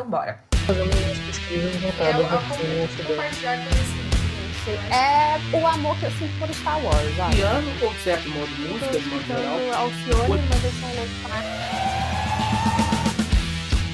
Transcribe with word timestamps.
Então 0.00 0.10
bora. 0.10 0.42
Fazendo 0.66 0.84
umas 0.84 1.18
pesquisas 1.18 1.76
voltadas 1.76 2.24
É, 2.24 3.04
compartilhar 3.04 3.56
conhecimento. 3.58 4.10
É 4.90 5.38
o 5.54 5.66
amor 5.66 5.94
que 5.98 6.06
eu 6.06 6.10
sinto 6.12 6.38
por 6.38 6.48
Star 6.54 6.82
Wars, 6.82 7.16
sabe? 7.16 7.36
Piano 7.36 7.70
ou 7.82 7.94
certo 7.96 8.30
modo 8.30 8.46
de 8.46 8.62
música, 8.62 8.98
de 8.98 9.06
modo 9.08 9.26
geral? 9.26 9.58
Alcione, 9.74 10.42
mas 10.48 10.64
eu 10.64 10.70
sou 10.72 10.88
louco 10.96 11.10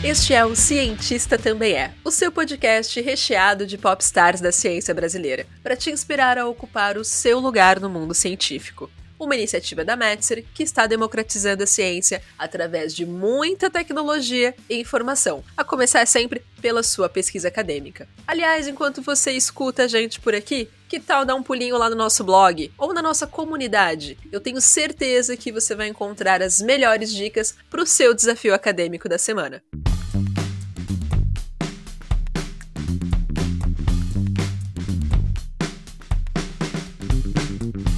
Este 0.05 0.33
é 0.33 0.45
o 0.45 0.55
Cientista 0.55 1.37
Também 1.37 1.75
É, 1.75 1.91
o 2.05 2.13
seu 2.13 2.31
podcast 2.31 3.01
recheado 3.01 3.67
de 3.67 3.77
popstars 3.77 4.41
da 4.41 4.53
ciência 4.53 4.95
brasileira, 4.95 5.45
para 5.61 5.75
te 5.75 5.91
inspirar 5.91 6.39
a 6.39 6.47
ocupar 6.47 6.97
o 6.97 7.05
seu 7.05 7.41
lugar 7.41 7.81
no 7.81 7.91
mundo 7.91 8.15
científico. 8.15 8.89
Uma 9.19 9.35
iniciativa 9.35 9.85
da 9.85 9.97
Metzer 9.97 10.45
que 10.55 10.63
está 10.63 10.87
democratizando 10.87 11.63
a 11.63 11.67
ciência 11.67 12.23
através 12.39 12.95
de 12.95 13.07
muita 13.07 13.71
tecnologia 13.71 14.55
e 14.69 14.79
informação, 14.79 15.43
a 15.57 15.65
começar 15.65 16.07
sempre 16.07 16.43
pela 16.61 16.83
sua 16.83 17.09
pesquisa 17.09 17.49
acadêmica. 17.49 18.07
Aliás, 18.27 18.69
enquanto 18.69 19.01
você 19.01 19.33
escuta 19.33 19.85
a 19.85 19.89
gente 19.89 20.21
por 20.21 20.35
aqui, 20.35 20.69
que 20.89 21.01
tal 21.01 21.25
dar 21.25 21.35
um 21.35 21.43
pulinho 21.43 21.79
lá 21.79 21.89
no 21.89 21.97
nosso 21.97 22.23
blog 22.25 22.71
ou 22.77 22.93
na 22.93 23.01
nossa 23.01 23.27
comunidade? 23.27 24.19
Eu 24.31 24.41
tenho 24.41 24.61
certeza 24.61 25.37
que 25.37 25.51
você 25.51 25.75
vai 25.75 25.89
encontrar 25.89 26.43
as 26.43 26.61
melhores 26.61 27.13
dicas 27.13 27.55
para 27.71 27.83
o 27.83 27.87
seu 27.87 28.15
desafio 28.15 28.55
acadêmico 28.55 29.09
da 29.09 29.19
semana. 29.19 29.63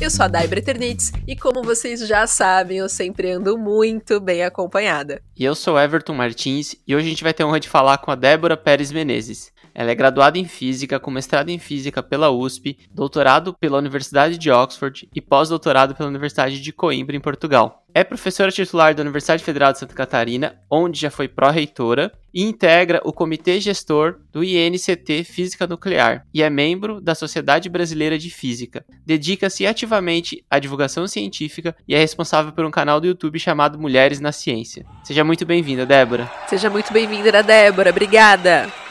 Eu 0.08 0.10
sou 0.10 0.24
a 0.24 0.28
Daibre 0.28 0.60
Eternitz 0.60 1.12
e 1.26 1.36
como 1.36 1.62
vocês 1.62 2.00
já 2.08 2.26
sabem, 2.26 2.78
eu 2.78 2.88
sempre 2.88 3.30
ando 3.32 3.58
muito 3.58 4.18
bem 4.18 4.42
acompanhada. 4.42 5.20
E 5.36 5.44
eu 5.44 5.54
sou 5.54 5.78
Everton 5.78 6.14
Martins 6.14 6.74
e 6.86 6.96
hoje 6.96 7.08
a 7.08 7.10
gente 7.10 7.22
vai 7.22 7.34
ter 7.34 7.42
a 7.42 7.46
honra 7.46 7.60
de 7.60 7.68
falar 7.68 7.98
com 7.98 8.10
a 8.10 8.14
Débora 8.14 8.56
Pérez 8.56 8.90
Menezes. 8.90 9.52
Ela 9.78 9.92
é 9.92 9.95
graduada 9.95 10.37
em 10.37 10.45
Física, 10.45 10.98
com 10.98 11.09
mestrado 11.09 11.50
em 11.50 11.59
Física 11.60 12.02
pela 12.02 12.32
USP, 12.32 12.76
doutorado 12.90 13.54
pela 13.54 13.79
Universidade 13.79 14.37
de 14.37 14.51
Oxford 14.51 15.09
e 15.15 15.21
pós-doutorado 15.21 15.95
pela 15.95 16.09
Universidade 16.09 16.60
de 16.60 16.73
Coimbra, 16.73 17.15
em 17.15 17.21
Portugal. 17.21 17.84
É 17.95 18.02
professora 18.02 18.51
titular 18.51 18.93
da 18.93 19.02
Universidade 19.02 19.45
Federal 19.45 19.73
de 19.73 19.79
Santa 19.79 19.95
Catarina, 19.95 20.59
onde 20.68 20.99
já 20.99 21.12
foi 21.12 21.29
pró-reitora, 21.29 22.10
e 22.34 22.43
integra 22.43 23.01
o 23.04 23.12
Comitê 23.12 23.60
Gestor 23.60 24.18
do 24.32 24.43
INCT 24.43 25.23
Física 25.23 25.65
Nuclear 25.65 26.26
e 26.34 26.43
é 26.43 26.51
membro 26.51 27.01
da 27.01 27.15
Sociedade 27.15 27.68
Brasileira 27.68 28.18
de 28.18 28.30
Física. 28.30 28.84
Dedica-se 29.06 29.65
ativamente 29.65 30.45
à 30.51 30.59
divulgação 30.59 31.06
científica 31.06 31.74
e 31.87 31.95
é 31.95 31.99
responsável 31.99 32.51
por 32.51 32.65
um 32.65 32.71
canal 32.71 33.01
do 33.01 33.06
YouTube 33.06 33.38
chamado 33.38 33.79
Mulheres 33.79 34.18
na 34.18 34.32
Ciência. 34.32 34.84
Seja 35.04 35.23
muito 35.23 35.46
bem-vinda, 35.46 35.87
Débora. 35.87 36.29
Seja 36.49 36.68
muito 36.68 36.93
bem-vinda, 36.93 37.43
Débora. 37.45 37.90
Obrigada. 37.90 38.87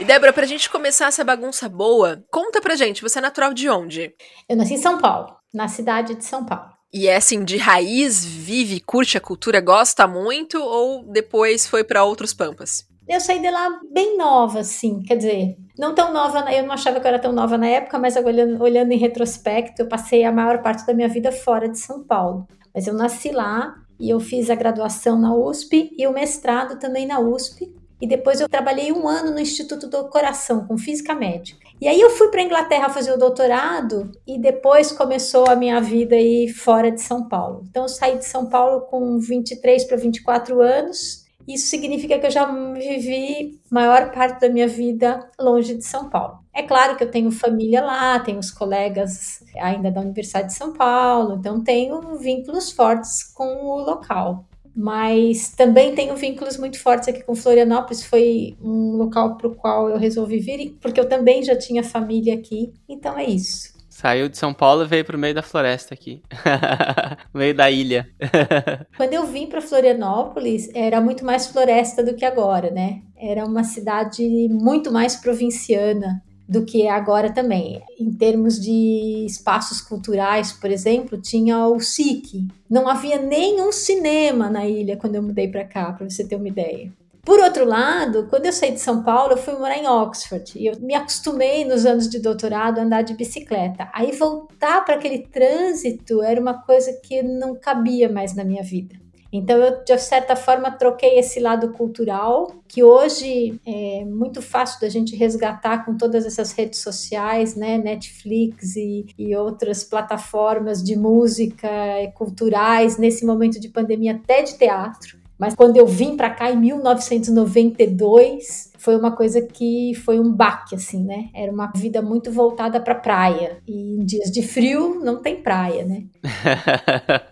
E 0.00 0.04
Débora, 0.04 0.32
pra 0.32 0.46
gente 0.46 0.70
começar 0.70 1.08
essa 1.08 1.22
bagunça 1.22 1.68
boa, 1.68 2.24
conta 2.30 2.58
pra 2.58 2.74
gente, 2.74 3.02
você 3.02 3.18
é 3.18 3.22
natural 3.22 3.52
de 3.52 3.68
onde? 3.68 4.14
Eu 4.48 4.56
nasci 4.56 4.72
em 4.72 4.78
São 4.78 4.96
Paulo, 4.96 5.36
na 5.52 5.68
cidade 5.68 6.14
de 6.14 6.24
São 6.24 6.42
Paulo. 6.42 6.70
E 6.90 7.06
é 7.06 7.16
assim, 7.16 7.44
de 7.44 7.58
raiz, 7.58 8.24
vive, 8.24 8.80
curte 8.80 9.18
a 9.18 9.20
cultura, 9.20 9.60
gosta 9.60 10.06
muito 10.06 10.58
ou 10.58 11.04
depois 11.04 11.66
foi 11.66 11.84
para 11.84 12.02
outros 12.02 12.32
pampas? 12.32 12.86
Eu 13.06 13.20
saí 13.20 13.40
de 13.40 13.50
lá 13.50 13.78
bem 13.92 14.16
nova, 14.16 14.60
assim, 14.60 15.02
quer 15.02 15.16
dizer, 15.16 15.58
não 15.78 15.94
tão 15.94 16.14
nova, 16.14 16.50
eu 16.50 16.64
não 16.64 16.72
achava 16.72 16.98
que 16.98 17.06
eu 17.06 17.10
era 17.10 17.18
tão 17.18 17.32
nova 17.32 17.58
na 17.58 17.66
época, 17.66 17.98
mas 17.98 18.16
olhando, 18.16 18.62
olhando 18.62 18.92
em 18.92 18.98
retrospecto, 18.98 19.82
eu 19.82 19.86
passei 19.86 20.24
a 20.24 20.32
maior 20.32 20.62
parte 20.62 20.86
da 20.86 20.94
minha 20.94 21.08
vida 21.10 21.30
fora 21.30 21.68
de 21.68 21.78
São 21.78 22.02
Paulo. 22.02 22.48
Mas 22.74 22.86
eu 22.86 22.94
nasci 22.94 23.32
lá 23.32 23.74
e 23.98 24.08
eu 24.08 24.18
fiz 24.18 24.48
a 24.48 24.54
graduação 24.54 25.20
na 25.20 25.34
USP 25.34 25.94
e 25.98 26.06
o 26.06 26.12
mestrado 26.14 26.78
também 26.78 27.06
na 27.06 27.20
USP. 27.20 27.70
E 28.00 28.06
depois 28.06 28.40
eu 28.40 28.48
trabalhei 28.48 28.90
um 28.90 29.06
ano 29.06 29.30
no 29.30 29.40
Instituto 29.40 29.86
do 29.86 30.08
Coração, 30.08 30.66
com 30.66 30.78
física 30.78 31.14
médica. 31.14 31.68
E 31.80 31.86
aí 31.86 32.00
eu 32.00 32.10
fui 32.10 32.28
para 32.28 32.40
a 32.40 32.44
Inglaterra 32.44 32.88
fazer 32.88 33.12
o 33.12 33.18
doutorado 33.18 34.10
e 34.26 34.38
depois 34.38 34.90
começou 34.90 35.48
a 35.48 35.56
minha 35.56 35.80
vida 35.80 36.14
aí 36.14 36.48
fora 36.48 36.90
de 36.90 37.00
São 37.00 37.28
Paulo. 37.28 37.64
Então 37.68 37.84
eu 37.84 37.88
saí 37.88 38.18
de 38.18 38.24
São 38.24 38.46
Paulo 38.46 38.82
com 38.82 39.18
23 39.18 39.84
para 39.84 39.96
24 39.96 40.60
anos. 40.60 41.26
Isso 41.46 41.66
significa 41.66 42.18
que 42.18 42.26
eu 42.26 42.30
já 42.30 42.44
vivi 42.72 43.60
maior 43.70 44.12
parte 44.12 44.40
da 44.40 44.48
minha 44.48 44.68
vida 44.68 45.28
longe 45.38 45.74
de 45.74 45.84
São 45.84 46.08
Paulo. 46.08 46.38
É 46.54 46.62
claro 46.62 46.96
que 46.96 47.04
eu 47.04 47.10
tenho 47.10 47.30
família 47.30 47.82
lá, 47.82 48.18
tenho 48.20 48.38
os 48.38 48.50
colegas 48.50 49.42
ainda 49.56 49.90
da 49.90 50.00
Universidade 50.00 50.48
de 50.48 50.54
São 50.54 50.72
Paulo, 50.72 51.36
então 51.38 51.62
tenho 51.62 52.16
vínculos 52.18 52.70
fortes 52.70 53.24
com 53.32 53.64
o 53.64 53.78
local 53.78 54.44
mas 54.74 55.50
também 55.50 55.94
tenho 55.94 56.16
vínculos 56.16 56.56
muito 56.56 56.80
fortes 56.80 57.08
aqui 57.08 57.22
com 57.22 57.34
Florianópolis. 57.34 58.04
Foi 58.04 58.56
um 58.62 58.96
local 58.96 59.36
para 59.36 59.48
o 59.48 59.54
qual 59.54 59.88
eu 59.88 59.98
resolvi 59.98 60.38
vir, 60.38 60.76
porque 60.80 61.00
eu 61.00 61.08
também 61.08 61.42
já 61.42 61.56
tinha 61.56 61.82
família 61.82 62.34
aqui. 62.34 62.72
Então 62.88 63.18
é 63.18 63.24
isso. 63.24 63.78
Saiu 63.88 64.28
de 64.28 64.38
São 64.38 64.54
Paulo 64.54 64.84
e 64.84 64.86
veio 64.86 65.04
para 65.04 65.16
o 65.16 65.18
meio 65.18 65.34
da 65.34 65.42
floresta 65.42 65.92
aqui, 65.92 66.22
meio 67.34 67.54
da 67.54 67.70
ilha. 67.70 68.08
Quando 68.96 69.12
eu 69.12 69.26
vim 69.26 69.46
para 69.46 69.60
Florianópolis, 69.60 70.70
era 70.74 71.00
muito 71.00 71.24
mais 71.24 71.48
floresta 71.48 72.02
do 72.02 72.14
que 72.14 72.24
agora, 72.24 72.70
né? 72.70 73.02
Era 73.14 73.44
uma 73.44 73.62
cidade 73.62 74.48
muito 74.48 74.90
mais 74.90 75.16
provinciana 75.16 76.22
do 76.50 76.64
que 76.64 76.82
é 76.82 76.90
agora 76.90 77.32
também. 77.32 77.80
Em 77.96 78.12
termos 78.12 78.60
de 78.60 79.24
espaços 79.24 79.80
culturais, 79.80 80.52
por 80.52 80.68
exemplo, 80.68 81.16
tinha 81.16 81.68
o 81.68 81.78
SIC. 81.78 82.48
Não 82.68 82.88
havia 82.88 83.22
nenhum 83.22 83.70
cinema 83.70 84.50
na 84.50 84.66
ilha 84.66 84.96
quando 84.96 85.14
eu 85.14 85.22
mudei 85.22 85.46
para 85.46 85.64
cá, 85.64 85.92
para 85.92 86.10
você 86.10 86.26
ter 86.26 86.34
uma 86.34 86.48
ideia. 86.48 86.92
Por 87.24 87.38
outro 87.38 87.64
lado, 87.64 88.26
quando 88.28 88.46
eu 88.46 88.52
saí 88.52 88.72
de 88.72 88.80
São 88.80 89.04
Paulo, 89.04 89.34
eu 89.34 89.36
fui 89.36 89.54
morar 89.54 89.78
em 89.78 89.86
Oxford 89.86 90.58
e 90.58 90.66
eu 90.66 90.74
me 90.80 90.94
acostumei 90.94 91.64
nos 91.64 91.86
anos 91.86 92.08
de 92.08 92.18
doutorado 92.18 92.80
a 92.80 92.82
andar 92.82 93.02
de 93.02 93.14
bicicleta. 93.14 93.88
Aí 93.92 94.10
voltar 94.10 94.84
para 94.84 94.96
aquele 94.96 95.18
trânsito 95.18 96.20
era 96.20 96.40
uma 96.40 96.62
coisa 96.62 96.92
que 97.00 97.22
não 97.22 97.54
cabia 97.54 98.10
mais 98.10 98.34
na 98.34 98.42
minha 98.42 98.64
vida. 98.64 98.96
Então, 99.32 99.56
eu, 99.58 99.84
de 99.84 99.98
certa 99.98 100.34
forma, 100.34 100.72
troquei 100.72 101.18
esse 101.18 101.38
lado 101.38 101.72
cultural, 101.72 102.52
que 102.66 102.82
hoje 102.82 103.60
é 103.64 104.04
muito 104.04 104.42
fácil 104.42 104.80
da 104.80 104.88
gente 104.88 105.14
resgatar 105.14 105.84
com 105.84 105.96
todas 105.96 106.26
essas 106.26 106.52
redes 106.52 106.80
sociais, 106.80 107.54
né? 107.54 107.78
Netflix 107.78 108.74
e, 108.76 109.06
e 109.16 109.36
outras 109.36 109.84
plataformas 109.84 110.82
de 110.82 110.96
música 110.96 111.68
culturais, 112.14 112.98
nesse 112.98 113.24
momento 113.24 113.60
de 113.60 113.68
pandemia, 113.68 114.14
até 114.14 114.42
de 114.42 114.58
teatro. 114.58 115.20
Mas 115.40 115.54
quando 115.54 115.78
eu 115.78 115.86
vim 115.86 116.18
para 116.18 116.28
cá 116.28 116.50
em 116.50 116.56
1992, 116.56 118.72
foi 118.76 118.94
uma 118.94 119.12
coisa 119.12 119.40
que 119.40 119.94
foi 120.04 120.20
um 120.20 120.30
baque, 120.30 120.74
assim, 120.74 121.02
né? 121.02 121.30
Era 121.34 121.50
uma 121.50 121.72
vida 121.74 122.02
muito 122.02 122.30
voltada 122.30 122.78
para 122.78 122.94
praia. 122.94 123.56
E 123.66 123.94
em 123.94 124.04
dias 124.04 124.30
de 124.30 124.42
frio 124.42 125.00
não 125.02 125.22
tem 125.22 125.42
praia, 125.42 125.86
né? 125.86 126.04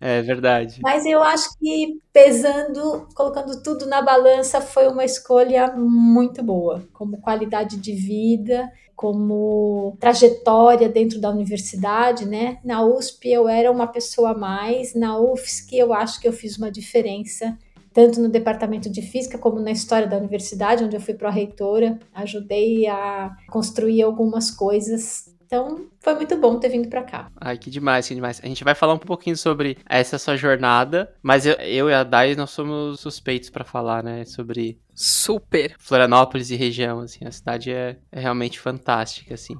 É 0.00 0.22
verdade. 0.22 0.80
Mas 0.82 1.04
eu 1.04 1.22
acho 1.22 1.50
que 1.58 2.00
pesando, 2.12 3.08
colocando 3.14 3.62
tudo 3.62 3.86
na 3.86 4.00
balança, 4.00 4.60
foi 4.60 4.86
uma 4.86 5.04
escolha 5.04 5.72
muito 5.76 6.42
boa, 6.42 6.86
como 6.92 7.20
qualidade 7.20 7.76
de 7.76 7.92
vida, 7.92 8.70
como 8.94 9.96
trajetória 10.00 10.88
dentro 10.88 11.20
da 11.20 11.30
universidade, 11.30 12.26
né? 12.26 12.58
Na 12.64 12.84
USP 12.84 13.28
eu 13.28 13.48
era 13.48 13.70
uma 13.70 13.86
pessoa 13.86 14.30
a 14.30 14.38
mais, 14.38 14.94
na 14.94 15.18
UFSC 15.18 15.76
eu 15.76 15.92
acho 15.92 16.20
que 16.20 16.28
eu 16.28 16.32
fiz 16.32 16.56
uma 16.58 16.70
diferença 16.70 17.56
tanto 17.92 18.20
no 18.20 18.28
departamento 18.28 18.88
de 18.88 19.02
física 19.02 19.38
como 19.38 19.58
na 19.58 19.72
história 19.72 20.06
da 20.06 20.16
universidade, 20.16 20.84
onde 20.84 20.94
eu 20.94 21.00
fui 21.00 21.14
pró-reitora, 21.14 21.98
ajudei 22.14 22.86
a 22.86 23.34
construir 23.48 24.02
algumas 24.02 24.52
coisas 24.52 25.34
então, 25.48 25.86
foi 25.98 26.14
muito 26.14 26.36
bom 26.36 26.58
ter 26.58 26.68
vindo 26.68 26.90
para 26.90 27.02
cá. 27.02 27.30
Ai, 27.40 27.56
que 27.56 27.70
demais, 27.70 28.06
que 28.06 28.14
demais. 28.14 28.38
A 28.44 28.46
gente 28.46 28.62
vai 28.62 28.74
falar 28.74 28.92
um 28.92 28.98
pouquinho 28.98 29.34
sobre 29.34 29.78
essa 29.88 30.18
sua 30.18 30.36
jornada, 30.36 31.10
mas 31.22 31.46
eu, 31.46 31.54
eu 31.54 31.88
e 31.88 31.94
a 31.94 32.04
Dai, 32.04 32.34
nós 32.34 32.50
somos 32.50 33.00
suspeitos 33.00 33.48
para 33.48 33.64
falar, 33.64 34.02
né, 34.02 34.26
sobre... 34.26 34.78
Super! 34.94 35.74
Florianópolis 35.78 36.50
e 36.50 36.56
região, 36.56 37.00
assim, 37.00 37.24
a 37.24 37.32
cidade 37.32 37.72
é, 37.72 37.96
é 38.12 38.20
realmente 38.20 38.60
fantástica, 38.60 39.32
assim. 39.32 39.56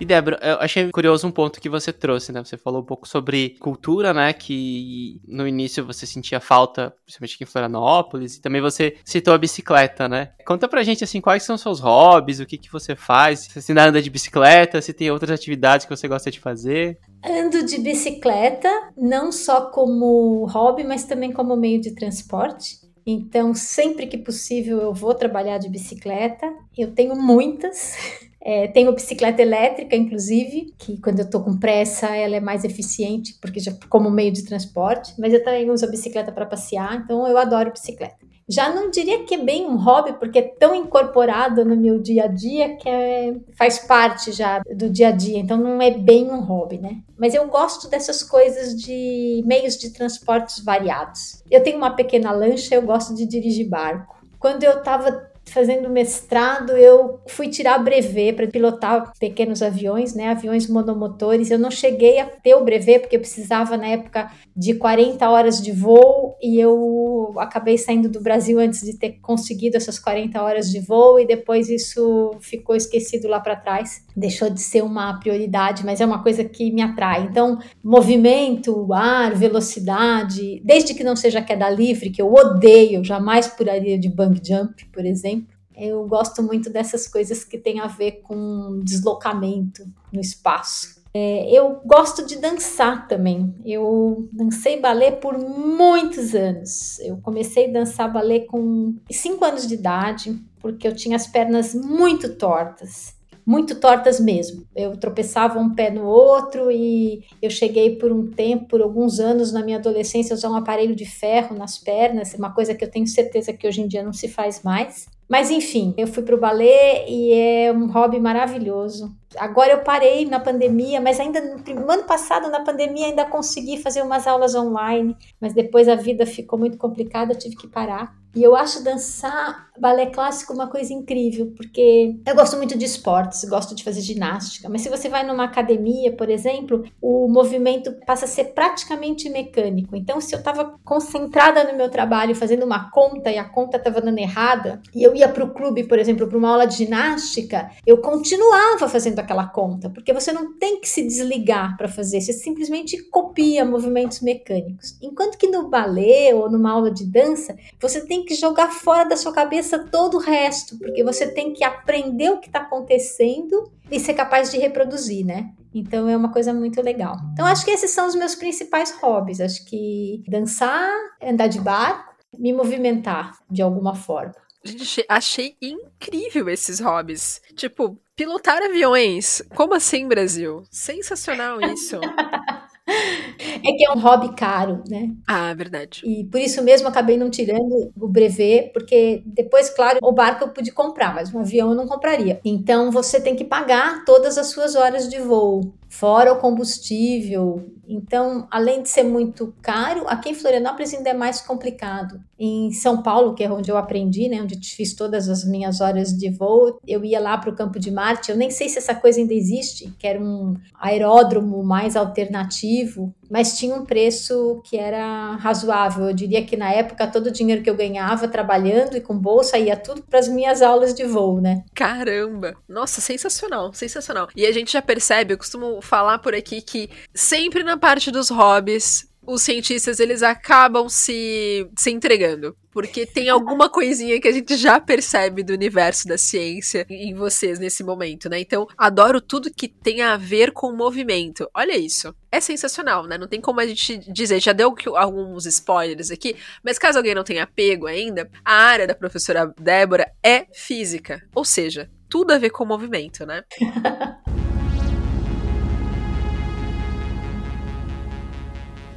E 0.00 0.04
Débora, 0.04 0.38
eu 0.40 0.60
achei 0.60 0.88
curioso 0.92 1.26
um 1.26 1.30
ponto 1.30 1.60
que 1.60 1.68
você 1.68 1.92
trouxe, 1.92 2.30
né? 2.30 2.42
Você 2.44 2.56
falou 2.56 2.82
um 2.82 2.84
pouco 2.84 3.08
sobre 3.08 3.56
cultura, 3.58 4.14
né? 4.14 4.32
Que 4.32 5.20
no 5.26 5.46
início 5.46 5.84
você 5.84 6.06
sentia 6.06 6.38
falta, 6.38 6.94
principalmente 7.04 7.34
aqui 7.34 7.42
em 7.42 7.46
Florianópolis, 7.46 8.36
e 8.36 8.40
também 8.40 8.60
você 8.60 8.96
citou 9.04 9.34
a 9.34 9.38
bicicleta, 9.38 10.08
né? 10.08 10.30
Conta 10.46 10.68
pra 10.68 10.84
gente, 10.84 11.02
assim, 11.02 11.20
quais 11.20 11.42
são 11.42 11.56
os 11.56 11.62
seus 11.62 11.80
hobbies, 11.80 12.38
o 12.38 12.46
que 12.46 12.56
que 12.56 12.70
você 12.70 12.94
faz, 12.94 13.40
se 13.40 13.72
ainda 13.72 13.88
anda 13.88 14.00
de 14.00 14.08
bicicleta, 14.08 14.80
se 14.80 14.92
tem 14.92 15.10
outras 15.10 15.32
atividades 15.32 15.84
que 15.84 15.96
você 15.96 16.06
gosta 16.06 16.30
de 16.30 16.38
fazer. 16.38 16.96
Ando 17.24 17.66
de 17.66 17.78
bicicleta, 17.78 18.70
não 18.96 19.32
só 19.32 19.62
como 19.70 20.46
hobby, 20.46 20.84
mas 20.84 21.06
também 21.06 21.32
como 21.32 21.56
meio 21.56 21.80
de 21.80 21.92
transporte. 21.92 22.86
Então, 23.04 23.52
sempre 23.52 24.06
que 24.06 24.18
possível, 24.18 24.80
eu 24.80 24.92
vou 24.92 25.14
trabalhar 25.14 25.58
de 25.58 25.68
bicicleta. 25.68 26.46
Eu 26.76 26.94
tenho 26.94 27.16
muitas. 27.16 27.96
É, 28.50 28.66
tenho 28.68 28.94
bicicleta 28.94 29.42
elétrica, 29.42 29.94
inclusive, 29.94 30.72
que 30.78 30.98
quando 31.02 31.18
eu 31.18 31.28
tô 31.28 31.42
com 31.42 31.58
pressa 31.58 32.16
ela 32.16 32.36
é 32.36 32.40
mais 32.40 32.64
eficiente, 32.64 33.36
porque 33.42 33.60
já 33.60 33.72
como 33.90 34.10
meio 34.10 34.32
de 34.32 34.42
transporte, 34.42 35.12
mas 35.18 35.34
eu 35.34 35.44
também 35.44 35.70
uso 35.70 35.84
a 35.84 35.90
bicicleta 35.90 36.32
para 36.32 36.46
passear, 36.46 36.96
então 36.96 37.28
eu 37.28 37.36
adoro 37.36 37.72
bicicleta 37.72 38.16
já 38.48 38.70
não 38.70 38.90
diria 38.90 39.24
que 39.24 39.34
é 39.34 39.44
bem 39.44 39.66
um 39.66 39.76
hobby, 39.76 40.14
porque 40.18 40.38
é 40.38 40.42
tão 40.42 40.74
incorporado 40.74 41.64
no 41.66 41.76
meu 41.76 42.00
dia 42.00 42.24
a 42.24 42.26
dia 42.26 42.76
que 42.76 42.88
é, 42.88 43.36
faz 43.58 43.78
parte 43.80 44.32
já 44.32 44.62
do 44.74 44.88
dia 44.88 45.08
a 45.08 45.10
dia, 45.10 45.38
então 45.38 45.58
não 45.58 45.82
é 45.82 45.90
bem 45.90 46.30
um 46.30 46.40
hobby, 46.40 46.78
né? 46.78 47.02
Mas 47.18 47.34
eu 47.34 47.46
gosto 47.46 47.90
dessas 47.90 48.22
coisas 48.22 48.74
de 48.74 49.42
meios 49.44 49.76
de 49.76 49.90
transportes 49.90 50.64
variados. 50.64 51.42
Eu 51.50 51.62
tenho 51.62 51.76
uma 51.76 51.94
pequena 51.94 52.30
lancha, 52.30 52.74
eu 52.74 52.82
gosto 52.82 53.14
de 53.14 53.26
dirigir 53.26 53.68
barco. 53.68 54.16
Quando 54.38 54.62
eu 54.62 54.78
estava 54.78 55.27
fazendo 55.52 55.88
mestrado, 55.88 56.70
eu 56.72 57.20
fui 57.26 57.48
tirar 57.48 57.78
brevet 57.78 58.34
para 58.34 58.46
pilotar 58.46 59.12
pequenos 59.18 59.62
aviões, 59.62 60.14
né, 60.14 60.28
aviões 60.28 60.68
monomotores. 60.68 61.50
Eu 61.50 61.58
não 61.58 61.70
cheguei 61.70 62.18
a 62.18 62.26
ter 62.26 62.54
o 62.54 62.64
brevet 62.64 63.00
porque 63.00 63.16
eu 63.16 63.20
precisava 63.20 63.76
na 63.76 63.86
época 63.86 64.30
de 64.56 64.74
40 64.74 65.28
horas 65.28 65.62
de 65.62 65.72
voo 65.72 66.36
e 66.42 66.60
eu 66.60 67.34
acabei 67.38 67.78
saindo 67.78 68.08
do 68.08 68.20
Brasil 68.20 68.58
antes 68.58 68.80
de 68.80 68.98
ter 68.98 69.18
conseguido 69.20 69.76
essas 69.76 69.98
40 69.98 70.42
horas 70.42 70.70
de 70.70 70.80
voo 70.80 71.18
e 71.18 71.26
depois 71.26 71.68
isso 71.68 72.32
ficou 72.40 72.74
esquecido 72.74 73.28
lá 73.28 73.40
para 73.40 73.56
trás. 73.56 74.04
Deixou 74.16 74.50
de 74.50 74.60
ser 74.60 74.82
uma 74.82 75.18
prioridade, 75.20 75.84
mas 75.84 76.00
é 76.00 76.06
uma 76.06 76.22
coisa 76.22 76.44
que 76.44 76.70
me 76.72 76.82
atrai. 76.82 77.22
Então, 77.22 77.58
movimento, 77.82 78.92
ar, 78.92 79.34
velocidade, 79.34 80.60
desde 80.64 80.94
que 80.94 81.04
não 81.04 81.16
seja 81.16 81.40
queda 81.40 81.70
livre, 81.70 82.10
que 82.10 82.20
eu 82.20 82.32
odeio, 82.32 83.04
jamais 83.04 83.46
pularia 83.46 83.98
de 83.98 84.08
bang 84.08 84.40
jump, 84.42 84.84
por 84.86 85.04
exemplo 85.04 85.37
eu 85.78 86.06
gosto 86.06 86.42
muito 86.42 86.70
dessas 86.70 87.06
coisas 87.06 87.44
que 87.44 87.58
tem 87.58 87.80
a 87.80 87.86
ver 87.86 88.20
com 88.22 88.80
deslocamento 88.82 89.86
no 90.12 90.20
espaço. 90.20 90.98
É, 91.14 91.50
eu 91.50 91.80
gosto 91.84 92.24
de 92.26 92.36
dançar 92.36 93.08
também. 93.08 93.54
Eu 93.64 94.28
dancei 94.32 94.78
balé 94.80 95.10
por 95.10 95.38
muitos 95.38 96.34
anos. 96.34 96.98
Eu 97.00 97.16
comecei 97.18 97.68
a 97.68 97.72
dançar 97.72 98.12
balé 98.12 98.40
com 98.40 98.94
5 99.10 99.44
anos 99.44 99.66
de 99.66 99.74
idade, 99.74 100.38
porque 100.60 100.86
eu 100.86 100.94
tinha 100.94 101.16
as 101.16 101.26
pernas 101.26 101.74
muito 101.74 102.34
tortas 102.34 103.16
muito 103.48 103.76
tortas 103.80 104.20
mesmo. 104.20 104.66
Eu 104.76 104.94
tropeçava 104.98 105.58
um 105.58 105.74
pé 105.74 105.88
no 105.90 106.04
outro 106.04 106.70
e 106.70 107.24
eu 107.40 107.48
cheguei 107.48 107.96
por 107.96 108.12
um 108.12 108.26
tempo, 108.26 108.66
por 108.66 108.82
alguns 108.82 109.18
anos 109.18 109.50
na 109.50 109.64
minha 109.64 109.78
adolescência, 109.78 110.34
a 110.34 110.36
usar 110.36 110.50
um 110.50 110.54
aparelho 110.54 110.94
de 110.94 111.06
ferro 111.06 111.56
nas 111.56 111.78
pernas, 111.78 112.34
uma 112.34 112.52
coisa 112.52 112.74
que 112.74 112.84
eu 112.84 112.90
tenho 112.90 113.06
certeza 113.06 113.54
que 113.54 113.66
hoje 113.66 113.80
em 113.80 113.88
dia 113.88 114.02
não 114.02 114.12
se 114.12 114.28
faz 114.28 114.62
mais. 114.62 115.06
Mas 115.28 115.50
enfim, 115.50 115.94
eu 115.98 116.06
fui 116.06 116.22
para 116.22 116.34
o 116.34 116.40
balé 116.40 117.08
e 117.08 117.32
é 117.32 117.72
um 117.72 117.90
hobby 117.90 118.20
maravilhoso. 118.20 119.17
Agora 119.36 119.72
eu 119.72 119.82
parei 119.82 120.24
na 120.24 120.40
pandemia, 120.40 121.00
mas 121.00 121.20
ainda 121.20 121.40
no 121.40 121.90
ano 121.90 122.04
passado, 122.04 122.48
na 122.50 122.60
pandemia, 122.60 123.06
ainda 123.06 123.24
consegui 123.24 123.76
fazer 123.76 124.02
umas 124.02 124.26
aulas 124.26 124.54
online, 124.54 125.16
mas 125.40 125.52
depois 125.52 125.88
a 125.88 125.94
vida 125.94 126.24
ficou 126.24 126.58
muito 126.58 126.78
complicada, 126.78 127.32
eu 127.32 127.38
tive 127.38 127.56
que 127.56 127.68
parar. 127.68 128.16
E 128.34 128.42
eu 128.42 128.54
acho 128.54 128.84
dançar 128.84 129.68
balé 129.78 130.06
clássico 130.06 130.52
uma 130.52 130.68
coisa 130.68 130.92
incrível, 130.92 131.52
porque 131.56 132.16
eu 132.26 132.34
gosto 132.34 132.56
muito 132.56 132.76
de 132.76 132.84
esportes, 132.84 133.44
gosto 133.44 133.74
de 133.74 133.82
fazer 133.82 134.00
ginástica, 134.00 134.68
mas 134.68 134.82
se 134.82 134.88
você 134.88 135.08
vai 135.08 135.24
numa 135.24 135.44
academia, 135.44 136.12
por 136.12 136.28
exemplo, 136.28 136.84
o 137.00 137.28
movimento 137.28 137.92
passa 138.06 138.24
a 138.24 138.28
ser 138.28 138.46
praticamente 138.46 139.30
mecânico. 139.30 139.96
Então, 139.96 140.20
se 140.20 140.34
eu 140.34 140.38
estava 140.40 140.74
concentrada 140.84 141.64
no 141.64 141.76
meu 141.76 141.88
trabalho, 141.88 142.34
fazendo 142.34 142.64
uma 142.64 142.90
conta 142.90 143.30
e 143.30 143.38
a 143.38 143.44
conta 143.44 143.76
estava 143.76 144.00
dando 144.00 144.18
errada, 144.18 144.80
e 144.94 145.02
eu 145.02 145.14
ia 145.14 145.28
para 145.28 145.44
o 145.44 145.54
clube, 145.54 145.84
por 145.84 145.98
exemplo, 145.98 146.26
para 146.26 146.38
uma 146.38 146.50
aula 146.50 146.66
de 146.66 146.76
ginástica, 146.76 147.70
eu 147.86 147.98
continuava 147.98 148.88
fazendo 148.88 149.17
aquela 149.20 149.46
conta, 149.46 149.90
porque 149.90 150.12
você 150.12 150.32
não 150.32 150.58
tem 150.58 150.80
que 150.80 150.88
se 150.88 151.02
desligar 151.02 151.76
para 151.76 151.88
fazer, 151.88 152.20
você 152.20 152.32
simplesmente 152.32 153.02
copia 153.10 153.64
movimentos 153.64 154.20
mecânicos. 154.20 154.96
Enquanto 155.00 155.36
que 155.38 155.46
no 155.46 155.68
balé 155.68 156.34
ou 156.34 156.50
numa 156.50 156.70
aula 156.70 156.90
de 156.90 157.04
dança, 157.04 157.56
você 157.80 158.04
tem 158.04 158.24
que 158.24 158.34
jogar 158.34 158.70
fora 158.70 159.04
da 159.04 159.16
sua 159.16 159.32
cabeça 159.32 159.78
todo 159.78 160.16
o 160.16 160.20
resto, 160.20 160.78
porque 160.78 161.02
você 161.04 161.26
tem 161.26 161.52
que 161.52 161.64
aprender 161.64 162.30
o 162.30 162.38
que 162.38 162.48
está 162.48 162.60
acontecendo 162.60 163.70
e 163.90 163.98
ser 163.98 164.14
capaz 164.14 164.50
de 164.50 164.58
reproduzir, 164.58 165.24
né? 165.24 165.52
Então 165.74 166.08
é 166.08 166.16
uma 166.16 166.32
coisa 166.32 166.52
muito 166.52 166.80
legal. 166.82 167.16
Então 167.32 167.46
acho 167.46 167.64
que 167.64 167.70
esses 167.70 167.90
são 167.90 168.06
os 168.06 168.14
meus 168.14 168.34
principais 168.34 168.92
hobbies. 169.00 169.40
Acho 169.40 169.64
que 169.64 170.22
dançar, 170.28 170.90
andar 171.22 171.46
de 171.46 171.60
barco, 171.60 172.14
me 172.36 172.52
movimentar 172.52 173.38
de 173.50 173.62
alguma 173.62 173.94
forma. 173.94 174.34
Gente, 174.64 175.04
achei 175.08 175.56
incrível 175.62 176.48
esses 176.48 176.80
hobbies. 176.80 177.40
Tipo, 177.54 177.98
pilotar 178.18 178.60
aviões. 178.60 179.40
Como 179.54 179.72
assim, 179.74 180.08
Brasil? 180.08 180.64
Sensacional 180.70 181.60
isso. 181.62 181.98
É 182.90 183.72
que 183.72 183.84
é 183.84 183.90
um 183.92 183.98
hobby 183.98 184.34
caro, 184.34 184.82
né? 184.88 185.10
Ah, 185.26 185.52
verdade. 185.52 186.00
E 186.06 186.24
por 186.24 186.40
isso 186.40 186.62
mesmo 186.62 186.88
acabei 186.88 187.18
não 187.18 187.28
tirando 187.28 187.92
o 188.00 188.08
brevet, 188.08 188.72
porque 188.72 189.22
depois, 189.26 189.68
claro, 189.68 189.98
o 190.02 190.10
barco 190.10 190.44
eu 190.44 190.48
pude 190.48 190.72
comprar, 190.72 191.14
mas 191.14 191.32
um 191.34 191.40
avião 191.40 191.68
eu 191.70 191.76
não 191.76 191.86
compraria. 191.86 192.40
Então 192.42 192.90
você 192.90 193.20
tem 193.20 193.36
que 193.36 193.44
pagar 193.44 194.06
todas 194.06 194.38
as 194.38 194.46
suas 194.46 194.74
horas 194.74 195.06
de 195.06 195.20
voo 195.20 195.74
fora 195.88 196.32
o 196.32 196.38
combustível. 196.38 197.72
Então, 197.88 198.46
além 198.50 198.82
de 198.82 198.90
ser 198.90 199.02
muito 199.02 199.54
caro, 199.62 200.04
aqui 200.06 200.30
em 200.30 200.34
Florianópolis 200.34 200.92
ainda 200.92 201.10
é 201.10 201.14
mais 201.14 201.40
complicado. 201.40 202.20
Em 202.38 202.70
São 202.70 203.02
Paulo, 203.02 203.34
que 203.34 203.42
é 203.42 203.50
onde 203.50 203.70
eu 203.70 203.78
aprendi, 203.78 204.28
né, 204.28 204.42
onde 204.42 204.58
fiz 204.74 204.94
todas 204.94 205.28
as 205.28 205.44
minhas 205.44 205.80
horas 205.80 206.10
de 206.10 206.30
voo, 206.30 206.78
eu 206.86 207.02
ia 207.02 207.18
lá 207.18 207.36
para 207.38 207.50
o 207.50 207.56
Campo 207.56 207.78
de 207.78 207.90
Marte. 207.90 208.30
Eu 208.30 208.36
nem 208.36 208.50
sei 208.50 208.68
se 208.68 208.78
essa 208.78 208.94
coisa 208.94 209.18
ainda 209.18 209.32
existe, 209.32 209.92
que 209.98 210.06
era 210.06 210.20
um 210.20 210.54
aeródromo 210.78 211.64
mais 211.64 211.96
alternativo, 211.96 213.12
mas 213.30 213.58
tinha 213.58 213.74
um 213.74 213.84
preço 213.84 214.60
que 214.64 214.76
era 214.76 215.36
razoável. 215.36 216.06
Eu 216.06 216.14
diria 216.14 216.44
que 216.44 216.56
na 216.56 216.70
época 216.70 217.06
todo 217.06 217.28
o 217.28 217.32
dinheiro 217.32 217.62
que 217.62 217.70
eu 217.70 217.76
ganhava 217.76 218.28
trabalhando 218.28 218.96
e 218.96 219.00
com 219.00 219.18
bolsa 219.18 219.58
ia 219.58 219.76
tudo 219.76 220.02
para 220.02 220.18
as 220.18 220.28
minhas 220.28 220.60
aulas 220.60 220.94
de 220.94 221.04
voo, 221.04 221.40
né? 221.40 221.64
Caramba! 221.74 222.54
Nossa, 222.68 223.00
sensacional, 223.00 223.72
sensacional. 223.72 224.28
E 224.36 224.46
a 224.46 224.52
gente 224.52 224.72
já 224.72 224.82
percebe, 224.82 225.32
eu 225.32 225.38
costumo 225.38 225.80
falar 225.88 226.18
por 226.18 226.34
aqui 226.34 226.60
que 226.60 226.90
sempre 227.14 227.64
na 227.64 227.76
parte 227.76 228.10
dos 228.10 228.28
hobbies, 228.28 229.08
os 229.26 229.42
cientistas 229.42 230.00
eles 230.00 230.22
acabam 230.22 230.88
se, 230.88 231.68
se 231.76 231.90
entregando. 231.90 232.56
Porque 232.70 233.04
tem 233.04 233.28
alguma 233.30 233.68
coisinha 233.68 234.20
que 234.20 234.28
a 234.28 234.32
gente 234.32 234.56
já 234.56 234.80
percebe 234.80 235.42
do 235.42 235.52
universo 235.52 236.08
da 236.08 236.16
ciência 236.16 236.86
em 236.88 237.14
vocês 237.14 237.58
nesse 237.58 237.82
momento, 237.82 238.28
né? 238.28 238.40
Então, 238.40 238.66
adoro 238.76 239.20
tudo 239.20 239.52
que 239.52 239.68
tem 239.68 240.00
a 240.00 240.16
ver 240.16 240.52
com 240.52 240.72
movimento. 240.72 241.48
Olha 241.54 241.76
isso. 241.76 242.14
É 242.32 242.40
sensacional, 242.40 243.06
né? 243.06 243.18
Não 243.18 243.28
tem 243.28 243.40
como 243.40 243.60
a 243.60 243.66
gente 243.66 243.98
dizer, 244.10 244.40
já 244.40 244.52
deu 244.52 244.74
alguns 244.94 245.44
spoilers 245.44 246.10
aqui, 246.10 246.36
mas 246.62 246.78
caso 246.78 246.98
alguém 246.98 247.14
não 247.14 247.24
tenha 247.24 247.46
pego 247.46 247.86
ainda, 247.86 248.30
a 248.44 248.54
área 248.54 248.86
da 248.86 248.94
professora 248.94 249.52
Débora 249.58 250.10
é 250.22 250.46
física. 250.54 251.22
Ou 251.34 251.44
seja, 251.44 251.90
tudo 252.08 252.32
a 252.32 252.38
ver 252.38 252.50
com 252.50 252.64
movimento, 252.64 253.26
né? 253.26 253.42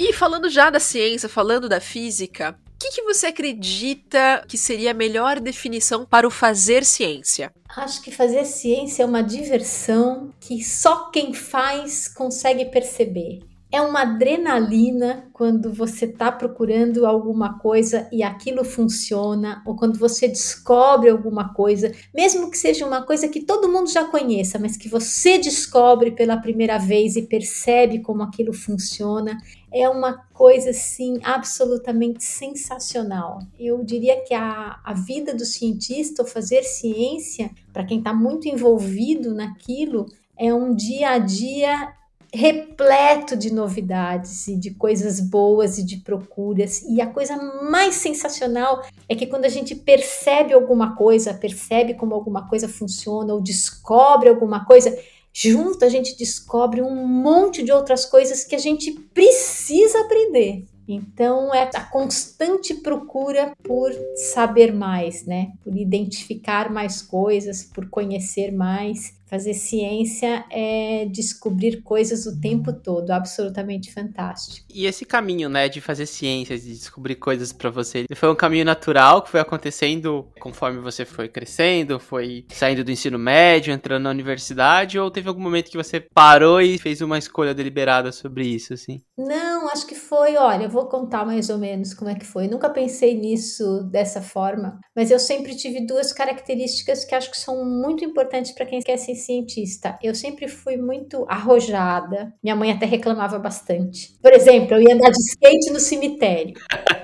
E 0.04 0.12
falando 0.14 0.50
já 0.50 0.72
da 0.72 0.80
ciência, 0.80 1.30
falando 1.30 1.70
da 1.70 1.80
física, 1.80 2.58
o 2.74 2.80
que, 2.80 2.90
que, 2.90 3.04
você 3.04 3.28
acredita 3.28 4.44
que 4.48 4.58
seria 4.58 4.90
a 4.90 4.96
melhor 4.96 5.40
definição 5.40 6.08
para 6.08 6.26
o 6.26 6.32
fazer 6.32 6.84
ciência? 6.84 7.54
Acho 7.70 8.02
que 8.02 8.10
fazer 8.10 8.44
ciência 8.46 9.04
é 9.04 9.06
uma 9.06 9.22
diversão 9.22 10.34
que 10.40 10.64
só 10.64 11.12
quem 11.12 11.36
faz 11.36 12.08
consegue 12.08 12.66
perceber 12.66 13.42
é 13.72 13.82
uma 13.82 14.02
adrenalina 14.02 15.30
quando 15.32 15.74
você 15.74 16.06
está 16.06 16.30
procurando 16.30 17.06
alguma 17.06 17.58
coisa 17.58 18.08
e 18.12 18.22
aquilo 18.22 18.66
funciona, 18.66 19.64
ou 19.66 19.76
quando 19.76 19.98
você 19.98 20.28
descobre 20.28 21.10
alguma 21.10 21.54
coisa, 21.54 21.92
mesmo 22.14 22.52
que 22.52 22.58
seja 22.58 22.86
uma 22.86 23.02
coisa 23.04 23.30
que 23.30 23.40
todo 23.40 23.72
mundo 23.72 23.90
já 23.90 24.04
conheça, 24.04 24.60
mas 24.60 24.76
que 24.76 24.90
você 24.90 25.38
descobre 25.38 26.12
pela 26.12 26.38
primeira 26.38 26.78
vez 26.78 27.16
e 27.16 27.22
percebe 27.22 28.00
como 28.00 28.24
aquilo 28.24 28.52
funciona, 28.52 29.38
é 29.74 29.88
uma 29.88 30.18
coisa 30.34 30.72
assim 30.72 31.20
absolutamente 31.24 32.26
sensacional. 32.26 33.40
Eu 33.58 33.84
diria 33.86 34.22
que 34.22 34.34
a, 34.34 34.82
a 34.84 34.94
vida 34.94 35.34
do 35.34 35.46
cientista, 35.46 36.24
ou 36.24 36.28
fazer 36.28 36.64
ciência, 36.64 37.50
para 37.72 37.86
quem 37.86 38.00
está 38.00 38.14
muito 38.14 38.50
envolvido 38.50 39.34
naquilo, 39.34 40.08
é 40.38 40.54
um 40.54 40.76
dia 40.76 41.12
a 41.12 41.20
dia 41.20 41.94
repleto 42.34 43.36
de 43.36 43.54
novidades 43.54 44.48
e 44.48 44.56
de 44.56 44.72
coisas 44.72 45.20
boas 45.20 45.78
e 45.78 45.84
de 45.84 45.98
procuras. 45.98 46.82
E 46.84 47.02
a 47.02 47.08
coisa 47.08 47.36
mais 47.70 47.96
sensacional 47.96 48.84
é 49.10 49.16
que 49.16 49.28
quando 49.28 49.46
a 49.46 49.50
gente 49.50 49.76
percebe 49.76 50.54
alguma 50.54 50.96
coisa, 50.96 51.34
percebe 51.34 51.94
como 51.94 52.16
alguma 52.16 52.48
coisa 52.48 52.70
funciona 52.70 53.34
ou 53.34 53.42
descobre 53.42 54.30
alguma 54.30 54.66
coisa, 54.66 54.98
junto 55.34 55.84
a 55.84 55.90
gente 55.90 56.18
descobre 56.18 56.82
um 56.82 57.06
monte 57.06 57.64
de 57.64 57.72
outras 57.72 58.06
coisas 58.06 58.46
que 58.46 58.56
a 58.56 58.60
gente 58.60 58.92
precisa 59.14 60.00
aprender. 60.02 60.66
Então 60.88 61.54
é 61.54 61.70
a 61.74 61.84
constante 61.84 62.74
procura 62.74 63.54
por 63.64 63.92
saber 64.34 64.74
mais, 64.74 65.26
né? 65.26 65.52
Por 65.64 65.76
identificar 65.76 66.72
mais 66.72 67.02
coisas, 67.02 67.64
por 67.64 67.90
conhecer 67.90 68.52
mais. 68.52 69.14
Fazer 69.32 69.54
ciência 69.54 70.44
é 70.52 71.06
descobrir 71.06 71.82
coisas 71.84 72.26
o 72.26 72.38
tempo 72.42 72.74
todo, 72.74 73.12
absolutamente 73.12 73.90
fantástico. 73.90 74.68
E 74.70 74.86
esse 74.86 75.06
caminho, 75.06 75.48
né, 75.48 75.70
de 75.70 75.80
fazer 75.80 76.06
ciências, 76.06 76.64
de 76.64 76.74
descobrir 76.74 77.16
coisas 77.16 77.54
para 77.54 77.70
você, 77.70 78.06
foi 78.14 78.30
um 78.30 78.36
caminho 78.36 78.66
natural 78.66 79.22
que 79.22 79.30
foi 79.30 79.40
acontecendo 79.40 80.28
conforme 80.38 80.80
você 80.80 81.06
foi 81.06 81.30
crescendo, 81.30 81.98
foi 81.98 82.46
saindo 82.50 82.84
do 82.84 82.92
ensino 82.92 83.18
médio, 83.18 83.74
entrando 83.74 84.04
na 84.04 84.10
universidade, 84.10 85.00
ou 85.00 85.10
teve 85.10 85.30
algum 85.30 85.42
momento 85.42 85.72
que 85.72 85.78
você 85.78 86.02
parou 86.14 86.60
e 86.60 86.78
fez 86.78 87.00
uma 87.00 87.18
escolha 87.18 87.54
deliberada 87.54 88.12
sobre 88.12 88.46
isso, 88.46 88.74
assim? 88.74 89.02
Não, 89.18 89.70
acho 89.70 89.88
que 89.88 89.96
foi, 89.96 90.36
olha, 90.36 90.66
eu 90.66 90.70
vou 90.70 90.88
contar 90.90 91.26
mais 91.26 91.50
ou 91.50 91.58
menos 91.58 91.94
como 91.94 92.10
é 92.10 92.16
que 92.16 92.26
foi. 92.26 92.50
Nunca 92.50 92.70
pensei 92.70 93.18
nisso 93.18 93.84
dessa 93.90 94.22
forma, 94.22 94.78
mas 94.94 95.10
eu 95.10 95.20
sempre 95.20 95.56
tive 95.56 95.86
duas 95.86 96.12
características 96.12 97.06
que 97.06 97.16
acho 97.16 97.32
que 97.32 97.38
são 97.38 97.64
muito 97.64 98.04
importantes 98.04 98.52
para 98.52 98.66
quem 98.66 98.82
quer 98.82 98.98
ser 98.98 99.21
cientista. 99.22 99.98
Eu 100.02 100.14
sempre 100.14 100.48
fui 100.48 100.78
muito 100.78 101.26
arrojada. 101.30 102.34
Minha 102.44 102.56
mãe 102.56 102.72
até 102.72 102.86
reclamava 102.86 103.40
bastante. 103.40 104.18
Por 104.22 104.34
exemplo, 104.34 104.76
eu 104.76 104.82
ia 104.82 104.96
andar 104.96 105.10
de 105.10 105.20
skate 105.20 105.72
no 105.72 105.80
cemitério. 105.80 106.56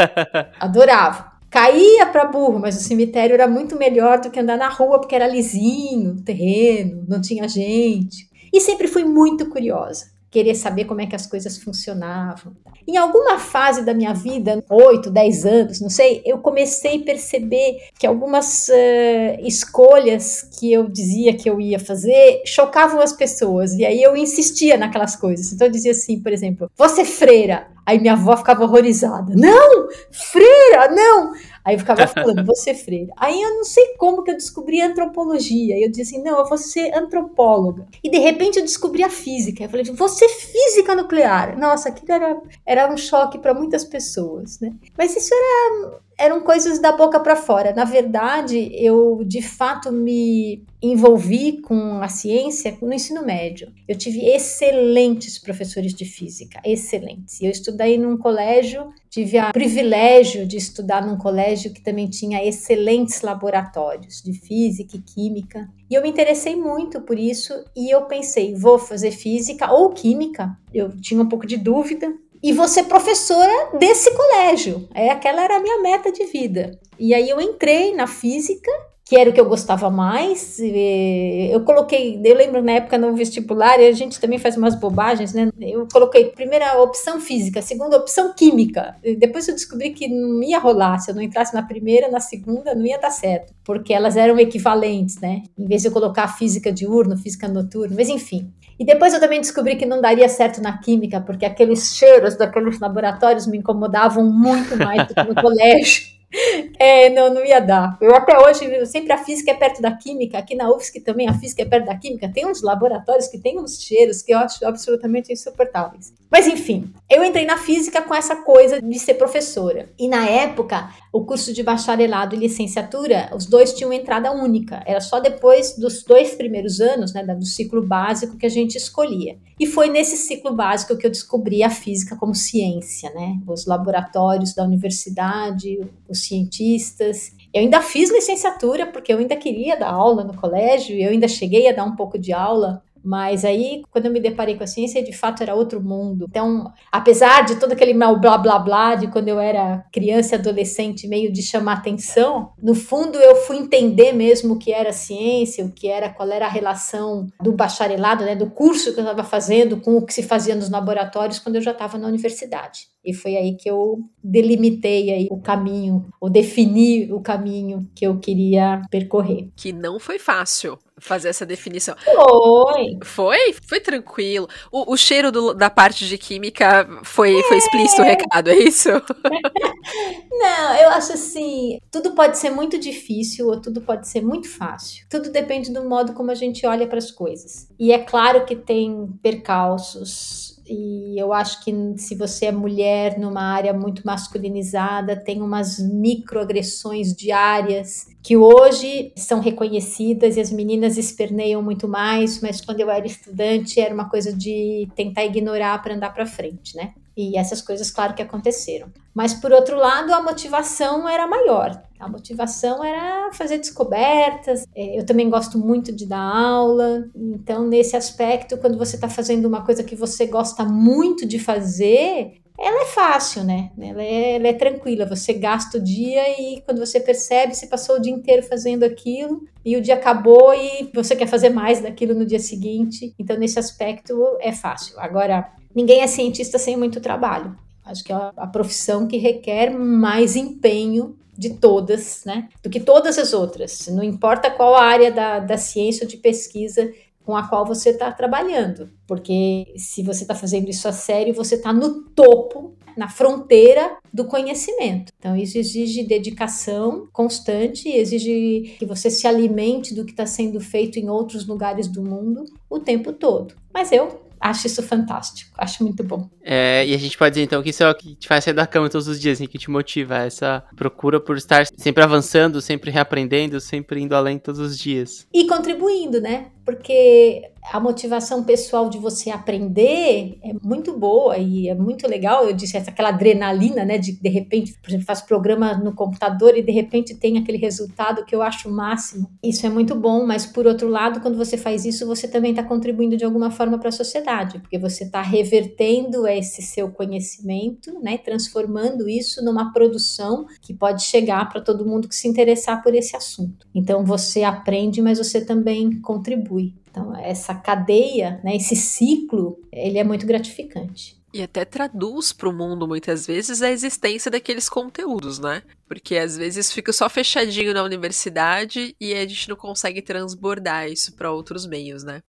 Adorava. 0.59 1.37
Caía 1.49 2.05
para 2.07 2.25
burro, 2.25 2.59
mas 2.59 2.75
o 2.75 2.83
cemitério 2.83 3.33
era 3.33 3.47
muito 3.47 3.77
melhor 3.77 4.19
do 4.19 4.29
que 4.29 4.39
andar 4.39 4.57
na 4.57 4.67
rua, 4.67 4.99
porque 4.99 5.15
era 5.15 5.27
lisinho, 5.27 6.21
terreno, 6.23 7.05
não 7.07 7.21
tinha 7.21 7.47
gente. 7.47 8.29
E 8.53 8.59
sempre 8.59 8.87
fui 8.87 9.05
muito 9.05 9.49
curiosa 9.49 10.16
querer 10.29 10.55
saber 10.55 10.85
como 10.85 11.01
é 11.01 11.05
que 11.05 11.15
as 11.15 11.25
coisas 11.25 11.57
funcionavam. 11.57 12.55
Em 12.87 12.97
alguma 12.97 13.39
fase 13.39 13.83
da 13.83 13.93
minha 13.93 14.13
vida, 14.13 14.63
8, 14.69 15.09
10 15.09 15.45
anos, 15.45 15.81
não 15.81 15.89
sei, 15.89 16.21
eu 16.25 16.37
comecei 16.39 17.01
a 17.01 17.05
perceber 17.05 17.77
que 17.97 18.05
algumas 18.05 18.67
uh, 18.67 19.41
escolhas 19.41 20.47
que 20.59 20.71
eu 20.71 20.87
dizia 20.87 21.33
que 21.33 21.49
eu 21.49 21.59
ia 21.59 21.79
fazer 21.79 22.41
chocavam 22.45 23.01
as 23.01 23.13
pessoas, 23.13 23.73
e 23.73 23.85
aí 23.85 24.01
eu 24.01 24.15
insistia 24.15 24.77
naquelas 24.77 25.15
coisas. 25.15 25.51
Então 25.51 25.67
eu 25.67 25.71
dizia 25.71 25.91
assim, 25.91 26.19
por 26.19 26.31
exemplo, 26.31 26.69
você 26.77 27.03
freira. 27.03 27.67
Aí 27.85 27.99
minha 27.99 28.13
avó 28.13 28.35
ficava 28.35 28.65
horrorizada. 28.65 29.33
Não, 29.33 29.87
freira, 30.11 30.89
não. 30.89 31.31
Aí 31.67 31.75
eu 31.75 31.79
ficava 31.79 32.07
falando, 32.07 32.45
você 32.45 32.73
freira. 32.73 33.11
Aí 33.17 33.41
eu 33.41 33.55
não 33.55 33.65
sei 33.65 33.87
como 33.97 34.23
que 34.23 34.31
eu 34.31 34.37
descobri 34.37 34.79
antropologia. 34.79 35.77
Eu 35.77 35.89
disse 35.91 36.15
assim, 36.15 36.23
não, 36.23 36.39
eu 36.39 36.45
vou 36.45 36.57
ser 36.57 36.97
antropóloga. 36.97 37.85
E 38.01 38.09
de 38.09 38.17
repente 38.19 38.57
eu 38.57 38.63
descobri 38.63 39.03
a 39.03 39.09
física. 39.09 39.65
Eu 39.65 39.69
falei, 39.69 39.83
você 39.83 40.29
física 40.29 40.95
nuclear. 40.95 41.59
Nossa, 41.59 41.89
aquilo 41.89 42.13
era, 42.13 42.41
era 42.65 42.89
um 42.89 42.95
choque 42.95 43.37
para 43.37 43.53
muitas 43.53 43.83
pessoas, 43.83 44.61
né? 44.61 44.71
Mas 44.97 45.13
isso 45.13 45.33
era 45.33 45.99
eram 46.17 46.41
coisas 46.41 46.79
da 46.79 46.91
boca 46.91 47.19
para 47.19 47.35
fora. 47.35 47.73
Na 47.73 47.85
verdade, 47.85 48.71
eu 48.73 49.23
de 49.23 49.41
fato 49.41 49.91
me 49.91 50.65
envolvi 50.81 51.61
com 51.61 52.01
a 52.01 52.07
ciência 52.07 52.75
no 52.81 52.93
ensino 52.93 53.23
médio. 53.23 53.71
Eu 53.87 53.97
tive 53.97 54.25
excelentes 54.25 55.37
professores 55.37 55.93
de 55.93 56.05
física, 56.05 56.59
excelentes. 56.65 57.41
Eu 57.41 57.51
estudei 57.51 57.97
num 57.97 58.17
colégio, 58.17 58.91
tive 59.09 59.39
o 59.39 59.51
privilégio 59.51 60.45
de 60.45 60.57
estudar 60.57 61.05
num 61.05 61.17
colégio 61.17 61.71
que 61.71 61.81
também 61.81 62.07
tinha 62.07 62.43
excelentes 62.43 63.21
laboratórios 63.21 64.21
de 64.21 64.33
física 64.33 64.97
e 64.97 65.01
química. 65.01 65.69
E 65.89 65.93
eu 65.93 66.01
me 66.01 66.09
interessei 66.09 66.55
muito 66.55 67.01
por 67.01 67.17
isso 67.17 67.53
e 67.75 67.93
eu 67.93 68.05
pensei, 68.05 68.53
vou 68.53 68.77
fazer 68.77 69.11
física 69.11 69.71
ou 69.71 69.89
química. 69.91 70.57
Eu 70.73 70.89
tinha 70.99 71.21
um 71.21 71.29
pouco 71.29 71.47
de 71.47 71.57
dúvida, 71.57 72.13
e 72.41 72.53
vou 72.53 72.67
ser 72.67 72.83
professora 72.83 73.77
desse 73.77 74.11
colégio. 74.15 74.87
É, 74.93 75.09
aquela 75.09 75.43
era 75.43 75.57
a 75.57 75.61
minha 75.61 75.81
meta 75.81 76.11
de 76.11 76.25
vida. 76.25 76.79
E 76.99 77.13
aí 77.13 77.29
eu 77.29 77.39
entrei 77.39 77.95
na 77.95 78.07
física, 78.07 78.71
que 79.05 79.15
era 79.15 79.29
o 79.29 79.33
que 79.33 79.39
eu 79.39 79.47
gostava 79.47 79.89
mais. 79.89 80.59
Eu 80.59 81.63
coloquei, 81.63 82.19
eu 82.21 82.35
lembro 82.35 82.61
na 82.61 82.73
época 82.73 82.97
no 82.97 83.15
vestibular, 83.15 83.79
e 83.79 83.87
a 83.87 83.91
gente 83.93 84.19
também 84.19 84.37
faz 84.37 84.57
umas 84.57 84.75
bobagens, 84.75 85.33
né? 85.33 85.49
Eu 85.61 85.87
coloquei 85.89 86.25
primeira 86.25 86.81
opção 86.81 87.21
física, 87.21 87.61
segunda 87.61 87.95
opção 87.95 88.33
química. 88.33 88.97
Depois 89.17 89.47
eu 89.47 89.53
descobri 89.53 89.91
que 89.91 90.09
não 90.09 90.43
ia 90.43 90.59
rolar, 90.59 90.99
se 90.99 91.09
eu 91.09 91.15
não 91.15 91.21
entrasse 91.21 91.53
na 91.53 91.63
primeira, 91.63 92.09
na 92.09 92.19
segunda, 92.19 92.75
não 92.75 92.85
ia 92.85 92.99
dar 92.99 93.11
certo, 93.11 93.53
porque 93.63 93.93
elas 93.93 94.17
eram 94.17 94.37
equivalentes, 94.39 95.21
né? 95.21 95.43
Em 95.57 95.65
vez 95.65 95.83
de 95.83 95.87
eu 95.87 95.93
colocar 95.93 96.27
física 96.27 96.69
diurno, 96.69 97.15
física 97.15 97.47
noturno, 97.47 97.95
mas 97.95 98.09
enfim. 98.09 98.51
E 98.79 98.85
depois 98.85 99.13
eu 99.13 99.19
também 99.19 99.41
descobri 99.41 99.75
que 99.75 99.85
não 99.85 99.99
daria 99.99 100.29
certo 100.29 100.61
na 100.61 100.77
química, 100.77 101.19
porque 101.19 101.45
aqueles 101.45 101.95
cheiros 101.95 102.35
daqueles 102.35 102.79
laboratórios 102.79 103.47
me 103.47 103.57
incomodavam 103.57 104.23
muito 104.23 104.77
mais 104.77 105.07
do 105.07 105.15
que 105.15 105.23
no 105.23 105.33
colégio. 105.41 106.16
É, 106.79 107.09
não, 107.09 107.33
não 107.33 107.43
ia 107.43 107.59
dar. 107.59 107.97
Eu 107.99 108.13
até 108.13 108.37
hoje, 108.37 108.85
sempre 108.85 109.11
a 109.11 109.17
física 109.17 109.49
é 109.49 109.53
perto 109.55 109.81
da 109.81 109.91
química, 109.91 110.37
aqui 110.37 110.53
na 110.55 110.69
UFSC 110.69 110.99
também 110.99 111.27
a 111.27 111.33
física 111.33 111.63
é 111.63 111.65
perto 111.65 111.87
da 111.87 111.97
química. 111.97 112.31
Tem 112.31 112.45
uns 112.45 112.61
laboratórios 112.61 113.27
que 113.27 113.39
tem 113.39 113.59
uns 113.59 113.81
cheiros 113.81 114.21
que 114.21 114.31
eu 114.31 114.37
acho 114.37 114.63
absolutamente 114.63 115.33
insuportáveis. 115.33 116.13
Mas 116.29 116.45
enfim, 116.45 116.93
eu 117.09 117.23
entrei 117.23 117.45
na 117.45 117.57
física 117.57 118.01
com 118.01 118.13
essa 118.13 118.35
coisa 118.35 118.81
de 118.81 118.99
ser 118.99 119.15
professora. 119.15 119.89
E 119.97 120.07
na 120.07 120.27
época, 120.27 120.89
o 121.11 121.25
curso 121.25 121.53
de 121.53 121.63
bacharelado 121.63 122.35
e 122.35 122.39
licenciatura, 122.39 123.31
os 123.33 123.45
dois 123.45 123.73
tinham 123.73 123.93
entrada 123.93 124.31
única. 124.31 124.83
Era 124.85 125.01
só 125.01 125.19
depois 125.19 125.75
dos 125.77 126.03
dois 126.03 126.35
primeiros 126.35 126.79
anos, 126.79 127.13
né, 127.13 127.23
do 127.23 127.45
ciclo 127.45 127.81
básico, 127.81 128.37
que 128.37 128.45
a 128.45 128.49
gente 128.49 128.75
escolhia. 128.75 129.37
E 129.59 129.65
foi 129.65 129.89
nesse 129.89 130.17
ciclo 130.17 130.53
básico 130.53 130.95
que 130.97 131.07
eu 131.07 131.11
descobri 131.11 131.63
a 131.63 131.69
física 131.69 132.15
como 132.15 132.35
ciência, 132.35 133.09
né? 133.15 133.39
Os 133.47 133.65
laboratórios 133.65 134.53
da 134.53 134.63
universidade, 134.63 135.79
os 136.07 136.16
cientistas. 136.25 137.31
Eu 137.53 137.61
ainda 137.61 137.81
fiz 137.81 138.11
licenciatura 138.11 138.85
porque 138.87 139.11
eu 139.11 139.17
ainda 139.17 139.35
queria 139.35 139.77
dar 139.77 139.91
aula 139.91 140.23
no 140.23 140.35
colégio, 140.35 140.97
eu 140.97 141.09
ainda 141.11 141.27
cheguei 141.27 141.67
a 141.67 141.73
dar 141.73 141.85
um 141.85 141.95
pouco 141.95 142.19
de 142.19 142.33
aula 142.33 142.83
mas 143.07 143.45
aí, 143.45 143.83
quando 143.89 144.07
eu 144.07 144.11
me 144.11 144.19
deparei 144.19 144.57
com 144.57 144.65
a 144.65 144.67
ciência, 144.67 145.01
de 145.01 145.13
fato 145.13 145.41
era 145.41 145.55
outro 145.55 145.81
mundo. 145.81 146.25
Então, 146.29 146.69
apesar 146.91 147.45
de 147.45 147.55
todo 147.55 147.71
aquele 147.71 147.93
mal 147.93 148.19
blá 148.19 148.37
blá 148.37 148.59
blá 148.59 148.95
de 148.95 149.07
quando 149.07 149.29
eu 149.29 149.39
era 149.39 149.85
criança 149.93 150.35
e 150.35 150.37
adolescente, 150.37 151.07
meio 151.07 151.31
de 151.31 151.41
chamar 151.41 151.77
atenção, 151.77 152.51
no 152.61 152.75
fundo 152.75 153.17
eu 153.17 153.37
fui 153.37 153.55
entender 153.55 154.11
mesmo 154.11 154.55
o 154.55 154.59
que 154.59 154.73
era 154.73 154.91
ciência, 154.91 155.63
o 155.63 155.71
que 155.71 155.87
era, 155.87 156.09
qual 156.09 156.29
era 156.29 156.47
a 156.47 156.49
relação 156.49 157.27
do 157.41 157.53
bacharelado, 157.53 158.25
né, 158.25 158.35
do 158.35 158.49
curso 158.49 158.93
que 158.93 158.99
eu 158.99 159.05
estava 159.05 159.23
fazendo 159.23 159.77
com 159.77 159.95
o 159.95 160.05
que 160.05 160.13
se 160.13 160.23
fazia 160.23 160.53
nos 160.53 160.69
laboratórios 160.69 161.39
quando 161.39 161.55
eu 161.55 161.61
já 161.61 161.71
estava 161.71 161.97
na 161.97 162.09
universidade. 162.09 162.89
E 163.07 163.13
foi 163.13 163.37
aí 163.37 163.55
que 163.55 163.69
eu 163.69 163.99
delimitei 164.21 165.09
aí 165.13 165.27
o 165.31 165.39
caminho, 165.39 166.05
ou 166.19 166.29
defini 166.29 167.09
o 167.13 167.21
caminho 167.21 167.89
que 167.95 168.05
eu 168.05 168.19
queria 168.19 168.81
percorrer. 168.91 169.47
Que 169.55 169.71
não 169.71 169.97
foi 169.97 170.19
fácil 170.19 170.77
fazer 170.99 171.29
essa 171.29 171.45
definição. 171.45 171.95
Foi. 172.03 172.97
Foi? 173.03 173.55
Foi 173.65 173.79
tranquilo. 173.79 174.47
O, 174.69 174.93
o 174.93 174.97
cheiro 174.97 175.31
do, 175.31 175.53
da 175.53 175.69
parte 175.69 176.05
de 176.05 176.17
química 176.17 176.85
foi, 177.03 177.39
é. 177.39 177.43
foi 177.43 177.57
explícito 177.57 178.01
o 178.01 178.05
recado, 178.05 178.49
é 178.49 178.57
isso? 178.57 178.89
Não, 180.31 180.75
eu 180.75 180.89
acho 180.89 181.13
assim, 181.13 181.79
tudo 181.89 182.13
pode 182.13 182.37
ser 182.37 182.49
muito 182.49 182.77
difícil 182.77 183.47
ou 183.47 183.61
tudo 183.61 183.81
pode 183.81 184.07
ser 184.07 184.21
muito 184.21 184.49
fácil. 184.49 185.05
Tudo 185.09 185.31
depende 185.31 185.71
do 185.71 185.87
modo 185.87 186.13
como 186.13 186.31
a 186.31 186.35
gente 186.35 186.65
olha 186.65 186.87
para 186.87 186.97
as 186.97 187.11
coisas. 187.11 187.69
E 187.79 187.91
é 187.91 187.99
claro 187.99 188.45
que 188.45 188.55
tem 188.55 189.07
percalços, 189.21 190.56
e 190.69 191.19
eu 191.19 191.33
acho 191.33 191.63
que 191.63 191.73
se 191.97 192.15
você 192.15 192.47
é 192.47 192.51
mulher 192.51 193.17
numa 193.17 193.41
área 193.41 193.73
muito 193.73 194.01
masculinizada, 194.05 195.15
tem 195.15 195.41
umas 195.41 195.79
microagressões 195.79 197.13
diárias 197.15 198.07
que 198.21 198.35
hoje 198.35 199.13
são 199.15 199.39
reconhecidas 199.39 200.35
e 200.35 200.41
as 200.41 200.51
meninas 200.51 200.97
esperneiam 200.97 201.61
muito 201.61 201.87
mais, 201.87 202.41
mas 202.41 202.59
quando 202.59 202.81
eu 202.81 202.89
era 202.89 203.05
estudante 203.05 203.79
era 203.79 203.93
uma 203.93 204.09
coisa 204.09 204.33
de 204.33 204.87
tentar 204.95 205.23
ignorar 205.25 205.81
para 205.81 205.95
andar 205.95 206.13
para 206.13 206.25
frente, 206.25 206.75
né? 206.75 206.93
E 207.15 207.37
essas 207.37 207.61
coisas, 207.61 207.89
claro 207.89 208.13
que 208.13 208.21
aconteceram. 208.21 208.89
Mas, 209.13 209.33
por 209.33 209.51
outro 209.51 209.77
lado, 209.77 210.13
a 210.13 210.21
motivação 210.21 211.09
era 211.09 211.25
maior. 211.25 211.81
A 211.99 212.07
motivação 212.07 212.83
era 212.83 213.31
fazer 213.33 213.57
descobertas. 213.57 214.65
É, 214.75 214.99
eu 214.99 215.05
também 215.05 215.29
gosto 215.29 215.57
muito 215.57 215.91
de 215.91 216.05
dar 216.05 216.21
aula. 216.21 217.09
Então, 217.15 217.67
nesse 217.67 217.95
aspecto, 217.95 218.57
quando 218.57 218.77
você 218.77 218.95
está 218.95 219.09
fazendo 219.09 219.45
uma 219.45 219.65
coisa 219.65 219.83
que 219.83 219.95
você 219.95 220.25
gosta 220.25 220.63
muito 220.63 221.25
de 221.25 221.39
fazer, 221.39 222.39
ela 222.59 222.83
é 222.83 222.85
fácil, 222.85 223.43
né? 223.43 223.71
Ela 223.79 224.01
é, 224.01 224.35
ela 224.35 224.47
é, 224.47 224.53
tranquila. 224.53 225.05
Você 225.05 225.33
gasta 225.33 225.77
o 225.77 225.81
dia 225.81 226.23
e 226.41 226.61
quando 226.61 226.79
você 226.79 226.99
percebe, 226.99 227.53
você 227.53 227.67
passou 227.67 227.97
o 227.97 228.01
dia 228.01 228.13
inteiro 228.13 228.41
fazendo 228.41 228.83
aquilo 228.83 229.43
e 229.63 229.77
o 229.77 229.81
dia 229.81 229.93
acabou 229.93 230.53
e 230.53 230.89
você 230.93 231.15
quer 231.15 231.27
fazer 231.27 231.49
mais 231.49 231.81
daquilo 231.81 232.15
no 232.15 232.25
dia 232.25 232.39
seguinte. 232.39 233.13
Então, 233.19 233.37
nesse 233.37 233.59
aspecto, 233.59 234.19
é 234.39 234.51
fácil. 234.51 234.99
Agora, 234.99 235.51
ninguém 235.73 236.01
é 236.01 236.07
cientista 236.07 236.57
sem 236.57 236.75
muito 236.75 236.99
trabalho. 236.99 237.55
Acho 237.85 238.03
que 238.03 238.11
é 238.11 238.15
a 238.15 238.47
profissão 238.47 239.07
que 239.07 239.17
requer 239.17 239.69
mais 239.69 240.35
empenho 240.35 241.15
de 241.37 241.51
todas, 241.51 242.23
né? 242.25 242.49
Do 242.63 242.69
que 242.69 242.79
todas 242.79 243.17
as 243.17 243.33
outras. 243.33 243.87
Não 243.87 244.03
importa 244.03 244.49
qual 244.49 244.75
área 244.75 245.11
da, 245.11 245.39
da 245.39 245.57
ciência 245.57 246.03
ou 246.03 246.09
de 246.09 246.17
pesquisa, 246.17 246.91
com 247.27 247.35
a 247.35 247.45
qual 247.47 247.65
você 247.65 247.89
está 247.89 248.09
trabalhando. 248.09 248.89
Porque 249.05 249.73
se 249.75 250.01
você 250.01 250.23
está 250.23 250.33
fazendo 250.33 250.69
isso 250.69 250.87
a 250.87 250.93
sério, 250.93 251.33
você 251.33 251.55
está 251.55 251.73
no 251.73 252.03
topo, 252.03 252.73
na 252.95 253.09
fronteira 253.09 253.97
do 254.11 254.25
conhecimento. 254.25 255.11
Então, 255.19 255.35
isso 255.35 255.57
exige 255.57 256.03
dedicação 256.03 257.07
constante, 257.11 257.89
exige 257.89 258.77
que 258.79 258.85
você 258.85 259.09
se 259.11 259.27
alimente 259.27 259.93
do 259.93 260.05
que 260.05 260.11
está 260.11 260.25
sendo 260.25 260.61
feito 260.61 260.97
em 260.97 261.09
outros 261.09 261.45
lugares 261.45 261.87
do 261.87 262.01
mundo 262.01 262.45
o 262.69 262.79
tempo 262.79 263.11
todo. 263.11 263.55
Mas 263.73 263.91
eu 263.91 264.26
acho 264.39 264.67
isso 264.67 264.83
fantástico, 264.83 265.51
acho 265.57 265.83
muito 265.83 266.03
bom. 266.03 266.29
É, 266.43 266.85
e 266.85 266.93
a 266.93 266.97
gente 266.97 267.17
pode 267.17 267.31
dizer 267.33 267.43
então 267.43 267.61
que 267.61 267.69
isso 267.69 267.83
é 267.83 267.89
o 267.89 267.95
que 267.95 268.15
te 268.15 268.27
faz 268.27 268.43
sair 268.43 268.53
da 268.53 268.67
cama 268.67 268.89
todos 268.89 269.07
os 269.07 269.19
dias, 269.19 269.37
assim, 269.37 269.47
que 269.47 269.57
te 269.57 269.69
motiva, 269.69 270.17
essa 270.17 270.63
procura 270.75 271.19
por 271.19 271.37
estar 271.37 271.65
sempre 271.75 272.03
avançando, 272.03 272.61
sempre 272.61 272.91
reaprendendo, 272.91 273.59
sempre 273.59 274.01
indo 274.01 274.15
além 274.15 274.37
todos 274.37 274.59
os 274.59 274.77
dias. 274.77 275.27
E 275.33 275.47
contribuindo, 275.47 276.21
né? 276.21 276.47
Porque 276.65 277.43
a 277.71 277.79
motivação 277.79 278.43
pessoal 278.43 278.89
de 278.89 278.97
você 278.97 279.29
aprender 279.29 280.37
é 280.43 280.53
muito 280.61 280.97
boa 280.97 281.37
e 281.37 281.67
é 281.67 281.75
muito 281.75 282.07
legal. 282.07 282.45
Eu 282.45 282.53
disse 282.53 282.77
aquela 282.77 283.09
adrenalina, 283.09 283.83
né? 283.83 283.97
De 283.97 284.13
de 284.13 284.29
repente, 284.29 284.77
por 284.81 284.89
exemplo, 284.89 285.05
faz 285.05 285.21
programa 285.21 285.73
no 285.75 285.93
computador 285.93 286.57
e 286.57 286.61
de 286.61 286.71
repente 286.71 287.15
tem 287.15 287.37
aquele 287.37 287.57
resultado 287.57 288.25
que 288.25 288.35
eu 288.35 288.41
acho 288.41 288.69
o 288.69 288.71
máximo. 288.71 289.29
Isso 289.43 289.65
é 289.65 289.69
muito 289.69 289.95
bom, 289.95 290.25
mas 290.25 290.45
por 290.45 290.65
outro 290.65 290.87
lado, 290.87 291.19
quando 291.19 291.37
você 291.37 291.57
faz 291.57 291.85
isso, 291.85 292.05
você 292.05 292.27
também 292.27 292.51
está 292.51 292.63
contribuindo 292.63 293.17
de 293.17 293.25
alguma 293.25 293.51
forma 293.51 293.77
para 293.77 293.89
a 293.89 293.91
sociedade, 293.91 294.59
porque 294.59 294.77
você 294.77 295.03
está 295.03 295.21
revertendo 295.21 296.27
esse 296.27 296.61
seu 296.61 296.89
conhecimento, 296.91 297.99
né? 298.01 298.17
Transformando 298.17 299.07
isso 299.07 299.43
numa 299.43 299.71
produção 299.71 300.45
que 300.61 300.73
pode 300.73 301.03
chegar 301.03 301.47
para 301.49 301.61
todo 301.61 301.85
mundo 301.85 302.07
que 302.07 302.15
se 302.15 302.27
interessar 302.27 302.81
por 302.81 302.93
esse 302.95 303.15
assunto. 303.15 303.67
Então 303.73 304.03
você 304.05 304.43
aprende, 304.43 305.01
mas 305.01 305.17
você 305.17 305.43
também 305.43 306.01
contribui. 306.01 306.73
Então, 306.97 307.15
essa 307.15 307.53
cadeia, 307.53 308.41
né, 308.43 308.55
esse 308.55 308.75
ciclo, 308.75 309.61
ele 309.71 309.99
é 309.99 310.03
muito 310.03 310.25
gratificante. 310.25 311.15
E 311.31 311.43
até 311.43 311.63
traduz 311.63 312.33
para 312.33 312.49
o 312.49 312.53
mundo, 312.53 312.87
muitas 312.87 313.27
vezes, 313.27 313.61
a 313.61 313.69
existência 313.69 314.31
daqueles 314.31 314.67
conteúdos, 314.67 315.37
né? 315.37 315.61
Porque 315.87 316.17
às 316.17 316.35
vezes 316.35 316.71
fica 316.71 316.91
só 316.91 317.07
fechadinho 317.07 317.71
na 317.71 317.83
universidade 317.83 318.95
e 318.99 319.13
a 319.13 319.27
gente 319.27 319.47
não 319.47 319.55
consegue 319.55 320.01
transbordar 320.01 320.89
isso 320.89 321.15
para 321.15 321.31
outros 321.31 321.67
meios, 321.67 322.03
né? 322.03 322.21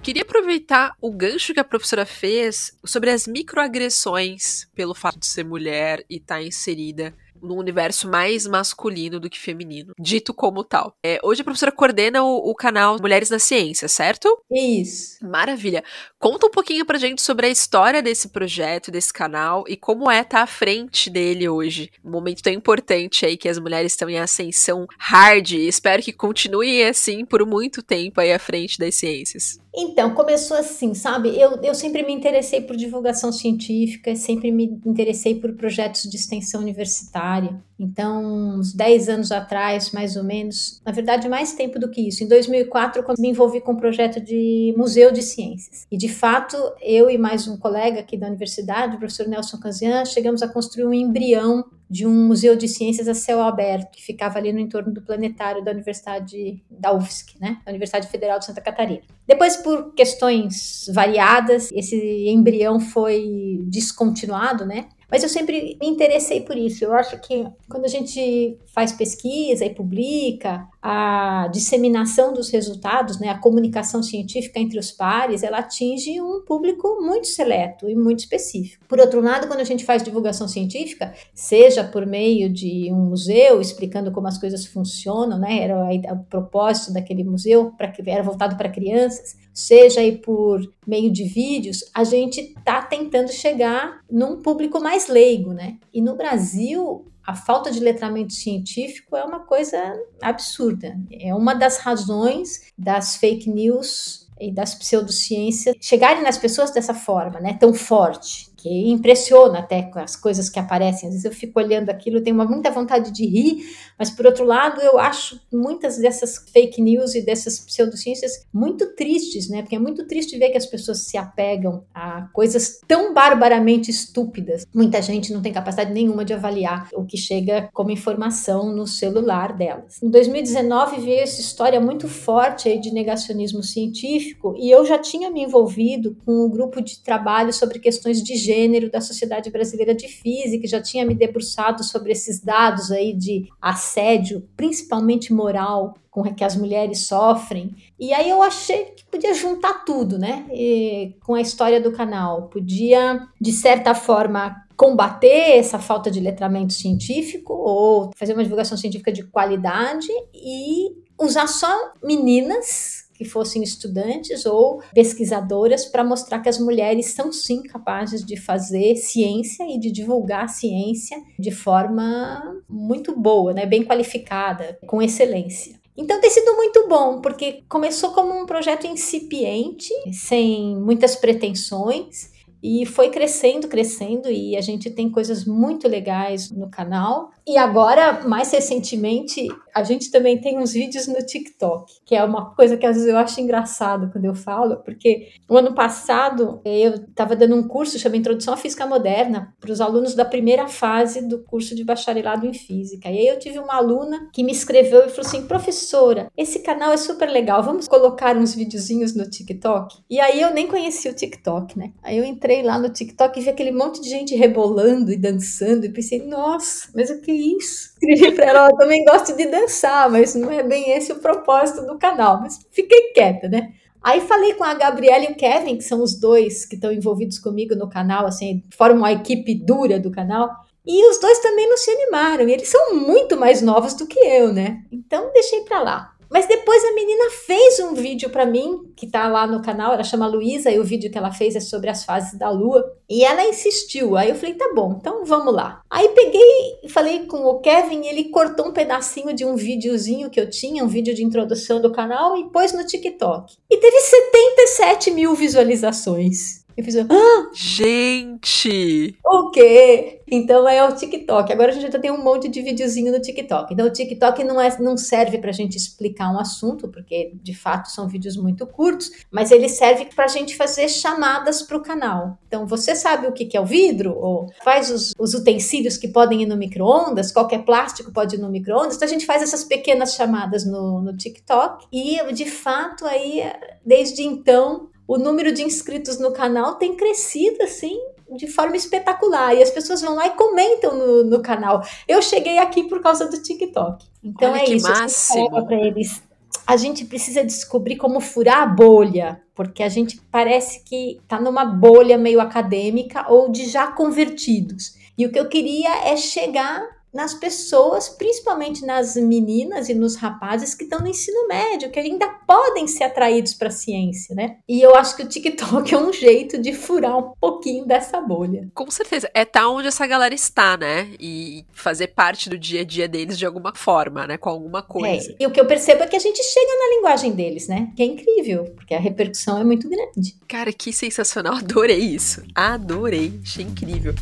Queria 0.00 0.22
aproveitar 0.22 0.94
o 1.00 1.12
gancho 1.12 1.52
que 1.52 1.60
a 1.60 1.64
professora 1.64 2.06
fez 2.06 2.78
sobre 2.84 3.10
as 3.10 3.26
microagressões 3.26 4.68
pelo 4.76 4.94
fato 4.94 5.18
de 5.18 5.26
ser 5.26 5.44
mulher 5.44 6.04
e 6.08 6.18
estar 6.18 6.36
tá 6.36 6.42
inserida 6.42 7.12
num 7.42 7.56
universo 7.56 8.08
mais 8.08 8.46
masculino 8.46 9.20
do 9.20 9.30
que 9.30 9.38
feminino, 9.38 9.94
dito 9.98 10.32
como 10.32 10.64
tal. 10.64 10.94
É, 11.02 11.18
hoje 11.22 11.42
a 11.42 11.44
professora 11.44 11.72
coordena 11.72 12.22
o, 12.22 12.50
o, 12.50 12.54
canal 12.54 12.96
Mulheres 13.00 13.30
na 13.30 13.38
Ciência, 13.38 13.88
certo? 13.88 14.28
Isso. 14.50 15.18
Maravilha. 15.26 15.82
Conta 16.18 16.46
um 16.46 16.50
pouquinho 16.50 16.84
pra 16.84 16.98
gente 16.98 17.22
sobre 17.22 17.46
a 17.46 17.50
história 17.50 18.02
desse 18.02 18.28
projeto, 18.28 18.90
desse 18.90 19.12
canal 19.12 19.64
e 19.68 19.76
como 19.76 20.10
é 20.10 20.20
estar 20.20 20.38
tá 20.38 20.42
à 20.42 20.46
frente 20.46 21.08
dele 21.10 21.48
hoje. 21.48 21.90
Um 22.04 22.10
momento 22.10 22.42
tão 22.42 22.52
importante 22.52 23.24
aí 23.24 23.36
que 23.36 23.48
as 23.48 23.58
mulheres 23.58 23.92
estão 23.92 24.08
em 24.08 24.18
ascensão 24.18 24.86
hard 24.98 25.52
e 25.52 25.68
espero 25.68 26.02
que 26.02 26.12
continue 26.12 26.82
assim 26.82 27.24
por 27.24 27.44
muito 27.46 27.82
tempo 27.82 28.20
aí 28.20 28.32
à 28.32 28.38
frente 28.38 28.78
das 28.78 28.94
ciências. 28.94 29.58
Então, 29.74 30.14
começou 30.14 30.56
assim, 30.56 30.94
sabe? 30.94 31.28
Eu, 31.40 31.62
eu 31.62 31.74
sempre 31.74 32.02
me 32.02 32.12
interessei 32.12 32.60
por 32.60 32.76
divulgação 32.76 33.30
científica, 33.30 34.16
sempre 34.16 34.50
me 34.50 34.64
interessei 34.84 35.34
por 35.36 35.54
projetos 35.54 36.02
de 36.10 36.16
extensão 36.16 36.60
universitária. 36.60 37.62
Então, 37.80 38.58
uns 38.58 38.74
10 38.74 39.08
anos 39.08 39.32
atrás, 39.32 39.90
mais 39.90 40.14
ou 40.14 40.22
menos, 40.22 40.82
na 40.84 40.92
verdade, 40.92 41.28
mais 41.28 41.54
tempo 41.54 41.78
do 41.78 41.90
que 41.90 42.06
isso. 42.06 42.22
Em 42.22 42.28
2004, 42.28 43.02
quando 43.02 43.18
me 43.18 43.30
envolvi 43.30 43.60
com 43.60 43.72
um 43.72 43.76
projeto 43.76 44.20
de 44.20 44.74
museu 44.76 45.10
de 45.10 45.22
ciências. 45.22 45.86
E, 45.90 45.96
de 45.96 46.08
fato, 46.08 46.56
eu 46.82 47.08
e 47.08 47.16
mais 47.16 47.48
um 47.48 47.56
colega 47.56 48.00
aqui 48.00 48.18
da 48.18 48.26
universidade, 48.26 48.96
o 48.96 48.98
professor 48.98 49.26
Nelson 49.26 49.58
Canzian, 49.58 50.04
chegamos 50.04 50.42
a 50.42 50.48
construir 50.48 50.84
um 50.84 50.92
embrião 50.92 51.64
de 51.88 52.06
um 52.06 52.28
museu 52.28 52.54
de 52.54 52.68
ciências 52.68 53.08
a 53.08 53.14
céu 53.14 53.40
aberto, 53.40 53.90
que 53.90 54.02
ficava 54.02 54.38
ali 54.38 54.52
no 54.52 54.60
entorno 54.60 54.94
do 54.94 55.02
planetário 55.02 55.64
da 55.64 55.72
Universidade 55.72 56.62
da 56.70 56.92
UFSC, 56.92 57.34
né? 57.40 57.58
Da 57.64 57.72
Universidade 57.72 58.06
Federal 58.06 58.38
de 58.38 58.44
Santa 58.44 58.60
Catarina. 58.60 59.02
Depois, 59.26 59.56
por 59.56 59.92
questões 59.94 60.84
variadas, 60.94 61.68
esse 61.72 61.96
embrião 62.28 62.78
foi 62.78 63.58
descontinuado, 63.64 64.64
né? 64.64 64.86
Mas 65.10 65.22
eu 65.22 65.28
sempre 65.28 65.76
me 65.80 65.88
interessei 65.88 66.40
por 66.42 66.56
isso. 66.56 66.84
Eu 66.84 66.94
acho 66.94 67.18
que 67.20 67.46
quando 67.68 67.84
a 67.84 67.88
gente 67.88 68.58
faz 68.66 68.92
pesquisa 68.92 69.64
e 69.64 69.74
publica, 69.74 70.68
a 70.82 71.48
disseminação 71.52 72.32
dos 72.32 72.48
resultados, 72.50 73.18
né, 73.18 73.28
a 73.28 73.38
comunicação 73.38 74.02
científica 74.02 74.58
entre 74.58 74.78
os 74.78 74.90
pares, 74.90 75.42
ela 75.42 75.58
atinge 75.58 76.20
um 76.20 76.42
público 76.42 76.98
muito 77.02 77.26
seleto 77.26 77.88
e 77.88 77.94
muito 77.94 78.20
específico. 78.20 78.84
Por 78.88 78.98
outro 78.98 79.20
lado, 79.20 79.46
quando 79.46 79.60
a 79.60 79.64
gente 79.64 79.84
faz 79.84 80.02
divulgação 80.02 80.48
científica, 80.48 81.12
seja 81.34 81.84
por 81.84 82.06
meio 82.06 82.50
de 82.50 82.90
um 82.92 83.10
museu 83.10 83.60
explicando 83.60 84.10
como 84.10 84.26
as 84.26 84.38
coisas 84.38 84.64
funcionam, 84.64 85.38
né, 85.38 85.62
era 85.62 86.14
o 86.14 86.24
propósito 86.24 86.92
daquele 86.92 87.24
museu, 87.24 87.72
que 87.94 88.10
era 88.10 88.22
voltado 88.22 88.56
para 88.56 88.70
crianças, 88.70 89.36
seja 89.52 90.00
aí 90.00 90.16
por 90.16 90.60
meio 90.86 91.12
de 91.12 91.24
vídeos, 91.24 91.84
a 91.94 92.04
gente 92.04 92.40
está 92.40 92.80
tentando 92.80 93.30
chegar 93.30 94.00
num 94.10 94.40
público 94.40 94.80
mais 94.80 95.08
leigo, 95.08 95.52
né? 95.52 95.76
E 95.92 96.00
no 96.00 96.16
Brasil, 96.16 97.04
a 97.30 97.34
falta 97.34 97.70
de 97.70 97.78
letramento 97.78 98.32
científico 98.32 99.16
é 99.16 99.22
uma 99.22 99.38
coisa 99.46 99.78
absurda. 100.20 100.98
É 101.12 101.32
uma 101.32 101.54
das 101.54 101.78
razões 101.78 102.72
das 102.76 103.16
fake 103.16 103.48
news 103.48 104.28
e 104.40 104.52
das 104.52 104.74
pseudociências 104.74 105.76
chegarem 105.80 106.24
nas 106.24 106.36
pessoas 106.36 106.72
dessa 106.72 106.92
forma, 106.92 107.38
né, 107.38 107.54
tão 107.54 107.72
forte 107.72 108.49
que 108.60 108.90
impressiona 108.90 109.60
até 109.60 109.82
com 109.82 109.98
as 109.98 110.16
coisas 110.16 110.50
que 110.50 110.58
aparecem. 110.58 111.08
Às 111.08 111.14
vezes 111.14 111.24
eu 111.24 111.32
fico 111.32 111.58
olhando 111.58 111.90
aquilo, 111.90 112.20
tenho 112.20 112.36
uma, 112.36 112.44
muita 112.44 112.70
vontade 112.70 113.10
de 113.10 113.26
rir, 113.26 113.64
mas 113.98 114.10
por 114.10 114.26
outro 114.26 114.44
lado 114.44 114.80
eu 114.80 114.98
acho 114.98 115.40
muitas 115.52 115.98
dessas 115.98 116.38
fake 116.52 116.80
news 116.80 117.14
e 117.14 117.22
dessas 117.22 117.58
pseudociências 117.58 118.46
muito 118.52 118.94
tristes, 118.94 119.48
né? 119.48 119.62
Porque 119.62 119.76
é 119.76 119.78
muito 119.78 120.06
triste 120.06 120.38
ver 120.38 120.50
que 120.50 120.58
as 120.58 120.66
pessoas 120.66 121.06
se 121.06 121.16
apegam 121.16 121.84
a 121.94 122.28
coisas 122.32 122.80
tão 122.86 123.14
barbaramente 123.14 123.90
estúpidas. 123.90 124.66
Muita 124.74 125.00
gente 125.00 125.32
não 125.32 125.40
tem 125.40 125.52
capacidade 125.52 125.92
nenhuma 125.92 126.24
de 126.24 126.34
avaliar 126.34 126.88
o 126.92 127.04
que 127.04 127.16
chega 127.16 127.68
como 127.72 127.90
informação 127.90 128.74
no 128.74 128.86
celular 128.86 129.56
delas. 129.56 130.02
Em 130.02 130.10
2019 130.10 131.00
veio 131.00 131.22
essa 131.22 131.40
história 131.40 131.80
muito 131.80 132.08
forte 132.08 132.68
aí 132.68 132.78
de 132.78 132.92
negacionismo 132.92 133.62
científico 133.62 134.54
e 134.58 134.70
eu 134.70 134.84
já 134.84 134.98
tinha 134.98 135.30
me 135.30 135.42
envolvido 135.42 136.16
com 136.24 136.46
um 136.46 136.50
grupo 136.50 136.80
de 136.80 136.98
trabalho 137.00 137.52
sobre 137.52 137.78
questões 137.78 138.22
de 138.22 138.36
gênero 138.50 138.90
da 138.90 139.00
Sociedade 139.00 139.48
Brasileira 139.48 139.94
de 139.94 140.08
Física, 140.08 140.66
já 140.66 140.82
tinha 140.82 141.06
me 141.06 141.14
debruçado 141.14 141.84
sobre 141.84 142.10
esses 142.10 142.40
dados 142.40 142.90
aí 142.90 143.12
de 143.12 143.48
assédio, 143.62 144.48
principalmente 144.56 145.32
moral, 145.32 145.94
com 146.10 146.24
que 146.34 146.42
as 146.42 146.56
mulheres 146.56 147.06
sofrem. 147.06 147.76
E 147.98 148.12
aí 148.12 148.28
eu 148.28 148.42
achei 148.42 148.86
que 148.86 149.04
podia 149.04 149.32
juntar 149.34 149.84
tudo, 149.84 150.18
né? 150.18 150.46
E, 150.52 151.14
com 151.24 151.34
a 151.34 151.40
história 151.40 151.80
do 151.80 151.92
canal. 151.92 152.48
Podia, 152.48 153.20
de 153.40 153.52
certa 153.52 153.94
forma, 153.94 154.56
combater 154.76 155.56
essa 155.56 155.78
falta 155.78 156.10
de 156.10 156.18
letramento 156.18 156.72
científico 156.72 157.52
ou 157.52 158.10
fazer 158.16 158.32
uma 158.32 158.42
divulgação 158.42 158.76
científica 158.76 159.12
de 159.12 159.22
qualidade 159.22 160.08
e 160.34 160.88
usar 161.16 161.46
só 161.46 161.92
meninas 162.02 162.99
que 163.20 163.24
fossem 163.26 163.62
estudantes 163.62 164.46
ou 164.46 164.82
pesquisadoras 164.94 165.84
para 165.84 166.02
mostrar 166.02 166.38
que 166.38 166.48
as 166.48 166.58
mulheres 166.58 167.08
são 167.08 167.30
sim 167.30 167.62
capazes 167.62 168.24
de 168.24 168.34
fazer 168.34 168.96
ciência 168.96 169.62
e 169.64 169.78
de 169.78 169.92
divulgar 169.92 170.48
ciência 170.48 171.18
de 171.38 171.50
forma 171.50 172.42
muito 172.66 173.14
boa, 173.14 173.52
né, 173.52 173.66
bem 173.66 173.84
qualificada, 173.84 174.78
com 174.86 175.02
excelência. 175.02 175.78
Então 175.94 176.18
tem 176.18 176.30
sido 176.30 176.56
muito 176.56 176.88
bom, 176.88 177.20
porque 177.20 177.62
começou 177.68 178.12
como 178.12 178.32
um 178.32 178.46
projeto 178.46 178.86
incipiente, 178.86 179.92
sem 180.14 180.74
muitas 180.80 181.14
pretensões, 181.14 182.30
e 182.62 182.86
foi 182.86 183.10
crescendo, 183.10 183.68
crescendo, 183.68 184.30
e 184.30 184.56
a 184.56 184.62
gente 184.62 184.90
tem 184.90 185.10
coisas 185.10 185.44
muito 185.44 185.86
legais 185.86 186.50
no 186.50 186.70
canal. 186.70 187.30
E 187.46 187.56
agora, 187.56 188.26
mais 188.26 188.50
recentemente, 188.52 189.48
a 189.74 189.82
gente 189.82 190.10
também 190.10 190.40
tem 190.40 190.58
uns 190.58 190.72
vídeos 190.72 191.06
no 191.06 191.18
TikTok, 191.24 191.92
que 192.04 192.14
é 192.14 192.24
uma 192.24 192.54
coisa 192.54 192.76
que 192.76 192.86
às 192.86 192.96
vezes 192.96 193.08
eu 193.08 193.16
acho 193.16 193.40
engraçado 193.40 194.10
quando 194.10 194.24
eu 194.24 194.34
falo, 194.34 194.76
porque 194.78 195.28
o 195.48 195.56
ano 195.56 195.74
passado 195.74 196.60
eu 196.64 196.94
estava 196.94 197.36
dando 197.36 197.56
um 197.56 197.66
curso 197.66 197.98
chamado 197.98 198.18
Introdução 198.18 198.54
à 198.54 198.56
Física 198.56 198.86
Moderna 198.86 199.54
para 199.60 199.72
os 199.72 199.80
alunos 199.80 200.14
da 200.14 200.24
primeira 200.24 200.68
fase 200.68 201.26
do 201.26 201.42
curso 201.44 201.74
de 201.74 201.84
bacharelado 201.84 202.46
em 202.46 202.52
física. 202.52 203.08
E 203.10 203.18
aí 203.18 203.26
eu 203.26 203.38
tive 203.38 203.58
uma 203.58 203.74
aluna 203.74 204.28
que 204.32 204.42
me 204.42 204.52
escreveu 204.52 205.06
e 205.06 205.08
falou 205.08 205.26
assim: 205.26 205.46
professora, 205.46 206.30
esse 206.36 206.60
canal 206.60 206.92
é 206.92 206.96
super 206.96 207.28
legal, 207.28 207.62
vamos 207.62 207.88
colocar 207.88 208.36
uns 208.36 208.54
videozinhos 208.54 209.14
no 209.14 209.28
TikTok? 209.28 209.98
E 210.08 210.20
aí 210.20 210.40
eu 210.40 210.52
nem 210.52 210.66
conhecia 210.66 211.10
o 211.10 211.14
TikTok, 211.14 211.78
né? 211.78 211.92
Aí 212.02 212.18
eu 212.18 212.24
entrei 212.24 212.62
lá 212.62 212.78
no 212.78 212.88
TikTok 212.88 213.38
e 213.38 213.42
vi 213.42 213.50
aquele 213.50 213.72
monte 213.72 214.00
de 214.00 214.08
gente 214.08 214.34
rebolando 214.34 215.12
e 215.12 215.16
dançando, 215.16 215.86
e 215.86 215.92
pensei, 215.92 216.26
nossa, 216.26 216.88
mas 216.94 217.10
o 217.10 217.20
que 217.20 217.29
é 217.30 217.56
isso? 217.56 217.90
Escrevi 218.02 218.34
para 218.34 218.46
ela, 218.46 218.68
eu 218.68 218.76
também 218.76 219.04
gosto 219.04 219.36
de 219.36 219.46
dançar 219.46 220.10
mas 220.10 220.34
não 220.34 220.50
é 220.50 220.62
bem 220.62 220.90
esse 220.90 221.12
o 221.12 221.20
propósito 221.20 221.86
do 221.86 221.98
canal. 221.98 222.40
Mas 222.40 222.58
fiquei 222.70 223.12
quieta, 223.12 223.48
né? 223.48 223.72
Aí 224.02 224.20
falei 224.22 224.54
com 224.54 224.64
a 224.64 224.74
Gabriela 224.74 225.24
e 225.24 225.32
o 225.32 225.36
Kevin, 225.36 225.76
que 225.76 225.84
são 225.84 226.02
os 226.02 226.18
dois 226.18 226.64
que 226.64 226.74
estão 226.74 226.90
envolvidos 226.90 227.38
comigo 227.38 227.74
no 227.74 227.88
canal, 227.88 228.26
assim, 228.26 228.64
formam 228.74 229.04
a 229.04 229.12
equipe 229.12 229.54
dura 229.54 230.00
do 230.00 230.10
canal. 230.10 230.48
E 230.86 231.08
os 231.10 231.20
dois 231.20 231.38
também 231.40 231.68
não 231.68 231.76
se 231.76 231.90
animaram. 231.90 232.48
E 232.48 232.52
eles 232.52 232.68
são 232.68 232.94
muito 232.94 233.38
mais 233.38 233.60
novos 233.60 233.94
do 233.94 234.06
que 234.06 234.18
eu, 234.18 234.52
né? 234.52 234.82
Então 234.90 235.30
deixei 235.32 235.60
pra 235.60 235.80
lá. 235.82 236.09
Mas 236.30 236.46
depois 236.46 236.84
a 236.84 236.94
menina 236.94 237.30
fez 237.44 237.80
um 237.80 237.92
vídeo 237.92 238.30
para 238.30 238.46
mim, 238.46 238.92
que 238.94 239.06
tá 239.06 239.26
lá 239.26 239.46
no 239.46 239.60
canal, 239.60 239.92
ela 239.92 240.04
chama 240.04 240.28
Luísa, 240.28 240.70
e 240.70 240.78
o 240.78 240.84
vídeo 240.84 241.10
que 241.10 241.18
ela 241.18 241.32
fez 241.32 241.56
é 241.56 241.60
sobre 241.60 241.90
as 241.90 242.04
fases 242.04 242.38
da 242.38 242.48
lua. 242.48 242.84
E 243.08 243.24
ela 243.24 243.44
insistiu. 243.44 244.16
Aí 244.16 244.30
eu 244.30 244.36
falei, 244.36 244.54
tá 244.54 244.70
bom, 244.74 244.96
então 245.00 245.24
vamos 245.24 245.52
lá. 245.52 245.82
Aí 245.90 246.08
peguei 246.10 246.78
e 246.84 246.88
falei 246.88 247.26
com 247.26 247.44
o 247.44 247.58
Kevin, 247.58 248.06
ele 248.06 248.30
cortou 248.30 248.68
um 248.68 248.72
pedacinho 248.72 249.34
de 249.34 249.44
um 249.44 249.56
videozinho 249.56 250.30
que 250.30 250.40
eu 250.40 250.48
tinha, 250.48 250.84
um 250.84 250.88
vídeo 250.88 251.14
de 251.14 251.24
introdução 251.24 251.80
do 251.80 251.90
canal, 251.90 252.36
e 252.36 252.48
pôs 252.50 252.72
no 252.72 252.86
TikTok. 252.86 253.56
E 253.68 253.76
teve 253.76 254.00
77 254.00 255.10
mil 255.10 255.34
visualizações. 255.34 256.60
Eu 256.80 256.84
fiz, 256.84 256.96
ah, 256.96 257.06
Gente! 257.52 259.18
o 259.22 259.50
quê? 259.50 260.22
Então 260.26 260.66
é 260.66 260.82
o 260.82 260.94
TikTok. 260.94 261.52
Agora 261.52 261.72
a 261.72 261.74
gente 261.74 261.92
já 261.92 261.98
tem 261.98 262.10
um 262.10 262.22
monte 262.22 262.48
de 262.48 262.62
videozinho 262.62 263.12
no 263.12 263.20
TikTok. 263.20 263.74
Então 263.74 263.86
o 263.86 263.92
TikTok 263.92 264.42
não, 264.44 264.58
é, 264.58 264.74
não 264.80 264.96
serve 264.96 265.36
pra 265.36 265.52
gente 265.52 265.76
explicar 265.76 266.32
um 266.32 266.38
assunto, 266.38 266.88
porque 266.88 267.32
de 267.34 267.54
fato 267.54 267.90
são 267.90 268.08
vídeos 268.08 268.36
muito 268.36 268.66
curtos, 268.66 269.10
mas 269.30 269.50
ele 269.50 269.68
serve 269.68 270.06
pra 270.06 270.26
gente 270.26 270.56
fazer 270.56 270.88
chamadas 270.88 271.62
pro 271.62 271.82
canal. 271.82 272.38
Então 272.46 272.66
você 272.66 272.94
sabe 272.94 273.26
o 273.26 273.32
que 273.32 273.44
que 273.44 273.58
é 273.58 273.60
o 273.60 273.66
vidro? 273.66 274.16
Ou 274.16 274.50
faz 274.64 274.90
os, 274.90 275.12
os 275.18 275.34
utensílios 275.34 275.98
que 275.98 276.08
podem 276.08 276.42
ir 276.42 276.46
no 276.46 276.56
micro-ondas, 276.56 277.30
qualquer 277.30 277.62
plástico 277.64 278.10
pode 278.10 278.36
ir 278.36 278.38
no 278.38 278.48
micro-ondas. 278.48 278.96
Então 278.96 279.06
a 279.06 279.10
gente 279.10 279.26
faz 279.26 279.42
essas 279.42 279.64
pequenas 279.64 280.14
chamadas 280.14 280.64
no, 280.64 281.02
no 281.02 281.14
TikTok. 281.14 281.86
E 281.92 282.32
de 282.32 282.46
fato 282.46 283.04
aí, 283.04 283.42
desde 283.84 284.22
então, 284.22 284.88
o 285.10 285.18
número 285.18 285.52
de 285.52 285.64
inscritos 285.64 286.20
no 286.20 286.30
canal 286.30 286.76
tem 286.76 286.94
crescido 286.94 287.64
assim 287.64 287.98
de 288.36 288.46
forma 288.46 288.76
espetacular. 288.76 289.52
E 289.56 289.60
as 289.60 289.68
pessoas 289.68 290.00
vão 290.00 290.14
lá 290.14 290.28
e 290.28 290.36
comentam 290.36 290.96
no, 290.96 291.24
no 291.24 291.42
canal. 291.42 291.82
Eu 292.06 292.22
cheguei 292.22 292.58
aqui 292.58 292.84
por 292.84 293.02
causa 293.02 293.28
do 293.28 293.42
TikTok. 293.42 294.06
Então 294.22 294.52
Olha 294.52 294.60
é 294.60 294.70
isso. 294.70 294.88
Máximo. 294.88 295.66
pra 295.66 295.76
eles. 295.76 296.22
A 296.64 296.76
gente 296.76 297.04
precisa 297.06 297.42
descobrir 297.42 297.96
como 297.96 298.20
furar 298.20 298.62
a 298.62 298.66
bolha, 298.66 299.42
porque 299.52 299.82
a 299.82 299.88
gente 299.88 300.20
parece 300.30 300.84
que 300.84 301.20
tá 301.26 301.40
numa 301.40 301.64
bolha 301.64 302.16
meio 302.16 302.40
acadêmica 302.40 303.26
ou 303.28 303.50
de 303.50 303.68
já 303.68 303.88
convertidos. 303.88 304.94
E 305.18 305.26
o 305.26 305.32
que 305.32 305.40
eu 305.40 305.48
queria 305.48 306.08
é 306.08 306.16
chegar 306.16 306.86
nas 307.12 307.34
pessoas, 307.34 308.08
principalmente 308.08 308.84
nas 308.84 309.16
meninas 309.16 309.88
e 309.88 309.94
nos 309.94 310.16
rapazes 310.16 310.74
que 310.74 310.84
estão 310.84 311.00
no 311.00 311.08
ensino 311.08 311.48
médio, 311.48 311.90
que 311.90 311.98
ainda 311.98 312.28
podem 312.46 312.86
ser 312.86 313.04
atraídos 313.04 313.54
para 313.54 313.68
a 313.68 313.72
ciência, 313.72 314.34
né? 314.34 314.56
E 314.68 314.80
eu 314.80 314.94
acho 314.94 315.16
que 315.16 315.22
o 315.22 315.28
TikTok 315.28 315.92
é 315.92 315.98
um 315.98 316.12
jeito 316.12 316.60
de 316.60 316.72
furar 316.72 317.18
um 317.18 317.32
pouquinho 317.40 317.84
dessa 317.84 318.20
bolha. 318.20 318.68
Com 318.74 318.90
certeza. 318.90 319.30
É 319.34 319.44
tá 319.44 319.68
onde 319.68 319.88
essa 319.88 320.06
galera 320.06 320.34
está, 320.34 320.76
né? 320.76 321.10
E 321.18 321.64
fazer 321.72 322.08
parte 322.08 322.48
do 322.48 322.58
dia 322.58 322.82
a 322.82 322.84
dia 322.84 323.08
deles 323.08 323.38
de 323.38 323.46
alguma 323.46 323.74
forma, 323.74 324.26
né? 324.26 324.36
Com 324.36 324.50
alguma 324.50 324.82
coisa. 324.82 325.30
É, 325.32 325.36
e 325.40 325.46
o 325.46 325.50
que 325.50 325.60
eu 325.60 325.66
percebo 325.66 326.02
é 326.02 326.06
que 326.06 326.16
a 326.16 326.20
gente 326.20 326.42
chega 326.42 326.72
na 326.78 326.96
linguagem 326.96 327.32
deles, 327.32 327.68
né? 327.68 327.92
Que 327.96 328.02
é 328.02 328.06
incrível, 328.06 328.64
porque 328.76 328.94
a 328.94 329.00
repercussão 329.00 329.58
é 329.58 329.64
muito 329.64 329.88
grande. 329.88 330.36
Cara, 330.48 330.72
que 330.72 330.92
sensacional. 330.92 331.54
Adorei 331.54 331.98
isso. 331.98 332.42
Adorei. 332.54 333.40
Achei 333.42 333.64
incrível. 333.64 334.14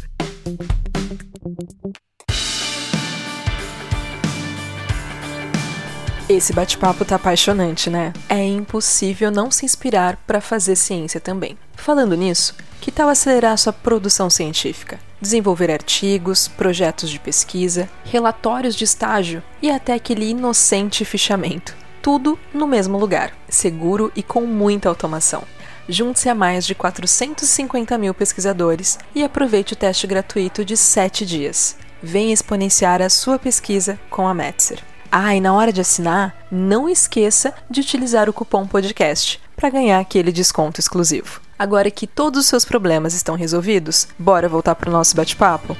Esse 6.29 6.53
bate-papo 6.53 7.07
tá 7.07 7.17
apaixonante, 7.17 7.89
né? 7.89 8.13
É 8.29 8.45
impossível 8.45 9.31
não 9.31 9.51
se 9.51 9.65
inspirar 9.65 10.19
para 10.27 10.43
fazer 10.43 10.77
ciência 10.77 11.19
também. 11.19 11.57
Falando 11.75 12.15
nisso, 12.15 12.55
que 12.83 12.93
tal 12.93 13.09
acelerar 13.09 13.57
sua 13.57 13.73
produção 13.73 14.29
científica? 14.29 15.01
Desenvolver 15.23 15.71
artigos, 15.71 16.47
projetos 16.47 17.09
de 17.09 17.19
pesquisa, 17.19 17.89
relatórios 18.05 18.75
de 18.75 18.85
estágio 18.85 19.43
e 19.63 19.71
até 19.71 19.95
aquele 19.95 20.29
inocente 20.29 21.03
fichamento. 21.03 21.75
Tudo 22.03 22.39
no 22.53 22.67
mesmo 22.67 22.99
lugar, 22.99 23.33
seguro 23.49 24.13
e 24.15 24.23
com 24.23 24.43
muita 24.43 24.91
automação. 24.91 25.45
Junte-se 25.89 26.29
a 26.29 26.35
mais 26.35 26.67
de 26.67 26.75
450 26.75 27.97
mil 27.97 28.13
pesquisadores 28.13 28.99
e 29.15 29.25
aproveite 29.25 29.73
o 29.73 29.77
teste 29.77 30.07
gratuito 30.07 30.63
de 30.63 30.77
7 30.77 31.25
dias. 31.25 31.75
Venha 32.03 32.35
exponenciar 32.35 33.01
a 33.01 33.09
sua 33.09 33.39
pesquisa 33.39 33.99
com 34.11 34.29
a 34.29 34.35
Metzer. 34.35 34.85
Ah, 35.11 35.35
e 35.35 35.41
na 35.41 35.55
hora 35.55 35.73
de 35.73 35.81
assinar, 35.81 36.35
não 36.51 36.89
esqueça 36.89 37.55
de 37.71 37.81
utilizar 37.81 38.29
o 38.29 38.33
cupom 38.33 38.67
podcast 38.67 39.41
para 39.57 39.71
ganhar 39.71 39.99
aquele 39.99 40.31
desconto 40.31 40.81
exclusivo. 40.81 41.41
Agora 41.59 41.91
que 41.91 42.07
todos 42.07 42.41
os 42.41 42.47
seus 42.47 42.65
problemas 42.65 43.15
estão 43.15 43.35
resolvidos, 43.35 44.07
bora 44.19 44.49
voltar 44.49 44.75
para 44.75 44.91
o 44.91 44.93
nosso 44.93 45.17
bate-papo? 45.17 45.77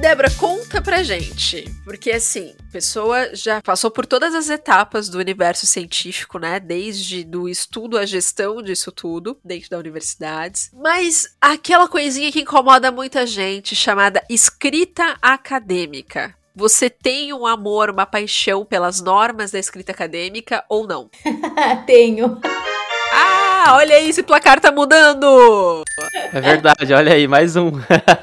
Débora, 0.00 0.30
conta 0.30 0.80
pra 0.80 1.02
gente, 1.02 1.64
porque 1.84 2.12
assim, 2.12 2.54
a 2.68 2.72
pessoa 2.72 3.34
já 3.34 3.60
passou 3.60 3.90
por 3.90 4.06
todas 4.06 4.32
as 4.32 4.48
etapas 4.48 5.08
do 5.08 5.18
universo 5.18 5.66
científico, 5.66 6.38
né? 6.38 6.60
Desde 6.60 7.24
do 7.24 7.48
estudo 7.48 7.98
à 7.98 8.06
gestão 8.06 8.62
disso 8.62 8.92
tudo, 8.92 9.36
dentro 9.44 9.70
da 9.70 9.78
universidade. 9.78 10.70
Mas 10.72 11.34
aquela 11.40 11.88
coisinha 11.88 12.30
que 12.30 12.40
incomoda 12.40 12.92
muita 12.92 13.26
gente, 13.26 13.74
chamada 13.74 14.22
escrita 14.30 15.16
acadêmica. 15.20 16.32
Você 16.54 16.88
tem 16.88 17.32
um 17.32 17.44
amor, 17.44 17.90
uma 17.90 18.06
paixão 18.06 18.64
pelas 18.64 19.00
normas 19.00 19.50
da 19.50 19.58
escrita 19.58 19.90
acadêmica 19.90 20.64
ou 20.68 20.86
não? 20.86 21.10
Tenho. 21.86 22.40
Ah, 23.68 23.76
olha 23.76 23.96
aí, 23.96 24.08
esse 24.08 24.22
placar 24.22 24.58
tá 24.58 24.72
mudando! 24.72 25.84
É 26.32 26.40
verdade, 26.40 26.94
olha 26.94 27.12
aí, 27.12 27.28
mais 27.28 27.54
um. 27.54 27.72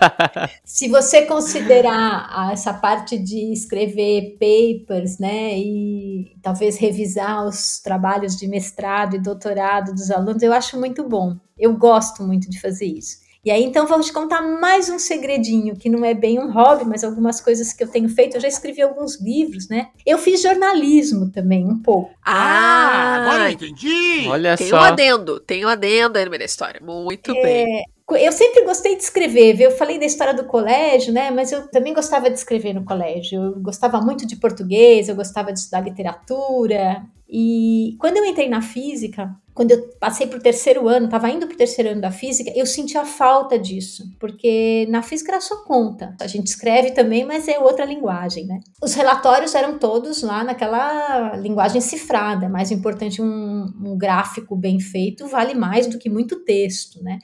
Se 0.66 0.88
você 0.88 1.22
considerar 1.28 2.50
essa 2.52 2.74
parte 2.74 3.16
de 3.16 3.54
escrever 3.54 4.40
papers, 4.40 5.20
né, 5.20 5.56
e 5.56 6.36
talvez 6.42 6.78
revisar 6.78 7.46
os 7.46 7.80
trabalhos 7.80 8.36
de 8.36 8.48
mestrado 8.48 9.18
e 9.18 9.22
doutorado 9.22 9.94
dos 9.94 10.10
alunos, 10.10 10.42
eu 10.42 10.52
acho 10.52 10.80
muito 10.80 11.08
bom. 11.08 11.36
Eu 11.56 11.78
gosto 11.78 12.24
muito 12.24 12.50
de 12.50 12.60
fazer 12.60 12.88
isso. 12.88 13.18
E 13.46 13.52
aí, 13.52 13.64
então, 13.64 13.86
vou 13.86 14.02
te 14.02 14.12
contar 14.12 14.42
mais 14.42 14.90
um 14.90 14.98
segredinho, 14.98 15.76
que 15.76 15.88
não 15.88 16.04
é 16.04 16.16
bem 16.16 16.40
um 16.40 16.52
hobby, 16.52 16.84
mas 16.84 17.04
algumas 17.04 17.40
coisas 17.40 17.72
que 17.72 17.84
eu 17.84 17.88
tenho 17.88 18.10
feito. 18.10 18.36
Eu 18.36 18.42
já 18.42 18.48
escrevi 18.48 18.82
alguns 18.82 19.22
livros, 19.22 19.70
né? 19.70 19.90
Eu 20.04 20.18
fiz 20.18 20.42
jornalismo 20.42 21.30
também, 21.32 21.64
um 21.64 21.80
pouco. 21.80 22.10
Ah, 22.26 23.18
agora 23.22 23.44
eu 23.44 23.54
entendi! 23.54 24.28
Olha 24.28 24.58
tem 24.58 24.68
só. 24.68 24.78
um 24.78 24.80
adendo, 24.80 25.40
tem 25.40 25.64
um 25.64 25.68
adendo 25.68 26.18
aí 26.18 26.26
no 26.26 26.32
meio 26.32 26.40
da 26.40 26.46
história. 26.46 26.82
Muito 26.84 27.32
bem. 27.34 27.84
Eu 28.14 28.32
sempre 28.32 28.64
gostei 28.66 28.96
de 28.96 29.04
escrever, 29.04 29.54
viu? 29.54 29.70
eu 29.70 29.78
falei 29.78 30.00
da 30.00 30.06
história 30.06 30.34
do 30.34 30.46
colégio, 30.46 31.14
né? 31.14 31.30
Mas 31.30 31.52
eu 31.52 31.70
também 31.70 31.94
gostava 31.94 32.32
de 32.32 32.38
escrever 32.40 32.74
no 32.74 32.84
colégio. 32.84 33.44
Eu 33.44 33.60
gostava 33.60 34.02
muito 34.02 34.26
de 34.26 34.38
português, 34.38 35.08
eu 35.08 35.16
gostava 35.16 35.54
de 35.54 35.60
estudar 35.60 35.82
literatura. 35.82 37.04
E 37.30 37.96
quando 38.00 38.18
eu 38.18 38.26
entrei 38.26 38.50
na 38.50 38.64
física, 38.64 39.30
quando 39.56 39.72
eu 39.72 39.88
passei 40.02 40.28
para 40.28 40.38
o 40.38 40.42
terceiro 40.42 40.88
ano, 40.90 41.06
estava 41.06 41.30
indo 41.30 41.48
para 41.48 41.56
o 41.56 41.58
terceiro 41.58 41.92
ano 41.92 42.02
da 42.02 42.12
física, 42.12 42.52
eu 42.54 42.66
senti 42.66 42.98
a 42.98 43.06
falta 43.06 43.58
disso, 43.58 44.04
porque 44.20 44.86
na 44.90 45.02
física 45.02 45.32
era 45.32 45.40
só 45.40 45.64
conta. 45.64 46.14
A 46.20 46.28
gente 46.28 46.48
escreve 46.48 46.92
também, 46.92 47.24
mas 47.24 47.48
é 47.48 47.58
outra 47.58 47.86
linguagem, 47.86 48.46
né? 48.46 48.60
Os 48.84 48.94
relatórios 48.94 49.56
eram 49.56 49.80
todos 49.80 50.22
lá 50.22 50.44
naquela 50.44 51.38
linguagem 51.38 51.80
cifrada. 51.80 52.50
Mais 52.50 52.70
importante 52.70 53.22
um, 53.22 53.66
um 53.82 53.98
gráfico 53.98 54.58
bem 54.58 54.78
feito 54.80 55.26
vale 55.26 55.54
mais 55.54 55.88
do 55.88 55.98
que 55.98 56.10
muito 56.10 56.44
texto, 56.44 57.02
né? 57.02 57.18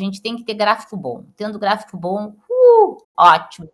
A 0.00 0.04
gente 0.04 0.22
tem 0.22 0.36
que 0.36 0.44
ter 0.44 0.54
gráfico 0.54 0.96
bom. 0.96 1.24
Tendo 1.36 1.58
gráfico 1.58 1.98
bom, 1.98 2.32
uh, 2.50 2.96
ótimo. 3.18 3.68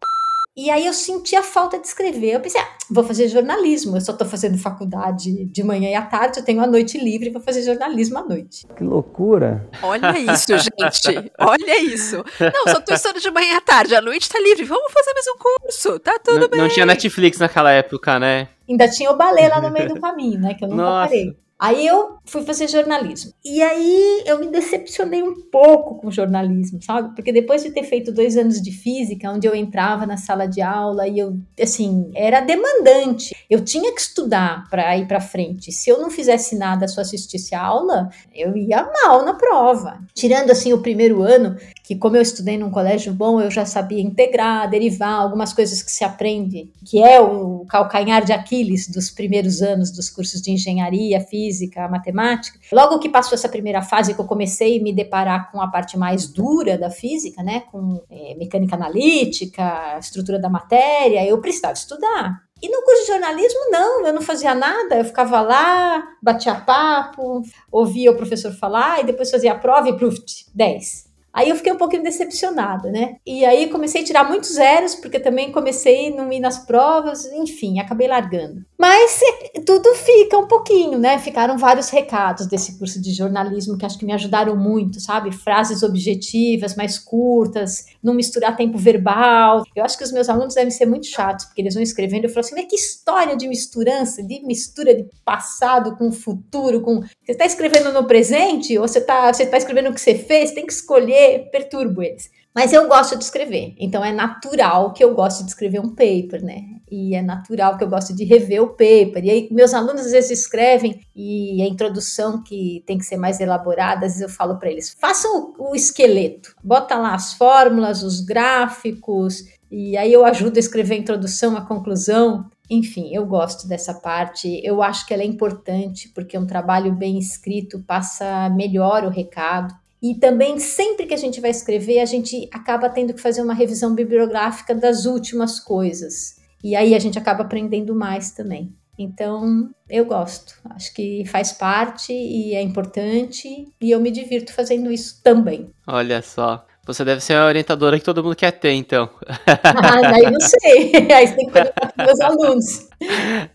E 0.56 0.70
aí 0.70 0.86
eu 0.86 0.92
senti 0.94 1.36
a 1.36 1.42
falta 1.42 1.78
de 1.78 1.86
escrever. 1.86 2.32
Eu 2.32 2.40
pensei, 2.40 2.58
ah, 2.58 2.68
vou 2.90 3.04
fazer 3.04 3.28
jornalismo. 3.28 3.94
Eu 3.94 4.00
só 4.00 4.12
estou 4.12 4.26
fazendo 4.26 4.56
faculdade 4.56 5.44
de 5.44 5.62
manhã 5.62 5.90
e 5.90 5.94
à 5.94 6.00
tarde, 6.00 6.38
eu 6.40 6.44
tenho 6.44 6.62
a 6.62 6.66
noite 6.66 6.96
livre, 6.96 7.28
vou 7.28 7.42
fazer 7.42 7.62
jornalismo 7.62 8.16
à 8.16 8.22
noite. 8.24 8.66
Que 8.74 8.82
loucura! 8.82 9.68
Olha 9.82 10.18
isso, 10.18 10.56
gente. 10.56 11.30
Olha 11.38 11.82
isso. 11.82 12.24
Não, 12.40 12.72
só 12.72 12.80
tô 12.80 12.94
estudando 12.94 13.20
de 13.20 13.30
manhã 13.30 13.58
à 13.58 13.60
tarde, 13.60 13.94
à 13.94 14.00
noite 14.00 14.30
tá 14.30 14.40
livre. 14.40 14.64
Vamos 14.64 14.90
fazer 14.90 15.12
mais 15.12 15.26
um 15.28 15.36
curso. 15.38 15.98
Tá 15.98 16.18
tudo 16.24 16.40
Não, 16.40 16.48
bem. 16.48 16.60
não 16.60 16.68
tinha 16.70 16.86
Netflix 16.86 17.38
naquela 17.38 17.70
época, 17.70 18.18
né? 18.18 18.48
Ainda 18.66 18.88
tinha 18.88 19.10
o 19.10 19.16
balé 19.16 19.48
lá 19.48 19.60
no 19.60 19.68
meio 19.70 19.88
do 19.88 20.00
caminho, 20.00 20.40
né? 20.40 20.54
Que 20.54 20.64
eu 20.64 20.68
nunca 20.68 20.82
Nossa. 20.82 21.08
parei. 21.08 21.36
Aí 21.58 21.86
eu 21.86 22.16
fui 22.26 22.42
fazer 22.42 22.68
jornalismo. 22.68 23.32
E 23.42 23.62
aí 23.62 24.24
eu 24.26 24.38
me 24.38 24.48
decepcionei 24.48 25.22
um 25.22 25.34
pouco 25.50 25.94
com 25.94 26.10
jornalismo, 26.10 26.82
sabe? 26.82 27.14
Porque 27.14 27.32
depois 27.32 27.62
de 27.62 27.70
ter 27.70 27.84
feito 27.84 28.12
dois 28.12 28.36
anos 28.36 28.60
de 28.60 28.70
física, 28.70 29.30
onde 29.30 29.46
eu 29.46 29.54
entrava 29.54 30.04
na 30.04 30.18
sala 30.18 30.46
de 30.46 30.60
aula 30.60 31.08
e 31.08 31.18
eu, 31.18 31.38
assim, 31.60 32.10
era 32.14 32.40
demandante. 32.40 33.34
Eu 33.48 33.64
tinha 33.64 33.94
que 33.94 34.00
estudar 34.00 34.68
para 34.68 34.96
ir 34.98 35.06
para 35.06 35.20
frente. 35.20 35.72
Se 35.72 35.88
eu 35.88 35.98
não 35.98 36.10
fizesse 36.10 36.56
nada, 36.56 36.86
só 36.86 37.00
assistisse 37.00 37.54
a 37.54 37.62
aula, 37.62 38.10
eu 38.34 38.54
ia 38.56 38.86
mal 39.02 39.24
na 39.24 39.34
prova. 39.34 39.98
Tirando, 40.14 40.50
assim, 40.50 40.74
o 40.74 40.82
primeiro 40.82 41.22
ano, 41.22 41.56
que 41.82 41.94
como 41.96 42.16
eu 42.16 42.22
estudei 42.22 42.58
num 42.58 42.70
colégio 42.70 43.14
bom, 43.14 43.40
eu 43.40 43.50
já 43.50 43.64
sabia 43.64 44.02
integrar, 44.02 44.68
derivar, 44.68 45.22
algumas 45.22 45.52
coisas 45.52 45.82
que 45.82 45.90
se 45.90 46.04
aprende, 46.04 46.70
que 46.84 47.02
é 47.02 47.20
o 47.20 47.64
calcanhar 47.66 48.24
de 48.24 48.32
Aquiles 48.32 48.88
dos 48.88 49.10
primeiros 49.10 49.62
anos 49.62 49.90
dos 49.90 50.10
cursos 50.10 50.42
de 50.42 50.50
engenharia, 50.50 51.20
física, 51.20 51.45
matemática. 51.88 52.58
Logo 52.72 52.98
que 52.98 53.08
passou 53.08 53.34
essa 53.34 53.48
primeira 53.48 53.82
fase 53.82 54.14
que 54.14 54.20
eu 54.20 54.24
comecei 54.24 54.78
a 54.78 54.82
me 54.82 54.92
deparar 54.92 55.50
com 55.50 55.60
a 55.60 55.68
parte 55.68 55.98
mais 55.98 56.26
dura 56.26 56.78
da 56.78 56.90
física, 56.90 57.42
né, 57.42 57.64
com 57.72 58.02
é, 58.10 58.34
mecânica 58.36 58.76
analítica, 58.76 59.98
estrutura 59.98 60.38
da 60.38 60.48
matéria, 60.48 61.26
eu 61.26 61.40
precisava 61.40 61.74
estudar. 61.74 62.46
E 62.62 62.68
no 62.70 62.82
curso 62.82 63.02
de 63.02 63.08
jornalismo, 63.08 63.70
não, 63.70 64.06
eu 64.06 64.14
não 64.14 64.22
fazia 64.22 64.54
nada, 64.54 64.96
eu 64.96 65.04
ficava 65.04 65.42
lá, 65.42 66.02
batia 66.22 66.54
papo, 66.54 67.42
ouvia 67.70 68.10
o 68.10 68.16
professor 68.16 68.50
falar 68.52 69.00
e 69.00 69.04
depois 69.04 69.30
fazia 69.30 69.52
a 69.52 69.58
prova 69.58 69.90
e 69.90 69.96
pluf, 69.96 70.20
10. 70.54 71.06
Aí 71.36 71.50
eu 71.50 71.56
fiquei 71.56 71.70
um 71.70 71.76
pouquinho 71.76 72.02
decepcionada, 72.02 72.90
né? 72.90 73.16
E 73.26 73.44
aí 73.44 73.68
comecei 73.68 74.00
a 74.00 74.04
tirar 74.04 74.24
muitos 74.24 74.54
zeros, 74.54 74.94
porque 74.94 75.20
também 75.20 75.52
comecei 75.52 76.08
a 76.08 76.16
não 76.16 76.32
ir 76.32 76.40
nas 76.40 76.64
provas, 76.64 77.26
enfim, 77.26 77.78
acabei 77.78 78.08
largando. 78.08 78.64
Mas 78.78 79.20
tudo 79.66 79.94
fica 79.94 80.38
um 80.38 80.46
pouquinho, 80.46 80.98
né? 80.98 81.18
Ficaram 81.18 81.58
vários 81.58 81.90
recados 81.90 82.46
desse 82.46 82.78
curso 82.78 83.02
de 83.02 83.12
jornalismo 83.12 83.76
que 83.76 83.84
acho 83.84 83.98
que 83.98 84.06
me 84.06 84.14
ajudaram 84.14 84.56
muito, 84.56 84.98
sabe? 84.98 85.30
Frases 85.30 85.82
objetivas, 85.82 86.74
mais 86.74 86.98
curtas, 86.98 87.84
não 88.02 88.14
misturar 88.14 88.56
tempo 88.56 88.78
verbal. 88.78 89.62
Eu 89.76 89.84
acho 89.84 89.98
que 89.98 90.04
os 90.04 90.12
meus 90.12 90.30
alunos 90.30 90.54
devem 90.54 90.70
ser 90.70 90.86
muito 90.86 91.06
chatos, 91.06 91.44
porque 91.44 91.60
eles 91.60 91.74
vão 91.74 91.82
escrevendo 91.82 92.24
e 92.24 92.26
eu 92.28 92.30
falo 92.30 92.46
assim, 92.46 92.54
mas 92.54 92.66
que 92.66 92.76
história 92.76 93.36
de 93.36 93.46
misturança, 93.46 94.22
de 94.22 94.40
mistura 94.42 94.94
de 94.94 95.06
passado 95.22 95.96
com 95.96 96.10
futuro, 96.10 96.80
com... 96.80 97.00
Você 97.00 97.32
está 97.32 97.44
escrevendo 97.44 97.92
no 97.92 98.06
presente 98.06 98.78
ou 98.78 98.88
você 98.88 99.00
está 99.00 99.30
você 99.30 99.44
tá 99.44 99.58
escrevendo 99.58 99.90
o 99.90 99.92
que 99.92 100.00
você 100.00 100.14
fez? 100.14 100.52
Tem 100.52 100.64
que 100.64 100.72
escolher 100.72 101.25
perturbo 101.50 102.02
eles. 102.02 102.30
Mas 102.54 102.72
eu 102.72 102.88
gosto 102.88 103.18
de 103.18 103.24
escrever, 103.24 103.74
então 103.78 104.02
é 104.02 104.12
natural 104.12 104.94
que 104.94 105.04
eu 105.04 105.14
goste 105.14 105.44
de 105.44 105.50
escrever 105.50 105.78
um 105.78 105.90
paper, 105.90 106.42
né? 106.42 106.62
E 106.90 107.14
é 107.14 107.20
natural 107.20 107.76
que 107.76 107.84
eu 107.84 107.88
gosto 107.88 108.14
de 108.14 108.24
rever 108.24 108.62
o 108.62 108.68
paper. 108.68 109.24
E 109.24 109.30
aí, 109.30 109.48
meus 109.50 109.74
alunos 109.74 110.06
às 110.06 110.12
vezes 110.12 110.30
escrevem 110.30 111.00
e 111.14 111.60
a 111.60 111.66
introdução 111.66 112.42
que 112.42 112.82
tem 112.86 112.96
que 112.96 113.04
ser 113.04 113.18
mais 113.18 113.40
elaborada, 113.40 114.06
às 114.06 114.12
vezes 114.12 114.22
eu 114.22 114.28
falo 114.28 114.58
para 114.58 114.70
eles: 114.70 114.96
façam 114.98 115.54
o, 115.58 115.72
o 115.72 115.74
esqueleto, 115.76 116.54
bota 116.64 116.96
lá 116.96 117.14
as 117.14 117.34
fórmulas, 117.34 118.02
os 118.02 118.20
gráficos, 118.20 119.44
e 119.70 119.96
aí 119.96 120.12
eu 120.12 120.24
ajudo 120.24 120.56
a 120.56 120.60
escrever 120.60 120.94
a 120.94 120.98
introdução, 120.98 121.56
a 121.56 121.66
conclusão. 121.66 122.48
Enfim, 122.70 123.14
eu 123.14 123.26
gosto 123.26 123.68
dessa 123.68 123.94
parte. 123.94 124.60
Eu 124.64 124.82
acho 124.82 125.06
que 125.06 125.12
ela 125.12 125.22
é 125.22 125.26
importante 125.26 126.08
porque 126.14 126.38
um 126.38 126.46
trabalho 126.46 126.92
bem 126.94 127.18
escrito 127.18 127.82
passa 127.82 128.48
melhor 128.48 129.04
o 129.04 129.10
recado. 129.10 129.74
E 130.02 130.14
também, 130.14 130.58
sempre 130.58 131.06
que 131.06 131.14
a 131.14 131.18
gente 131.18 131.40
vai 131.40 131.50
escrever, 131.50 132.00
a 132.00 132.04
gente 132.04 132.48
acaba 132.52 132.88
tendo 132.88 133.14
que 133.14 133.20
fazer 133.20 133.42
uma 133.42 133.54
revisão 133.54 133.94
bibliográfica 133.94 134.74
das 134.74 135.06
últimas 135.06 135.58
coisas. 135.58 136.36
E 136.62 136.74
aí 136.76 136.94
a 136.94 136.98
gente 136.98 137.18
acaba 137.18 137.42
aprendendo 137.42 137.94
mais 137.94 138.30
também. 138.30 138.74
Então, 138.98 139.70
eu 139.88 140.04
gosto. 140.06 140.54
Acho 140.70 140.92
que 140.94 141.24
faz 141.26 141.52
parte 141.52 142.12
e 142.12 142.54
é 142.54 142.62
importante. 142.62 143.68
E 143.80 143.90
eu 143.90 144.00
me 144.00 144.10
divirto 144.10 144.52
fazendo 144.52 144.90
isso 144.90 145.20
também. 145.22 145.70
Olha 145.86 146.22
só. 146.22 146.64
Você 146.86 147.04
deve 147.04 147.20
ser 147.20 147.34
a 147.34 147.46
orientadora 147.46 147.98
que 147.98 148.04
todo 148.04 148.22
mundo 148.22 148.36
quer 148.36 148.52
ter, 148.52 148.70
então. 148.70 149.10
Ah, 149.44 150.00
daí 150.02 150.30
não 150.30 150.38
sei. 150.38 150.92
Aí 151.12 151.26
você 151.26 151.34
tem 151.34 151.46
que 151.46 151.52
perguntar 151.52 151.92
para 151.92 152.06
meus 152.06 152.20
alunos. 152.20 152.88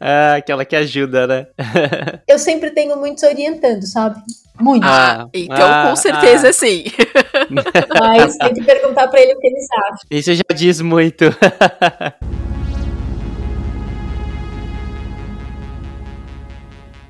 Ah, 0.02 0.36
aquela 0.36 0.65
que 0.65 0.76
ajuda, 0.76 1.26
né? 1.26 1.48
eu 2.28 2.38
sempre 2.38 2.72
tenho 2.72 2.98
muitos 2.98 3.24
orientando, 3.24 3.84
sabe? 3.88 4.22
Muito. 4.60 4.86
Ah, 4.86 5.30
então 5.34 5.65
ah, 5.65 5.88
com 5.89 5.96
certeza 5.96 6.50
ah. 6.50 6.54
sim. 6.54 6.84
Mas 7.98 8.36
tem 8.36 8.54
que 8.54 8.63
perguntar 8.65 9.08
para 9.08 9.22
ele 9.22 9.34
o 9.34 9.39
que 9.39 9.48
eles 9.48 9.65
acham. 9.86 10.00
Isso 10.12 10.34
já 10.34 10.44
diz 10.54 10.82
muito. 10.82 11.24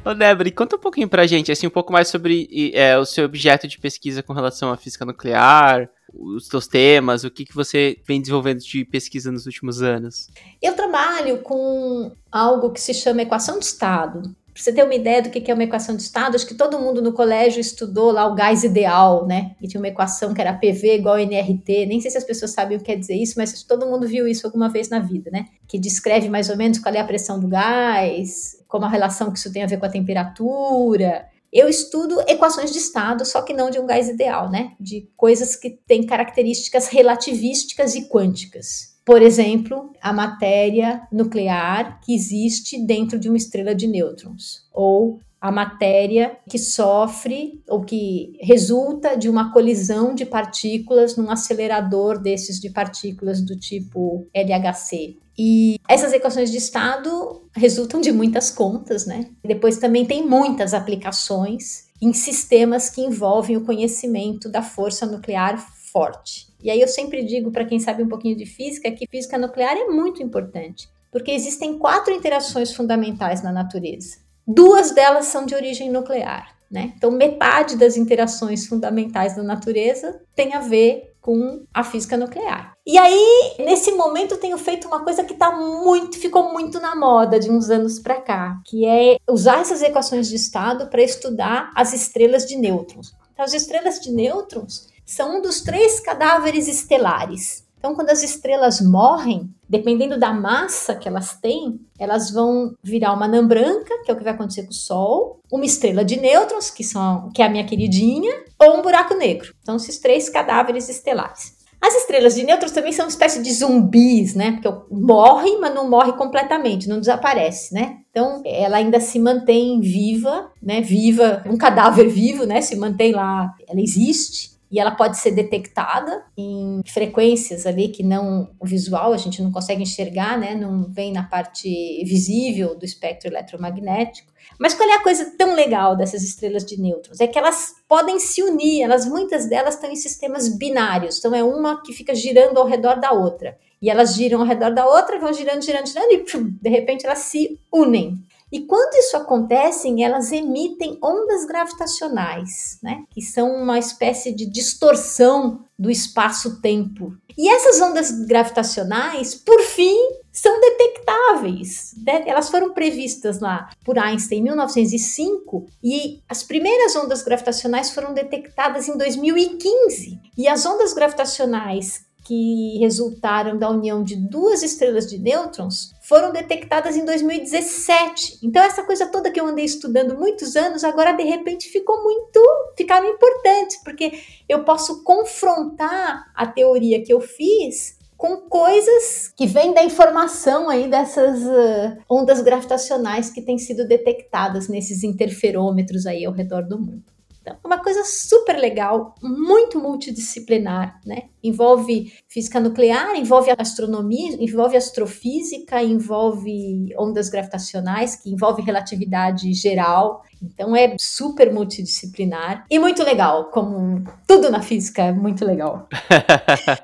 Ô, 0.03 0.15
Débora, 0.15 0.49
conta 0.51 0.75
um 0.75 0.79
pouquinho 0.79 1.07
pra 1.07 1.27
gente, 1.27 1.51
assim, 1.51 1.67
um 1.67 1.71
pouco 1.71 1.93
mais 1.93 2.07
sobre 2.07 2.71
é, 2.73 2.97
o 2.97 3.05
seu 3.05 3.25
objeto 3.25 3.67
de 3.67 3.77
pesquisa 3.77 4.23
com 4.23 4.34
relação 4.34 4.71
à 4.71 4.77
física 4.77 5.05
nuclear, 5.05 5.88
os 6.13 6.47
seus 6.47 6.67
temas, 6.67 7.24
o 7.24 7.32
que, 7.32 7.45
que 7.45 7.56
você 7.56 7.97
vem 8.08 8.19
desenvolvendo 8.19 8.60
de 8.60 8.86
pesquisa 8.86 9.32
nos 9.32 9.45
últimos 9.45 9.82
anos. 9.82 10.28
Eu 10.62 10.76
trabalho 10.76 11.39
com 11.39 12.12
algo 12.32 12.71
que 12.71 12.82
se 12.82 12.93
chama 12.93 13.21
equação 13.21 13.60
de 13.60 13.65
estado. 13.65 14.21
Pra 14.54 14.62
você 14.62 14.74
ter 14.74 14.84
uma 14.84 14.93
ideia 14.93 15.21
do 15.21 15.30
que 15.30 15.50
é 15.50 15.54
uma 15.54 15.63
equação 15.63 15.95
de 15.95 16.02
estado, 16.02 16.36
acho 16.36 16.45
que 16.45 16.54
todo 16.54 16.78
mundo 16.78 17.02
no 17.02 17.13
colégio 17.13 17.62
estudou 17.62 18.12
lá 18.12 18.28
o 18.28 18.36
gás 18.36 18.65
ideal, 18.65 19.26
né? 19.26 19.56
E 19.62 19.67
tinha 19.67 19.80
uma 19.80 19.88
equação 19.88 20.34
que 20.34 20.41
era 20.41 20.54
PV 20.54 20.95
igual 20.95 21.15
a 21.15 21.21
NRT. 21.21 21.86
Nem 21.86 22.02
sei 22.02 22.12
se 22.12 22.17
as 22.17 22.24
pessoas 22.26 22.52
sabem 22.52 22.76
o 22.76 22.80
que 22.82 22.88
quer 22.88 22.97
dizer 22.97 23.15
isso, 23.15 23.36
mas 23.38 23.63
todo 23.63 23.88
mundo 23.88 24.06
viu 24.06 24.28
isso 24.28 24.45
alguma 24.45 24.67
vez 24.67 24.89
na 24.89 25.00
vida, 25.00 25.32
né? 25.32 25.45
Que 25.69 25.80
descreve 25.80 26.28
mais 26.28 26.50
ou 26.50 26.58
menos 26.58 26.80
qual 26.80 26.93
é 26.93 27.00
a 27.00 27.06
pressão 27.06 27.39
do 27.39 27.47
gás, 27.47 28.58
como 28.67 28.84
a 28.84 28.89
relação 28.89 29.32
que 29.32 29.39
isso 29.39 29.52
tem 29.54 29.63
a 29.63 29.67
ver 29.67 29.78
com 29.78 29.86
a 29.86 29.89
temperatura. 29.89 31.31
Eu 31.51 31.67
estudo 31.67 32.21
equações 32.21 32.71
de 32.71 32.77
estado, 32.77 33.25
só 33.25 33.41
que 33.41 33.53
não 33.53 33.69
de 33.69 33.79
um 33.79 33.85
gás 33.85 34.07
ideal, 34.07 34.49
né? 34.49 34.73
De 34.79 35.09
coisas 35.17 35.55
que 35.55 35.69
têm 35.69 36.05
características 36.05 36.87
relativísticas 36.87 37.95
e 37.95 38.07
quânticas. 38.07 38.91
Por 39.03 39.21
exemplo, 39.21 39.91
a 40.01 40.13
matéria 40.13 41.05
nuclear 41.11 41.99
que 42.01 42.13
existe 42.13 42.77
dentro 42.85 43.19
de 43.19 43.27
uma 43.27 43.37
estrela 43.37 43.75
de 43.75 43.87
nêutrons, 43.87 44.67
ou 44.71 45.19
a 45.41 45.51
matéria 45.51 46.38
que 46.47 46.60
sofre 46.60 47.63
ou 47.67 47.82
que 47.82 48.38
resulta 48.39 49.17
de 49.17 49.27
uma 49.27 49.51
colisão 49.51 50.13
de 50.13 50.23
partículas 50.23 51.17
num 51.17 51.32
acelerador 51.32 52.19
desses 52.19 52.60
de 52.60 52.69
partículas 52.69 53.41
do 53.41 53.60
tipo 53.60 54.27
LHC. 54.36 55.17
E 55.36 55.80
essas 55.88 56.13
equações 56.13 56.51
de 56.51 56.58
estado 56.58 57.49
resultam 57.56 57.99
de 57.99 58.12
muitas 58.12 58.51
contas, 58.51 59.08
né? 59.08 59.32
Depois 59.43 59.77
também 59.77 60.06
tem 60.06 60.23
muitas 60.23 60.75
aplicações 60.75 61.89
em 61.99 62.13
sistemas 62.13 62.91
que 62.91 63.01
envolvem 63.01 63.58
o 63.58 63.65
conhecimento 63.65 64.47
da 64.47 64.62
força 64.62 65.08
nuclear 65.08 65.58
forte. 65.91 66.47
E 66.62 66.69
aí 66.69 66.80
eu 66.80 66.88
sempre 66.88 67.23
digo 67.23 67.51
para 67.51 67.65
quem 67.65 67.80
sabe 67.80 68.04
um 68.04 68.08
pouquinho 68.08 68.38
de 68.38 68.45
física 68.45 68.91
que 68.91 69.08
física 69.10 69.39
nuclear 69.39 69.75
é 69.75 69.88
muito 69.88 70.21
importante, 70.21 70.88
porque 71.12 71.32
existem 71.32 71.80
quatro 71.80 72.13
interações 72.13 72.71
fundamentais 72.71 73.41
na 73.41 73.51
natureza. 73.51 74.17
Duas 74.47 74.91
delas 74.91 75.25
são 75.25 75.45
de 75.45 75.56
origem 75.56 75.91
nuclear, 75.91 76.56
né? 76.69 76.93
Então 76.95 77.12
metade 77.12 77.77
das 77.77 77.97
interações 77.97 78.65
fundamentais 78.65 79.36
da 79.36 79.43
natureza 79.43 80.21
tem 80.36 80.54
a 80.54 80.60
ver 80.60 81.12
com 81.21 81.63
a 81.73 81.84
física 81.84 82.17
nuclear. 82.17 82.73
E 82.86 82.97
aí, 82.97 83.56
nesse 83.60 83.91
momento, 83.91 84.32
eu 84.32 84.39
tenho 84.39 84.58
feito 84.58 84.88
uma 84.88 85.04
coisa 85.04 85.23
que 85.23 85.36
tá 85.36 85.51
muito, 85.51 86.17
ficou 86.17 86.51
muito 86.51 86.80
na 86.80 86.95
moda 86.95 87.39
de 87.39 87.49
uns 87.49 87.69
anos 87.69 87.99
para 87.99 88.19
cá, 88.19 88.60
que 88.65 88.86
é 88.88 89.17
usar 89.30 89.60
essas 89.60 89.84
equações 89.84 90.27
de 90.27 90.36
estado 90.36 90.88
para 90.88 91.04
estudar 91.04 91.71
as 91.75 91.93
estrelas 91.93 92.45
de 92.47 92.58
nêutrons. 92.58 93.13
Então, 93.32 93.45
as 93.45 93.54
estrelas 93.54 93.99
de 93.99 94.12
nêutrons 94.12 94.88
são 95.06 95.38
um 95.38 95.41
dos 95.41 95.62
três 95.62 95.99
cadáveres 95.99 96.67
estelares. 96.67 97.63
Então, 97.82 97.96
quando 97.96 98.12
as 98.12 98.22
estrelas 98.22 98.80
morrem, 98.80 99.50
dependendo 99.67 100.20
da 100.20 100.32
massa 100.32 100.94
que 100.94 101.08
elas 101.08 101.34
têm, 101.41 101.82
elas 101.98 102.30
vão 102.30 102.76
virar 102.84 103.12
uma 103.12 103.26
anã 103.26 103.46
branca, 103.46 104.04
que 104.06 104.12
é 104.12 104.13
o 104.13 104.17
que 104.17 104.24
vai 104.24 104.34
acontecer 104.34 104.62
com 104.63 104.70
o 104.70 104.74
Sol, 104.74 105.39
uma 105.52 105.65
estrela 105.65 106.06
de 106.06 106.15
nêutrons, 106.20 106.70
que, 106.70 106.84
são, 106.84 107.32
que 107.34 107.41
é 107.41 107.46
a 107.48 107.50
minha 107.50 107.65
queridinha, 107.65 108.32
ou 108.60 108.78
um 108.78 108.84
buraco 108.84 109.15
negro. 109.15 109.52
Então, 109.63 109.78
esses 109.78 109.98
três 109.98 110.30
cadáveres 110.30 110.89
estelares. 110.89 111.60
As 111.82 111.96
estrelas 111.96 112.36
de 112.36 112.44
nêutrons 112.44 112.72
também 112.72 112.91
são 112.91 113.06
uma 113.06 113.10
espécie 113.10 113.41
de 113.41 113.52
zumbis, 113.52 114.36
né? 114.36 114.52
Porque 114.62 114.72
morre, 114.91 115.58
mas 115.58 115.74
não 115.74 115.89
morre 115.89 116.13
completamente, 116.13 116.88
não 116.88 117.00
desaparece, 117.00 117.74
né? 117.74 117.98
Então, 118.12 118.44
ela 118.46 118.78
ainda 118.78 119.00
se 119.00 119.17
mantém 119.17 119.82
viva, 119.82 120.52
né? 120.62 120.82
Viva, 120.82 121.41
um 121.48 121.58
cadáver 121.58 122.08
vivo, 122.08 122.46
né? 122.46 122.62
Se 122.62 122.76
mantém 122.76 123.12
lá, 123.12 123.52
ela 123.67 123.82
existe 123.82 124.52
e 124.71 124.79
ela 124.79 124.91
pode 124.91 125.17
ser 125.17 125.31
detectada 125.31 126.23
em 126.38 126.81
frequências 126.86 127.65
ali 127.65 127.89
que 127.89 128.03
não 128.03 128.55
o 128.57 128.65
visual 128.65 129.12
a 129.12 129.17
gente 129.17 129.41
não 129.41 129.51
consegue 129.51 129.84
enxergar, 129.84 130.39
né? 130.39 130.55
Não 130.55 130.89
vem 130.89 131.12
na 131.12 131.23
parte 131.23 131.69
visível 132.05 132.73
do 132.73 132.86
espectro 132.86 133.29
eletromagnético. 133.29 134.31
Mas 134.57 134.73
qual 134.73 134.89
é 134.89 134.93
a 134.93 135.03
coisa 135.03 135.34
tão 135.38 135.53
legal 135.55 135.97
dessas 135.97 136.23
estrelas 136.23 136.63
de 136.63 136.79
nêutrons? 136.79 137.19
É 137.19 137.27
que 137.27 137.38
elas 137.38 137.75
podem 137.88 138.19
se 138.19 138.41
unir, 138.41 138.84
elas 138.84 139.05
muitas 139.05 139.47
delas 139.49 139.75
estão 139.75 139.91
em 139.91 139.95
sistemas 139.95 140.47
binários. 140.47 141.17
Então 141.19 141.36
é 141.36 141.43
uma 141.43 141.81
que 141.81 141.91
fica 141.91 142.15
girando 142.15 142.57
ao 142.57 142.65
redor 142.65 142.99
da 142.99 143.12
outra. 143.12 143.57
E 143.81 143.89
elas 143.89 144.15
giram 144.15 144.39
ao 144.39 144.45
redor 144.45 144.73
da 144.73 144.86
outra, 144.86 145.19
vão 145.19 145.34
girando, 145.34 145.63
girando, 145.63 145.88
girando 145.88 146.12
e 146.12 146.23
de 146.62 146.69
repente 146.69 147.05
elas 147.05 147.19
se 147.19 147.60
unem. 147.73 148.23
E 148.51 148.61
quando 148.61 148.95
isso 148.95 149.15
acontece, 149.15 150.01
elas 150.01 150.31
emitem 150.31 150.97
ondas 151.01 151.45
gravitacionais, 151.45 152.77
né? 152.83 153.03
Que 153.09 153.21
são 153.21 153.55
uma 153.55 153.79
espécie 153.79 154.33
de 154.33 154.45
distorção 154.45 155.63
do 155.79 155.89
espaço-tempo. 155.89 157.15
E 157.37 157.49
essas 157.49 157.81
ondas 157.81 158.11
gravitacionais, 158.25 159.33
por 159.33 159.61
fim, 159.61 159.97
são 160.31 160.59
detectáveis. 160.59 161.93
Né? 162.05 162.23
Elas 162.27 162.49
foram 162.49 162.73
previstas 162.73 163.39
lá 163.39 163.69
por 163.83 163.97
Einstein 163.97 164.39
em 164.39 164.43
1905 164.43 165.67
e 165.83 166.21
as 166.27 166.43
primeiras 166.43 166.95
ondas 166.95 167.23
gravitacionais 167.23 167.91
foram 167.91 168.13
detectadas 168.13 168.87
em 168.87 168.97
2015. 168.97 170.19
E 170.37 170.47
as 170.47 170.65
ondas 170.65 170.93
gravitacionais 170.93 172.05
que 172.23 172.77
resultaram 172.79 173.57
da 173.57 173.69
união 173.69 174.03
de 174.03 174.15
duas 174.15 174.61
estrelas 174.61 175.07
de 175.07 175.17
nêutrons 175.17 175.91
foram 176.12 176.34
detectadas 176.34 176.97
em 176.97 177.06
2017. 177.06 178.39
Então 178.43 178.62
essa 178.62 178.84
coisa 178.84 179.06
toda 179.06 179.32
que 179.32 179.39
eu 179.39 179.47
andei 179.47 179.63
estudando 179.63 180.19
muitos 180.19 180.58
anos, 180.58 180.84
agora 180.84 181.13
de 181.13 181.24
repente 181.24 181.69
ficou 181.69 182.04
muito, 182.04 182.38
ficaram 182.76 183.08
importantes, 183.08 183.82
porque 183.82 184.12
eu 184.50 184.65
posso 184.65 185.06
confrontar 185.06 186.30
a 186.36 186.45
teoria 186.45 187.02
que 187.02 187.13
eu 187.13 187.21
fiz 187.21 187.97
com 188.17 188.41
coisas 188.41 189.30
que 189.38 189.47
vêm 189.47 189.74
da 189.74 189.86
informação 189.86 190.69
aí 190.69 190.89
dessas 190.89 191.43
uh, 191.43 191.97
ondas 192.10 192.41
gravitacionais 192.41 193.30
que 193.30 193.41
têm 193.41 193.58
sido 193.58 193.88
detectadas 193.88 194.67
nesses 194.67 195.06
interferômetros 195.06 196.06
aí 196.06 196.26
ao 196.26 196.34
redor 196.34 196.67
do 196.67 196.78
mundo. 196.78 197.06
Então, 197.41 197.58
é 197.63 197.67
uma 197.67 197.80
coisa 197.82 198.04
super 198.04 198.56
legal, 198.56 199.15
muito 199.21 199.80
multidisciplinar, 199.80 200.99
né? 201.06 201.23
Envolve 201.43 202.13
física 202.27 202.60
nuclear, 202.60 203.15
envolve 203.15 203.51
astronomia, 203.58 204.38
envolve 204.39 204.77
astrofísica, 204.77 205.82
envolve 205.82 206.93
ondas 206.97 207.30
gravitacionais, 207.30 208.15
que 208.15 208.30
envolve 208.30 208.62
relatividade 208.62 209.51
geral. 209.54 210.23
Então 210.41 210.75
é 210.75 210.95
super 210.99 211.51
multidisciplinar 211.51 212.65
e 212.69 212.77
muito 212.77 213.04
legal, 213.04 213.45
como 213.45 214.04
tudo 214.27 214.51
na 214.51 214.62
física 214.62 215.04
é 215.04 215.12
muito 215.12 215.43
legal. 215.43 215.89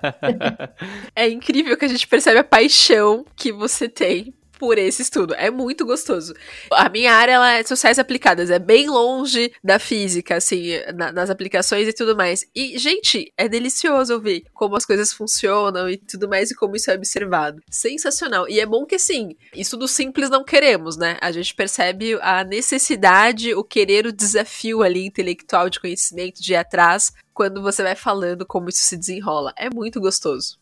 é 1.15 1.29
incrível 1.29 1.77
que 1.77 1.85
a 1.85 1.87
gente 1.87 2.07
percebe 2.07 2.39
a 2.39 2.43
paixão 2.43 3.23
que 3.35 3.51
você 3.51 3.87
tem 3.87 4.33
por 4.57 4.77
esse 4.77 5.01
estudo. 5.01 5.33
É 5.35 5.49
muito 5.49 5.85
gostoso. 5.85 6.33
A 6.71 6.89
minha 6.89 7.13
área 7.13 7.33
ela 7.33 7.51
é 7.53 7.63
sociais 7.63 7.99
aplicadas, 7.99 8.49
é 8.49 8.59
bem 8.59 8.89
longe 8.89 9.51
da 9.63 9.79
física, 9.79 10.35
assim, 10.35 10.71
na, 10.95 11.11
nas 11.11 11.29
aplicações 11.29 11.87
e 11.87 11.93
tudo 11.93 12.15
mais. 12.15 12.45
E, 12.55 12.77
gente, 12.77 13.31
é 13.37 13.47
delicioso 13.47 14.13
ouvir 14.13 14.45
como 14.53 14.75
as 14.75 14.85
coisas 14.85 15.13
funcionam 15.13 15.89
e 15.89 15.97
tudo 15.97 16.27
mais 16.27 16.51
e 16.51 16.55
como 16.55 16.75
isso 16.75 16.91
é 16.91 16.95
observado. 16.95 17.61
Sensacional. 17.69 18.47
E 18.49 18.59
é 18.59 18.65
bom 18.65 18.85
que, 18.85 18.95
assim, 18.95 19.35
estudo 19.53 19.87
simples 19.87 20.29
não 20.29 20.43
queremos, 20.43 20.97
né? 20.97 21.17
A 21.21 21.31
gente 21.31 21.53
percebe 21.53 22.17
a 22.21 22.43
necessidade, 22.43 23.53
o 23.53 23.63
querer, 23.63 24.05
o 24.05 24.13
desafio 24.13 24.81
ali 24.81 25.05
intelectual 25.05 25.69
de 25.69 25.79
conhecimento 25.79 26.41
de 26.41 26.53
ir 26.53 26.55
atrás 26.55 27.11
quando 27.33 27.61
você 27.61 27.83
vai 27.83 27.95
falando 27.95 28.45
como 28.45 28.69
isso 28.69 28.81
se 28.81 28.97
desenrola. 28.97 29.53
É 29.55 29.69
muito 29.69 29.99
gostoso. 30.01 30.57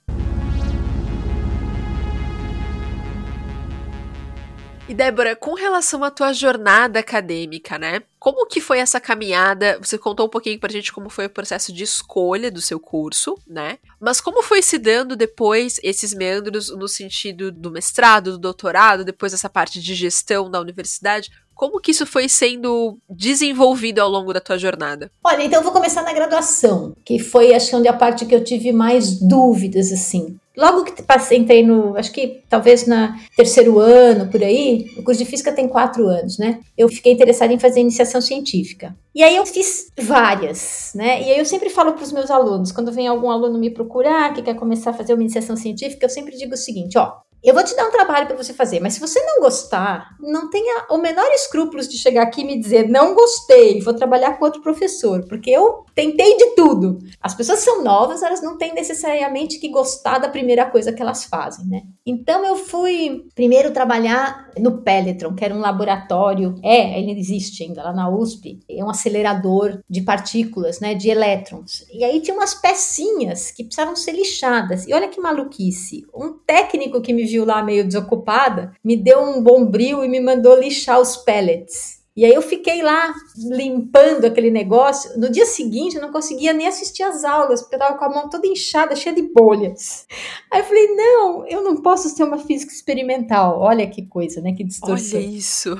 E 4.87 4.93
Débora, 4.93 5.35
com 5.35 5.55
relação 5.55 6.03
à 6.03 6.11
tua 6.11 6.31
jornada 6.31 6.99
acadêmica, 6.99 7.79
né? 7.79 8.03
Como 8.19 8.45
que 8.45 8.61
foi 8.61 8.77
essa 8.77 8.99
caminhada? 8.99 9.79
Você 9.81 9.97
contou 9.97 10.27
um 10.27 10.29
pouquinho 10.29 10.59
pra 10.59 10.71
gente 10.71 10.93
como 10.93 11.09
foi 11.09 11.25
o 11.25 11.29
processo 11.29 11.73
de 11.73 11.83
escolha 11.83 12.51
do 12.51 12.61
seu 12.61 12.79
curso, 12.79 13.35
né? 13.47 13.79
Mas 13.99 14.21
como 14.21 14.43
foi 14.43 14.61
se 14.61 14.77
dando 14.77 15.15
depois 15.15 15.79
esses 15.81 16.13
meandros 16.13 16.69
no 16.69 16.87
sentido 16.87 17.51
do 17.51 17.71
mestrado, 17.71 18.33
do 18.33 18.37
doutorado, 18.37 19.03
depois 19.03 19.33
essa 19.33 19.49
parte 19.49 19.81
de 19.81 19.95
gestão 19.95 20.51
da 20.51 20.61
universidade? 20.61 21.31
Como 21.55 21.79
que 21.79 21.89
isso 21.89 22.05
foi 22.05 22.29
sendo 22.29 22.99
desenvolvido 23.09 23.99
ao 23.99 24.09
longo 24.09 24.33
da 24.33 24.41
tua 24.41 24.57
jornada? 24.57 25.09
Olha, 25.23 25.43
então 25.43 25.59
eu 25.59 25.63
vou 25.63 25.71
começar 25.71 26.03
na 26.03 26.13
graduação, 26.13 26.93
que 27.03 27.17
foi 27.17 27.55
acho 27.55 27.75
onde 27.75 27.87
a 27.87 27.93
parte 27.93 28.25
que 28.25 28.35
eu 28.35 28.43
tive 28.43 28.71
mais 28.71 29.19
dúvidas 29.19 29.91
assim. 29.91 30.37
Logo 30.57 30.83
que 30.83 31.03
passei, 31.03 31.37
entrei 31.37 31.65
no, 31.65 31.97
acho 31.97 32.11
que 32.11 32.43
talvez 32.49 32.87
na 32.87 33.15
terceiro 33.35 33.79
ano, 33.79 34.29
por 34.29 34.41
aí, 34.43 34.85
o 34.97 35.03
curso 35.03 35.23
de 35.23 35.29
física 35.29 35.51
tem 35.51 35.67
quatro 35.67 36.07
anos, 36.07 36.37
né? 36.37 36.59
Eu 36.77 36.87
fiquei 36.87 37.11
interessada 37.11 37.53
em 37.53 37.59
fazer 37.59 37.81
iniciação 37.81 38.21
científica. 38.21 38.95
E 39.13 39.23
aí 39.23 39.35
eu 39.35 39.45
fiz 39.45 39.91
várias, 39.99 40.91
né? 40.95 41.21
E 41.21 41.31
aí 41.31 41.39
eu 41.39 41.45
sempre 41.45 41.69
falo 41.69 41.93
para 41.93 42.03
os 42.03 42.11
meus 42.11 42.31
alunos, 42.31 42.71
quando 42.71 42.91
vem 42.91 43.07
algum 43.07 43.29
aluno 43.29 43.59
me 43.59 43.69
procurar 43.69 44.33
que 44.33 44.41
quer 44.41 44.55
começar 44.55 44.91
a 44.91 44.93
fazer 44.93 45.13
uma 45.13 45.23
iniciação 45.23 45.55
científica, 45.55 46.05
eu 46.05 46.09
sempre 46.09 46.37
digo 46.37 46.53
o 46.53 46.57
seguinte, 46.57 46.97
ó, 46.97 47.13
eu 47.45 47.53
vou 47.53 47.63
te 47.63 47.75
dar 47.75 47.87
um 47.87 47.91
trabalho 47.91 48.25
para 48.25 48.35
você 48.35 48.53
fazer, 48.53 48.79
mas 48.79 48.95
se 48.95 48.99
você 48.99 49.21
não 49.21 49.39
gostar, 49.39 50.15
não 50.19 50.49
tenha 50.49 50.87
o 50.89 50.97
menor 50.97 51.29
escrúpulos 51.31 51.87
de 51.87 51.95
chegar 51.95 52.23
aqui 52.23 52.41
e 52.41 52.43
me 52.43 52.59
dizer 52.59 52.89
não 52.89 53.13
gostei, 53.13 53.79
vou 53.81 53.93
trabalhar 53.93 54.39
com 54.39 54.45
outro 54.45 54.63
professor, 54.63 55.23
porque 55.27 55.51
eu 55.51 55.84
tentei 55.95 56.37
de 56.37 56.55
tudo. 56.55 56.99
As 57.21 57.33
pessoas 57.33 57.59
são 57.59 57.83
novas, 57.83 58.21
elas 58.21 58.41
não 58.43 58.57
têm 58.57 58.73
necessariamente 58.73 59.57
que 59.57 59.69
gostar 59.69 60.19
da 60.19 60.27
primeira 60.27 60.65
coisa 60.65 60.91
que 60.91 61.01
elas 61.01 61.23
fazem, 61.23 61.65
né? 61.65 61.83
Então 62.05 62.45
eu 62.45 62.57
fui 62.57 63.25
primeiro 63.33 63.71
trabalhar 63.71 64.51
no 64.59 64.81
Pelletron, 64.81 65.33
que 65.33 65.43
era 65.43 65.55
um 65.55 65.59
laboratório, 65.59 66.55
é, 66.61 66.99
ele 66.99 67.17
existe 67.17 67.63
ainda 67.63 67.81
lá 67.81 67.93
na 67.93 68.09
USP, 68.09 68.59
é 68.69 68.83
um 68.83 68.89
acelerador 68.89 69.79
de 69.89 70.01
partículas, 70.01 70.79
né, 70.79 70.93
de 70.93 71.09
elétrons. 71.09 71.85
E 71.91 72.03
aí 72.03 72.19
tinha 72.19 72.35
umas 72.35 72.53
pecinhas 72.53 73.51
que 73.51 73.63
precisavam 73.63 73.95
ser 73.95 74.11
lixadas. 74.11 74.85
E 74.87 74.93
olha 74.93 75.07
que 75.07 75.19
maluquice, 75.19 76.05
um 76.13 76.33
técnico 76.33 77.01
que 77.01 77.13
me 77.13 77.25
viu 77.25 77.45
lá 77.45 77.63
meio 77.63 77.85
desocupada, 77.85 78.73
me 78.83 78.97
deu 78.97 79.21
um 79.21 79.41
bombril 79.41 80.03
e 80.03 80.09
me 80.09 80.19
mandou 80.19 80.59
lixar 80.59 80.99
os 80.99 81.15
pellets. 81.17 81.94
E 82.15 82.23
aí 82.23 82.33
eu 82.33 82.41
fiquei 82.41 82.81
lá 82.81 83.13
limpando 83.37 84.23
aquele 84.23 84.49
negócio. 84.49 85.19
No 85.19 85.29
dia 85.29 85.45
seguinte 85.45 85.97
eu 85.97 86.01
não 86.01 86.13
conseguia 86.13 86.53
nem 86.53 86.65
assistir 86.65 87.03
às 87.03 87.25
aulas, 87.25 87.61
porque 87.61 87.75
eu 87.75 87.79
tava 87.79 87.97
com 87.97 88.05
a 88.05 88.09
mão 88.09 88.29
toda 88.29 88.47
inchada, 88.47 88.95
cheia 88.95 89.13
de 89.13 89.21
bolhas. 89.21 90.07
Aí 90.49 90.61
eu 90.61 90.63
falei: 90.63 90.95
"Não, 90.95 91.45
eu 91.45 91.61
não 91.61 91.75
posso 91.81 92.07
ser 92.07 92.23
uma 92.23 92.37
física 92.37 92.71
experimental". 92.71 93.59
Olha 93.59 93.85
que 93.85 94.05
coisa, 94.05 94.39
né? 94.39 94.53
Que 94.53 94.63
distorção. 94.63 95.19
Olha 95.19 95.27
isso. 95.27 95.75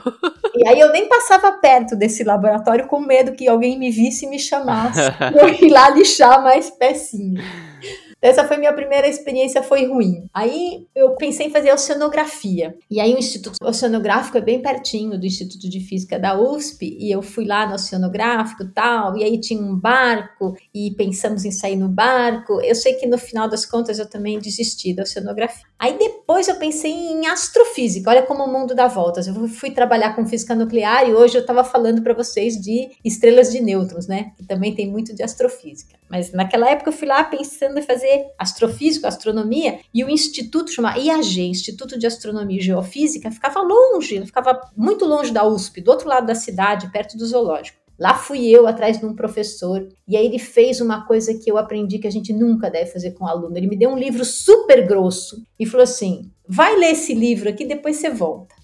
E 0.55 0.67
aí 0.67 0.79
eu 0.79 0.91
nem 0.91 1.07
passava 1.07 1.53
perto 1.53 1.95
desse 1.95 2.23
laboratório 2.23 2.87
com 2.87 2.99
medo 2.99 3.31
que 3.31 3.47
alguém 3.47 3.79
me 3.79 3.89
visse 3.89 4.25
e 4.25 4.29
me 4.29 4.39
chamasse. 4.39 4.99
eu 5.39 5.47
ir 5.49 5.71
lá 5.71 5.89
lixar 5.89 6.43
mais 6.43 6.69
pecinhas. 6.69 7.45
Essa 8.25 8.43
foi 8.43 8.57
minha 8.57 8.73
primeira 8.73 9.07
experiência, 9.07 9.61
foi 9.61 9.85
ruim. 9.85 10.27
Aí 10.33 10.87
eu 10.95 11.11
pensei 11.11 11.45
em 11.45 11.51
fazer 11.51 11.71
oceanografia. 11.71 12.75
E 12.89 12.99
aí 12.99 13.13
o 13.13 13.19
Instituto 13.19 13.55
Oceanográfico 13.63 14.35
é 14.39 14.41
bem 14.41 14.59
pertinho 14.59 15.19
do 15.19 15.27
Instituto 15.27 15.69
de 15.69 15.79
Física 15.79 16.17
da 16.17 16.35
USP, 16.35 16.97
e 16.99 17.11
eu 17.11 17.21
fui 17.21 17.45
lá 17.45 17.67
no 17.67 17.75
oceanográfico 17.75 18.65
tal, 18.73 19.15
e 19.15 19.23
aí 19.23 19.39
tinha 19.39 19.61
um 19.61 19.79
barco, 19.79 20.57
e 20.73 20.89
pensamos 20.97 21.45
em 21.45 21.51
sair 21.51 21.75
no 21.75 21.87
barco. 21.87 22.59
Eu 22.61 22.73
sei 22.73 22.93
que 22.93 23.05
no 23.05 23.19
final 23.19 23.47
das 23.47 23.63
contas 23.63 23.99
eu 23.99 24.09
também 24.09 24.39
desisti 24.39 24.91
da 24.91 25.03
oceanografia. 25.03 25.63
Aí 25.77 25.95
depois 25.95 26.47
eu 26.47 26.55
pensei 26.55 26.91
em 26.91 27.27
astrofísica, 27.27 28.09
olha 28.09 28.23
como 28.23 28.43
o 28.43 28.51
mundo 28.51 28.73
dá 28.73 28.87
voltas. 28.87 29.27
Eu 29.27 29.47
fui 29.47 29.69
trabalhar 29.69 30.15
com 30.15 30.25
física 30.25 30.55
nuclear 30.55 31.07
e 31.07 31.13
hoje 31.13 31.37
eu 31.37 31.41
estava 31.41 31.63
falando 31.63 32.01
para 32.01 32.15
vocês 32.15 32.59
de 32.59 32.89
estrelas 33.03 33.51
de 33.51 33.61
nêutrons, 33.61 34.07
né? 34.07 34.31
Que 34.35 34.47
também 34.47 34.73
tem 34.73 34.89
muito 34.89 35.13
de 35.13 35.21
astrofísica. 35.21 35.95
Mas 36.09 36.31
naquela 36.31 36.69
época 36.69 36.89
eu 36.89 36.93
fui 36.93 37.07
lá 37.07 37.23
pensando 37.23 37.77
em 37.77 37.81
fazer 37.83 38.14
astrofísica, 38.37 39.07
astronomia, 39.07 39.79
e 39.93 40.03
o 40.03 40.09
instituto 40.09 40.71
chamado 40.71 40.99
IAG, 40.99 41.41
Instituto 41.41 41.97
de 41.97 42.07
Astronomia 42.07 42.57
e 42.57 42.63
Geofísica, 42.63 43.31
ficava 43.31 43.61
longe, 43.61 44.25
ficava 44.25 44.59
muito 44.75 45.05
longe 45.05 45.31
da 45.31 45.45
USP, 45.45 45.81
do 45.81 45.91
outro 45.91 46.07
lado 46.07 46.27
da 46.27 46.35
cidade, 46.35 46.91
perto 46.91 47.17
do 47.17 47.25
zoológico. 47.25 47.85
Lá 47.97 48.13
fui 48.13 48.49
eu 48.49 48.67
atrás 48.67 48.99
de 48.99 49.05
um 49.05 49.15
professor, 49.15 49.87
e 50.07 50.17
aí 50.17 50.25
ele 50.25 50.39
fez 50.39 50.81
uma 50.81 51.05
coisa 51.05 51.33
que 51.33 51.49
eu 51.49 51.57
aprendi 51.57 51.97
que 51.97 52.07
a 52.07 52.11
gente 52.11 52.33
nunca 52.33 52.69
deve 52.69 52.91
fazer 52.91 53.11
com 53.11 53.25
aluno. 53.25 53.57
Ele 53.57 53.67
me 53.67 53.77
deu 53.77 53.89
um 53.89 53.97
livro 53.97 54.25
super 54.25 54.85
grosso 54.85 55.41
e 55.57 55.65
falou 55.65 55.83
assim: 55.83 56.29
vai 56.47 56.75
ler 56.75 56.91
esse 56.91 57.13
livro 57.13 57.49
aqui, 57.49 57.65
depois 57.65 57.95
você 57.97 58.09
volta. 58.09 58.54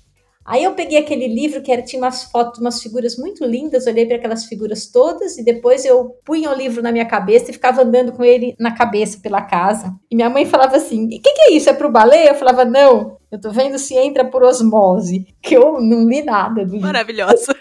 Aí 0.45 0.63
eu 0.63 0.73
peguei 0.73 0.97
aquele 0.97 1.27
livro 1.27 1.61
que 1.61 1.71
era, 1.71 1.81
tinha 1.81 2.01
umas 2.01 2.23
fotos, 2.23 2.59
umas 2.59 2.81
figuras 2.81 3.15
muito 3.17 3.45
lindas, 3.45 3.85
olhei 3.85 4.05
para 4.05 4.17
aquelas 4.17 4.45
figuras 4.45 4.87
todas 4.87 5.37
e 5.37 5.43
depois 5.43 5.85
eu 5.85 6.17
punha 6.25 6.49
o 6.49 6.55
livro 6.55 6.81
na 6.81 6.91
minha 6.91 7.05
cabeça 7.05 7.51
e 7.51 7.53
ficava 7.53 7.83
andando 7.83 8.11
com 8.11 8.23
ele 8.23 8.55
na 8.59 8.75
cabeça 8.75 9.19
pela 9.21 9.41
casa. 9.41 9.93
E 10.09 10.15
minha 10.15 10.29
mãe 10.29 10.45
falava 10.45 10.75
assim: 10.77 11.05
"O 11.05 11.09
que, 11.09 11.19
que 11.19 11.41
é 11.41 11.53
isso? 11.53 11.69
É 11.69 11.73
pro 11.73 11.91
balé?" 11.91 12.29
Eu 12.29 12.35
falava: 12.35 12.65
"Não, 12.65 13.17
eu 13.31 13.39
tô 13.39 13.51
vendo 13.51 13.77
se 13.77 13.95
entra 13.95 14.25
por 14.25 14.43
osmose", 14.43 15.27
que 15.41 15.55
eu 15.55 15.79
não 15.79 16.07
li 16.07 16.23
nada 16.23 16.65
do 16.65 16.71
livro. 16.71 16.87
Maravilhosa. 16.87 17.55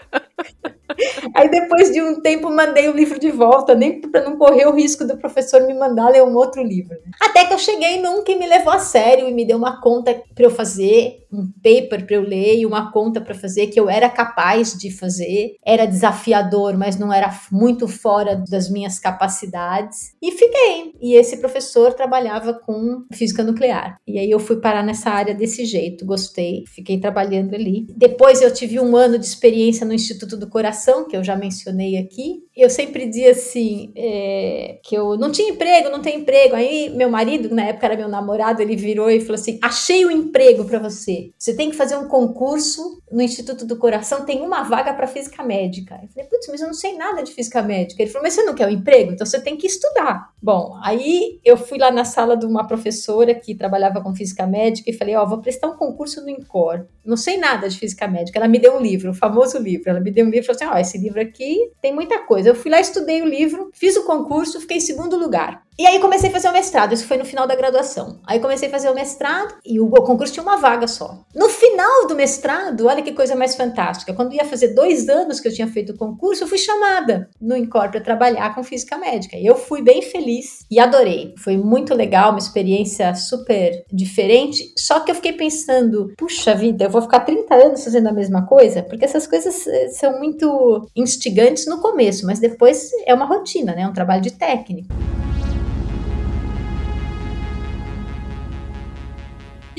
Aí 1.33 1.49
depois 1.49 1.91
de 1.91 2.01
um 2.01 2.21
tempo 2.21 2.49
mandei 2.49 2.89
o 2.89 2.93
livro 2.93 3.19
de 3.19 3.31
volta, 3.31 3.75
nem 3.75 4.01
para 4.01 4.23
não 4.23 4.37
correr 4.37 4.65
o 4.65 4.73
risco 4.73 5.05
do 5.05 5.17
professor 5.17 5.61
me 5.65 5.73
mandar 5.73 6.09
ler 6.09 6.23
um 6.23 6.35
outro 6.35 6.63
livro. 6.63 6.95
Né? 7.05 7.11
Até 7.19 7.45
que 7.45 7.53
eu 7.53 7.59
cheguei 7.59 8.01
num 8.01 8.23
que 8.23 8.35
me 8.35 8.47
levou 8.47 8.73
a 8.73 8.79
sério 8.79 9.27
e 9.27 9.33
me 9.33 9.45
deu 9.45 9.57
uma 9.57 9.81
conta 9.81 10.21
para 10.33 10.45
eu 10.45 10.51
fazer, 10.51 11.21
um 11.31 11.49
paper 11.63 12.05
para 12.05 12.15
eu 12.15 12.21
ler 12.21 12.59
e 12.59 12.65
uma 12.65 12.91
conta 12.91 13.21
para 13.21 13.33
fazer 13.33 13.67
que 13.67 13.79
eu 13.79 13.89
era 13.89 14.09
capaz 14.09 14.77
de 14.77 14.91
fazer. 14.91 15.55
Era 15.65 15.85
desafiador, 15.85 16.77
mas 16.77 16.97
não 16.97 17.11
era 17.11 17.31
muito 17.51 17.87
fora 17.87 18.35
das 18.49 18.69
minhas 18.69 18.99
capacidades. 18.99 20.13
E 20.21 20.31
fiquei. 20.31 20.93
E 21.01 21.15
esse 21.15 21.37
professor 21.37 21.93
trabalhava 21.93 22.53
com 22.53 23.05
física 23.13 23.43
nuclear. 23.43 23.97
E 24.05 24.19
aí 24.19 24.29
eu 24.29 24.39
fui 24.39 24.57
parar 24.57 24.83
nessa 24.83 25.09
área 25.09 25.33
desse 25.33 25.65
jeito. 25.65 26.05
Gostei, 26.05 26.63
fiquei 26.67 26.99
trabalhando 26.99 27.53
ali. 27.53 27.87
Depois 27.95 28.41
eu 28.41 28.53
tive 28.53 28.79
um 28.79 28.95
ano 28.95 29.17
de 29.17 29.25
experiência 29.25 29.85
no 29.85 29.93
Instituto 29.93 30.35
do 30.35 30.49
Coração, 30.49 30.80
que 31.07 31.15
eu 31.15 31.23
já 31.23 31.35
mencionei 31.35 31.97
aqui. 31.97 32.43
Eu 32.55 32.69
sempre 32.69 33.07
dizia 33.07 33.31
assim, 33.31 33.91
é, 33.95 34.79
que 34.83 34.95
eu 34.95 35.17
não 35.17 35.31
tinha 35.31 35.49
emprego, 35.49 35.89
não 35.89 36.01
tenho 36.01 36.21
emprego. 36.21 36.55
Aí 36.55 36.89
meu 36.89 37.09
marido, 37.09 37.53
na 37.53 37.65
época 37.65 37.85
era 37.87 37.97
meu 37.97 38.09
namorado, 38.09 38.61
ele 38.61 38.75
virou 38.75 39.09
e 39.09 39.19
falou 39.21 39.35
assim: 39.35 39.59
achei 39.61 40.05
o 40.05 40.09
um 40.09 40.11
emprego 40.11 40.65
para 40.65 40.79
você. 40.79 41.31
Você 41.37 41.55
tem 41.55 41.69
que 41.69 41.75
fazer 41.75 41.95
um 41.95 42.07
concurso 42.07 43.01
no 43.11 43.21
Instituto 43.21 43.65
do 43.65 43.77
Coração, 43.77 44.25
tem 44.25 44.41
uma 44.41 44.63
vaga 44.63 44.93
para 44.93 45.05
física 45.05 45.43
médica. 45.43 45.99
Eu 46.01 46.07
falei, 46.09 46.29
putz, 46.29 46.47
mas 46.47 46.61
eu 46.61 46.67
não 46.67 46.73
sei 46.73 46.95
nada 46.95 47.21
de 47.21 47.31
física 47.31 47.61
médica. 47.61 48.01
Ele 48.01 48.09
falou, 48.09 48.23
mas 48.23 48.33
você 48.33 48.43
não 48.43 48.55
quer 48.55 48.67
um 48.67 48.71
emprego? 48.71 49.11
Então 49.11 49.25
você 49.25 49.39
tem 49.39 49.57
que 49.57 49.67
estudar. 49.67 50.31
Bom, 50.41 50.79
aí 50.81 51.39
eu 51.43 51.57
fui 51.57 51.77
lá 51.77 51.91
na 51.91 52.05
sala 52.05 52.37
de 52.37 52.45
uma 52.45 52.65
professora 52.65 53.35
que 53.35 53.53
trabalhava 53.53 54.01
com 54.01 54.15
física 54.15 54.47
médica 54.47 54.89
e 54.89 54.93
falei, 54.93 55.15
ó, 55.15 55.23
oh, 55.23 55.27
vou 55.27 55.39
prestar 55.39 55.67
um 55.67 55.75
concurso 55.75 56.21
no 56.21 56.29
INCOR. 56.29 56.85
Não 57.03 57.17
sei 57.17 57.37
nada 57.37 57.67
de 57.67 57.77
física 57.77 58.07
médica. 58.07 58.39
Ela 58.39 58.47
me 58.47 58.59
deu 58.59 58.75
um 58.75 58.81
livro, 58.81 59.11
o 59.11 59.13
famoso 59.13 59.57
livro. 59.57 59.89
Ela 59.89 59.99
me 59.99 60.11
deu 60.11 60.25
um 60.25 60.29
livro 60.29 60.45
e 60.45 60.55
falou 60.55 60.70
assim, 60.70 60.70
ó, 60.71 60.77
esse 60.77 60.97
livro 60.97 61.21
aqui 61.21 61.71
tem 61.81 61.93
muita 61.93 62.19
coisa. 62.19 62.49
Eu 62.49 62.55
fui 62.55 62.71
lá, 62.71 62.79
estudei 62.79 63.21
o 63.21 63.25
livro, 63.25 63.69
fiz 63.73 63.95
o 63.95 64.05
concurso, 64.05 64.59
fiquei 64.61 64.77
em 64.77 64.81
segundo 64.81 65.17
lugar. 65.17 65.63
E 65.81 65.87
aí 65.87 65.97
comecei 65.97 66.29
a 66.29 66.31
fazer 66.31 66.47
o 66.47 66.53
mestrado, 66.53 66.93
isso 66.93 67.07
foi 67.07 67.17
no 67.17 67.25
final 67.25 67.47
da 67.47 67.55
graduação. 67.55 68.19
Aí 68.27 68.39
comecei 68.39 68.67
a 68.67 68.71
fazer 68.71 68.87
o 68.91 68.93
mestrado 68.93 69.55
e 69.65 69.79
o 69.79 69.89
concurso 69.89 70.31
tinha 70.31 70.43
uma 70.43 70.57
vaga 70.57 70.87
só. 70.87 71.25
No 71.33 71.49
final 71.49 72.05
do 72.05 72.13
mestrado, 72.13 72.85
olha 72.85 73.01
que 73.01 73.13
coisa 73.13 73.35
mais 73.35 73.55
fantástica. 73.55 74.13
Quando 74.13 74.31
ia 74.35 74.45
fazer 74.45 74.75
dois 74.75 75.09
anos 75.09 75.39
que 75.39 75.47
eu 75.47 75.51
tinha 75.51 75.67
feito 75.67 75.93
o 75.93 75.97
concurso, 75.97 76.43
eu 76.43 76.47
fui 76.47 76.59
chamada 76.59 77.31
no 77.41 77.57
Incor 77.57 77.89
para 77.89 77.99
trabalhar 77.99 78.53
com 78.53 78.63
física 78.63 78.95
médica. 78.95 79.35
E 79.35 79.43
eu 79.43 79.55
fui 79.55 79.81
bem 79.81 80.03
feliz 80.03 80.67
e 80.69 80.79
adorei. 80.79 81.33
Foi 81.39 81.57
muito 81.57 81.95
legal, 81.95 82.29
uma 82.29 82.37
experiência 82.37 83.15
super 83.15 83.83
diferente. 83.91 84.71
Só 84.77 84.99
que 84.99 85.09
eu 85.09 85.15
fiquei 85.15 85.33
pensando, 85.33 86.13
puxa 86.15 86.53
vida, 86.53 86.83
eu 86.83 86.91
vou 86.91 87.01
ficar 87.01 87.21
30 87.21 87.55
anos 87.55 87.83
fazendo 87.83 88.07
a 88.07 88.13
mesma 88.13 88.45
coisa? 88.45 88.83
Porque 88.83 89.05
essas 89.05 89.25
coisas 89.25 89.65
eh, 89.65 89.89
são 89.89 90.19
muito 90.19 90.87
instigantes 90.95 91.65
no 91.65 91.81
começo, 91.81 92.23
mas 92.27 92.37
depois 92.37 92.91
é 93.03 93.15
uma 93.15 93.25
rotina, 93.25 93.73
né? 93.73 93.81
É 93.81 93.87
um 93.87 93.93
trabalho 93.93 94.21
de 94.21 94.33
técnico. 94.33 94.93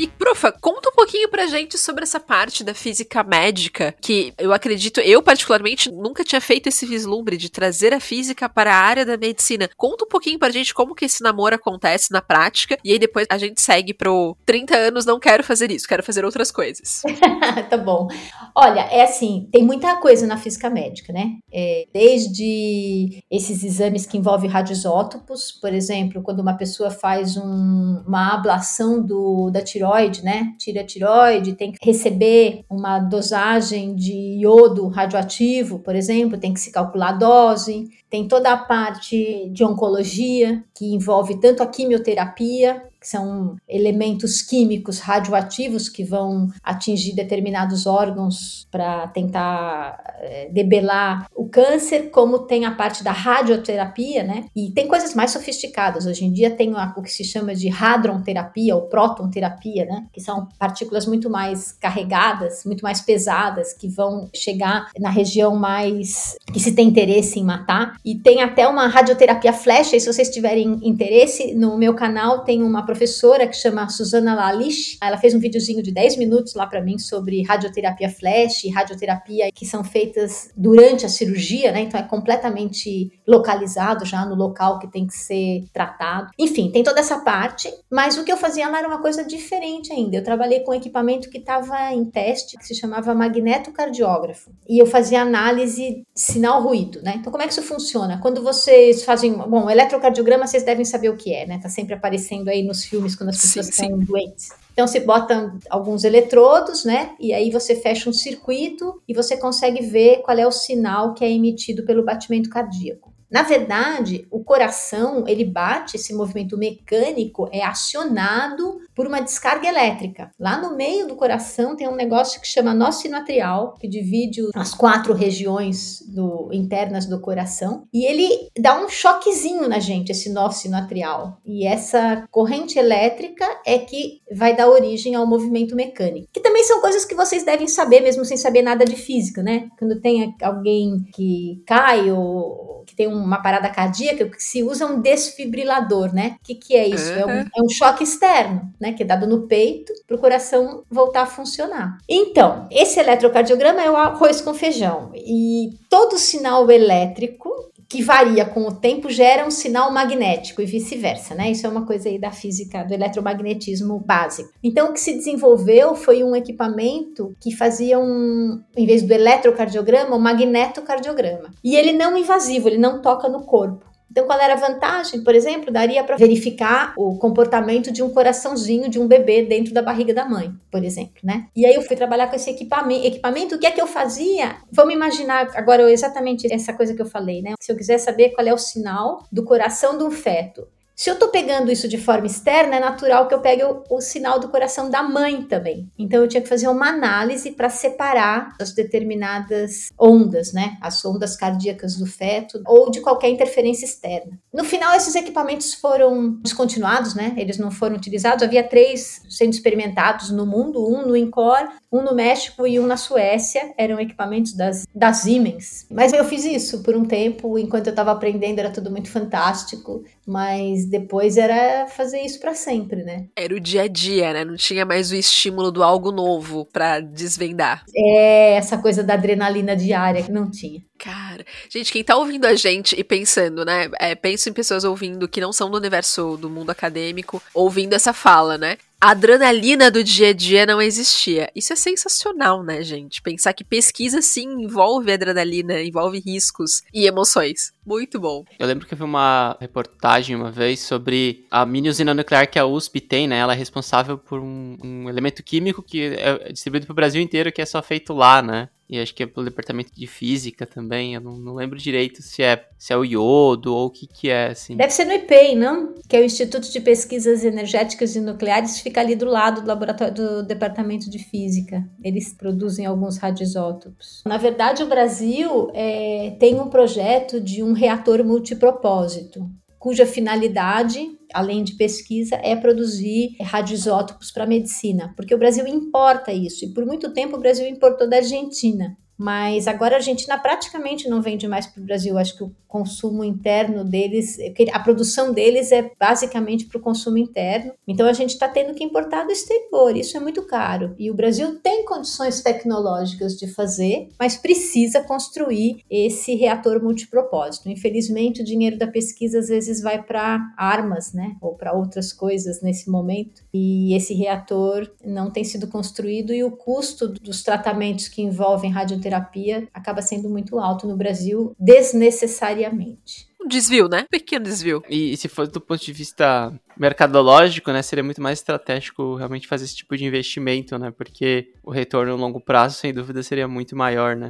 E, 0.03 0.09
profa, 0.09 0.51
conta 0.51 0.89
um 0.89 0.93
pouquinho 0.97 1.29
pra 1.29 1.47
gente 1.47 1.79
sobre 1.79 2.03
essa 2.03 2.19
parte 2.19 2.65
da 2.65 2.75
física 2.75 3.23
médica, 3.23 3.95
que 4.01 4.35
eu 4.37 4.53
acredito, 4.53 5.01
eu 5.01 5.23
particularmente 5.23 5.93
nunca 5.93 6.25
tinha 6.25 6.41
feito 6.41 6.67
esse 6.67 6.85
vislumbre 6.85 7.37
de 7.37 7.49
trazer 7.49 7.95
a 7.95 8.01
física 8.01 8.49
para 8.49 8.75
a 8.75 8.81
área 8.81 9.07
da 9.07 9.17
medicina. 9.17 9.71
Conta 9.77 10.05
um 10.05 10.09
pouquinho 10.09 10.41
pra 10.41 10.51
gente 10.51 10.75
como 10.75 10.93
que 10.93 11.05
esse 11.05 11.23
namoro 11.23 11.55
acontece 11.55 12.11
na 12.11 12.21
prática, 12.21 12.77
e 12.85 12.91
aí 12.91 12.99
depois 12.99 13.29
a 13.31 13.39
gente 13.39 13.63
segue 13.63 13.95
pro 13.95 14.37
30 14.45 14.77
anos, 14.77 15.07
não 15.07 15.21
quero 15.21 15.45
fazer 15.45 15.71
isso, 15.71 15.87
quero 15.87 16.03
fazer 16.03 16.25
outras 16.25 16.51
coisas. 16.51 17.03
tá 17.71 17.77
bom. 17.77 18.09
Olha, 18.57 18.81
é 18.81 19.05
assim, 19.05 19.49
tem 19.53 19.63
muita 19.63 19.95
coisa 19.99 20.27
na 20.27 20.37
física 20.37 20.69
médica, 20.69 21.13
né? 21.13 21.37
É, 21.53 21.87
desde 21.95 23.23
esses 23.31 23.63
exames 23.63 24.05
que 24.05 24.19
envolvem 24.19 24.51
radioisótopos, 24.51 25.53
por 25.53 25.73
exemplo, 25.73 26.23
quando 26.25 26.41
uma 26.41 26.57
pessoa 26.57 26.91
faz 26.91 27.37
um, 27.37 28.03
uma 28.05 28.35
ablação 28.35 29.01
do, 29.01 29.49
da 29.49 29.63
tireoide, 29.63 29.92
tiroide, 29.93 30.25
né? 30.25 30.55
Tira 30.59 30.81
a 30.81 30.85
tiroide, 30.85 31.55
tem 31.55 31.73
que 31.73 31.79
receber 31.85 32.65
uma 32.71 32.99
dosagem 32.99 33.95
de 33.95 34.39
iodo 34.41 34.89
radioativo, 34.89 35.79
por 35.79 35.95
exemplo, 35.95 36.39
tem 36.39 36.55
que 36.55 36.61
se 36.61 36.73
calcular 36.73 37.11
a 37.11 37.13
dose. 37.13 37.89
Tem 38.09 38.27
toda 38.27 38.53
a 38.53 38.57
parte 38.57 39.49
de 39.51 39.65
oncologia, 39.65 40.63
que 40.75 40.95
envolve 40.95 41.41
tanto 41.41 41.63
a 41.63 41.67
quimioterapia 41.67 42.83
que 43.03 43.09
são 43.09 43.57
elementos 43.69 44.41
químicos 44.41 45.01
radioativos 45.01 45.89
que 45.89 46.05
vão 46.05 46.49
atingir 46.63 47.17
determinados 47.17 47.85
órgãos 47.85 48.69
para 48.71 49.09
tentar 49.09 49.99
é, 50.21 50.49
debelar 50.51 51.27
o 51.35 51.49
câncer, 51.49 52.11
como 52.11 52.39
tem 52.39 52.65
a 52.65 52.71
parte 52.71 53.03
da 53.03 53.11
radioterapia, 53.11 54.23
né? 54.23 54.45
E 54.55 54.71
tem 54.71 54.87
coisas 54.87 55.15
mais 55.15 55.33
sofisticadas. 55.33 56.07
Hoje 56.07 56.25
em 56.25 56.33
dia 56.33 56.51
tem 56.51 56.73
o 56.73 57.03
que 57.03 57.13
se 57.13 57.25
chama 57.25 57.55
de 57.55 57.69
hadronterapia 57.69 58.77
ou 58.77 58.83
protonterapia, 58.83 59.85
né? 59.85 60.07
Que 60.13 60.21
são 60.21 60.47
partículas 60.57 61.05
muito 61.05 61.29
mais 61.29 61.73
carregadas, 61.73 62.65
muito 62.65 62.83
mais 62.83 63.01
pesadas, 63.01 63.73
que 63.73 63.89
vão 63.89 64.31
chegar 64.33 64.89
na 64.99 65.11
região 65.11 65.57
mais 65.57 66.37
que 66.53 66.61
se 66.61 66.73
tem 66.73 66.87
interesse 66.87 67.41
em 67.41 67.45
matar. 67.45 67.97
E 68.05 68.15
tem 68.15 68.43
até 68.43 68.69
uma 68.69 68.87
radioterapia 68.87 69.53
flash, 69.53 69.93
e 69.93 70.01
se 70.01 70.13
vocês 70.13 70.31
tiverem 70.31 70.79
interesse, 70.83 71.53
no 71.55 71.77
meu 71.77 71.95
canal 71.95 72.45
tem 72.45 72.63
uma 72.63 72.87
professora 72.93 73.47
que 73.47 73.57
chama 73.57 73.89
Susana 73.89 74.35
Lalish. 74.35 74.99
Ela 75.03 75.17
fez 75.17 75.35
um 75.35 75.39
videozinho 75.39 75.83
de 75.83 75.91
10 75.91 76.19
minutos 76.19 76.55
lá 76.55 76.67
para 76.67 76.83
mim 76.83 76.99
sobre 76.99 77.43
radioterapia 77.43 78.11
flash, 78.11 78.65
radioterapia 78.73 79.51
que 79.51 79.65
são 79.65 79.83
feitas 79.83 80.51
durante 80.55 81.07
a 81.07 81.09
cirurgia, 81.09 81.73
né? 81.73 81.81
Então 81.81 81.99
é 81.99 82.03
completamente 82.03 83.11
localizado 83.27 84.05
já 84.05 84.27
no 84.27 84.35
local 84.35 84.79
que 84.79 84.87
tem 84.87 85.07
que 85.07 85.15
ser 85.15 85.65
tratado. 85.73 86.31
Enfim, 86.39 86.71
tem 86.71 86.83
toda 86.83 87.01
essa 87.01 87.21
parte, 87.21 87.73
mas 87.91 88.19
o 88.19 88.25
que 88.25 88.33
eu 88.33 88.37
fazia 88.37 88.69
lá 88.69 88.81
era 88.81 88.89
uma 88.89 89.01
coisa 89.01 89.25
diferente 89.25 89.91
ainda. 89.91 90.17
Eu 90.17 90.25
trabalhei 90.25 90.61
com 90.61 90.73
um 90.73 90.75
equipamento 90.75 91.31
que 91.31 91.39
estava 91.39 91.95
em 91.95 92.05
teste, 92.05 92.59
que 92.59 92.67
se 92.67 92.75
chamava 92.75 93.15
magnetocardiógrafo. 93.15 94.51
E 94.69 94.79
eu 94.79 94.87
fazia 94.87 95.23
análise 95.23 96.05
sinal-ruído, 96.15 97.01
né? 97.01 97.15
Então 97.17 97.33
como 97.33 97.43
é 97.43 97.47
que 97.47 97.53
isso 97.53 97.63
funciona? 97.63 98.21
Quando 98.21 98.43
vocês 98.43 99.03
fazem, 99.03 99.33
bom, 99.33 99.71
eletrocardiograma 99.71 100.47
vocês 100.47 100.63
devem 100.63 100.85
saber 100.85 101.09
o 101.09 101.17
que 101.17 101.33
é, 101.33 101.47
né? 101.47 101.59
Tá 101.59 101.71
sempre 101.71 101.95
aparecendo 101.95 102.49
aí 102.49 102.63
nos 102.63 102.82
filmes 102.85 103.15
quando 103.15 103.31
as 103.31 103.41
pessoas 103.41 103.67
sim, 103.67 103.73
estão 103.73 103.99
sim. 103.99 104.05
doentes. 104.05 104.51
Então 104.73 104.87
você 104.87 105.01
bota 105.01 105.55
alguns 105.69 106.05
eletrodos, 106.05 106.85
né? 106.85 107.15
E 107.21 107.33
aí 107.33 107.51
você 107.51 107.77
fecha 107.77 108.09
um 108.09 108.13
circuito 108.13 109.03
e 109.07 109.15
você 109.15 109.37
consegue 109.37 109.83
ver 109.83 110.23
qual 110.23 110.37
é 110.39 110.47
o 110.47 110.53
sinal 110.53 111.15
que 111.15 111.25
é 111.25 111.31
emitido 111.31 111.85
pelo 111.85 112.05
batimento 112.05 112.49
cardíaco. 112.49 113.13
Na 113.31 113.43
verdade, 113.43 114.27
o 114.31 114.45
coração, 114.45 115.25
ele 115.27 115.43
bate, 115.43 115.97
esse 115.97 116.13
movimento 116.13 116.59
mecânico 116.59 117.49
é 117.51 117.65
acionado 117.65 118.79
por 118.95 119.07
uma 119.07 119.21
descarga 119.21 119.69
elétrica. 119.69 120.31
Lá 120.39 120.61
no 120.61 120.77
meio 120.77 121.07
do 121.07 121.17
coração 121.17 121.77
tem 121.77 121.89
um 121.89 121.95
negócio 121.95 122.41
que 122.41 122.47
chama 122.47 122.75
nó 122.75 122.91
sinoatrial, 122.91 123.75
que 123.81 123.89
divide 123.89 124.43
as 124.55 124.75
quatro 124.75 125.15
regiões 125.15 126.03
do, 126.09 126.49
internas 126.53 127.07
do 127.07 127.21
coração, 127.21 127.87
e 127.93 128.05
ele 128.05 128.29
dá 128.59 128.83
um 128.83 128.89
choquezinho 128.89 129.69
na 129.69 129.79
gente, 129.79 130.13
esse 130.13 130.31
nó 130.31 130.51
sinoatrial. 130.51 131.39
E 131.45 131.67
essa 131.67 132.27
corrente 132.31 132.79
elétrica 132.79 133.47
é 133.67 133.79
que 133.79 134.21
vai 134.35 134.55
dar 134.55 134.69
origem 134.69 135.15
ao 135.15 135.27
movimento 135.27 135.75
mecânico. 135.75 136.29
Que 136.33 136.41
também 136.41 136.65
são 136.65 136.81
coisas 136.81 137.05
que 137.05 137.15
vocês 137.15 137.45
devem 137.45 137.69
saber, 137.69 138.01
mesmo 138.01 138.25
sem 138.25 138.37
saber 138.37 138.63
nada 138.63 138.85
de 138.85 138.97
física, 138.97 139.43
né? 139.43 139.69
Quando 139.79 140.01
tem 140.01 140.35
alguém 140.43 141.05
que 141.15 141.63
cai 141.67 142.11
ou 142.11 142.73
que 142.87 142.95
tem 142.95 143.07
uma 143.07 143.43
parada 143.43 143.69
cardíaca, 143.69 144.29
que 144.29 144.43
se 144.43 144.63
usa 144.63 144.87
um 144.87 145.01
desfibrilador, 145.01 146.13
né? 146.15 146.37
O 146.41 146.45
que, 146.45 146.55
que 146.55 146.77
é 146.77 146.89
isso? 146.89 147.13
Uhum. 147.13 147.19
É, 147.19 147.27
um, 147.27 147.31
é, 147.31 147.63
um, 147.65 147.69
choque 147.69 148.05
externo, 148.05 148.73
Que 148.93 149.03
é 149.03 149.07
dado 149.07 149.27
no 149.27 149.47
peito 149.47 149.93
para 150.07 150.17
o 150.17 150.21
coração 150.21 150.85
voltar 150.91 151.23
a 151.23 151.27
funcionar. 151.27 151.99
Então, 152.09 152.67
esse 152.71 153.01
eletrocardiograma 153.01 153.83
é 153.83 153.91
o 153.91 153.97
arroz 153.97 154.41
com 154.41 154.55
feijão. 154.55 155.11
E 155.15 155.71
todo 155.89 156.19
sinal 156.19 156.71
elétrico 156.71 157.51
que 157.93 158.03
varia 158.03 158.47
com 158.47 158.63
o 158.63 158.73
tempo 158.73 159.11
gera 159.11 159.47
um 159.47 159.51
sinal 159.51 159.93
magnético 159.93 160.63
e 160.63 160.65
vice-versa, 160.65 161.35
né? 161.35 161.51
Isso 161.51 161.67
é 161.67 161.69
uma 161.69 161.85
coisa 161.85 162.09
aí 162.09 162.19
da 162.19 162.31
física 162.31 162.83
do 162.83 162.95
eletromagnetismo 162.95 163.99
básico. 163.99 164.49
Então, 164.65 164.89
o 164.89 164.93
que 164.95 165.01
se 165.01 165.13
desenvolveu 165.13 165.95
foi 165.95 166.25
um 166.25 166.35
equipamento 166.35 167.37
que 167.39 167.55
fazia 167.55 167.99
um, 167.99 168.63
em 168.75 168.87
vez 168.87 169.03
do 169.03 169.13
eletrocardiograma, 169.13 170.17
um 170.17 170.19
magnetocardiograma. 170.19 171.51
E 171.63 171.77
ele 171.77 171.93
não 171.93 172.17
invasivo, 172.17 172.67
ele 172.67 172.79
não 172.79 173.03
toca 173.03 173.29
no 173.29 173.43
corpo. 173.43 173.92
Então, 174.13 174.27
qual 174.27 174.39
era 174.39 174.53
a 174.53 174.57
vantagem? 174.57 175.25
Por 175.25 175.35
exemplo, 175.35 175.73
daria 175.73 176.05
para 176.05 176.17
verificar 176.17 176.93
o 176.99 177.17
comportamento 177.17 177.91
de 177.91 178.03
um 178.03 178.11
coraçãozinho 178.11 178.91
de 178.91 178.99
um 178.99 179.09
bebê 179.09 179.43
dentro 179.43 179.73
da 179.73 179.81
barriga 179.81 180.13
da 180.13 180.29
mãe, 180.29 180.53
por 180.71 180.85
exemplo, 180.85 181.15
né? 181.25 181.47
E 181.57 181.65
aí 181.65 181.75
eu 181.75 181.81
fui 181.81 181.97
trabalhar 181.97 182.29
com 182.29 182.37
esse 182.37 182.51
equipamento. 182.51 183.07
equipamento 183.07 183.55
o 183.55 183.59
que 183.59 183.67
é 183.67 183.71
que 183.71 183.81
eu 183.81 183.87
fazia? 183.87 184.57
Vamos 184.71 184.93
imaginar 184.93 185.49
agora 185.55 185.91
exatamente 185.91 186.47
essa 186.53 186.75
coisa 186.75 186.95
que 186.95 187.01
eu 187.01 187.07
falei, 187.07 187.41
né? 187.41 187.55
Se 187.59 187.73
eu 187.73 187.77
quiser 187.77 187.97
saber 187.97 188.31
qual 188.31 188.47
é 188.47 188.53
o 188.53 188.59
sinal 188.59 189.25
do 189.33 189.45
coração 189.45 189.97
de 189.97 190.05
um 190.05 190.11
feto, 190.11 190.69
Se 190.95 191.11
eu 191.11 191.19
tô 191.19 191.29
pegando 191.29 191.73
isso 191.73 191.89
de 191.89 191.99
forma 191.99 192.27
externa, 192.27 192.77
é 192.77 192.81
natural 192.81 193.27
que 193.27 193.35
eu 193.35 193.41
pegue 193.41 193.65
o, 193.65 193.83
o 193.91 194.01
sinal 194.01 194.39
do 194.39 194.49
coração 194.49 194.91
da 194.91 195.03
mãe 195.03 195.43
também. 195.43 195.91
Então 195.99 196.21
eu 196.21 196.29
tinha 196.29 196.43
que 196.43 196.49
fazer 196.49 196.69
uma 196.69 196.89
análise 196.89 197.51
para 197.51 197.71
separar 197.71 198.55
as 198.61 198.73
determinadas 198.73 199.89
ondas, 199.99 200.53
né? 200.53 200.77
As 200.81 201.05
ondas 201.05 201.37
cardíacas 201.37 201.97
do 201.97 202.07
feto 202.07 202.63
ou 202.67 202.91
de 202.91 203.01
qualquer 203.01 203.31
interferência 203.31 203.85
externa. 203.85 204.39
No 204.53 204.65
final, 204.65 204.95
esses 204.95 205.15
equipamentos 205.15 205.75
foram 205.75 206.39
descontinuados, 206.43 207.15
né? 207.15 207.35
Eles 207.37 207.59
não 207.59 207.71
foram 207.71 207.97
utilizados. 207.97 208.45
Havia 208.45 208.63
três 208.63 209.23
sendo 209.29 209.53
experimentados 209.53 210.31
no 210.31 210.47
mundo: 210.47 210.87
um 210.87 211.07
no 211.07 211.17
INCOR, 211.17 211.69
um 211.91 212.03
no 212.03 212.15
México 212.15 212.67
e 212.67 212.79
um 212.79 212.87
na 212.87 212.97
Suécia. 212.97 213.73
Eram 213.77 213.99
equipamentos 213.99 214.53
das, 214.53 214.87
das 214.95 215.19
Siemens. 215.19 215.87
Mas 215.91 216.13
eu 216.13 216.25
fiz 216.25 216.45
isso 216.45 216.83
por 216.83 216.95
um 216.95 217.05
tempo, 217.05 217.59
enquanto 217.59 217.87
eu 217.87 217.93
estava 217.93 218.13
aprendendo, 218.13 218.59
era 218.59 218.71
tudo 218.71 218.91
muito 218.91 219.11
fantástico. 219.11 220.05
Mas 220.27 220.85
depois 220.93 221.39
era 221.39 221.87
fazer 221.87 222.21
isso 222.21 222.39
para 222.39 222.55
sempre, 222.55 223.03
né? 223.03 223.29
Era 223.35 223.55
o 223.55 223.59
dia 223.59 223.83
a 223.83 223.89
dia, 223.89 224.31
né? 224.35 224.45
Não 224.45 224.57
tinha 224.57 224.85
mais 224.85 225.11
o 225.11 225.17
estímulo 225.17 225.73
do 225.73 225.83
algo 225.83 226.13
novo 226.13 226.67
para 226.71 227.01
desvendar. 227.01 227.83
É, 227.97 228.53
essa 228.53 228.77
coisa 228.77 229.03
da 229.03 229.15
adrenalina 229.15 229.75
diária 229.75 230.23
que 230.23 230.31
não 230.31 230.51
tinha. 230.51 230.83
Cara, 230.99 231.47
gente, 231.71 231.91
quem 231.91 232.05
tá 232.05 232.15
ouvindo 232.15 232.45
a 232.45 232.55
gente 232.55 232.95
e 232.97 233.03
pensando, 233.03 233.65
né? 233.65 233.91
É, 233.99 234.15
penso 234.15 234.51
em 234.51 234.53
pessoas 234.53 234.85
ouvindo 234.85 235.27
que 235.27 235.41
não 235.41 235.51
são 235.51 235.71
do 235.71 235.79
universo 235.79 236.37
do 236.37 236.51
mundo 236.51 236.69
acadêmico, 236.69 237.43
ouvindo 237.55 237.95
essa 237.95 238.13
fala, 238.13 238.59
né? 238.59 238.77
A 239.03 239.11
adrenalina 239.11 239.91
do 239.91 240.05
dia 240.05 240.29
a 240.29 240.33
dia 240.33 240.65
não 240.65 240.81
existia. 240.81 241.51
Isso 241.57 241.73
é 241.73 241.77
sensacional, 241.77 242.63
né, 242.63 242.85
gente? 242.85 243.21
Pensar 243.21 243.53
que 243.53 243.65
pesquisa 243.65 244.23
sim 244.23 244.63
envolve 244.63 245.11
adrenalina, 245.11 245.83
envolve 245.83 246.21
riscos 246.21 246.85
e 246.95 247.05
emoções. 247.05 247.73
Muito 247.85 248.21
bom. 248.21 248.45
Eu 248.61 248.65
lembro 248.65 248.87
que 248.87 248.95
eu 248.95 248.99
vi 248.99 249.03
uma 249.03 249.57
reportagem 249.61 250.37
uma 250.37 250.53
vez 250.53 250.79
sobre 250.79 251.45
a 251.51 251.67
mini 251.67 251.89
usina 251.89 252.15
nuclear 252.15 252.49
que 252.49 252.61
a 252.61 252.65
USP 252.65 253.01
tem, 253.01 253.27
né? 253.27 253.39
Ela 253.39 253.55
é 253.55 253.57
responsável 253.57 254.17
por 254.17 254.39
um, 254.39 254.77
um 254.85 255.09
elemento 255.09 255.43
químico 255.43 255.83
que 255.83 256.15
é 256.17 256.53
distribuído 256.53 256.87
pro 256.87 256.95
Brasil 256.95 257.21
inteiro, 257.21 257.51
que 257.51 257.61
é 257.61 257.67
só 257.67 257.83
feito 257.83 258.13
lá, 258.13 258.41
né? 258.41 258.69
E 258.93 259.01
acho 259.01 259.15
que 259.15 259.23
é 259.23 259.27
pelo 259.27 259.47
departamento 259.47 259.91
de 259.95 260.07
física 260.07 260.67
também. 260.67 261.15
Eu 261.15 261.21
não, 261.23 261.39
não, 261.39 261.55
lembro 261.55 261.79
direito 261.79 262.21
se 262.21 262.43
é, 262.43 262.69
se 262.77 262.93
é 262.93 262.97
o 262.97 263.03
iodo 263.03 263.75
ou 263.75 263.87
o 263.87 263.91
que, 263.91 264.07
que 264.07 264.29
é, 264.29 264.49
assim. 264.49 264.77
Deve 264.77 264.93
ser 264.93 265.07
no 265.07 265.15
IPEI, 265.15 265.57
não? 265.57 265.95
Que 266.07 266.19
é 266.19 266.21
o 266.21 266.25
Instituto 266.25 266.71
de 266.71 266.79
Pesquisas 266.79 267.43
Energéticas 267.43 268.15
e 268.15 268.21
Nucleares, 268.21 268.81
fica 268.81 269.01
ali 269.01 269.17
do 269.17 269.25
lado 269.25 269.63
do 269.63 269.67
laboratório 269.67 270.13
do 270.13 270.43
departamento 270.43 271.09
de 271.09 271.19
física. 271.19 271.83
Eles 272.05 272.35
produzem 272.35 272.85
alguns 272.85 273.17
radioisótopos. 273.17 274.23
Na 274.27 274.37
verdade, 274.37 274.83
o 274.83 274.89
Brasil 274.89 275.71
é, 275.73 276.37
tem 276.39 276.61
um 276.61 276.69
projeto 276.69 277.41
de 277.41 277.63
um 277.63 277.73
reator 277.73 278.23
multipropósito 278.23 279.51
cuja 279.83 280.07
finalidade, 280.07 281.11
além 281.35 281.65
de 281.65 281.75
pesquisa, 281.75 282.37
é 282.37 282.55
produzir 282.55 283.35
radioisótopos 283.41 284.31
para 284.31 284.47
medicina, 284.47 285.13
porque 285.17 285.35
o 285.35 285.39
Brasil 285.39 285.67
importa 285.67 286.33
isso, 286.33 286.65
e 286.65 286.73
por 286.73 286.87
muito 286.87 287.13
tempo 287.13 287.37
o 287.37 287.41
Brasil 287.41 287.67
importou 287.67 288.09
da 288.09 288.19
Argentina. 288.19 288.97
Mas 289.23 289.69
agora 289.69 289.95
a 289.95 289.99
Argentina 289.99 290.37
praticamente 290.37 291.09
não 291.09 291.23
vende 291.23 291.47
mais 291.47 291.65
para 291.65 291.81
o 291.81 291.85
Brasil. 291.85 292.19
Acho 292.19 292.37
que 292.37 292.43
o 292.43 292.53
consumo 292.67 293.23
interno 293.23 293.85
deles, 293.85 294.37
a 294.73 294.81
produção 294.81 295.33
deles 295.33 295.71
é 295.71 295.93
basicamente 295.97 296.67
para 296.67 296.79
o 296.79 296.83
consumo 296.83 297.19
interno. 297.19 297.73
Então 297.87 298.09
a 298.09 298.13
gente 298.13 298.31
está 298.31 298.49
tendo 298.49 298.75
que 298.75 298.83
importar 298.83 299.23
do 299.23 299.31
exterior. 299.31 299.97
Isso 299.97 300.17
é 300.17 300.21
muito 300.21 300.45
caro. 300.45 300.97
E 300.99 301.09
o 301.09 301.15
Brasil 301.15 301.61
tem 301.61 301.85
condições 301.85 302.41
tecnológicas 302.41 303.37
de 303.37 303.47
fazer, 303.47 304.09
mas 304.19 304.37
precisa 304.37 305.01
construir 305.03 305.85
esse 305.89 306.35
reator 306.35 306.83
multipropósito. 306.83 307.69
Infelizmente, 307.69 308.43
o 308.43 308.45
dinheiro 308.45 308.77
da 308.77 308.89
pesquisa 308.89 309.39
às 309.39 309.47
vezes 309.47 309.81
vai 309.81 310.03
para 310.03 310.41
armas, 310.59 311.13
né? 311.13 311.37
Ou 311.41 311.55
para 311.55 311.73
outras 311.73 312.13
coisas 312.13 312.61
nesse 312.61 312.91
momento. 312.91 313.45
E 313.55 313.95
esse 313.95 314.15
reator 314.15 314.91
não 315.05 315.31
tem 315.31 315.45
sido 315.45 315.69
construído 315.69 316.33
e 316.33 316.43
o 316.43 316.51
custo 316.51 317.07
dos 317.07 317.45
tratamentos 317.45 318.09
que 318.09 318.21
envolvem 318.21 318.73
radioterapia 318.73 319.12
terapia 319.13 319.69
acaba 319.75 320.01
sendo 320.01 320.29
muito 320.29 320.59
alto 320.59 320.87
no 320.87 320.97
Brasil 320.97 321.55
desnecessariamente. 321.59 323.31
Um 323.45 323.49
desvio, 323.49 323.89
né? 323.89 324.07
Pequeno 324.09 324.45
desvio. 324.45 324.83
E, 324.89 325.13
e, 325.13 325.17
se 325.17 325.29
for 325.29 325.49
do 325.49 325.61
ponto 325.61 325.85
de 325.85 325.93
vista 325.93 326.53
mercadológico, 326.79 327.73
né, 327.73 327.83
seria 327.83 328.05
muito 328.05 328.23
mais 328.23 328.39
estratégico 328.39 329.17
realmente 329.17 329.49
fazer 329.49 329.65
esse 329.65 329.77
tipo 329.77 329.97
de 329.97 330.05
investimento, 330.05 330.79
né? 330.79 330.93
Porque 330.93 331.51
o 331.63 331.71
retorno 331.71 332.13
a 332.13 332.17
longo 332.17 332.41
prazo, 332.41 332.77
sem 332.77 332.95
dúvida, 332.95 333.23
seria 333.23 333.49
muito 333.49 333.77
maior, 333.77 334.15
né? 334.15 334.29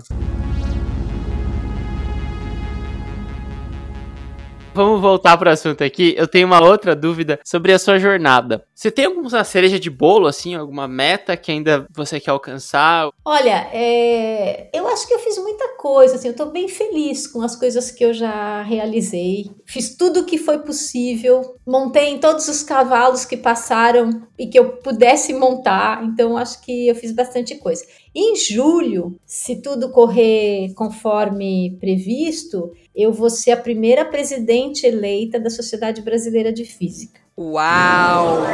Vamos 4.75 5.03
voltar 5.03 5.37
para 5.37 5.51
o 5.51 5.53
assunto 5.53 5.85
aqui. 5.85 6.15
Eu 6.17 6.27
tenho 6.27 6.47
uma 6.47 6.65
outra 6.65 6.97
dúvida 6.97 7.39
sobre 7.45 7.75
a 7.75 7.79
sua 7.79 7.99
jornada. 7.99 8.65
Você 8.75 8.91
tem 8.91 9.05
alguma 9.05 9.45
cereja 9.45 9.79
de 9.79 9.91
bolo, 9.91 10.27
assim, 10.27 10.55
alguma 10.55 10.89
meta 10.89 11.37
que 11.37 11.53
ainda 11.53 11.87
você 11.95 12.19
quer 12.19 12.31
alcançar? 12.31 13.11
Olha, 13.23 13.69
é... 13.71 14.71
eu 14.73 14.89
acho 14.89 15.07
que 15.07 15.13
eu 15.13 15.19
fiz 15.19 15.37
muita 15.37 15.77
coisa, 15.77 16.17
assim, 16.17 16.29
eu 16.29 16.33
estou 16.33 16.51
bem 16.51 16.69
feliz 16.69 17.27
com 17.27 17.43
as 17.43 17.55
coisas 17.55 17.91
que 17.91 18.03
eu 18.03 18.15
já 18.15 18.63
realizei. 18.63 19.51
Fiz 19.67 19.95
tudo 19.95 20.21
o 20.21 20.25
que 20.25 20.39
foi 20.39 20.61
possível, 20.61 21.57
montei 21.67 22.09
em 22.09 22.19
todos 22.19 22.49
os 22.49 22.63
cavalos 22.63 23.27
que 23.27 23.37
passaram 23.37 24.23
e 24.39 24.47
que 24.47 24.59
eu 24.59 24.77
pudesse 24.79 25.35
montar, 25.35 26.03
então 26.03 26.37
acho 26.37 26.63
que 26.63 26.89
eu 26.89 26.95
fiz 26.95 27.13
bastante 27.13 27.57
coisa. 27.57 27.85
Em 28.15 28.37
julho, 28.37 29.19
se 29.25 29.63
tudo 29.63 29.91
correr 29.91 30.73
conforme 30.75 31.79
previsto, 31.81 32.73
eu 32.95 33.13
vou 33.13 33.31
ser 33.31 33.53
a 33.53 33.57
primeira 33.57 34.05
presidente 34.05 34.87
eleita 34.87 35.41
da 35.41 35.51
Sociedade 35.51 36.03
Brasileira 36.03 36.53
de 36.53 36.65
Física. 36.65 37.21
Uau! 37.43 38.45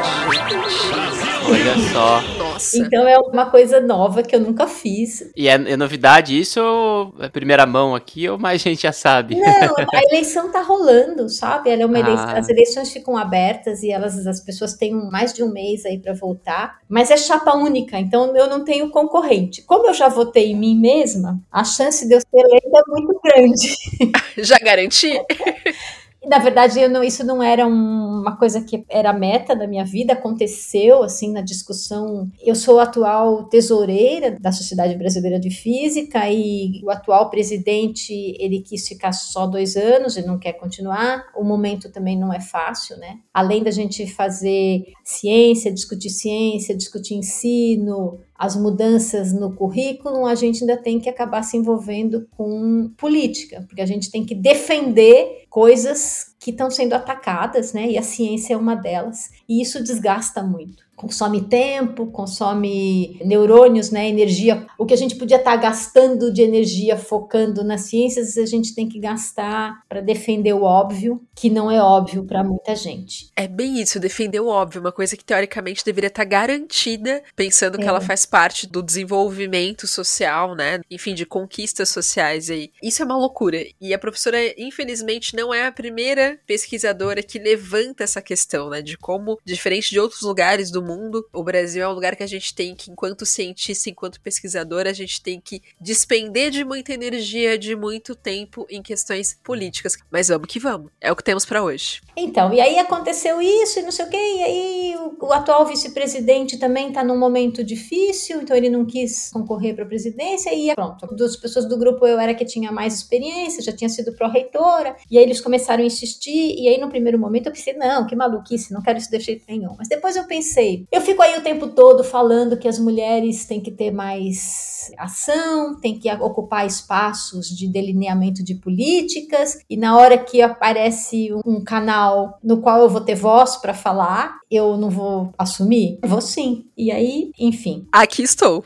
Olha 1.46 1.78
só. 1.92 2.22
Nossa. 2.38 2.78
Então 2.78 3.06
é 3.06 3.18
uma 3.18 3.50
coisa 3.50 3.80
nova 3.80 4.22
que 4.22 4.34
eu 4.34 4.40
nunca 4.40 4.66
fiz. 4.66 5.30
E 5.36 5.46
é, 5.46 5.52
é, 5.52 5.76
novidade 5.76 6.38
isso 6.38 6.60
ou 6.60 7.14
é 7.20 7.28
primeira 7.28 7.66
mão 7.66 7.94
aqui 7.94 8.28
ou 8.28 8.38
mais 8.38 8.62
gente 8.62 8.82
já 8.82 8.92
sabe? 8.92 9.36
Não, 9.36 9.46
a 9.46 10.02
eleição 10.10 10.50
tá 10.50 10.62
rolando, 10.62 11.28
sabe? 11.28 11.70
Ela 11.70 11.82
é 11.82 11.86
uma 11.86 11.98
eleição, 11.98 12.28
ah. 12.28 12.38
as 12.38 12.48
eleições 12.48 12.90
ficam 12.90 13.16
abertas 13.16 13.82
e 13.82 13.90
elas 13.90 14.26
as 14.26 14.40
pessoas 14.40 14.74
têm 14.74 14.92
mais 15.10 15.34
de 15.34 15.42
um 15.42 15.52
mês 15.52 15.84
aí 15.84 15.98
para 15.98 16.14
votar, 16.14 16.78
mas 16.88 17.10
é 17.10 17.16
chapa 17.16 17.54
única, 17.54 17.98
então 17.98 18.34
eu 18.34 18.48
não 18.48 18.64
tenho 18.64 18.90
concorrente. 18.90 19.62
Como 19.62 19.86
eu 19.86 19.94
já 19.94 20.08
votei 20.08 20.52
em 20.52 20.56
mim 20.56 20.78
mesma, 20.78 21.38
a 21.52 21.62
chance 21.62 22.08
de 22.08 22.14
eu 22.14 22.20
ser 22.20 22.26
eleita 22.32 22.78
é 22.78 22.90
muito 22.90 23.20
grande. 23.22 23.74
já 24.38 24.58
garanti? 24.58 25.12
na 26.26 26.38
verdade, 26.38 26.86
não, 26.88 27.02
isso 27.02 27.24
não 27.24 27.42
era 27.42 27.66
um, 27.66 28.20
uma 28.20 28.36
coisa 28.36 28.62
que 28.62 28.84
era 28.88 29.12
meta 29.12 29.54
da 29.54 29.66
minha 29.66 29.84
vida, 29.84 30.12
aconteceu 30.12 31.02
assim 31.02 31.32
na 31.32 31.40
discussão. 31.40 32.30
Eu 32.44 32.54
sou 32.54 32.80
atual 32.80 33.44
tesoureira 33.44 34.36
da 34.38 34.50
Sociedade 34.50 34.96
Brasileira 34.96 35.38
de 35.38 35.50
Física 35.50 36.28
e 36.30 36.80
o 36.84 36.90
atual 36.90 37.30
presidente 37.30 38.12
ele 38.38 38.60
quis 38.60 38.86
ficar 38.86 39.12
só 39.12 39.46
dois 39.46 39.76
anos 39.76 40.16
e 40.16 40.26
não 40.26 40.38
quer 40.38 40.54
continuar. 40.54 41.24
O 41.36 41.44
momento 41.44 41.90
também 41.90 42.18
não 42.18 42.32
é 42.32 42.40
fácil, 42.40 42.96
né? 42.98 43.18
Além 43.32 43.62
da 43.62 43.70
gente 43.70 44.06
fazer 44.06 44.84
ciência, 45.04 45.72
discutir 45.72 46.10
ciência, 46.10 46.76
discutir 46.76 47.14
ensino, 47.14 48.18
as 48.38 48.54
mudanças 48.54 49.32
no 49.32 49.52
currículo, 49.54 50.24
a 50.24 50.34
gente 50.34 50.60
ainda 50.62 50.76
tem 50.76 51.00
que 51.00 51.10
acabar 51.10 51.42
se 51.42 51.56
envolvendo 51.56 52.28
com 52.36 52.92
política, 52.96 53.64
porque 53.66 53.82
a 53.82 53.86
gente 53.86 54.10
tem 54.10 54.24
que 54.24 54.34
defender 54.34 55.44
coisas 55.50 56.34
que 56.38 56.52
estão 56.52 56.70
sendo 56.70 56.94
atacadas, 56.94 57.72
né? 57.72 57.90
E 57.90 57.98
a 57.98 58.02
ciência 58.02 58.54
é 58.54 58.56
uma 58.56 58.76
delas, 58.76 59.30
e 59.48 59.60
isso 59.60 59.82
desgasta 59.82 60.42
muito 60.42 60.87
consome 60.98 61.42
tempo, 61.42 62.06
consome 62.08 63.18
neurônios, 63.24 63.90
né, 63.90 64.08
energia. 64.08 64.66
O 64.76 64.84
que 64.84 64.92
a 64.92 64.96
gente 64.96 65.14
podia 65.14 65.36
estar 65.36 65.52
tá 65.52 65.56
gastando 65.56 66.32
de 66.32 66.42
energia 66.42 66.96
focando 66.96 67.62
nas 67.62 67.82
ciências, 67.82 68.36
a 68.36 68.44
gente 68.44 68.74
tem 68.74 68.88
que 68.88 68.98
gastar 68.98 69.80
para 69.88 70.00
defender 70.00 70.52
o 70.52 70.64
óbvio, 70.64 71.22
que 71.36 71.48
não 71.48 71.70
é 71.70 71.80
óbvio 71.80 72.24
para 72.24 72.42
muita 72.42 72.74
gente. 72.74 73.30
É 73.36 73.46
bem 73.46 73.80
isso, 73.80 74.00
defender 74.00 74.40
o 74.40 74.48
óbvio, 74.48 74.80
uma 74.80 74.90
coisa 74.90 75.16
que 75.16 75.24
teoricamente 75.24 75.84
deveria 75.84 76.08
estar 76.08 76.24
tá 76.24 76.28
garantida, 76.28 77.22
pensando 77.36 77.78
é. 77.78 77.82
que 77.82 77.88
ela 77.88 78.00
faz 78.00 78.26
parte 78.26 78.66
do 78.66 78.82
desenvolvimento 78.82 79.86
social, 79.86 80.56
né? 80.56 80.80
Enfim, 80.90 81.14
de 81.14 81.24
conquistas 81.24 81.88
sociais 81.88 82.50
aí. 82.50 82.72
Isso 82.82 83.02
é 83.02 83.04
uma 83.04 83.16
loucura. 83.16 83.64
E 83.80 83.94
a 83.94 83.98
professora, 83.98 84.38
infelizmente, 84.60 85.36
não 85.36 85.54
é 85.54 85.66
a 85.66 85.72
primeira 85.72 86.40
pesquisadora 86.44 87.22
que 87.22 87.38
levanta 87.38 88.02
essa 88.02 88.20
questão, 88.20 88.70
né, 88.70 88.82
de 88.82 88.96
como 88.98 89.38
diferente 89.44 89.90
de 89.90 90.00
outros 90.00 90.22
lugares 90.22 90.70
do 90.70 90.87
mundo. 90.88 91.28
O 91.32 91.42
Brasil 91.42 91.82
é 91.82 91.88
um 91.88 91.92
lugar 91.92 92.16
que 92.16 92.22
a 92.22 92.26
gente 92.26 92.54
tem 92.54 92.74
que, 92.74 92.90
enquanto 92.90 93.26
cientista, 93.26 93.90
enquanto 93.90 94.20
pesquisador, 94.20 94.86
a 94.86 94.92
gente 94.92 95.22
tem 95.22 95.40
que 95.40 95.62
despender 95.80 96.50
de 96.50 96.64
muita 96.64 96.92
energia, 96.92 97.58
de 97.58 97.76
muito 97.76 98.14
tempo 98.14 98.66
em 98.70 98.82
questões 98.82 99.38
políticas. 99.44 99.96
Mas 100.10 100.28
vamos 100.28 100.48
que 100.48 100.58
vamos. 100.58 100.90
É 101.00 101.12
o 101.12 101.16
que 101.16 101.24
temos 101.24 101.44
para 101.44 101.62
hoje. 101.62 102.00
Então, 102.20 102.52
e 102.52 102.60
aí 102.60 102.78
aconteceu 102.78 103.40
isso 103.40 103.78
e 103.78 103.82
não 103.82 103.92
sei 103.92 104.04
o 104.04 104.08
quê, 104.08 104.16
e 104.16 104.42
aí 104.42 104.96
o, 104.96 105.26
o 105.26 105.32
atual 105.32 105.64
vice-presidente 105.64 106.56
também 106.56 106.88
está 106.88 107.04
num 107.04 107.16
momento 107.16 107.62
difícil, 107.62 108.42
então 108.42 108.56
ele 108.56 108.68
não 108.68 108.84
quis 108.84 109.30
concorrer 109.30 109.74
para 109.74 109.84
a 109.84 109.86
presidência 109.86 110.52
e 110.52 110.74
pronto. 110.74 111.06
Duas 111.14 111.36
pessoas 111.36 111.68
do 111.68 111.78
grupo 111.78 112.04
eu 112.06 112.18
era 112.18 112.34
que 112.34 112.44
tinha 112.44 112.72
mais 112.72 112.94
experiência, 112.94 113.62
já 113.62 113.72
tinha 113.72 113.88
sido 113.88 114.12
pró-reitora, 114.14 114.96
e 115.08 115.16
aí 115.16 115.22
eles 115.22 115.40
começaram 115.40 115.84
a 115.84 115.86
insistir, 115.86 116.56
e 116.58 116.68
aí 116.68 116.80
no 116.80 116.88
primeiro 116.88 117.18
momento 117.18 117.46
eu 117.46 117.52
pensei, 117.52 117.74
não, 117.74 118.04
que 118.04 118.16
maluquice, 118.16 118.72
não 118.72 118.82
quero 118.82 118.98
isso 118.98 119.10
de 119.10 119.20
jeito 119.20 119.44
nenhum. 119.48 119.76
Mas 119.78 119.88
depois 119.88 120.16
eu 120.16 120.24
pensei, 120.24 120.86
eu 120.90 121.00
fico 121.00 121.22
aí 121.22 121.38
o 121.38 121.42
tempo 121.42 121.68
todo 121.68 122.02
falando 122.02 122.58
que 122.58 122.66
as 122.66 122.80
mulheres 122.80 123.44
têm 123.44 123.60
que 123.60 123.70
ter 123.70 123.92
mais 123.92 124.90
ação, 124.98 125.78
têm 125.80 125.96
que 125.96 126.10
ocupar 126.14 126.66
espaços 126.66 127.46
de 127.48 127.68
delineamento 127.68 128.42
de 128.42 128.56
políticas, 128.56 129.58
e 129.70 129.76
na 129.76 129.96
hora 129.96 130.18
que 130.18 130.42
aparece 130.42 131.28
um 131.46 131.62
canal 131.62 132.07
no 132.42 132.60
qual 132.60 132.80
eu 132.80 132.88
vou 132.88 133.00
ter 133.00 133.14
voz 133.14 133.56
para 133.56 133.74
falar, 133.74 134.38
eu 134.50 134.76
não 134.76 134.90
vou 134.90 135.32
assumir? 135.38 135.98
Vou 136.04 136.20
sim. 136.20 136.66
E 136.76 136.90
aí, 136.90 137.30
enfim. 137.38 137.86
Aqui 137.92 138.22
estou. 138.22 138.64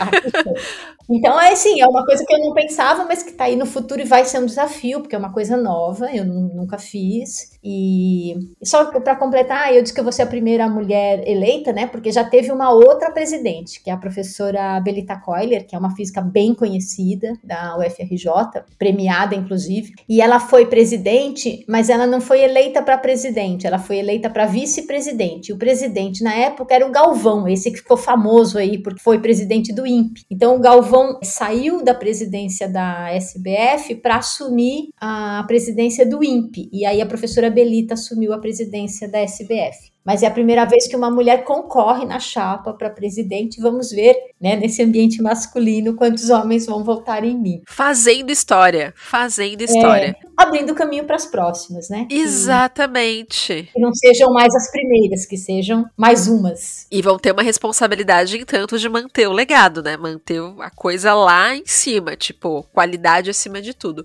Aqui 0.00 0.26
estou. 0.26 0.54
Então, 1.14 1.38
é 1.38 1.52
assim, 1.52 1.78
é 1.78 1.86
uma 1.86 2.06
coisa 2.06 2.24
que 2.24 2.34
eu 2.34 2.40
não 2.40 2.54
pensava, 2.54 3.04
mas 3.04 3.22
que 3.22 3.30
está 3.30 3.44
aí 3.44 3.54
no 3.54 3.66
futuro 3.66 4.00
e 4.00 4.04
vai 4.04 4.24
ser 4.24 4.38
um 4.38 4.46
desafio, 4.46 5.00
porque 5.00 5.14
é 5.14 5.18
uma 5.18 5.30
coisa 5.30 5.58
nova, 5.58 6.10
eu 6.10 6.24
nunca 6.24 6.78
fiz. 6.78 7.52
E 7.62 8.34
só 8.62 8.86
para 8.86 9.14
completar, 9.14 9.74
eu 9.74 9.82
disse 9.82 9.92
que 9.94 10.00
eu 10.00 10.04
vou 10.04 10.12
ser 10.12 10.22
a 10.22 10.26
primeira 10.26 10.66
mulher 10.68 11.22
eleita, 11.28 11.70
né? 11.70 11.86
Porque 11.86 12.10
já 12.10 12.24
teve 12.24 12.50
uma 12.50 12.70
outra 12.70 13.10
presidente, 13.10 13.82
que 13.82 13.90
é 13.90 13.92
a 13.92 13.96
professora 13.98 14.80
Belita 14.80 15.16
Coiler, 15.16 15.66
que 15.66 15.76
é 15.76 15.78
uma 15.78 15.94
física 15.94 16.22
bem 16.22 16.54
conhecida 16.54 17.34
da 17.44 17.76
UFRJ, 17.76 18.64
premiada 18.78 19.34
inclusive. 19.34 19.92
E 20.08 20.22
ela 20.22 20.40
foi 20.40 20.64
presidente, 20.64 21.62
mas 21.68 21.90
ela 21.90 22.06
não 22.06 22.22
foi 22.22 22.42
eleita 22.42 22.82
para 22.82 22.96
presidente, 22.96 23.66
ela 23.66 23.78
foi 23.78 23.98
eleita 23.98 24.30
para 24.30 24.46
vice-presidente. 24.46 25.52
O 25.52 25.58
presidente 25.58 26.24
na 26.24 26.34
época 26.34 26.74
era 26.74 26.86
o 26.86 26.90
Galvão, 26.90 27.46
esse 27.46 27.70
que 27.70 27.78
ficou 27.78 27.98
famoso 27.98 28.56
aí 28.56 28.78
porque 28.78 29.00
foi 29.00 29.20
presidente 29.20 29.74
do 29.74 29.86
INPE. 29.86 30.24
Então 30.30 30.56
o 30.56 30.60
Galvão 30.60 31.01
saiu 31.22 31.82
da 31.84 31.94
presidência 31.94 32.68
da 32.68 33.12
SBF 33.14 33.96
para 33.96 34.16
assumir 34.16 34.88
a 35.00 35.44
presidência 35.46 36.04
do 36.08 36.24
INPE. 36.24 36.68
E 36.72 36.84
aí 36.84 37.00
a 37.00 37.06
professora 37.06 37.50
Belita 37.50 37.94
assumiu 37.94 38.32
a 38.32 38.38
presidência 38.38 39.08
da 39.08 39.20
SBF. 39.20 39.91
Mas 40.04 40.22
é 40.22 40.26
a 40.26 40.30
primeira 40.30 40.64
vez 40.64 40.88
que 40.88 40.96
uma 40.96 41.10
mulher 41.10 41.44
concorre 41.44 42.04
na 42.04 42.18
chapa 42.18 42.72
para 42.72 42.90
presidente. 42.90 43.60
Vamos 43.60 43.90
ver, 43.90 44.16
né, 44.40 44.56
nesse 44.56 44.82
ambiente 44.82 45.22
masculino, 45.22 45.94
quantos 45.94 46.28
homens 46.28 46.66
vão 46.66 46.82
votar 46.82 47.24
em 47.24 47.36
mim. 47.36 47.62
Fazendo 47.66 48.30
história, 48.30 48.92
fazendo 48.96 49.62
história. 49.62 50.16
É, 50.20 50.26
abrindo 50.36 50.74
caminho 50.74 51.04
para 51.04 51.16
as 51.16 51.26
próximas, 51.26 51.88
né? 51.88 52.06
Exatamente. 52.10 53.68
Que 53.72 53.80
não 53.80 53.94
sejam 53.94 54.32
mais 54.32 54.54
as 54.54 54.70
primeiras, 54.70 55.24
que 55.24 55.36
sejam 55.36 55.84
mais 55.96 56.26
umas. 56.26 56.86
E 56.90 57.00
vão 57.00 57.18
ter 57.18 57.32
uma 57.32 57.42
responsabilidade, 57.42 58.36
entanto, 58.36 58.78
de 58.78 58.88
manter 58.88 59.28
o 59.28 59.32
legado, 59.32 59.82
né? 59.82 59.96
Manter 59.96 60.40
a 60.60 60.70
coisa 60.70 61.14
lá 61.14 61.54
em 61.54 61.64
cima, 61.64 62.16
tipo, 62.16 62.64
qualidade 62.72 63.30
acima 63.30 63.62
de 63.62 63.72
tudo. 63.72 64.04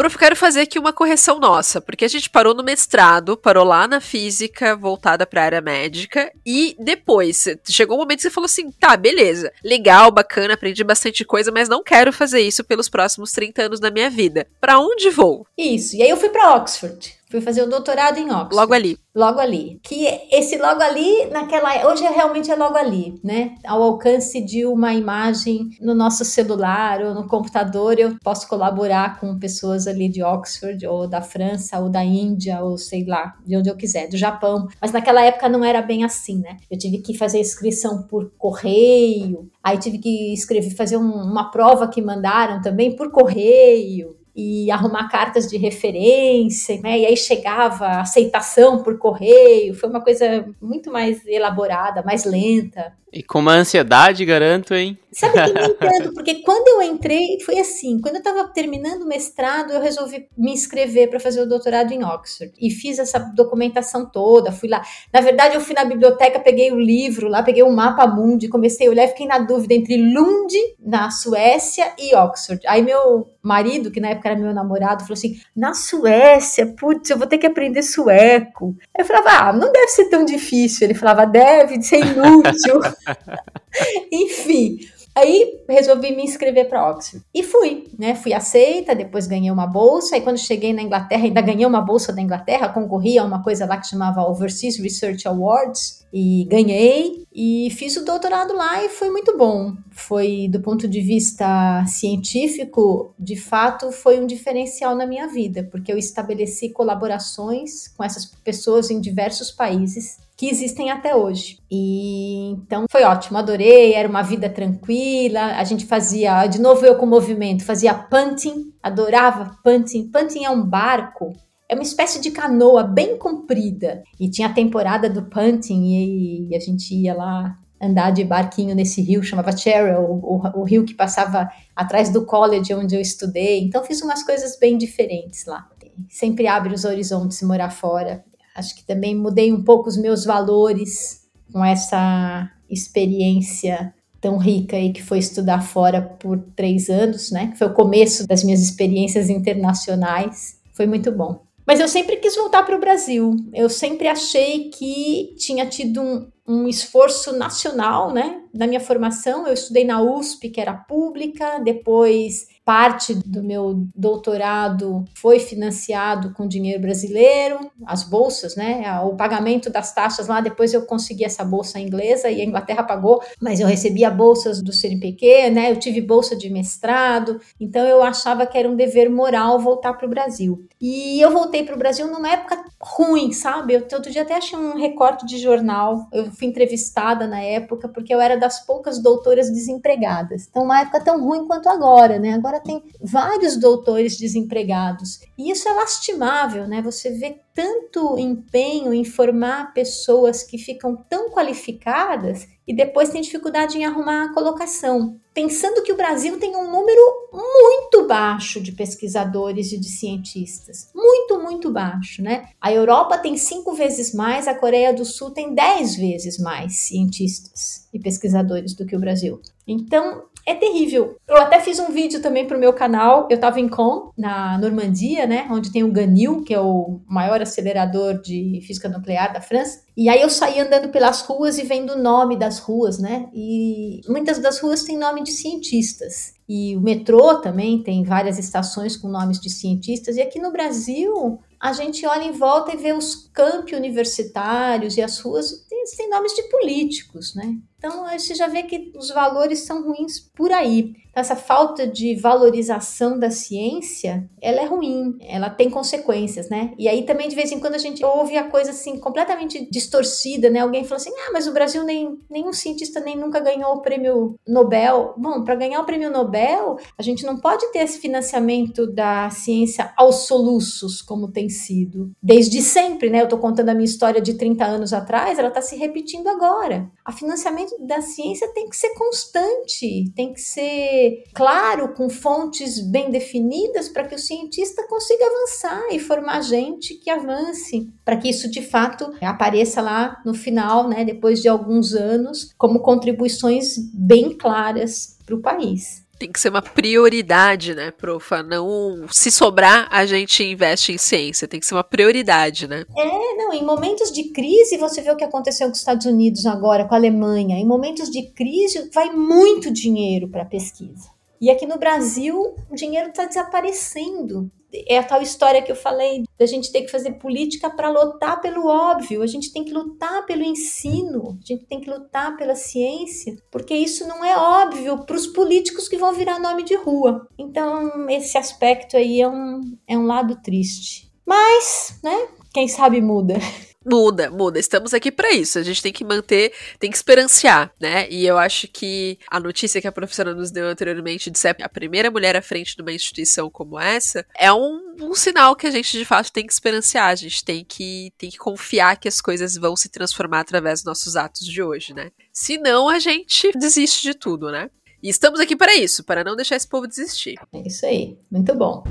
Prof, 0.00 0.16
quero 0.16 0.34
fazer 0.34 0.62
aqui 0.62 0.78
uma 0.78 0.94
correção 0.94 1.38
nossa, 1.38 1.78
porque 1.78 2.06
a 2.06 2.08
gente 2.08 2.30
parou 2.30 2.54
no 2.54 2.64
mestrado, 2.64 3.36
parou 3.36 3.66
lá 3.66 3.86
na 3.86 4.00
física 4.00 4.74
voltada 4.74 5.26
para 5.26 5.42
a 5.42 5.44
área 5.44 5.60
médica 5.60 6.32
e 6.46 6.74
depois 6.78 7.44
chegou 7.68 7.98
um 7.98 8.00
momento 8.00 8.16
que 8.16 8.22
você 8.22 8.30
falou 8.30 8.46
assim: 8.46 8.70
"Tá, 8.70 8.96
beleza. 8.96 9.52
Legal, 9.62 10.10
bacana, 10.10 10.54
aprendi 10.54 10.82
bastante 10.82 11.22
coisa, 11.22 11.52
mas 11.52 11.68
não 11.68 11.84
quero 11.84 12.14
fazer 12.14 12.40
isso 12.40 12.64
pelos 12.64 12.88
próximos 12.88 13.30
30 13.32 13.64
anos 13.64 13.78
da 13.78 13.90
minha 13.90 14.08
vida. 14.08 14.46
Para 14.58 14.80
onde 14.80 15.10
vou?" 15.10 15.46
Isso. 15.58 15.94
E 15.94 16.02
aí 16.02 16.08
eu 16.08 16.16
fui 16.16 16.30
para 16.30 16.54
Oxford. 16.56 17.19
Fui 17.30 17.40
fazer 17.40 17.62
o 17.62 17.68
doutorado 17.68 18.18
em 18.18 18.24
Oxford. 18.24 18.56
Logo 18.56 18.74
ali. 18.74 18.98
Logo 19.14 19.38
ali. 19.38 19.78
Que 19.84 20.04
esse 20.32 20.58
logo 20.58 20.82
ali, 20.82 21.26
naquela. 21.30 21.88
Hoje 21.88 22.04
é 22.04 22.10
realmente 22.10 22.50
é 22.50 22.56
logo 22.56 22.76
ali, 22.76 23.20
né? 23.22 23.54
Ao 23.64 23.80
alcance 23.80 24.40
de 24.40 24.66
uma 24.66 24.92
imagem 24.94 25.70
no 25.80 25.94
nosso 25.94 26.24
celular 26.24 27.00
ou 27.02 27.14
no 27.14 27.28
computador, 27.28 28.00
eu 28.00 28.16
posso 28.22 28.48
colaborar 28.48 29.20
com 29.20 29.38
pessoas 29.38 29.86
ali 29.86 30.08
de 30.08 30.24
Oxford, 30.24 30.84
ou 30.86 31.08
da 31.08 31.22
França, 31.22 31.78
ou 31.78 31.88
da 31.88 32.04
Índia, 32.04 32.62
ou 32.62 32.76
sei 32.76 33.04
lá, 33.04 33.36
de 33.46 33.56
onde 33.56 33.68
eu 33.68 33.76
quiser, 33.76 34.08
do 34.08 34.16
Japão. 34.16 34.66
Mas 34.80 34.90
naquela 34.90 35.22
época 35.22 35.48
não 35.48 35.64
era 35.64 35.80
bem 35.82 36.02
assim, 36.02 36.40
né? 36.40 36.56
Eu 36.68 36.76
tive 36.76 36.98
que 36.98 37.16
fazer 37.16 37.38
inscrição 37.38 38.02
por 38.08 38.32
correio, 38.36 39.48
aí 39.62 39.78
tive 39.78 39.98
que 39.98 40.32
escrever, 40.32 40.70
fazer 40.70 40.96
um, 40.96 41.10
uma 41.10 41.50
prova 41.52 41.86
que 41.86 42.02
mandaram 42.02 42.60
também 42.60 42.96
por 42.96 43.12
correio 43.12 44.19
e 44.34 44.70
arrumar 44.70 45.08
cartas 45.08 45.48
de 45.48 45.56
referência, 45.56 46.80
né? 46.80 47.00
E 47.00 47.06
aí 47.06 47.16
chegava 47.16 47.86
aceitação 48.00 48.82
por 48.82 48.98
correio, 48.98 49.74
foi 49.74 49.88
uma 49.88 50.02
coisa 50.02 50.46
muito 50.60 50.90
mais 50.92 51.24
elaborada, 51.26 52.02
mais 52.02 52.24
lenta. 52.24 52.94
E 53.12 53.22
com 53.22 53.40
uma 53.40 53.54
ansiedade, 53.54 54.24
garanto, 54.24 54.74
hein? 54.74 54.98
Sabe 55.12 55.32
que 55.32 55.52
nem 55.52 55.74
tanto, 55.74 56.14
porque 56.14 56.36
quando 56.42 56.68
eu 56.68 56.82
entrei, 56.82 57.40
foi 57.44 57.58
assim, 57.58 58.00
quando 58.00 58.16
eu 58.16 58.20
estava 58.20 58.46
terminando 58.48 59.02
o 59.02 59.08
mestrado, 59.08 59.72
eu 59.72 59.80
resolvi 59.80 60.28
me 60.38 60.52
inscrever 60.52 61.10
para 61.10 61.18
fazer 61.18 61.40
o 61.40 61.48
doutorado 61.48 61.92
em 61.92 62.04
Oxford. 62.04 62.52
E 62.60 62.70
fiz 62.70 62.98
essa 62.98 63.18
documentação 63.18 64.06
toda, 64.08 64.52
fui 64.52 64.68
lá. 64.68 64.82
Na 65.12 65.20
verdade, 65.20 65.56
eu 65.56 65.60
fui 65.60 65.74
na 65.74 65.84
biblioteca, 65.84 66.38
peguei 66.38 66.70
o 66.70 66.78
livro 66.78 67.28
lá, 67.28 67.42
peguei 67.42 67.64
o 67.64 67.70
mapa 67.70 68.06
mundi, 68.06 68.48
comecei 68.48 68.86
a 68.86 68.90
olhar, 68.90 69.08
fiquei 69.08 69.26
na 69.26 69.38
dúvida 69.38 69.74
entre 69.74 69.96
Lund, 69.96 70.54
na 70.78 71.10
Suécia, 71.10 71.92
e 71.98 72.14
Oxford. 72.14 72.64
Aí 72.66 72.82
meu 72.82 73.28
marido, 73.42 73.90
que 73.90 74.00
na 74.00 74.10
época 74.10 74.28
era 74.28 74.38
meu 74.38 74.54
namorado, 74.54 75.02
falou 75.02 75.14
assim: 75.14 75.40
na 75.56 75.74
Suécia, 75.74 76.66
putz, 76.78 77.10
eu 77.10 77.18
vou 77.18 77.26
ter 77.26 77.38
que 77.38 77.46
aprender 77.46 77.82
sueco. 77.82 78.76
Eu 78.96 79.04
falava, 79.04 79.30
ah, 79.30 79.52
não 79.52 79.72
deve 79.72 79.88
ser 79.88 80.08
tão 80.08 80.24
difícil. 80.24 80.86
Ele 80.86 80.94
falava, 80.94 81.24
deve 81.24 81.82
ser 81.82 81.98
inútil. 81.98 82.80
Enfim. 84.12 84.78
Aí 85.14 85.60
resolvi 85.68 86.14
me 86.14 86.22
inscrever 86.22 86.68
para 86.68 86.88
Oxford. 86.88 87.24
E 87.34 87.42
fui, 87.42 87.88
né? 87.98 88.14
Fui 88.14 88.32
aceita, 88.32 88.94
depois 88.94 89.26
ganhei 89.26 89.50
uma 89.50 89.66
bolsa. 89.66 90.16
E 90.16 90.20
quando 90.20 90.38
cheguei 90.38 90.72
na 90.72 90.82
Inglaterra, 90.82 91.24
ainda 91.24 91.40
ganhei 91.40 91.66
uma 91.66 91.80
bolsa 91.80 92.12
da 92.12 92.22
Inglaterra, 92.22 92.68
concorri 92.68 93.18
a 93.18 93.24
uma 93.24 93.42
coisa 93.42 93.66
lá 93.66 93.76
que 93.76 93.88
chamava 93.88 94.22
Overseas 94.22 94.78
Research 94.78 95.26
Awards. 95.26 95.99
E 96.12 96.44
ganhei 96.46 97.24
e 97.32 97.70
fiz 97.70 97.96
o 97.96 98.04
doutorado 98.04 98.54
lá 98.54 98.84
e 98.84 98.88
foi 98.88 99.10
muito 99.10 99.36
bom. 99.36 99.74
Foi, 99.90 100.48
do 100.48 100.60
ponto 100.60 100.88
de 100.88 101.00
vista 101.00 101.84
científico, 101.86 103.14
de 103.18 103.36
fato, 103.36 103.92
foi 103.92 104.20
um 104.20 104.26
diferencial 104.26 104.96
na 104.96 105.06
minha 105.06 105.28
vida, 105.28 105.68
porque 105.70 105.92
eu 105.92 105.98
estabeleci 105.98 106.70
colaborações 106.70 107.88
com 107.88 108.02
essas 108.02 108.26
pessoas 108.26 108.90
em 108.90 109.00
diversos 109.00 109.50
países 109.50 110.18
que 110.36 110.48
existem 110.48 110.90
até 110.90 111.14
hoje. 111.14 111.58
E 111.70 112.52
então 112.52 112.86
foi 112.90 113.04
ótimo, 113.04 113.36
adorei, 113.36 113.92
era 113.92 114.08
uma 114.08 114.22
vida 114.22 114.48
tranquila. 114.48 115.56
A 115.56 115.64
gente 115.64 115.84
fazia, 115.84 116.46
de 116.46 116.58
novo 116.58 116.84
eu 116.84 116.96
com 116.96 117.04
movimento, 117.04 117.62
fazia 117.62 117.92
punting, 117.92 118.72
adorava 118.82 119.58
punting. 119.62 120.10
Punting 120.10 120.44
é 120.44 120.50
um 120.50 120.62
barco 120.62 121.32
é 121.70 121.74
uma 121.74 121.84
espécie 121.84 122.20
de 122.20 122.32
canoa 122.32 122.82
bem 122.82 123.16
comprida. 123.16 124.02
E 124.18 124.28
tinha 124.28 124.48
a 124.48 124.52
temporada 124.52 125.08
do 125.08 125.22
punting 125.22 125.84
e, 125.84 126.48
e 126.48 126.56
a 126.56 126.58
gente 126.58 126.92
ia 126.92 127.14
lá 127.14 127.56
andar 127.80 128.10
de 128.10 128.24
barquinho 128.24 128.74
nesse 128.74 129.00
rio, 129.00 129.22
chamava 129.22 129.56
Cheryl, 129.56 130.00
o, 130.00 130.36
o, 130.36 130.60
o, 130.60 130.64
rio 130.64 130.84
que 130.84 130.94
passava 130.94 131.48
atrás 131.74 132.10
do 132.10 132.26
college 132.26 132.74
onde 132.74 132.96
eu 132.96 133.00
estudei. 133.00 133.62
Então 133.62 133.84
fiz 133.84 134.02
umas 134.02 134.24
coisas 134.24 134.58
bem 134.58 134.76
diferentes 134.76 135.46
lá. 135.46 135.68
Sempre 136.08 136.48
abre 136.48 136.74
os 136.74 136.84
horizontes 136.84 137.40
morar 137.42 137.70
fora. 137.70 138.24
Acho 138.56 138.74
que 138.74 138.84
também 138.84 139.14
mudei 139.14 139.52
um 139.52 139.62
pouco 139.62 139.88
os 139.88 139.96
meus 139.96 140.24
valores 140.24 141.20
com 141.52 141.64
essa 141.64 142.50
experiência 142.68 143.94
tão 144.20 144.38
rica 144.38 144.76
aí 144.76 144.92
que 144.92 145.02
foi 145.02 145.18
estudar 145.18 145.60
fora 145.62 146.02
por 146.02 146.36
três 146.56 146.90
anos, 146.90 147.30
né? 147.30 147.54
Foi 147.56 147.68
o 147.68 147.74
começo 147.74 148.26
das 148.26 148.42
minhas 148.42 148.60
experiências 148.60 149.30
internacionais. 149.30 150.58
Foi 150.74 150.86
muito 150.86 151.12
bom. 151.12 151.48
Mas 151.66 151.78
eu 151.78 151.88
sempre 151.88 152.16
quis 152.16 152.34
voltar 152.34 152.62
para 152.64 152.76
o 152.76 152.80
Brasil. 152.80 153.36
Eu 153.52 153.68
sempre 153.68 154.08
achei 154.08 154.70
que 154.70 155.34
tinha 155.38 155.66
tido 155.66 156.00
um, 156.00 156.30
um 156.46 156.68
esforço 156.68 157.36
nacional, 157.36 158.12
né? 158.12 158.42
Na 158.52 158.66
minha 158.66 158.80
formação, 158.80 159.46
eu 159.46 159.54
estudei 159.54 159.84
na 159.84 160.02
USP, 160.02 160.48
que 160.48 160.60
era 160.60 160.74
pública, 160.74 161.58
depois 161.60 162.46
parte 162.70 163.14
do 163.14 163.42
meu 163.42 163.84
doutorado 163.96 165.04
foi 165.16 165.40
financiado 165.40 166.32
com 166.32 166.46
dinheiro 166.46 166.80
brasileiro, 166.80 167.58
as 167.84 168.04
bolsas, 168.04 168.54
né? 168.54 169.00
O 169.00 169.16
pagamento 169.16 169.68
das 169.68 169.92
taxas 169.92 170.28
lá, 170.28 170.40
depois 170.40 170.72
eu 170.72 170.86
consegui 170.86 171.24
essa 171.24 171.44
bolsa 171.44 171.80
inglesa 171.80 172.30
e 172.30 172.40
a 172.40 172.44
Inglaterra 172.44 172.84
pagou, 172.84 173.20
mas 173.42 173.58
eu 173.58 173.66
recebia 173.66 174.08
bolsas 174.08 174.62
do 174.62 174.72
CNPq, 174.72 175.50
né? 175.50 175.72
Eu 175.72 175.80
tive 175.80 176.00
bolsa 176.00 176.36
de 176.36 176.48
mestrado, 176.48 177.40
então 177.58 177.84
eu 177.88 178.04
achava 178.04 178.46
que 178.46 178.56
era 178.56 178.70
um 178.70 178.76
dever 178.76 179.10
moral 179.10 179.58
voltar 179.58 179.94
para 179.94 180.06
o 180.06 180.10
Brasil. 180.10 180.64
E 180.80 181.20
eu 181.20 181.32
voltei 181.32 181.64
para 181.64 181.74
o 181.74 181.78
Brasil 181.78 182.06
numa 182.06 182.30
época 182.30 182.64
ruim, 182.80 183.32
sabe? 183.32 183.74
Eu 183.74 183.80
outro 183.92 184.12
dia 184.12 184.22
até 184.22 184.36
achei 184.36 184.56
um 184.56 184.76
recorte 184.76 185.26
de 185.26 185.38
jornal, 185.38 186.06
eu 186.12 186.30
fui 186.30 186.46
entrevistada 186.46 187.26
na 187.26 187.40
época 187.40 187.88
porque 187.88 188.14
eu 188.14 188.20
era 188.20 188.36
das 188.36 188.64
poucas 188.64 189.02
doutoras 189.02 189.50
desempregadas. 189.50 190.46
Então, 190.48 190.62
uma 190.62 190.82
época 190.82 191.00
tão 191.00 191.20
ruim 191.20 191.48
quanto 191.48 191.68
agora, 191.68 192.16
né? 192.20 192.34
Agora 192.34 192.59
Tem 192.62 192.82
vários 193.00 193.56
doutores 193.56 194.16
desempregados. 194.16 195.20
E 195.36 195.50
isso 195.50 195.68
é 195.68 195.72
lastimável, 195.72 196.66
né? 196.66 196.80
Você 196.82 197.10
vê 197.10 197.40
tanto 197.54 198.18
empenho 198.18 198.94
em 198.94 199.04
formar 199.04 199.74
pessoas 199.74 200.42
que 200.42 200.56
ficam 200.56 200.96
tão 200.96 201.30
qualificadas 201.30 202.46
e 202.66 202.74
depois 202.74 203.08
tem 203.08 203.20
dificuldade 203.20 203.76
em 203.76 203.84
arrumar 203.84 204.24
a 204.24 204.32
colocação. 204.32 205.20
Pensando 205.34 205.82
que 205.82 205.92
o 205.92 205.96
Brasil 205.96 206.38
tem 206.38 206.56
um 206.56 206.70
número 206.70 207.02
muito 207.32 208.06
baixo 208.06 208.60
de 208.60 208.72
pesquisadores 208.72 209.72
e 209.72 209.78
de 209.78 209.88
cientistas. 209.88 210.90
Muito, 210.94 211.40
muito 211.40 211.70
baixo, 211.72 212.22
né? 212.22 212.48
A 212.60 212.72
Europa 212.72 213.18
tem 213.18 213.36
cinco 213.36 213.74
vezes 213.74 214.14
mais, 214.14 214.46
a 214.46 214.54
Coreia 214.54 214.94
do 214.94 215.04
Sul 215.04 215.30
tem 215.30 215.54
dez 215.54 215.96
vezes 215.96 216.38
mais 216.38 216.76
cientistas 216.76 217.88
e 217.92 217.98
pesquisadores 217.98 218.74
do 218.74 218.86
que 218.86 218.96
o 218.96 219.00
Brasil. 219.00 219.40
Então, 219.66 220.24
é 220.46 220.54
terrível. 220.54 221.16
Eu 221.28 221.36
até 221.36 221.60
fiz 221.60 221.78
um 221.78 221.92
vídeo 221.92 222.20
também 222.20 222.46
pro 222.46 222.58
meu 222.58 222.72
canal. 222.72 223.28
Eu 223.30 223.38
tava 223.38 223.60
em 223.60 223.68
Com, 223.68 224.10
na 224.16 224.58
Normandia, 224.58 225.26
né? 225.26 225.46
Onde 225.50 225.72
tem 225.72 225.84
o 225.84 225.92
Ganil, 225.92 226.42
que 226.42 226.54
é 226.54 226.60
o 226.60 227.00
maior 227.06 227.40
acelerador 227.40 228.20
de 228.20 228.60
física 228.66 228.88
nuclear 228.88 229.32
da 229.32 229.40
França. 229.40 229.82
E 229.96 230.08
aí 230.08 230.20
eu 230.22 230.30
saí 230.30 230.58
andando 230.60 230.88
pelas 230.88 231.22
ruas 231.22 231.58
e 231.58 231.62
vendo 231.62 231.94
o 231.94 232.02
nome 232.02 232.36
das 232.36 232.58
ruas, 232.58 232.98
né? 232.98 233.28
E 233.34 234.00
muitas 234.08 234.38
das 234.38 234.58
ruas 234.60 234.82
têm 234.82 234.98
nome 234.98 235.22
de 235.22 235.30
cientistas. 235.30 236.34
E 236.48 236.76
o 236.76 236.80
metrô 236.80 237.36
também 237.36 237.82
tem 237.82 238.02
várias 238.02 238.38
estações 238.38 238.96
com 238.96 239.08
nomes 239.08 239.38
de 239.38 239.48
cientistas. 239.48 240.16
E 240.16 240.22
aqui 240.22 240.40
no 240.40 240.50
Brasil, 240.50 241.38
a 241.60 241.72
gente 241.72 242.04
olha 242.06 242.24
em 242.24 242.32
volta 242.32 242.72
e 242.72 242.76
vê 242.76 242.92
os 242.92 243.14
campi 243.32 243.76
universitários 243.76 244.96
e 244.96 245.02
as 245.02 245.20
ruas 245.20 245.64
têm, 245.68 245.84
têm 245.96 246.10
nomes 246.10 246.34
de 246.34 246.42
políticos, 246.44 247.34
né? 247.34 247.56
Então, 247.80 248.06
você 248.06 248.34
já 248.34 248.46
vê 248.46 248.62
que 248.64 248.92
os 248.94 249.08
valores 249.08 249.60
são 249.60 249.82
ruins 249.82 250.20
por 250.20 250.52
aí. 250.52 250.92
Então, 251.10 251.20
essa 251.22 251.34
falta 251.34 251.86
de 251.86 252.14
valorização 252.14 253.18
da 253.18 253.30
ciência, 253.30 254.28
ela 254.40 254.60
é 254.60 254.64
ruim, 254.66 255.16
ela 255.20 255.48
tem 255.48 255.70
consequências, 255.70 256.50
né? 256.50 256.72
E 256.78 256.86
aí 256.86 257.04
também, 257.04 257.28
de 257.28 257.34
vez 257.34 257.50
em 257.50 257.58
quando, 257.58 257.74
a 257.74 257.78
gente 257.78 258.04
ouve 258.04 258.36
a 258.36 258.48
coisa 258.48 258.70
assim, 258.70 258.98
completamente 258.98 259.68
distorcida, 259.70 260.50
né? 260.50 260.60
Alguém 260.60 260.84
fala 260.84 261.00
assim, 261.00 261.10
ah, 261.10 261.30
mas 261.32 261.46
o 261.46 261.52
Brasil 261.52 261.82
nem, 261.84 262.18
nenhum 262.30 262.52
cientista 262.52 263.00
nem 263.00 263.16
nunca 263.16 263.40
ganhou 263.40 263.72
o 263.74 263.82
prêmio 263.82 264.36
Nobel. 264.46 265.14
Bom, 265.16 265.42
para 265.42 265.54
ganhar 265.54 265.80
o 265.80 265.84
prêmio 265.84 266.10
Nobel, 266.10 266.76
a 266.98 267.02
gente 267.02 267.24
não 267.24 267.38
pode 267.38 267.66
ter 267.72 267.80
esse 267.80 267.98
financiamento 267.98 268.86
da 268.86 269.30
ciência 269.30 269.92
aos 269.96 270.26
soluços, 270.26 271.00
como 271.00 271.32
tem 271.32 271.48
sido. 271.48 272.12
Desde 272.22 272.60
sempre, 272.60 273.08
né? 273.08 273.20
Eu 273.20 273.24
estou 273.24 273.38
contando 273.38 273.70
a 273.70 273.74
minha 273.74 273.84
história 273.84 274.20
de 274.20 274.34
30 274.34 274.64
anos 274.64 274.92
atrás, 274.92 275.38
ela 275.38 275.48
está 275.48 275.62
se 275.62 275.76
repetindo 275.76 276.28
agora. 276.28 276.90
A 277.10 277.12
financiamento 277.12 277.76
da 277.84 278.00
ciência 278.00 278.46
tem 278.54 278.68
que 278.68 278.76
ser 278.76 278.90
constante, 278.90 280.12
tem 280.14 280.32
que 280.32 280.40
ser 280.40 281.24
claro, 281.34 281.92
com 281.92 282.08
fontes 282.08 282.78
bem 282.78 283.10
definidas, 283.10 283.88
para 283.88 284.06
que 284.06 284.14
o 284.14 284.18
cientista 284.18 284.86
consiga 284.86 285.26
avançar 285.26 285.88
e 285.90 285.98
formar 285.98 286.40
gente 286.40 286.94
que 286.94 287.10
avance, 287.10 287.92
para 288.04 288.16
que 288.16 288.30
isso 288.30 288.48
de 288.48 288.62
fato 288.62 289.12
apareça 289.20 289.82
lá 289.82 290.22
no 290.24 290.32
final, 290.32 290.88
né, 290.88 291.04
depois 291.04 291.42
de 291.42 291.48
alguns 291.48 291.94
anos, 291.94 292.54
como 292.56 292.78
contribuições 292.78 293.76
bem 293.92 294.38
claras 294.38 295.18
para 295.26 295.34
o 295.34 295.42
país 295.42 296.08
tem 296.20 296.30
que 296.30 296.38
ser 296.38 296.50
uma 296.50 296.60
prioridade, 296.60 297.74
né, 297.74 297.90
profa? 297.90 298.42
Não 298.42 299.06
se 299.10 299.30
sobrar, 299.30 299.88
a 299.90 300.04
gente 300.04 300.44
investe 300.44 300.92
em 300.92 300.98
ciência. 300.98 301.48
Tem 301.48 301.58
que 301.58 301.64
ser 301.64 301.74
uma 301.74 301.82
prioridade, 301.82 302.68
né? 302.68 302.84
É, 302.94 303.36
não. 303.36 303.54
Em 303.54 303.64
momentos 303.64 304.12
de 304.12 304.24
crise, 304.24 304.76
você 304.76 305.00
vê 305.00 305.10
o 305.10 305.16
que 305.16 305.24
aconteceu 305.24 305.66
com 305.66 305.72
os 305.72 305.78
Estados 305.78 306.04
Unidos 306.04 306.44
agora, 306.44 306.84
com 306.86 306.94
a 306.94 306.98
Alemanha. 306.98 307.56
Em 307.56 307.64
momentos 307.64 308.10
de 308.10 308.30
crise, 308.32 308.90
vai 308.92 309.10
muito 309.10 309.72
dinheiro 309.72 310.28
para 310.28 310.44
pesquisa. 310.44 311.08
E 311.40 311.50
aqui 311.50 311.64
no 311.64 311.78
Brasil, 311.78 312.54
o 312.70 312.74
dinheiro 312.74 313.08
está 313.08 313.24
desaparecendo 313.24 314.52
é 314.72 314.98
a 314.98 315.02
tal 315.02 315.22
história 315.22 315.62
que 315.62 315.70
eu 315.70 315.76
falei 315.76 316.24
da 316.38 316.46
gente 316.46 316.72
ter 316.72 316.82
que 316.82 316.90
fazer 316.90 317.12
política 317.12 317.68
para 317.70 317.90
lutar 317.90 318.40
pelo 318.40 318.66
óbvio, 318.66 319.22
a 319.22 319.26
gente 319.26 319.52
tem 319.52 319.64
que 319.64 319.72
lutar 319.72 320.24
pelo 320.26 320.42
ensino, 320.42 321.38
a 321.42 321.46
gente 321.46 321.66
tem 321.66 321.80
que 321.80 321.90
lutar 321.90 322.36
pela 322.36 322.54
ciência, 322.54 323.36
porque 323.50 323.74
isso 323.74 324.06
não 324.06 324.24
é 324.24 324.36
óbvio 324.36 325.04
para 325.04 325.16
os 325.16 325.26
políticos 325.26 325.88
que 325.88 325.96
vão 325.96 326.12
virar 326.12 326.38
nome 326.38 326.62
de 326.62 326.74
rua. 326.74 327.28
Então, 327.38 328.08
esse 328.08 328.38
aspecto 328.38 328.96
aí 328.96 329.20
é 329.20 329.28
um, 329.28 329.60
é 329.86 329.96
um 329.96 330.06
lado 330.06 330.40
triste. 330.42 331.10
Mas, 331.26 331.98
né, 332.02 332.28
quem 332.52 332.66
sabe 332.66 333.00
muda. 333.00 333.34
Muda, 333.84 334.30
muda. 334.30 334.58
Estamos 334.58 334.92
aqui 334.92 335.10
para 335.10 335.32
isso. 335.32 335.58
A 335.58 335.62
gente 335.62 335.82
tem 335.82 335.92
que 335.92 336.04
manter, 336.04 336.52
tem 336.78 336.90
que 336.90 336.96
esperanciar, 336.96 337.72
né? 337.80 338.06
E 338.10 338.26
eu 338.26 338.36
acho 338.36 338.68
que 338.68 339.18
a 339.26 339.40
notícia 339.40 339.80
que 339.80 339.88
a 339.88 339.92
professora 339.92 340.34
nos 340.34 340.50
deu 340.50 340.66
anteriormente 340.66 341.30
de 341.30 341.38
ser 341.38 341.56
a 341.62 341.68
primeira 341.68 342.10
mulher 342.10 342.36
à 342.36 342.42
frente 342.42 342.76
de 342.76 342.82
uma 342.82 342.92
instituição 342.92 343.48
como 343.48 343.80
essa 343.80 344.26
é 344.38 344.52
um, 344.52 344.96
um 345.00 345.14
sinal 345.14 345.56
que 345.56 345.66
a 345.66 345.70
gente 345.70 345.96
de 345.96 346.04
fato 346.04 346.30
tem 346.30 346.46
que 346.46 346.52
esperanciar. 346.52 347.08
A 347.08 347.14
gente 347.14 347.42
tem 347.42 347.64
que, 347.64 348.12
tem 348.18 348.28
que 348.28 348.36
confiar 348.36 348.98
que 348.98 349.08
as 349.08 349.18
coisas 349.18 349.56
vão 349.56 349.74
se 349.74 349.88
transformar 349.88 350.40
através 350.40 350.80
dos 350.80 350.86
nossos 350.86 351.16
atos 351.16 351.46
de 351.46 351.62
hoje, 351.62 351.94
né? 351.94 352.10
Senão 352.30 352.86
a 352.86 352.98
gente 352.98 353.50
desiste 353.58 354.02
de 354.02 354.12
tudo, 354.12 354.50
né? 354.50 354.70
E 355.02 355.08
estamos 355.08 355.40
aqui 355.40 355.56
para 355.56 355.74
isso, 355.74 356.04
para 356.04 356.22
não 356.22 356.36
deixar 356.36 356.56
esse 356.56 356.68
povo 356.68 356.86
desistir. 356.86 357.36
É 357.50 357.66
isso 357.66 357.86
aí. 357.86 358.18
Muito 358.30 358.54
bom. 358.54 358.84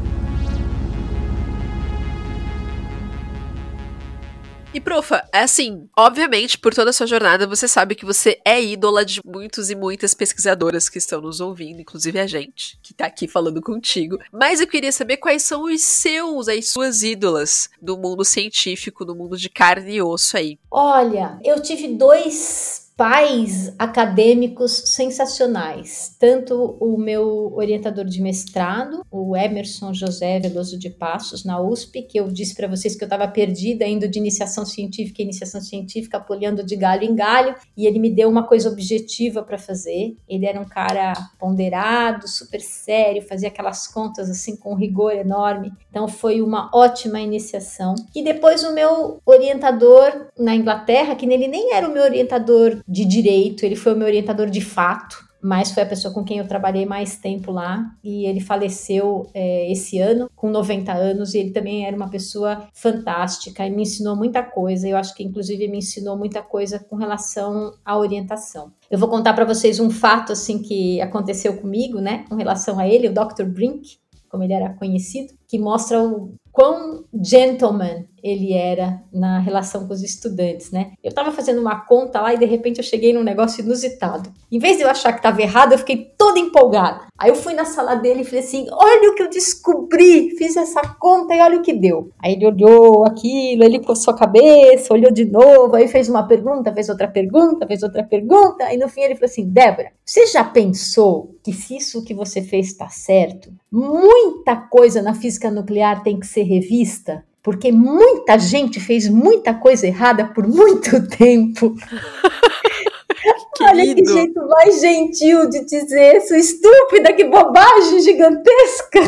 E, 4.72 4.80
profa, 4.80 5.28
é 5.34 5.40
assim, 5.40 5.90
obviamente, 5.98 6.56
por 6.56 6.76
toda 6.76 6.92
a 6.92 6.94
sua 6.94 7.08
jornada, 7.08 7.48
você 7.48 7.68
sabe 7.68 7.96
que 7.96 8.06
você 8.06 8.40
é 8.46 8.62
ídola 8.62 9.04
de 9.04 9.20
muitos 9.26 9.72
e 9.72 9.76
muitas 9.76 10.14
pesquisadoras 10.14 10.88
que 10.88 11.00
estão 11.00 11.20
nos 11.20 11.42
ouvindo, 11.42 11.82
inclusive 11.82 12.20
a 12.20 12.28
gente, 12.28 12.78
que 12.84 12.94
tá 12.94 13.08
aqui 13.08 13.28
falando 13.28 13.64
contigo. 13.64 14.20
Mas 14.32 14.62
eu 14.62 14.68
queria 14.68 14.92
saber 14.92 15.18
quais 15.18 15.42
são 15.42 15.64
os 15.64 15.82
seus, 15.82 16.48
as 16.48 16.70
suas 16.70 17.02
ídolas 17.02 17.68
do 17.82 17.98
mundo 17.98 18.24
científico, 18.24 19.04
do 19.04 19.16
mundo 19.16 19.36
de 19.38 19.50
carne 19.50 19.96
e 19.96 20.02
osso 20.04 20.38
aí. 20.38 20.60
Olha, 20.70 21.40
eu 21.44 21.60
tive 21.60 21.88
dois 21.88 22.89
pais 23.00 23.74
acadêmicos 23.80 24.74
sensacionais. 24.88 26.14
Tanto 26.20 26.76
o 26.82 26.98
meu 26.98 27.54
orientador 27.56 28.04
de 28.04 28.22
mestrado, 28.22 29.06
o 29.10 29.38
Emerson 29.38 29.94
José 29.94 30.38
Veloso 30.38 30.78
de 30.78 30.90
Passos, 30.90 31.46
na 31.46 31.62
USP, 31.62 32.02
que 32.02 32.20
eu 32.20 32.28
disse 32.28 32.54
para 32.54 32.68
vocês 32.68 32.98
que 32.98 33.04
eu 33.06 33.06
estava 33.06 33.26
perdida, 33.26 33.88
indo 33.88 34.06
de 34.06 34.20
iniciação 34.20 34.66
científica 34.66 35.22
em 35.22 35.28
iniciação 35.28 35.62
científica, 35.62 36.20
polhando 36.20 36.62
de 36.62 36.76
galho 36.76 37.06
em 37.06 37.16
galho, 37.16 37.56
e 37.78 37.88
ele 37.88 38.00
me 38.00 38.10
deu 38.10 38.28
uma 38.28 38.44
coisa 38.44 38.70
objetiva 38.70 39.44
para 39.44 39.58
fazer. 39.58 40.18
Ele 40.28 40.46
era 40.46 40.60
um 40.60 40.68
cara 40.68 41.14
ponderado, 41.40 42.28
super 42.28 42.60
sério, 42.60 43.22
fazia 43.22 43.48
aquelas 43.48 43.88
contas 43.88 44.30
assim 44.30 44.58
com 44.58 44.76
rigor 44.76 45.14
enorme. 45.14 45.72
Então 45.90 46.06
foi 46.10 46.42
uma 46.42 46.70
ótima 46.74 47.22
iniciação. 47.22 47.96
E 48.14 48.22
depois 48.22 48.62
o 48.66 48.74
meu 48.74 49.22
orientador 49.26 50.28
na 50.38 50.54
Inglaterra, 50.54 51.16
que 51.16 51.26
nele 51.26 51.48
nem 51.48 51.74
era 51.74 51.88
o 51.88 51.94
meu 51.94 52.04
orientador 52.04 52.84
de 52.90 53.06
direito, 53.06 53.64
ele 53.64 53.76
foi 53.76 53.94
o 53.94 53.96
meu 53.96 54.08
orientador 54.08 54.50
de 54.50 54.62
fato, 54.62 55.30
mas 55.42 55.72
foi 55.72 55.84
a 55.84 55.86
pessoa 55.86 56.14
com 56.14 56.24
quem 56.24 56.40
eu 56.40 56.48
trabalhei 56.48 56.86
mais 56.86 57.16
tempo 57.16 57.52
lá 57.52 57.96
e 58.04 58.26
ele 58.26 58.42
faleceu 58.42 59.30
é, 59.34 59.72
esse 59.72 60.00
ano 60.00 60.30
com 60.36 60.50
90 60.50 60.92
anos 60.92 61.34
e 61.34 61.38
ele 61.38 61.52
também 61.52 61.86
era 61.86 61.96
uma 61.96 62.10
pessoa 62.10 62.68
fantástica 62.74 63.66
e 63.66 63.70
me 63.70 63.84
ensinou 63.84 64.16
muita 64.16 64.44
coisa. 64.44 64.88
Eu 64.88 64.98
acho 64.98 65.16
que 65.16 65.24
inclusive 65.24 65.68
me 65.68 65.78
ensinou 65.78 66.18
muita 66.18 66.42
coisa 66.42 66.80
com 66.80 66.96
relação 66.96 67.74
à 67.86 67.98
orientação. 67.98 68.74
Eu 68.92 69.00
vou 69.00 69.08
contar 69.08 69.34
para 69.34 69.46
vocês 69.46 69.80
um 69.80 69.90
fato 69.90 70.34
assim 70.34 70.60
que 70.60 71.00
aconteceu 71.00 71.56
comigo, 71.58 72.02
né, 72.02 72.26
com 72.28 72.36
relação 72.36 72.78
a 72.80 72.88
ele, 72.88 73.08
o 73.08 73.14
Dr. 73.14 73.46
Brink, 73.46 73.98
como 74.28 74.44
ele 74.44 74.54
era 74.54 74.74
conhecido, 74.74 75.34
que 75.48 75.58
mostra 75.58 76.04
o 76.04 76.34
quão 76.52 77.06
gentleman 77.14 78.06
ele 78.24 78.54
era 78.54 79.02
na 79.12 79.40
relação 79.40 79.88
com 79.88 79.94
os 79.94 80.04
estudantes, 80.04 80.72
né? 80.72 80.92
Eu 81.04 81.14
tava 81.14 81.32
fazendo 81.32 81.60
uma 81.60 81.82
conta 81.82 82.22
lá 82.22 82.34
e 82.34 82.38
de 82.38 82.46
repente 82.46 82.78
eu 82.78 82.84
cheguei 82.84 83.14
num 83.14 83.24
negócio 83.24 83.64
inusitado. 83.64 84.32
Em 84.52 84.60
vez 84.60 84.78
de 84.78 84.84
eu 84.84 84.90
achar 84.90 85.14
que 85.14 85.22
tava 85.22 85.42
errado, 85.42 85.74
eu 85.74 85.78
fiquei 85.78 86.12
toda 86.18 86.40
empolgada. 86.40 87.08
Aí 87.18 87.30
eu 87.30 87.36
fui 87.36 87.54
na 87.54 87.66
sala 87.66 87.96
dele 87.96 88.22
e 88.22 88.24
falei 88.24 88.40
assim: 88.40 88.66
"Olha 88.72 89.12
o 89.12 89.16
que 89.16 89.24
eu 89.24 89.30
descobri, 89.30 90.32
fiz 90.38 90.56
essa 90.56 90.82
conta 91.00 91.34
e 91.34 91.42
olha 91.42 91.60
o 91.60 91.62
que 91.62 91.74
deu". 91.74 92.12
Aí 92.24 92.34
ele 92.34 92.46
olhou 92.46 93.06
aquilo, 93.06 93.64
ele 93.64 93.80
coçou 93.80 94.14
a 94.14 94.18
cabeça, 94.18 94.94
olhou 94.94 95.12
de 95.12 95.26
novo, 95.26 95.76
aí 95.76 95.88
fez 95.88 96.10
uma 96.10 96.28
pergunta, 96.28 96.74
fez 96.74 96.90
outra 96.90 97.08
pergunta, 97.08 97.68
fez 97.68 97.84
outra 97.84 98.04
pergunta, 98.04 98.74
e 98.74 98.78
no 98.78 98.88
fim 98.88 99.02
ele 99.02 99.16
falou 99.16 99.30
assim: 99.30 99.50
"Débora, 99.50 99.92
você 100.06 100.26
já 100.28 100.44
pensou 100.44 101.36
que 101.44 101.54
se 101.54 101.76
isso 101.78 102.04
que 102.04 102.14
você 102.14 102.42
fez 102.42 102.68
está 102.68 102.90
certo, 102.90 103.52
muita 103.72 104.56
coisa 104.56 105.02
na 105.02 105.14
física 105.14 105.52
nuclear 105.52 106.04
tem 106.04 106.20
que 106.20 106.28
ser 106.28 106.44
revista, 106.44 107.24
porque 107.42 107.72
muita 107.72 108.38
gente 108.38 108.80
fez 108.80 109.08
muita 109.08 109.54
coisa 109.54 109.88
errada 109.88 110.26
por 110.26 110.48
muito 110.48 111.08
tempo. 111.18 111.76
Olha 113.62 113.94
que 113.94 114.06
jeito 114.06 114.48
mais 114.48 114.80
gentil 114.80 115.50
de 115.50 115.66
dizer, 115.66 116.22
sua 116.22 116.38
estúpida, 116.38 117.12
que 117.12 117.26
bobagem 117.26 118.02
gigantesca. 118.02 119.00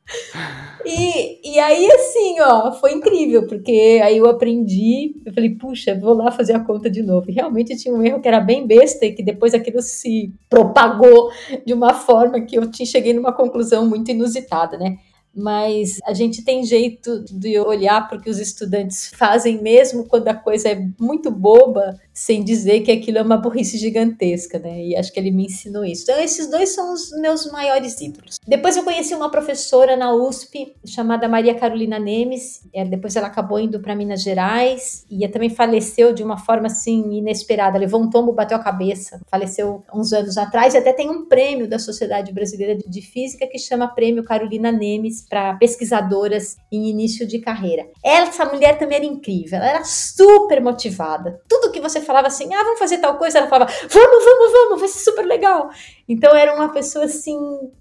E, 0.85 1.55
e 1.55 1.59
aí, 1.59 1.89
assim, 1.91 2.41
ó, 2.41 2.73
foi 2.73 2.93
incrível, 2.93 3.47
porque 3.47 4.01
aí 4.03 4.17
eu 4.17 4.27
aprendi, 4.27 5.15
eu 5.25 5.33
falei, 5.33 5.51
puxa, 5.51 5.97
vou 5.97 6.13
lá 6.13 6.29
fazer 6.29 6.53
a 6.53 6.59
conta 6.59 6.89
de 6.89 7.01
novo. 7.01 7.29
E 7.29 7.33
realmente 7.33 7.75
tinha 7.77 7.93
um 7.93 8.03
erro 8.03 8.21
que 8.21 8.27
era 8.27 8.41
bem 8.41 8.67
besta 8.67 9.05
e 9.05 9.13
que 9.13 9.23
depois 9.23 9.53
aquilo 9.53 9.81
se 9.81 10.33
propagou 10.49 11.31
de 11.65 11.73
uma 11.73 11.93
forma 11.93 12.41
que 12.41 12.57
eu 12.57 12.69
cheguei 12.85 13.13
numa 13.13 13.31
conclusão 13.31 13.87
muito 13.87 14.11
inusitada, 14.11 14.77
né? 14.77 14.97
Mas 15.35 15.99
a 16.05 16.13
gente 16.13 16.43
tem 16.43 16.63
jeito 16.63 17.23
de 17.25 17.59
olhar 17.59 18.07
porque 18.07 18.29
os 18.29 18.39
estudantes 18.39 19.11
fazem 19.15 19.61
mesmo 19.61 20.05
quando 20.05 20.27
a 20.27 20.33
coisa 20.33 20.69
é 20.69 20.87
muito 20.99 21.31
boba, 21.31 21.99
sem 22.13 22.43
dizer 22.43 22.81
que 22.81 22.91
aquilo 22.91 23.17
é 23.17 23.21
uma 23.21 23.37
burrice 23.37 23.77
gigantesca, 23.77 24.59
né? 24.59 24.83
E 24.83 24.95
acho 24.95 25.11
que 25.11 25.19
ele 25.19 25.31
me 25.31 25.45
ensinou 25.45 25.83
isso. 25.83 26.03
Então, 26.03 26.19
esses 26.19 26.47
dois 26.47 26.69
são 26.69 26.93
os 26.93 27.09
meus 27.19 27.51
maiores 27.51 27.99
ídolos. 27.99 28.39
Depois 28.47 28.77
eu 28.77 28.83
conheci 28.83 29.15
uma 29.15 29.31
professora 29.31 29.97
na 29.97 30.13
USP 30.13 30.75
chamada 30.85 31.27
Maria 31.27 31.55
Carolina 31.55 31.97
Nemes. 31.97 32.61
É, 32.73 32.85
depois 32.85 33.15
ela 33.15 33.27
acabou 33.27 33.59
indo 33.59 33.79
para 33.79 33.95
Minas 33.95 34.21
Gerais 34.21 35.05
e 35.09 35.27
também 35.27 35.49
faleceu 35.49 36.13
de 36.13 36.23
uma 36.23 36.37
forma 36.37 36.67
assim 36.67 37.13
inesperada. 37.13 37.79
Levou 37.79 38.01
um 38.01 38.09
tombo, 38.09 38.31
bateu 38.31 38.57
a 38.57 38.63
cabeça. 38.63 39.19
Faleceu 39.29 39.83
uns 39.93 40.13
anos 40.13 40.37
atrás 40.37 40.75
e 40.75 40.77
até 40.77 40.93
tem 40.93 41.09
um 41.09 41.25
prêmio 41.25 41.67
da 41.67 41.79
Sociedade 41.79 42.31
Brasileira 42.31 42.77
de 42.77 43.01
Física 43.01 43.47
que 43.47 43.57
chama 43.57 43.87
Prêmio 43.87 44.23
Carolina 44.23 44.71
Nemes 44.71 45.22
para 45.27 45.55
pesquisadoras 45.55 46.55
em 46.71 46.89
início 46.89 47.25
de 47.27 47.39
carreira. 47.39 47.87
Essa 48.03 48.45
mulher 48.45 48.77
também 48.77 48.97
era 48.97 49.05
incrível. 49.05 49.57
Ela 49.57 49.69
era 49.69 49.83
super 49.83 50.61
motivada. 50.61 51.41
Tudo 51.47 51.71
que 51.71 51.81
você 51.81 52.01
falava 52.01 52.27
assim, 52.27 52.53
ah, 52.53 52.63
vamos 52.63 52.79
fazer 52.79 52.97
tal 52.99 53.17
coisa, 53.17 53.39
ela 53.39 53.47
falava, 53.47 53.71
vamos, 53.89 54.23
vamos, 54.23 54.51
vamos, 54.51 54.79
vai 54.79 54.89
ser 54.89 54.99
super 54.99 55.25
legal. 55.25 55.69
Então 56.07 56.35
era 56.35 56.55
uma 56.55 56.69
pessoa 56.69 57.05
assim 57.05 57.37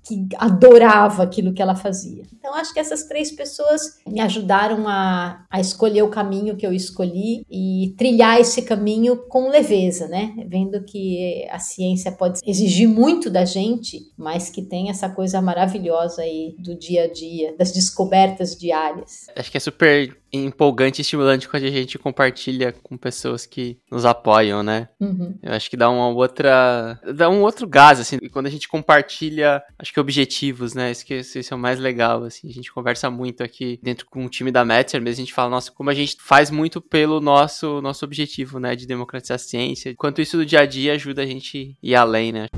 que 0.07 0.29
adorava 0.37 1.23
aquilo 1.23 1.53
que 1.53 1.63
ela 1.63 1.75
fazia. 1.75 2.23
Então 2.33 2.55
acho 2.55 2.73
que 2.73 2.81
essas 2.81 3.05
três 3.05 3.33
pessoas 3.33 3.99
me 4.07 4.21
ajudaram 4.21 4.89
a, 4.89 5.45
a 5.51 5.61
escolher 5.61 6.03
o 6.03 6.09
caminho 6.09 6.57
que 6.57 6.67
eu 6.67 6.73
escolhi 6.73 7.45
e 7.51 7.95
trilhar 7.97 8.41
esse 8.41 8.63
caminho 8.63 9.17
com 9.29 9.49
leveza, 9.49 10.09
né? 10.09 10.35
Vendo 10.47 10.83
que 10.85 11.47
a 11.51 11.59
ciência 11.59 12.13
pode 12.13 12.41
exigir 12.47 12.89
muito 12.89 13.31
da 13.31 13.45
gente, 13.45 14.01
mas 14.17 14.51
que 14.51 14.63
tem 14.63 14.91
essa 14.91 15.09
coisa 15.09 15.41
maravilhosa 15.41 16.23
aí 16.23 16.55
do 16.59 16.77
dia 16.77 17.05
a 17.05 17.13
dia, 17.13 17.55
das 17.57 17.73
descobertas 17.73 18.57
diárias. 18.57 19.27
Acho 19.37 19.51
que 19.51 19.57
é 19.57 19.61
super 19.61 20.17
empolgante 20.33 21.01
e 21.01 21.03
estimulante 21.03 21.49
quando 21.49 21.65
a 21.65 21.71
gente 21.71 21.99
compartilha 21.99 22.73
com 22.83 22.97
pessoas 22.97 23.45
que 23.45 23.79
nos 23.91 24.07
apoiam, 24.07 24.63
né? 24.63 24.89
Uhum. 24.99 25.35
Eu 25.43 25.53
acho 25.53 25.69
que 25.69 25.77
dá 25.77 25.91
uma 25.91 26.09
outra. 26.09 26.99
dá 27.15 27.29
um 27.29 27.43
outro 27.43 27.67
gás, 27.67 28.01
assim. 28.01 28.12
E 28.21 28.29
quando 28.29 28.47
a 28.47 28.51
gente 28.51 28.69
compartilha, 28.69 29.63
acho 29.79 29.93
que 29.93 30.01
objetivos, 30.01 30.75
né? 30.75 30.91
Isso 30.91 31.05
que 31.05 31.15
isso 31.15 31.39
é 31.39 31.57
o 31.57 31.59
mais 31.59 31.79
legal, 31.79 32.25
assim. 32.25 32.49
A 32.49 32.53
gente 32.53 32.73
conversa 32.73 33.11
muito 33.11 33.43
aqui 33.43 33.79
dentro 33.83 34.07
com 34.07 34.25
o 34.25 34.29
time 34.29 34.51
da 34.51 34.65
Metzer 34.65 35.01
mesmo. 35.01 35.23
A 35.23 35.25
gente 35.25 35.35
fala, 35.35 35.51
nossa, 35.51 35.71
como 35.71 35.91
a 35.91 35.95
gente 35.95 36.17
faz 36.21 36.51
muito 36.51 36.81
pelo 36.81 37.21
nosso, 37.21 37.81
nosso 37.81 38.05
objetivo, 38.05 38.59
né? 38.59 38.75
De 38.75 38.87
democratizar 38.87 39.37
a 39.37 39.39
ciência. 39.39 39.95
Quanto 39.97 40.21
isso 40.21 40.37
do 40.37 40.47
dia 40.47 40.61
a 40.61 40.67
dia 40.67 40.95
ajuda 40.95 41.23
a 41.23 41.27
gente 41.27 41.77
ir 41.83 41.95
além, 41.95 42.33
né? 42.33 42.49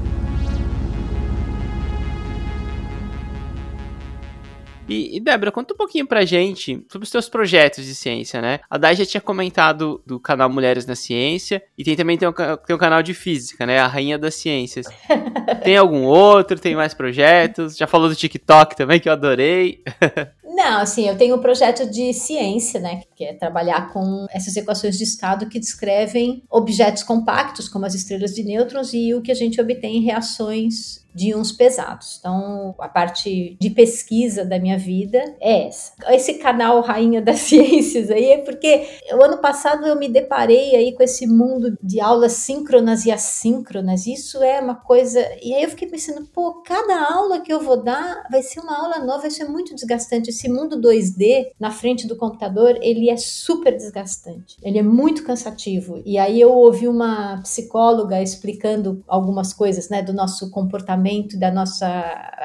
E, 4.89 5.17
e 5.17 5.21
Débora, 5.21 5.51
conta 5.51 5.75
um 5.75 5.77
pouquinho 5.77 6.07
pra 6.07 6.25
gente 6.25 6.85
sobre 6.89 7.05
os 7.05 7.11
seus 7.11 7.29
projetos 7.29 7.85
de 7.85 7.95
ciência, 7.95 8.41
né? 8.41 8.61
A 8.69 8.77
Dai 8.77 8.95
já 8.95 9.07
tinha 9.07 9.21
comentado 9.21 10.03
do 10.07 10.21
canal 10.21 10.51
Mulheres 10.51 10.87
na 10.87 10.95
Ciência 10.95 11.63
e 11.77 11.85
tem 11.85 11.97
também 11.97 12.19
tem 12.19 12.29
um, 12.29 12.33
tem 12.33 12.77
um 12.77 12.79
canal 12.79 13.03
de 13.03 13.15
física, 13.15 13.65
né? 13.65 13.79
A 13.79 13.87
Rainha 13.87 14.19
das 14.19 14.35
Ciências. 14.35 14.87
tem 15.65 15.77
algum 15.77 16.03
outro? 16.03 16.59
Tem 16.59 16.75
mais 16.77 16.93
projetos? 16.93 17.77
Já 17.77 17.87
falou 17.87 18.09
do 18.09 18.15
TikTok 18.15 18.77
também, 18.77 19.01
que 19.01 19.09
eu 19.09 19.13
adorei. 19.13 19.83
Não, 20.55 20.81
assim, 20.81 21.09
eu 21.09 21.19
tenho 21.19 21.35
um 21.35 21.41
projeto 21.41 21.85
de 21.85 22.13
ciência, 22.13 22.79
né, 22.79 23.03
que 23.17 23.25
é 23.25 23.35
trabalhar 23.35 23.93
com 23.93 24.25
essas 24.31 24.57
equações 24.57 24.97
de 24.97 25.03
estado 25.03 25.49
que 25.49 25.59
descrevem 25.59 26.45
objetos 26.49 27.03
compactos, 27.03 27.69
como 27.69 27.85
as 27.85 27.95
estrelas 27.95 28.33
de 28.33 28.45
nêutrons, 28.45 28.95
e 28.95 29.13
o 29.15 29.21
que 29.21 29.33
a 29.33 29.35
gente 29.35 29.61
obtém 29.61 29.97
em 29.97 30.05
reações 30.05 31.05
de 31.15 31.35
uns 31.35 31.53
pesados. 31.53 32.17
Então, 32.19 32.75
a 32.79 32.89
parte 32.89 33.57
de 33.61 33.71
pesquisa 33.71 34.45
da 34.45 34.59
minha 34.59 34.77
vida 34.77 35.23
é 35.41 35.69
essa. 35.69 35.93
Esse 36.09 36.35
canal 36.35 36.81
Rainha 36.81 37.23
das 37.23 37.39
Ciências 37.45 38.11
aí 38.11 38.33
é 38.33 38.39
porque 38.39 38.89
o 39.13 39.23
ano 39.23 39.39
passado 39.39 39.87
eu 39.87 39.97
me 39.97 40.09
deparei 40.09 40.75
aí 40.75 40.93
com 40.93 41.03
esse 41.03 41.27
mundo 41.27 41.79
de 41.81 42.01
aulas 42.01 42.33
síncronas 42.33 43.07
e 43.07 43.13
assíncronas. 43.13 44.07
Isso 44.07 44.43
é 44.43 44.61
uma 44.61 44.75
coisa. 44.75 45.21
E 45.41 45.55
aí 45.55 45.63
eu 45.63 45.71
fiquei 45.71 45.89
pensando, 45.89 46.27
pô, 46.27 46.63
cada 46.63 47.13
aula 47.13 47.41
que 47.41 47.53
eu 47.53 47.61
vou 47.61 47.83
dar 47.83 48.27
vai 48.29 48.43
ser 48.43 48.61
uma 48.61 48.77
aula 48.77 48.99
nova, 48.99 49.23
vai 49.23 49.31
ser 49.31 49.45
muito 49.45 49.75
desgastante. 49.75 50.33
Esse 50.45 50.53
mundo 50.53 50.79
2D 50.79 51.53
na 51.59 51.71
frente 51.71 52.07
do 52.07 52.17
computador, 52.17 52.79
ele 52.83 53.09
é 53.09 53.17
super 53.17 53.75
desgastante. 53.75 54.59
Ele 54.63 54.79
é 54.79 54.83
muito 54.83 55.25
cansativo. 55.25 56.03
E 56.05 56.19
aí 56.19 56.39
eu 56.39 56.53
ouvi 56.53 56.87
uma 56.87 57.41
psicóloga 57.41 58.21
explicando 58.21 59.03
algumas 59.09 59.55
coisas, 59.55 59.89
né, 59.89 60.03
do 60.03 60.13
nosso 60.13 60.51
comportamento 60.51 61.39
da 61.39 61.51
nossa. 61.51 61.87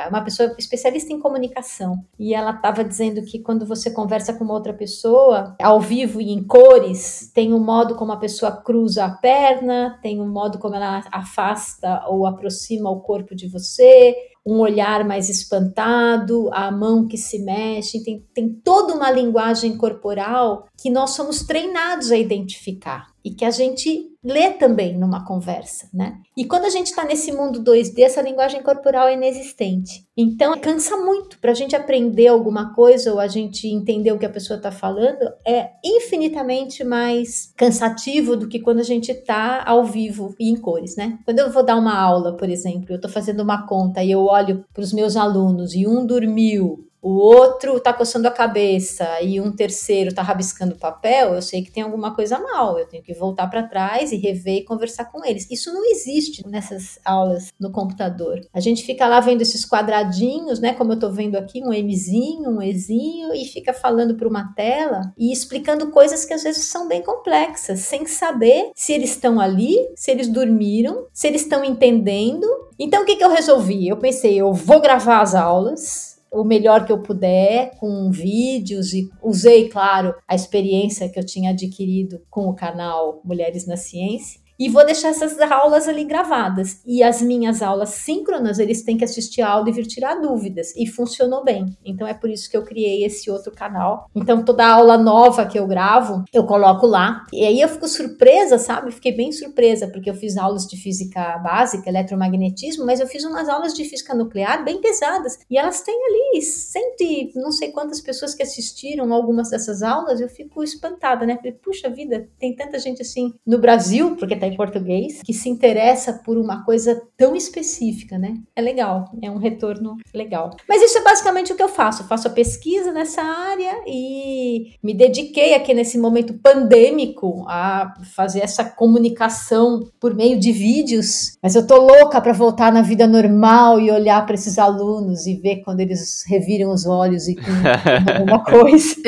Uma 0.07 0.21
pessoa 0.21 0.55
especialista 0.57 1.11
em 1.11 1.19
comunicação. 1.19 2.01
E 2.17 2.33
ela 2.33 2.51
estava 2.51 2.85
dizendo 2.85 3.21
que 3.23 3.39
quando 3.39 3.65
você 3.65 3.91
conversa 3.91 4.31
com 4.31 4.45
uma 4.45 4.53
outra 4.53 4.73
pessoa, 4.73 5.57
ao 5.61 5.81
vivo 5.81 6.21
e 6.21 6.31
em 6.31 6.41
cores, 6.41 7.29
tem 7.33 7.53
um 7.53 7.59
modo 7.59 7.95
como 7.95 8.13
a 8.13 8.17
pessoa 8.17 8.53
cruza 8.53 9.03
a 9.03 9.09
perna, 9.09 9.99
tem 10.01 10.21
um 10.21 10.29
modo 10.29 10.57
como 10.57 10.75
ela 10.75 11.03
afasta 11.11 12.05
ou 12.07 12.25
aproxima 12.25 12.89
o 12.89 13.01
corpo 13.01 13.35
de 13.35 13.49
você, 13.49 14.15
um 14.45 14.59
olhar 14.59 15.05
mais 15.05 15.29
espantado, 15.29 16.49
a 16.53 16.71
mão 16.71 17.07
que 17.07 17.17
se 17.17 17.39
mexe, 17.39 18.03
tem, 18.03 18.25
tem 18.33 18.49
toda 18.49 18.93
uma 18.93 19.11
linguagem 19.11 19.77
corporal 19.77 20.67
que 20.79 20.89
nós 20.89 21.11
somos 21.11 21.43
treinados 21.43 22.11
a 22.11 22.17
identificar 22.17 23.08
e 23.23 23.31
que 23.31 23.45
a 23.45 23.51
gente 23.51 24.09
lê 24.23 24.51
também 24.51 24.97
numa 24.97 25.25
conversa, 25.25 25.89
né? 25.93 26.17
E 26.35 26.43
quando 26.45 26.65
a 26.65 26.69
gente 26.69 26.87
está 26.87 27.05
nesse 27.05 27.31
mundo 27.31 27.63
2D, 27.63 27.99
essa 27.99 28.21
linguagem 28.21 28.61
corporal 28.61 29.07
é 29.07 29.13
inexistente. 29.13 30.05
Então, 30.15 30.59
cansa 30.59 30.97
muito 30.97 31.39
para 31.39 31.51
a 31.51 31.53
gente 31.53 31.75
aprender 31.75 32.27
alguma 32.27 32.73
coisa 32.73 33.13
ou 33.13 33.19
a 33.19 33.27
gente 33.27 33.67
entender 33.67 34.11
o 34.11 34.19
que 34.19 34.25
a 34.25 34.29
pessoa 34.29 34.57
está 34.57 34.71
falando, 34.71 35.21
é 35.47 35.69
infinitamente 35.83 36.83
mais 36.83 37.53
cansativo 37.55 38.35
do 38.35 38.49
que 38.49 38.59
quando 38.59 38.79
a 38.79 38.83
gente 38.83 39.11
está 39.11 39.63
ao 39.65 39.85
vivo 39.85 40.35
e 40.37 40.49
em 40.49 40.57
cores, 40.57 40.97
né? 40.97 41.17
Quando 41.23 41.39
eu 41.39 41.51
vou 41.51 41.63
dar 41.63 41.77
uma 41.77 41.97
aula, 41.97 42.35
por 42.35 42.49
exemplo, 42.49 42.87
eu 42.89 42.97
estou 42.97 43.09
fazendo 43.09 43.41
uma 43.41 43.65
conta 43.65 44.03
e 44.03 44.11
eu 44.11 44.25
olho 44.25 44.65
para 44.73 44.83
os 44.83 44.91
meus 44.91 45.15
alunos 45.15 45.73
e 45.73 45.87
um 45.87 46.05
dormiu, 46.05 46.88
o 47.01 47.17
outro 47.17 47.77
está 47.77 47.93
coçando 47.93 48.27
a 48.27 48.31
cabeça 48.31 49.21
e 49.21 49.39
um 49.39 49.51
terceiro 49.51 50.09
está 50.09 50.21
rabiscando 50.21 50.75
papel, 50.75 51.33
eu 51.33 51.41
sei 51.41 51.63
que 51.63 51.71
tem 51.71 51.83
alguma 51.83 52.13
coisa 52.13 52.37
mal. 52.39 52.77
Eu 52.77 52.87
tenho 52.87 53.03
que 53.03 53.13
voltar 53.13 53.47
para 53.47 53.63
trás 53.63 54.11
e 54.11 54.17
rever 54.17 54.57
e 54.57 54.65
conversar 54.65 55.05
com 55.05 55.23
eles. 55.25 55.47
Isso 55.49 55.73
não 55.73 55.85
existe 55.89 56.45
nessas 56.47 56.99
aulas 57.05 57.53
no 57.59 57.71
computador. 57.71 58.41
A 58.53 58.59
gente 58.59 58.83
fica 58.83 59.07
lá 59.07 59.19
vendo 59.19 59.41
esses 59.41 59.65
quadradinhos, 59.65 60.59
né? 60.59 60.73
Como 60.73 60.91
eu 60.91 60.95
estou 60.95 61.11
vendo 61.11 61.37
aqui, 61.37 61.63
um 61.63 61.69
Mzinho, 61.69 62.49
um 62.49 62.61
Ezinho, 62.61 63.33
e 63.33 63.45
fica 63.45 63.73
falando 63.73 64.15
para 64.15 64.27
uma 64.27 64.53
tela 64.53 65.13
e 65.17 65.31
explicando 65.31 65.91
coisas 65.91 66.25
que 66.25 66.33
às 66.33 66.43
vezes 66.43 66.65
são 66.65 66.87
bem 66.87 67.01
complexas, 67.01 67.79
sem 67.79 68.05
saber 68.05 68.71
se 68.75 68.91
eles 68.91 69.11
estão 69.11 69.39
ali, 69.39 69.75
se 69.95 70.11
eles 70.11 70.27
dormiram, 70.27 71.07
se 71.13 71.27
eles 71.27 71.41
estão 71.43 71.63
entendendo. 71.63 72.47
Então, 72.77 73.03
o 73.03 73.05
que, 73.05 73.15
que 73.15 73.23
eu 73.23 73.29
resolvi? 73.31 73.87
Eu 73.87 73.97
pensei, 73.97 74.39
eu 74.39 74.53
vou 74.53 74.81
gravar 74.81 75.21
as 75.21 75.35
aulas 75.35 76.08
o 76.31 76.43
melhor 76.43 76.85
que 76.85 76.91
eu 76.91 77.01
puder 77.01 77.75
com 77.77 78.11
vídeos 78.11 78.93
e 78.93 79.09
usei, 79.21 79.69
claro, 79.69 80.13
a 80.27 80.35
experiência 80.35 81.09
que 81.09 81.19
eu 81.19 81.25
tinha 81.25 81.51
adquirido 81.51 82.21
com 82.29 82.47
o 82.47 82.55
canal 82.55 83.21
Mulheres 83.23 83.65
na 83.65 83.77
Ciência 83.77 84.39
e 84.59 84.67
vou 84.67 84.85
deixar 84.85 85.09
essas 85.09 85.39
aulas 85.39 85.87
ali 85.87 86.03
gravadas. 86.03 86.81
E 86.85 87.01
as 87.01 87.21
minhas 87.21 87.61
aulas 87.61 87.89
síncronas, 87.89 88.59
eles 88.59 88.83
têm 88.83 88.97
que 88.97 89.05
assistir 89.05 89.41
a 89.41 89.49
aula 89.49 89.69
e 89.69 89.71
vir 89.71 89.87
tirar 89.87 90.15
dúvidas. 90.15 90.75
E 90.75 90.85
funcionou 90.85 91.43
bem. 91.45 91.77
Então 91.85 92.05
é 92.05 92.13
por 92.13 92.29
isso 92.29 92.49
que 92.49 92.57
eu 92.57 92.63
criei 92.63 93.05
esse 93.05 93.31
outro 93.31 93.53
canal. 93.53 94.09
Então 94.13 94.43
toda 94.43 94.67
aula 94.67 94.97
nova 94.97 95.45
que 95.45 95.57
eu 95.57 95.65
gravo, 95.65 96.25
eu 96.33 96.45
coloco 96.45 96.85
lá. 96.85 97.25
E 97.31 97.45
aí 97.45 97.61
eu 97.61 97.69
fico 97.69 97.87
surpresa, 97.87 98.57
sabe? 98.57 98.91
Fiquei 98.91 99.13
bem 99.13 99.31
surpresa, 99.31 99.87
porque 99.87 100.09
eu 100.09 100.13
fiz 100.13 100.35
aulas 100.35 100.65
de 100.67 100.75
física 100.75 101.37
básica, 101.37 101.89
eletromagnetismo, 101.89 102.85
mas 102.85 102.99
eu 102.99 103.07
fiz 103.07 103.23
umas 103.23 103.47
aulas 103.47 103.73
de 103.73 103.85
física 103.85 104.13
nuclear 104.13 104.65
bem 104.65 104.81
pesadas. 104.81 105.39
E 105.49 105.57
elas 105.57 105.81
têm 105.81 105.95
ali 105.95 106.41
cento 106.41 107.01
e 107.01 107.31
não 107.35 107.51
sei 107.51 107.71
quantas 107.71 108.01
pessoas 108.01 108.35
que 108.35 108.43
assistiram 108.43 109.13
algumas 109.13 109.49
dessas 109.49 109.81
aulas. 109.81 110.19
Eu 110.19 110.27
fico 110.27 110.61
espantada, 110.61 111.25
né? 111.25 111.37
Falei, 111.37 111.53
puxa 111.53 111.89
vida, 111.89 112.27
tem 112.37 112.53
tanta 112.53 112.77
gente 112.77 113.01
assim 113.01 113.33
no 113.45 113.57
Brasil, 113.57 114.17
porque 114.17 114.35
tá 114.35 114.48
em 114.49 114.55
português, 114.55 115.21
que 115.23 115.33
se 115.33 115.49
interessa 115.49 116.13
por 116.25 116.37
uma 116.37 116.63
coisa 116.65 117.01
tão 117.17 117.35
específica, 117.35 118.17
né? 118.17 118.35
É 118.55 118.61
legal, 118.61 119.05
é 119.21 119.29
um 119.29 119.37
retorno 119.37 119.95
legal. 120.13 120.51
Mas 120.67 120.81
isso 120.81 120.97
é 120.97 121.03
basicamente 121.03 121.53
o 121.53 121.55
que 121.55 121.63
eu 121.63 121.69
faço. 121.69 122.03
Eu 122.03 122.07
faço 122.07 122.27
a 122.27 122.31
pesquisa 122.31 122.91
nessa 122.91 123.21
área 123.21 123.83
e 123.87 124.73
me 124.83 124.93
dediquei 124.93 125.53
aqui 125.53 125.73
nesse 125.73 125.97
momento 125.97 126.33
pandêmico 126.33 127.45
a 127.47 127.93
fazer 128.15 128.39
essa 128.41 128.63
comunicação 128.63 129.89
por 129.99 130.13
meio 130.13 130.39
de 130.39 130.51
vídeos. 130.51 131.37
Mas 131.41 131.55
eu 131.55 131.65
tô 131.65 131.77
louca 131.77 132.19
para 132.19 132.33
voltar 132.33 132.71
na 132.71 132.81
vida 132.81 133.07
normal 133.07 133.79
e 133.79 133.91
olhar 133.91 134.25
para 134.25 134.35
esses 134.35 134.57
alunos 134.57 135.27
e 135.27 135.35
ver 135.35 135.61
quando 135.63 135.79
eles 135.79 136.23
reviram 136.27 136.71
os 136.71 136.85
olhos 136.85 137.27
e 137.27 137.35
com 137.35 137.41
alguma 138.17 138.43
coisa. 138.43 138.95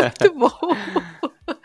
Muito 0.00 0.38
bom. 0.38 1.03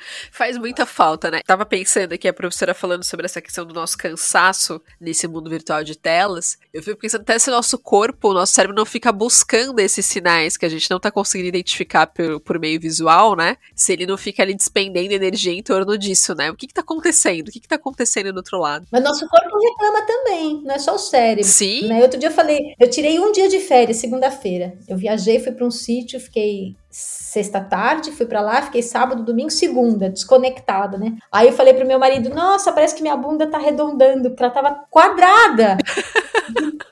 Faz 0.32 0.58
muita 0.58 0.86
falta, 0.86 1.30
né? 1.32 1.42
Tava 1.46 1.66
pensando 1.66 2.14
aqui, 2.14 2.28
a 2.28 2.34
professora 2.34 2.74
falando 2.74 3.04
sobre 3.04 3.26
essa 3.26 3.42
questão 3.42 3.66
do 3.66 3.74
nosso 3.74 3.98
cansaço 3.98 4.82
nesse 5.00 5.28
mundo 5.28 5.50
virtual 5.50 5.84
de 5.84 5.98
telas. 5.98 6.58
Eu 6.74 6.84
fico 6.84 7.00
pensando 7.00 7.22
até 7.22 7.38
se 7.38 7.50
o 7.50 7.54
nosso 7.54 7.78
corpo, 7.78 8.30
o 8.30 8.34
nosso 8.34 8.54
cérebro 8.54 8.76
não 8.76 8.86
fica 8.86 9.12
buscando 9.12 9.80
esses 9.80 10.06
sinais 10.06 10.58
que 10.58 10.66
a 10.66 10.70
gente 10.70 10.90
não 10.90 11.00
tá 11.00 11.12
conseguindo 11.12 11.50
identificar 11.50 12.08
por, 12.08 12.40
por 12.40 12.60
meio 12.60 12.80
visual, 12.80 13.36
né? 13.36 13.58
Se 13.76 13.94
ele 13.94 14.06
não 14.06 14.18
fica 14.18 14.44
ali 14.44 14.56
despendendo 14.56 15.14
energia 15.14 15.54
em 15.54 15.64
torno 15.64 15.98
disso, 15.98 16.34
né? 16.36 16.52
O 16.52 16.56
que 16.56 16.68
que 16.68 16.74
tá 16.74 16.82
acontecendo? 16.82 17.50
O 17.50 17.52
que 17.52 17.60
que 17.60 17.68
tá 17.68 17.76
acontecendo 17.76 18.32
do 18.32 18.38
outro 18.38 18.60
lado? 18.60 18.88
Mas 18.92 19.04
nosso 19.04 19.28
corpo 19.28 19.58
reclama 19.58 20.02
também, 20.06 20.62
não 20.64 20.76
é 20.76 20.80
só 20.80 20.96
o 20.96 21.00
cérebro. 21.00 21.44
Sim. 21.44 21.88
Né? 21.88 22.02
Outro 22.02 22.20
dia 22.20 22.30
eu 22.30 22.34
falei, 22.34 22.60
eu 22.80 22.90
tirei 22.90 23.20
um 23.20 23.32
dia 23.32 23.48
de 23.48 23.60
férias, 23.60 23.98
segunda-feira. 23.98 24.74
Eu 24.88 24.98
viajei, 24.98 25.40
fui 25.40 25.52
para 25.52 25.66
um 25.66 25.72
sítio, 25.72 26.20
fiquei 26.20 26.76
sexta 26.90 27.62
tarde, 27.62 28.12
fui 28.12 28.26
para 28.26 28.42
lá, 28.42 28.62
fiquei 28.64 28.82
sábado, 28.82 29.24
domingo, 29.24 29.52
segunda, 29.52 30.10
desconectada, 30.10 30.98
né? 30.98 31.16
Aí 31.32 31.48
eu 31.48 31.54
falei 31.54 31.74
pro 31.74 31.86
meu 31.88 32.00
marido, 32.00 32.30
nossa, 32.30 32.72
parece 32.72 32.96
que 32.96 33.02
minha 33.02 33.16
bunda 33.16 33.48
tá 33.48 33.58
arredondando, 33.58 34.30
porque 34.32 34.44
ela 34.44 34.54
tava 34.54 34.82
quadrada. 34.90 35.78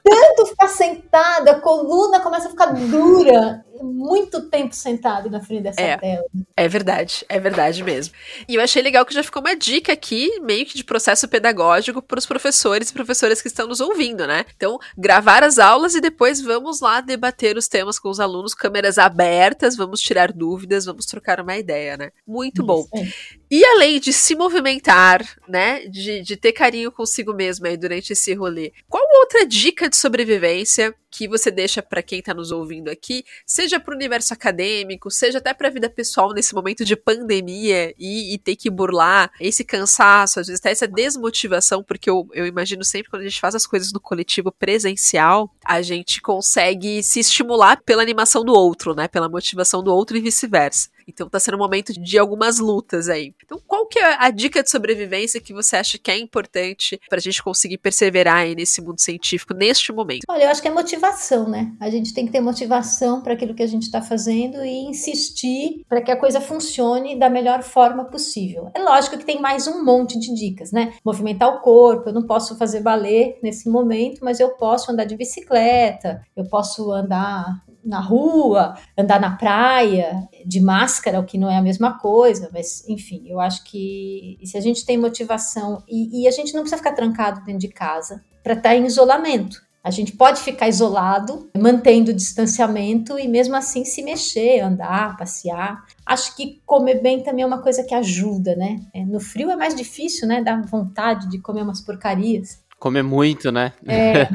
Tanto 0.04 0.46
ficar 0.46 0.68
sentada, 0.70 1.52
a 1.52 1.60
coluna 1.60 2.20
começa 2.20 2.48
a 2.48 2.52
ficar 2.52 2.68
dura. 2.68 3.64
Muito 3.80 4.50
tempo 4.50 4.74
sentado 4.74 5.30
na 5.30 5.40
frente 5.40 5.64
dessa 5.64 5.80
É. 5.80 5.98
tela. 5.98 6.24
É 6.56 6.68
verdade, 6.68 7.24
é 7.30 7.40
verdade 7.40 7.84
mesmo. 7.84 8.16
E 8.48 8.56
eu 8.56 8.62
achei 8.62 8.82
legal 8.82 9.06
que 9.06 9.14
já 9.14 9.22
ficou 9.22 9.40
uma 9.40 9.56
dica 9.56 9.94
aqui, 9.94 10.40
meio 10.42 10.66
que 10.66 10.76
de 10.76 10.84
processo 10.84 11.28
pedagógico 11.28 12.02
para 12.02 12.18
os 12.18 12.26
professores 12.26 12.90
e 12.90 12.94
professoras 12.94 13.40
que 13.40 13.48
estão 13.48 13.68
nos 13.68 13.80
ouvindo, 13.80 14.26
né? 14.26 14.46
Então, 14.56 14.80
gravar 14.98 15.44
as 15.44 15.60
aulas 15.60 15.94
e 15.94 16.02
depois 16.02 16.42
vamos 16.42 16.80
lá 16.82 17.02
debater 17.02 17.56
os 17.56 17.68
temas 17.68 18.00
com 18.00 18.10
os 18.10 18.20
alunos, 18.20 18.56
câmeras 18.56 18.98
abertas, 18.98 19.76
vamos 19.76 19.87
tirar 19.96 20.32
dúvidas, 20.32 20.86
vamos 20.86 21.06
trocar 21.06 21.40
uma 21.40 21.58
ideia, 21.58 21.98
né? 21.98 22.12
Muito 22.26 22.64
bom. 22.66 22.82
Isso 22.82 22.96
aí. 22.96 23.14
E 23.50 23.64
além 23.66 24.00
de 24.00 24.12
se 24.12 24.36
movimentar, 24.36 25.26
né, 25.48 25.86
de, 25.88 26.22
de 26.22 26.36
ter 26.36 26.52
carinho 26.52 26.92
consigo 26.92 27.34
mesma 27.34 27.70
aí 27.70 27.78
durante 27.78 28.12
esse 28.12 28.34
rolê, 28.34 28.74
qual 28.90 29.08
outra 29.20 29.46
dica 29.46 29.90
de 29.90 29.98
sobrevivência 29.98 30.94
que 31.10 31.28
você 31.28 31.50
deixa 31.50 31.82
para 31.82 32.04
quem 32.04 32.22
tá 32.22 32.34
nos 32.34 32.52
ouvindo 32.52 32.90
aqui, 32.90 33.24
seja 33.46 33.80
para 33.80 33.94
o 33.94 33.96
universo 33.96 34.34
acadêmico, 34.34 35.10
seja 35.10 35.38
até 35.38 35.54
para 35.54 35.68
a 35.68 35.72
vida 35.72 35.90
pessoal 35.90 36.34
nesse 36.34 36.54
momento 36.54 36.86
de 36.86 36.96
pandemia 36.96 37.94
e, 37.98 38.34
e 38.34 38.38
ter 38.38 38.56
que 38.56 38.70
burlar 38.70 39.32
esse 39.40 39.64
cansaço, 39.64 40.40
às 40.40 40.48
vezes 40.48 40.60
até 40.60 40.72
essa 40.72 40.88
desmotivação, 40.88 41.84
porque 41.84 42.10
eu, 42.10 42.28
eu 42.34 42.46
imagino 42.46 42.84
sempre 42.84 43.10
quando 43.10 43.22
a 43.24 43.28
gente 43.28 43.40
faz 43.40 43.56
as 43.56 43.66
coisas 43.66 43.92
no 43.92 44.00
coletivo 44.00 44.52
presencial, 44.52 45.50
a 45.66 45.82
gente 45.82 46.22
consegue 46.22 47.02
se 47.02 47.20
estimular 47.20 47.82
pela 47.84 48.02
animação 48.02 48.44
do 48.44 48.54
outro, 48.54 48.94
né, 48.94 49.08
pela 49.08 49.30
motivação 49.30 49.82
do 49.82 49.94
outro 49.94 50.18
e 50.18 50.22
vice-versa. 50.22 50.90
Então 51.08 51.30
tá 51.30 51.40
sendo 51.40 51.56
um 51.56 51.60
momento 51.60 51.94
de 51.94 52.18
algumas 52.18 52.60
lutas 52.60 53.10
aí. 53.10 53.34
Então 53.44 53.62
qual 53.66 53.88
que 53.88 54.00
é 54.00 54.16
a 54.20 54.30
dica 54.30 54.62
de 54.62 54.70
sobrevivência 54.70 55.42
que 55.42 55.54
você 55.54 55.76
acha 55.76 55.98
que 55.98 56.12
é 56.12 56.18
importante 56.18 57.00
pra 57.10 57.20
gente 57.20 57.42
conseguir 57.42 57.78
perseverar 57.78 58.38
aí 58.38 58.56
nesse 58.56 58.82
mundo 58.82 59.00
científico 59.00 59.54
neste 59.54 59.92
momento? 59.92 60.24
Olha, 60.28 60.44
eu 60.44 60.50
acho 60.50 60.62
que 60.62 60.68
é 60.68 60.72
motivação, 60.72 61.48
né? 61.48 61.72
A 61.80 61.90
gente 61.90 62.14
tem 62.14 62.26
que 62.26 62.32
ter 62.32 62.42
motivação 62.42 63.22
para 63.22 63.34
aquilo 63.34 63.54
que 63.54 63.64
a 63.64 63.68
gente 63.68 63.84
está 63.84 64.02
fazendo 64.02 64.64
e 64.64 64.86
insistir 64.90 65.86
para 65.88 66.02
que 66.02 66.12
a 66.12 66.18
coisa 66.18 66.42
funcione 66.42 67.18
da 67.18 67.30
melhor 67.30 67.64
forma 67.64 68.06
possível. 68.06 68.70
É 68.74 68.80
lógico 68.80 69.18
que 69.18 69.26
tem 69.26 69.42
mais 69.42 69.68
um 69.68 69.84
monte 69.84 70.20
de 70.20 70.34
dicas, 70.34 70.72
né? 70.72 70.94
Movimentar 71.04 71.50
o 71.50 71.62
corpo, 71.62 72.10
eu 72.10 72.14
não 72.14 72.26
posso 72.26 72.58
fazer 72.58 72.82
balé 72.82 73.38
nesse 73.42 73.70
momento, 73.70 74.24
mas 74.24 74.40
eu 74.40 74.50
posso 74.50 74.92
andar 74.92 75.06
de 75.06 75.16
bicicleta, 75.16 76.22
eu 76.36 76.46
posso 76.46 76.92
andar 76.92 77.64
na 77.88 78.02
rua, 78.02 78.76
andar 78.98 79.20
na 79.20 79.38
praia, 79.38 80.28
de 80.46 80.60
máscara, 80.60 81.20
o 81.20 81.26
que 81.26 81.38
não 81.38 81.50
é 81.50 81.58
a 81.58 81.62
mesma 81.62 81.98
coisa, 81.98 82.50
mas 82.54 82.88
enfim, 82.88 83.24
eu 83.26 83.40
acho 83.40 83.64
que 83.64 84.38
se 84.44 84.58
a 84.58 84.62
gente 84.62 84.86
tem 84.86 84.98
motivação 84.98 85.82
e, 85.88 86.24
e 86.24 86.28
a 86.28 86.32
gente 86.32 86.54
não 86.54 86.62
precisa 86.62 86.78
ficar 86.78 86.94
trancado 86.94 87.44
dentro 87.46 87.62
de 87.62 87.70
casa 87.70 88.24
para 88.44 88.54
estar 88.54 88.76
em 88.76 88.86
isolamento. 88.86 89.66
A 89.84 89.90
gente 89.90 90.12
pode 90.12 90.42
ficar 90.42 90.68
isolado, 90.68 91.50
mantendo 91.58 92.12
o 92.12 92.14
distanciamento 92.14 93.18
e 93.18 93.26
mesmo 93.26 93.56
assim 93.56 93.86
se 93.86 94.04
mexer, 94.04 94.60
andar, 94.60 95.16
passear. 95.16 95.82
Acho 96.06 96.36
que 96.36 96.62
comer 96.66 97.02
bem 97.02 97.24
também 97.24 97.44
é 97.44 97.48
uma 97.48 97.62
coisa 97.62 97.86
que 97.86 97.96
ajuda, 97.96 98.54
né? 98.58 98.82
É, 98.94 99.06
no 99.06 99.22
frio 99.22 99.50
é 99.50 99.56
mais 99.56 99.74
difícil, 99.74 100.28
né? 100.28 100.44
Dá 100.44 100.60
vontade 100.60 101.30
de 101.30 101.40
comer 101.40 101.62
umas 101.62 101.80
porcarias. 101.80 102.60
Comer 102.80 103.04
muito, 103.04 103.52
né? 103.52 103.74
É, 103.88 104.28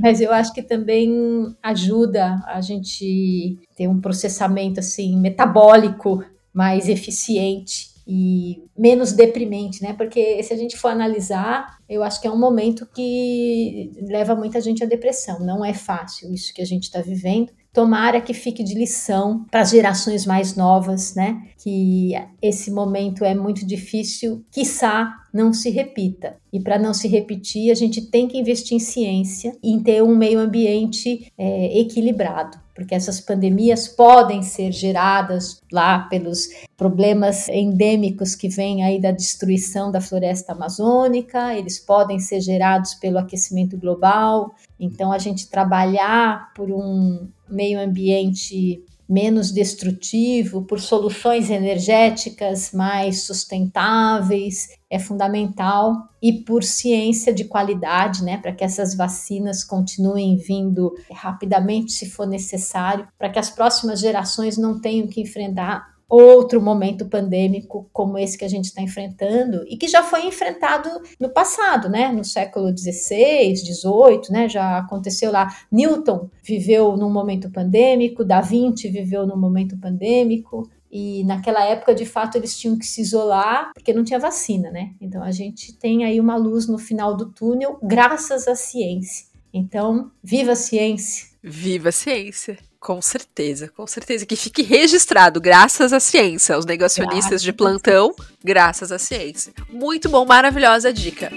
mas 0.00 0.20
eu 0.20 0.32
acho 0.32 0.54
que 0.54 0.62
também 0.62 1.54
ajuda 1.62 2.42
a 2.46 2.60
gente 2.60 3.58
ter 3.76 3.88
um 3.88 4.00
processamento 4.00 4.80
assim 4.80 5.20
metabólico 5.20 6.24
mais 6.52 6.88
eficiente 6.88 7.90
e 8.06 8.64
menos 8.76 9.12
deprimente, 9.12 9.82
né? 9.82 9.92
Porque 9.92 10.42
se 10.42 10.52
a 10.52 10.56
gente 10.56 10.76
for 10.76 10.88
analisar, 10.88 11.78
eu 11.88 12.02
acho 12.02 12.20
que 12.20 12.26
é 12.26 12.30
um 12.30 12.38
momento 12.38 12.88
que 12.92 13.92
leva 14.08 14.34
muita 14.34 14.60
gente 14.60 14.82
à 14.82 14.86
depressão. 14.86 15.38
Não 15.40 15.64
é 15.64 15.74
fácil 15.74 16.32
isso 16.32 16.52
que 16.52 16.62
a 16.62 16.66
gente 16.66 16.84
está 16.84 17.00
vivendo. 17.00 17.52
Tomara 17.72 18.20
que 18.20 18.34
fique 18.34 18.64
de 18.64 18.74
lição 18.74 19.44
para 19.50 19.60
as 19.60 19.70
gerações 19.70 20.26
mais 20.26 20.56
novas, 20.56 21.14
né? 21.14 21.42
Que 21.58 22.12
esse 22.42 22.70
momento 22.70 23.24
é 23.24 23.34
muito 23.34 23.64
difícil, 23.64 24.44
quiçá 24.50 25.20
não 25.32 25.52
se 25.52 25.70
repita. 25.70 26.36
E 26.52 26.58
para 26.58 26.78
não 26.78 26.92
se 26.92 27.06
repetir, 27.06 27.70
a 27.70 27.74
gente 27.74 28.02
tem 28.02 28.26
que 28.26 28.38
investir 28.38 28.76
em 28.76 28.80
ciência 28.80 29.56
e 29.62 29.70
em 29.72 29.80
ter 29.80 30.02
um 30.02 30.16
meio 30.16 30.40
ambiente 30.40 31.32
é, 31.38 31.78
equilibrado, 31.78 32.58
porque 32.74 32.94
essas 32.94 33.20
pandemias 33.20 33.86
podem 33.86 34.42
ser 34.42 34.72
geradas 34.72 35.60
lá 35.70 36.00
pelos 36.00 36.48
problemas 36.76 37.48
endêmicos 37.48 38.34
que 38.34 38.48
vêm 38.48 38.82
aí 38.82 39.00
da 39.00 39.12
destruição 39.12 39.92
da 39.92 40.00
floresta 40.00 40.52
amazônica, 40.52 41.54
eles 41.54 41.78
podem 41.78 42.18
ser 42.18 42.40
gerados 42.40 42.94
pelo 42.94 43.18
aquecimento 43.18 43.76
global. 43.76 44.54
Então, 44.78 45.12
a 45.12 45.18
gente 45.18 45.48
trabalhar 45.48 46.52
por 46.54 46.70
um 46.70 47.28
meio 47.50 47.80
ambiente 47.80 48.82
menos 49.08 49.50
destrutivo, 49.50 50.62
por 50.62 50.78
soluções 50.78 51.50
energéticas 51.50 52.70
mais 52.72 53.24
sustentáveis, 53.24 54.68
é 54.88 55.00
fundamental, 55.00 55.96
e 56.22 56.32
por 56.32 56.62
ciência 56.62 57.34
de 57.34 57.44
qualidade, 57.44 58.22
né, 58.22 58.38
para 58.38 58.52
que 58.52 58.62
essas 58.62 58.94
vacinas 58.94 59.64
continuem 59.64 60.36
vindo 60.36 60.94
rapidamente, 61.10 61.90
se 61.90 62.08
for 62.08 62.24
necessário, 62.24 63.08
para 63.18 63.28
que 63.28 63.38
as 63.38 63.50
próximas 63.50 63.98
gerações 63.98 64.56
não 64.56 64.80
tenham 64.80 65.08
que 65.08 65.20
enfrentar 65.20 65.99
outro 66.10 66.60
momento 66.60 67.06
pandêmico 67.06 67.88
como 67.92 68.18
esse 68.18 68.36
que 68.36 68.44
a 68.44 68.48
gente 68.48 68.64
está 68.64 68.82
enfrentando 68.82 69.64
e 69.68 69.76
que 69.76 69.86
já 69.86 70.02
foi 70.02 70.26
enfrentado 70.26 70.90
no 71.20 71.30
passado, 71.30 71.88
né? 71.88 72.10
No 72.10 72.24
século 72.24 72.76
XVI, 72.76 73.54
XVIII, 73.56 74.30
né? 74.30 74.48
Já 74.48 74.78
aconteceu 74.78 75.30
lá. 75.30 75.48
Newton 75.70 76.28
viveu 76.42 76.96
num 76.96 77.10
momento 77.10 77.50
pandêmico, 77.50 78.24
Da 78.24 78.40
Vinci 78.40 78.88
viveu 78.88 79.24
num 79.24 79.36
momento 79.36 79.78
pandêmico. 79.78 80.68
E 80.90 81.22
naquela 81.22 81.64
época, 81.64 81.94
de 81.94 82.04
fato, 82.04 82.36
eles 82.36 82.58
tinham 82.58 82.76
que 82.76 82.84
se 82.84 83.00
isolar 83.00 83.70
porque 83.72 83.92
não 83.92 84.02
tinha 84.02 84.18
vacina, 84.18 84.72
né? 84.72 84.90
Então 85.00 85.22
a 85.22 85.30
gente 85.30 85.72
tem 85.78 86.04
aí 86.04 86.18
uma 86.18 86.36
luz 86.36 86.66
no 86.66 86.78
final 86.78 87.16
do 87.16 87.26
túnel, 87.26 87.78
graças 87.80 88.48
à 88.48 88.56
ciência. 88.56 89.26
Então, 89.52 90.10
viva 90.22 90.52
a 90.52 90.56
ciência! 90.56 91.28
Viva 91.42 91.90
a 91.90 91.92
ciência! 91.92 92.58
Com 92.80 93.02
certeza, 93.02 93.68
com 93.68 93.86
certeza. 93.86 94.24
Que 94.24 94.34
fique 94.34 94.62
registrado, 94.62 95.38
graças 95.38 95.92
à 95.92 96.00
ciência. 96.00 96.58
Os 96.58 96.64
negacionistas 96.64 97.28
Graças 97.28 97.42
de 97.42 97.52
plantão, 97.52 98.14
graças 98.42 98.90
à 98.90 98.98
ciência. 98.98 99.52
Muito 99.68 100.08
bom, 100.08 100.24
maravilhosa 100.24 100.90
dica. 100.90 101.30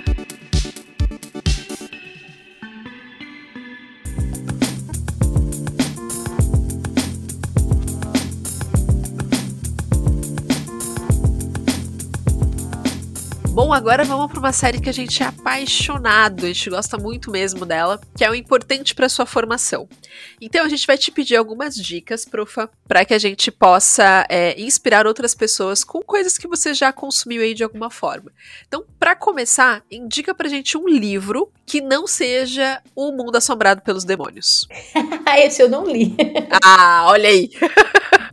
Bom, 13.54 13.72
agora 13.72 14.04
vamos 14.04 14.32
para 14.32 14.40
uma 14.40 14.52
série 14.52 14.82
que 14.82 14.90
a 14.90 14.94
gente 14.94 15.22
é 15.22 15.28
apaixonado, 15.28 16.44
a 16.44 16.48
gente 16.48 16.72
gosta 16.72 16.98
muito 16.98 17.30
mesmo 17.30 17.68
dela, 17.68 18.02
que 18.18 18.26
é 18.26 18.30
o 18.30 18.34
importante 18.34 18.96
para 18.96 19.08
sua 19.08 19.28
formação. 19.28 19.88
Então 20.42 20.66
a 20.66 20.70
gente 20.70 20.88
vai 20.88 20.98
te 20.98 21.12
pedir 21.12 21.36
algumas 21.36 21.76
dicas, 21.76 22.26
profa, 22.26 22.68
para 22.88 23.06
que 23.06 23.14
a 23.14 23.20
gente 23.20 23.52
possa 23.52 24.26
é, 24.28 24.60
inspirar 24.60 25.06
outras 25.06 25.36
pessoas 25.36 25.84
com 25.84 26.02
coisas 26.02 26.36
que 26.36 26.48
você 26.48 26.74
já 26.74 26.92
consumiu 26.92 27.44
aí 27.44 27.54
de 27.54 27.64
alguma 27.64 27.92
forma. 27.92 28.32
Então, 28.68 28.84
para 28.98 29.16
começar, 29.16 29.84
indica 29.92 30.34
pra 30.34 30.50
gente 30.50 30.76
um 30.76 30.88
livro 30.88 31.52
que 31.64 31.80
não 31.80 32.08
seja 32.08 32.82
O 32.96 33.12
Mundo 33.12 33.36
Assombrado 33.36 33.84
pelos 33.84 34.04
Demônios. 34.04 34.68
Esse 35.38 35.62
eu 35.62 35.70
não 35.70 35.86
li. 35.86 36.16
ah, 36.64 37.06
olha 37.08 37.30
aí. 37.30 37.52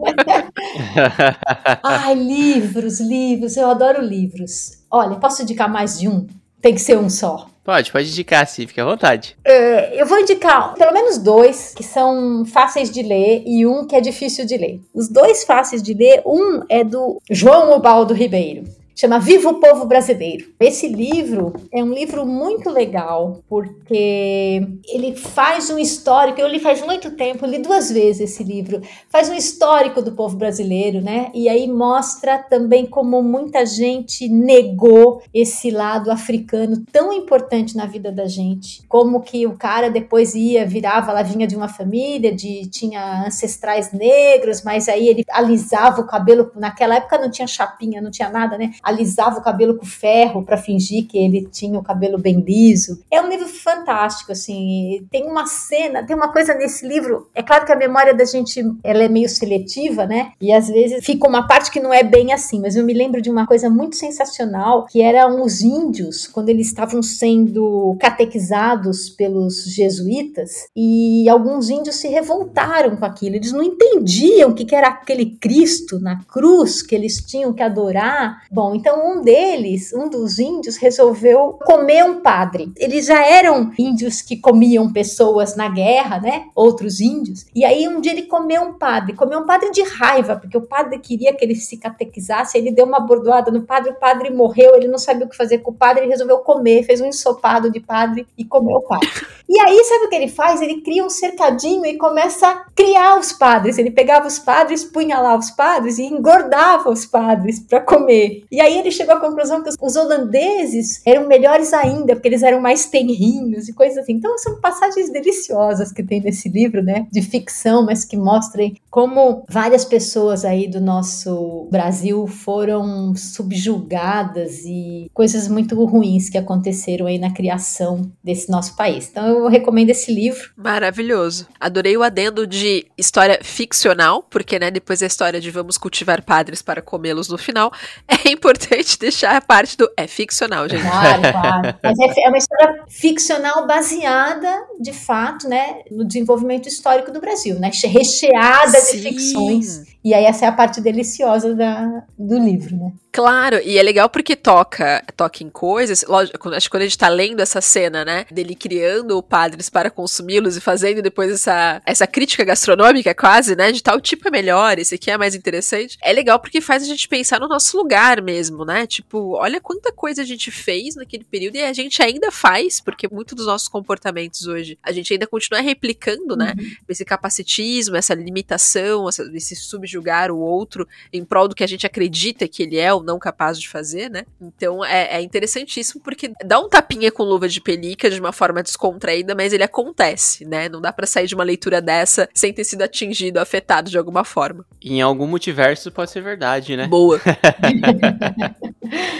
Ai, 1.84 2.14
livros, 2.14 3.00
livros, 3.00 3.58
eu 3.58 3.68
adoro 3.68 4.02
livros. 4.02 4.79
Olha, 4.90 5.16
posso 5.16 5.42
indicar 5.42 5.70
mais 5.70 5.98
de 5.98 6.08
um? 6.08 6.26
Tem 6.60 6.74
que 6.74 6.80
ser 6.80 6.98
um 6.98 7.08
só. 7.08 7.46
Pode, 7.62 7.92
pode 7.92 8.08
indicar, 8.08 8.46
sim, 8.46 8.66
fique 8.66 8.80
à 8.80 8.84
vontade. 8.84 9.36
É, 9.44 10.00
eu 10.00 10.06
vou 10.06 10.18
indicar 10.18 10.74
pelo 10.74 10.92
menos 10.92 11.18
dois 11.18 11.72
que 11.74 11.84
são 11.84 12.44
fáceis 12.44 12.90
de 12.90 13.02
ler 13.02 13.42
e 13.46 13.66
um 13.66 13.86
que 13.86 13.94
é 13.94 14.00
difícil 14.00 14.44
de 14.44 14.56
ler. 14.56 14.80
Os 14.94 15.08
dois 15.08 15.44
fáceis 15.44 15.82
de 15.82 15.94
ler, 15.94 16.22
um 16.26 16.62
é 16.68 16.82
do 16.82 17.20
João 17.30 17.76
Ubaldo 17.76 18.12
Ribeiro 18.12 18.64
chama 19.00 19.18
Viva 19.18 19.48
o 19.48 19.54
Povo 19.54 19.86
Brasileiro. 19.86 20.52
Esse 20.60 20.86
livro 20.86 21.54
é 21.72 21.82
um 21.82 21.90
livro 21.90 22.26
muito 22.26 22.68
legal, 22.68 23.42
porque 23.48 24.62
ele 24.86 25.16
faz 25.16 25.70
um 25.70 25.78
histórico, 25.78 26.38
eu 26.38 26.46
li 26.46 26.58
faz 26.58 26.84
muito 26.84 27.12
tempo, 27.12 27.46
li 27.46 27.58
duas 27.60 27.90
vezes 27.90 28.30
esse 28.30 28.44
livro, 28.44 28.82
faz 29.08 29.30
um 29.30 29.34
histórico 29.34 30.02
do 30.02 30.12
povo 30.12 30.36
brasileiro, 30.36 31.00
né? 31.00 31.30
E 31.32 31.48
aí 31.48 31.66
mostra 31.66 32.36
também 32.38 32.84
como 32.84 33.22
muita 33.22 33.64
gente 33.64 34.28
negou 34.28 35.22
esse 35.32 35.70
lado 35.70 36.10
africano 36.10 36.84
tão 36.92 37.10
importante 37.10 37.74
na 37.78 37.86
vida 37.86 38.12
da 38.12 38.26
gente. 38.26 38.82
Como 38.86 39.22
que 39.22 39.46
o 39.46 39.56
cara 39.56 39.88
depois 39.88 40.34
ia, 40.34 40.66
virava, 40.66 41.10
lá 41.10 41.22
vinha 41.22 41.46
de 41.46 41.56
uma 41.56 41.68
família, 41.68 42.34
de 42.34 42.68
tinha 42.68 43.24
ancestrais 43.26 43.92
negros, 43.92 44.62
mas 44.62 44.90
aí 44.90 45.08
ele 45.08 45.24
alisava 45.30 46.02
o 46.02 46.06
cabelo, 46.06 46.50
naquela 46.54 46.96
época 46.96 47.16
não 47.16 47.30
tinha 47.30 47.48
chapinha, 47.48 48.02
não 48.02 48.10
tinha 48.10 48.28
nada, 48.28 48.58
né? 48.58 48.72
Alisava 48.90 49.38
o 49.38 49.42
cabelo 49.42 49.76
com 49.76 49.86
ferro 49.86 50.42
para 50.42 50.56
fingir 50.56 51.06
que 51.06 51.18
ele 51.18 51.48
tinha 51.50 51.78
o 51.78 51.82
cabelo 51.82 52.18
bem 52.18 52.40
liso. 52.40 53.02
É 53.10 53.20
um 53.20 53.28
livro 53.28 53.48
fantástico, 53.48 54.32
assim. 54.32 55.06
Tem 55.10 55.24
uma 55.24 55.46
cena, 55.46 56.04
tem 56.04 56.14
uma 56.14 56.32
coisa 56.32 56.54
nesse 56.54 56.86
livro. 56.86 57.28
É 57.34 57.42
claro 57.42 57.64
que 57.64 57.72
a 57.72 57.76
memória 57.76 58.14
da 58.14 58.24
gente 58.24 58.62
ela 58.82 59.02
é 59.02 59.08
meio 59.08 59.28
seletiva, 59.28 60.06
né? 60.06 60.32
E 60.40 60.52
às 60.52 60.68
vezes 60.68 61.04
fica 61.04 61.28
uma 61.28 61.46
parte 61.46 61.70
que 61.70 61.80
não 61.80 61.92
é 61.92 62.02
bem 62.02 62.32
assim. 62.32 62.60
Mas 62.60 62.76
eu 62.76 62.84
me 62.84 62.92
lembro 62.92 63.20
de 63.20 63.30
uma 63.30 63.46
coisa 63.46 63.70
muito 63.70 63.96
sensacional 63.96 64.86
que 64.86 65.02
eram 65.02 65.42
os 65.42 65.60
índios 65.60 66.26
quando 66.26 66.48
eles 66.48 66.66
estavam 66.66 67.02
sendo 67.02 67.96
catequizados 68.00 69.10
pelos 69.10 69.64
jesuítas 69.64 70.68
e 70.74 71.28
alguns 71.28 71.70
índios 71.70 71.96
se 71.96 72.08
revoltaram 72.08 72.96
com 72.96 73.04
aquilo. 73.04 73.36
Eles 73.36 73.52
não 73.52 73.62
entendiam 73.62 74.50
o 74.50 74.54
que 74.54 74.74
era 74.74 74.88
aquele 74.88 75.36
Cristo 75.36 75.98
na 75.98 76.22
cruz 76.24 76.82
que 76.82 76.94
eles 76.94 77.16
tinham 77.18 77.52
que 77.52 77.62
adorar. 77.62 78.42
Bom, 78.50 78.74
então 78.80 79.12
um 79.12 79.22
deles, 79.22 79.92
um 79.92 80.08
dos 80.08 80.38
índios, 80.38 80.78
resolveu 80.78 81.58
comer 81.64 82.02
um 82.02 82.20
padre. 82.20 82.72
Eles 82.78 83.06
já 83.06 83.22
eram 83.24 83.70
índios 83.78 84.22
que 84.22 84.38
comiam 84.38 84.90
pessoas 84.90 85.54
na 85.54 85.68
guerra, 85.68 86.18
né? 86.18 86.46
Outros 86.54 86.98
índios. 86.98 87.44
E 87.54 87.62
aí 87.62 87.86
um 87.86 88.00
dia 88.00 88.12
ele 88.12 88.22
comeu 88.22 88.62
um 88.62 88.72
padre, 88.72 89.12
comeu 89.12 89.40
um 89.40 89.46
padre 89.46 89.70
de 89.70 89.82
raiva, 89.82 90.36
porque 90.36 90.56
o 90.56 90.62
padre 90.62 90.98
queria 90.98 91.34
que 91.34 91.44
ele 91.44 91.54
se 91.54 91.76
catequizasse, 91.76 92.56
ele 92.56 92.72
deu 92.72 92.86
uma 92.86 93.00
bordoada 93.00 93.50
no 93.50 93.62
padre, 93.62 93.90
o 93.90 93.96
padre 93.96 94.30
morreu, 94.30 94.74
ele 94.74 94.88
não 94.88 94.98
sabia 94.98 95.26
o 95.26 95.28
que 95.28 95.36
fazer 95.36 95.58
com 95.58 95.70
o 95.72 95.74
padre, 95.74 96.04
ele 96.04 96.10
resolveu 96.10 96.38
comer, 96.38 96.82
fez 96.84 97.02
um 97.02 97.06
ensopado 97.06 97.70
de 97.70 97.80
padre 97.80 98.26
e 98.38 98.44
comeu 98.44 98.76
o 98.76 98.82
padre. 98.82 99.10
E 99.52 99.58
aí, 99.58 99.82
sabe 99.82 100.04
o 100.04 100.08
que 100.08 100.14
ele 100.14 100.28
faz? 100.28 100.62
Ele 100.62 100.80
cria 100.80 101.04
um 101.04 101.10
cercadinho 101.10 101.84
e 101.84 101.98
começa 101.98 102.46
a 102.46 102.64
criar 102.72 103.18
os 103.18 103.32
padres. 103.32 103.78
Ele 103.78 103.90
pegava 103.90 104.28
os 104.28 104.38
padres, 104.38 104.84
punha 104.84 105.18
lá 105.18 105.36
os 105.36 105.50
padres 105.50 105.98
e 105.98 106.04
engordava 106.04 106.88
os 106.88 107.04
padres 107.04 107.58
para 107.58 107.80
comer. 107.80 108.44
E 108.48 108.60
aí 108.60 108.78
ele 108.78 108.92
chegou 108.92 109.16
à 109.16 109.18
conclusão 109.18 109.60
que 109.60 109.70
os 109.80 109.96
holandeses 109.96 111.02
eram 111.04 111.26
melhores 111.26 111.72
ainda, 111.72 112.14
porque 112.14 112.28
eles 112.28 112.44
eram 112.44 112.60
mais 112.60 112.86
tenrinhos 112.86 113.68
e 113.68 113.72
coisas 113.72 113.98
assim. 113.98 114.12
Então 114.12 114.38
são 114.38 114.60
passagens 114.60 115.10
deliciosas 115.10 115.90
que 115.90 116.04
tem 116.04 116.20
nesse 116.20 116.48
livro, 116.48 116.80
né? 116.80 117.08
De 117.10 117.20
ficção, 117.20 117.84
mas 117.84 118.04
que 118.04 118.16
mostrem 118.16 118.76
como 118.88 119.44
várias 119.48 119.84
pessoas 119.84 120.44
aí 120.44 120.68
do 120.68 120.80
nosso 120.80 121.66
Brasil 121.72 122.24
foram 122.28 123.16
subjugadas 123.16 124.60
e 124.64 125.10
coisas 125.12 125.48
muito 125.48 125.74
ruins 125.84 126.30
que 126.30 126.38
aconteceram 126.38 127.06
aí 127.06 127.18
na 127.18 127.32
criação 127.32 128.08
desse 128.22 128.48
nosso 128.48 128.76
país. 128.76 129.08
Então 129.10 129.26
eu 129.26 129.39
recomendo 129.48 129.90
esse 129.90 130.12
livro. 130.12 130.50
Maravilhoso. 130.56 131.46
Adorei 131.58 131.96
o 131.96 132.02
adendo 132.02 132.46
de 132.46 132.86
história 132.96 133.38
ficcional, 133.42 134.22
porque 134.22 134.58
né, 134.58 134.70
depois 134.70 135.00
da 135.00 135.06
história 135.06 135.40
de 135.40 135.50
vamos 135.50 135.78
cultivar 135.78 136.22
padres 136.22 136.62
para 136.62 136.82
comê-los 136.82 137.28
no 137.28 137.38
final, 137.38 137.72
é 138.06 138.30
importante 138.30 138.98
deixar 138.98 139.36
a 139.36 139.40
parte 139.40 139.76
do 139.76 139.90
é 139.96 140.06
ficcional, 140.06 140.68
gente. 140.68 140.82
Claro, 140.82 141.22
claro. 141.32 141.78
Mas 141.82 141.98
é, 141.98 142.24
é 142.24 142.28
uma 142.28 142.38
história 142.38 142.84
ficcional 142.88 143.66
baseada, 143.66 144.66
de 144.80 144.92
fato, 144.92 145.48
né, 145.48 145.80
no 145.90 146.04
desenvolvimento 146.04 146.68
histórico 146.68 147.10
do 147.10 147.20
Brasil, 147.20 147.58
né? 147.58 147.70
Recheada 147.84 148.78
Sim. 148.78 148.96
de 148.96 149.02
ficções. 149.02 149.90
E 150.02 150.14
aí 150.14 150.24
essa 150.24 150.46
é 150.46 150.48
a 150.48 150.52
parte 150.52 150.80
deliciosa 150.80 151.54
da, 151.54 152.04
do 152.18 152.38
livro, 152.38 152.76
né? 152.76 152.92
Claro, 153.12 153.60
e 153.64 153.76
é 153.76 153.82
legal 153.82 154.08
porque 154.08 154.36
toca, 154.36 155.04
toca 155.16 155.42
em 155.42 155.50
coisas. 155.50 156.04
Lógico, 156.06 156.48
acho 156.50 156.66
que 156.66 156.70
quando 156.70 156.84
a 156.84 156.86
gente 156.86 156.98
tá 156.98 157.08
lendo 157.08 157.40
essa 157.40 157.60
cena, 157.60 158.04
né, 158.04 158.24
dele 158.30 158.54
criando 158.54 159.20
padres 159.20 159.68
para 159.68 159.90
consumi-los 159.90 160.56
e 160.56 160.60
fazendo 160.60 161.02
depois 161.02 161.30
essa, 161.32 161.82
essa 161.84 162.06
crítica 162.06 162.44
gastronômica 162.44 163.12
quase, 163.12 163.56
né, 163.56 163.72
de 163.72 163.82
tal 163.82 164.00
tipo 164.00 164.28
é 164.28 164.30
melhor, 164.30 164.78
esse 164.78 164.94
aqui 164.94 165.10
é 165.10 165.18
mais 165.18 165.34
interessante. 165.34 165.98
É 166.02 166.12
legal 166.12 166.38
porque 166.38 166.60
faz 166.60 166.84
a 166.84 166.86
gente 166.86 167.08
pensar 167.08 167.40
no 167.40 167.48
nosso 167.48 167.76
lugar 167.76 168.22
mesmo, 168.22 168.64
né? 168.64 168.86
Tipo, 168.86 169.34
olha 169.34 169.60
quanta 169.60 169.92
coisa 169.92 170.22
a 170.22 170.24
gente 170.24 170.50
fez 170.52 170.94
naquele 170.94 171.24
período 171.24 171.56
e 171.56 171.62
a 171.62 171.72
gente 171.72 172.00
ainda 172.02 172.30
faz, 172.30 172.80
porque 172.80 173.08
muitos 173.10 173.34
dos 173.34 173.46
nossos 173.46 173.68
comportamentos 173.68 174.46
hoje, 174.46 174.78
a 174.82 174.92
gente 174.92 175.12
ainda 175.12 175.26
continua 175.26 175.60
replicando, 175.60 176.36
né, 176.36 176.54
uhum. 176.56 176.70
esse 176.88 177.04
capacitismo, 177.04 177.96
essa 177.96 178.14
limitação, 178.14 179.08
essa, 179.08 179.28
esse 179.34 179.56
subjugar 179.90 180.30
o 180.30 180.38
outro 180.38 180.86
em 181.12 181.24
prol 181.24 181.48
do 181.48 181.54
que 181.54 181.64
a 181.64 181.66
gente 181.66 181.84
acredita 181.86 182.46
que 182.46 182.62
ele 182.62 182.78
é 182.78 182.92
ou 182.92 183.02
não 183.02 183.18
capaz 183.18 183.58
de 183.58 183.68
fazer, 183.68 184.08
né? 184.08 184.22
Então 184.40 184.84
é, 184.84 185.16
é 185.16 185.20
interessantíssimo 185.20 186.00
porque 186.02 186.32
dá 186.44 186.60
um 186.60 186.68
tapinha 186.68 187.10
com 187.10 187.24
luva 187.24 187.48
de 187.48 187.60
pelica 187.60 188.08
de 188.08 188.20
uma 188.20 188.32
forma 188.32 188.62
descontraída, 188.62 189.34
mas 189.34 189.52
ele 189.52 189.64
acontece, 189.64 190.44
né? 190.44 190.68
Não 190.68 190.80
dá 190.80 190.92
para 190.92 191.06
sair 191.06 191.26
de 191.26 191.34
uma 191.34 191.44
leitura 191.44 191.80
dessa 191.80 192.28
sem 192.32 192.52
ter 192.52 192.64
sido 192.64 192.82
atingido, 192.82 193.38
afetado 193.38 193.90
de 193.90 193.98
alguma 193.98 194.24
forma. 194.24 194.64
Em 194.82 195.00
algum 195.00 195.26
multiverso 195.26 195.90
pode 195.90 196.10
ser 196.10 196.22
verdade, 196.22 196.76
né? 196.76 196.86
Boa. 196.86 197.20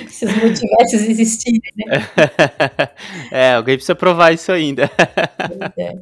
Se 0.08 0.24
os 0.24 0.34
multiversos 0.34 1.02
existirem, 1.02 1.60
né? 1.76 2.08
é, 3.30 3.54
alguém 3.54 3.76
precisa 3.76 3.94
provar 3.94 4.32
isso 4.32 4.50
ainda. 4.50 4.90
É. 5.76 5.94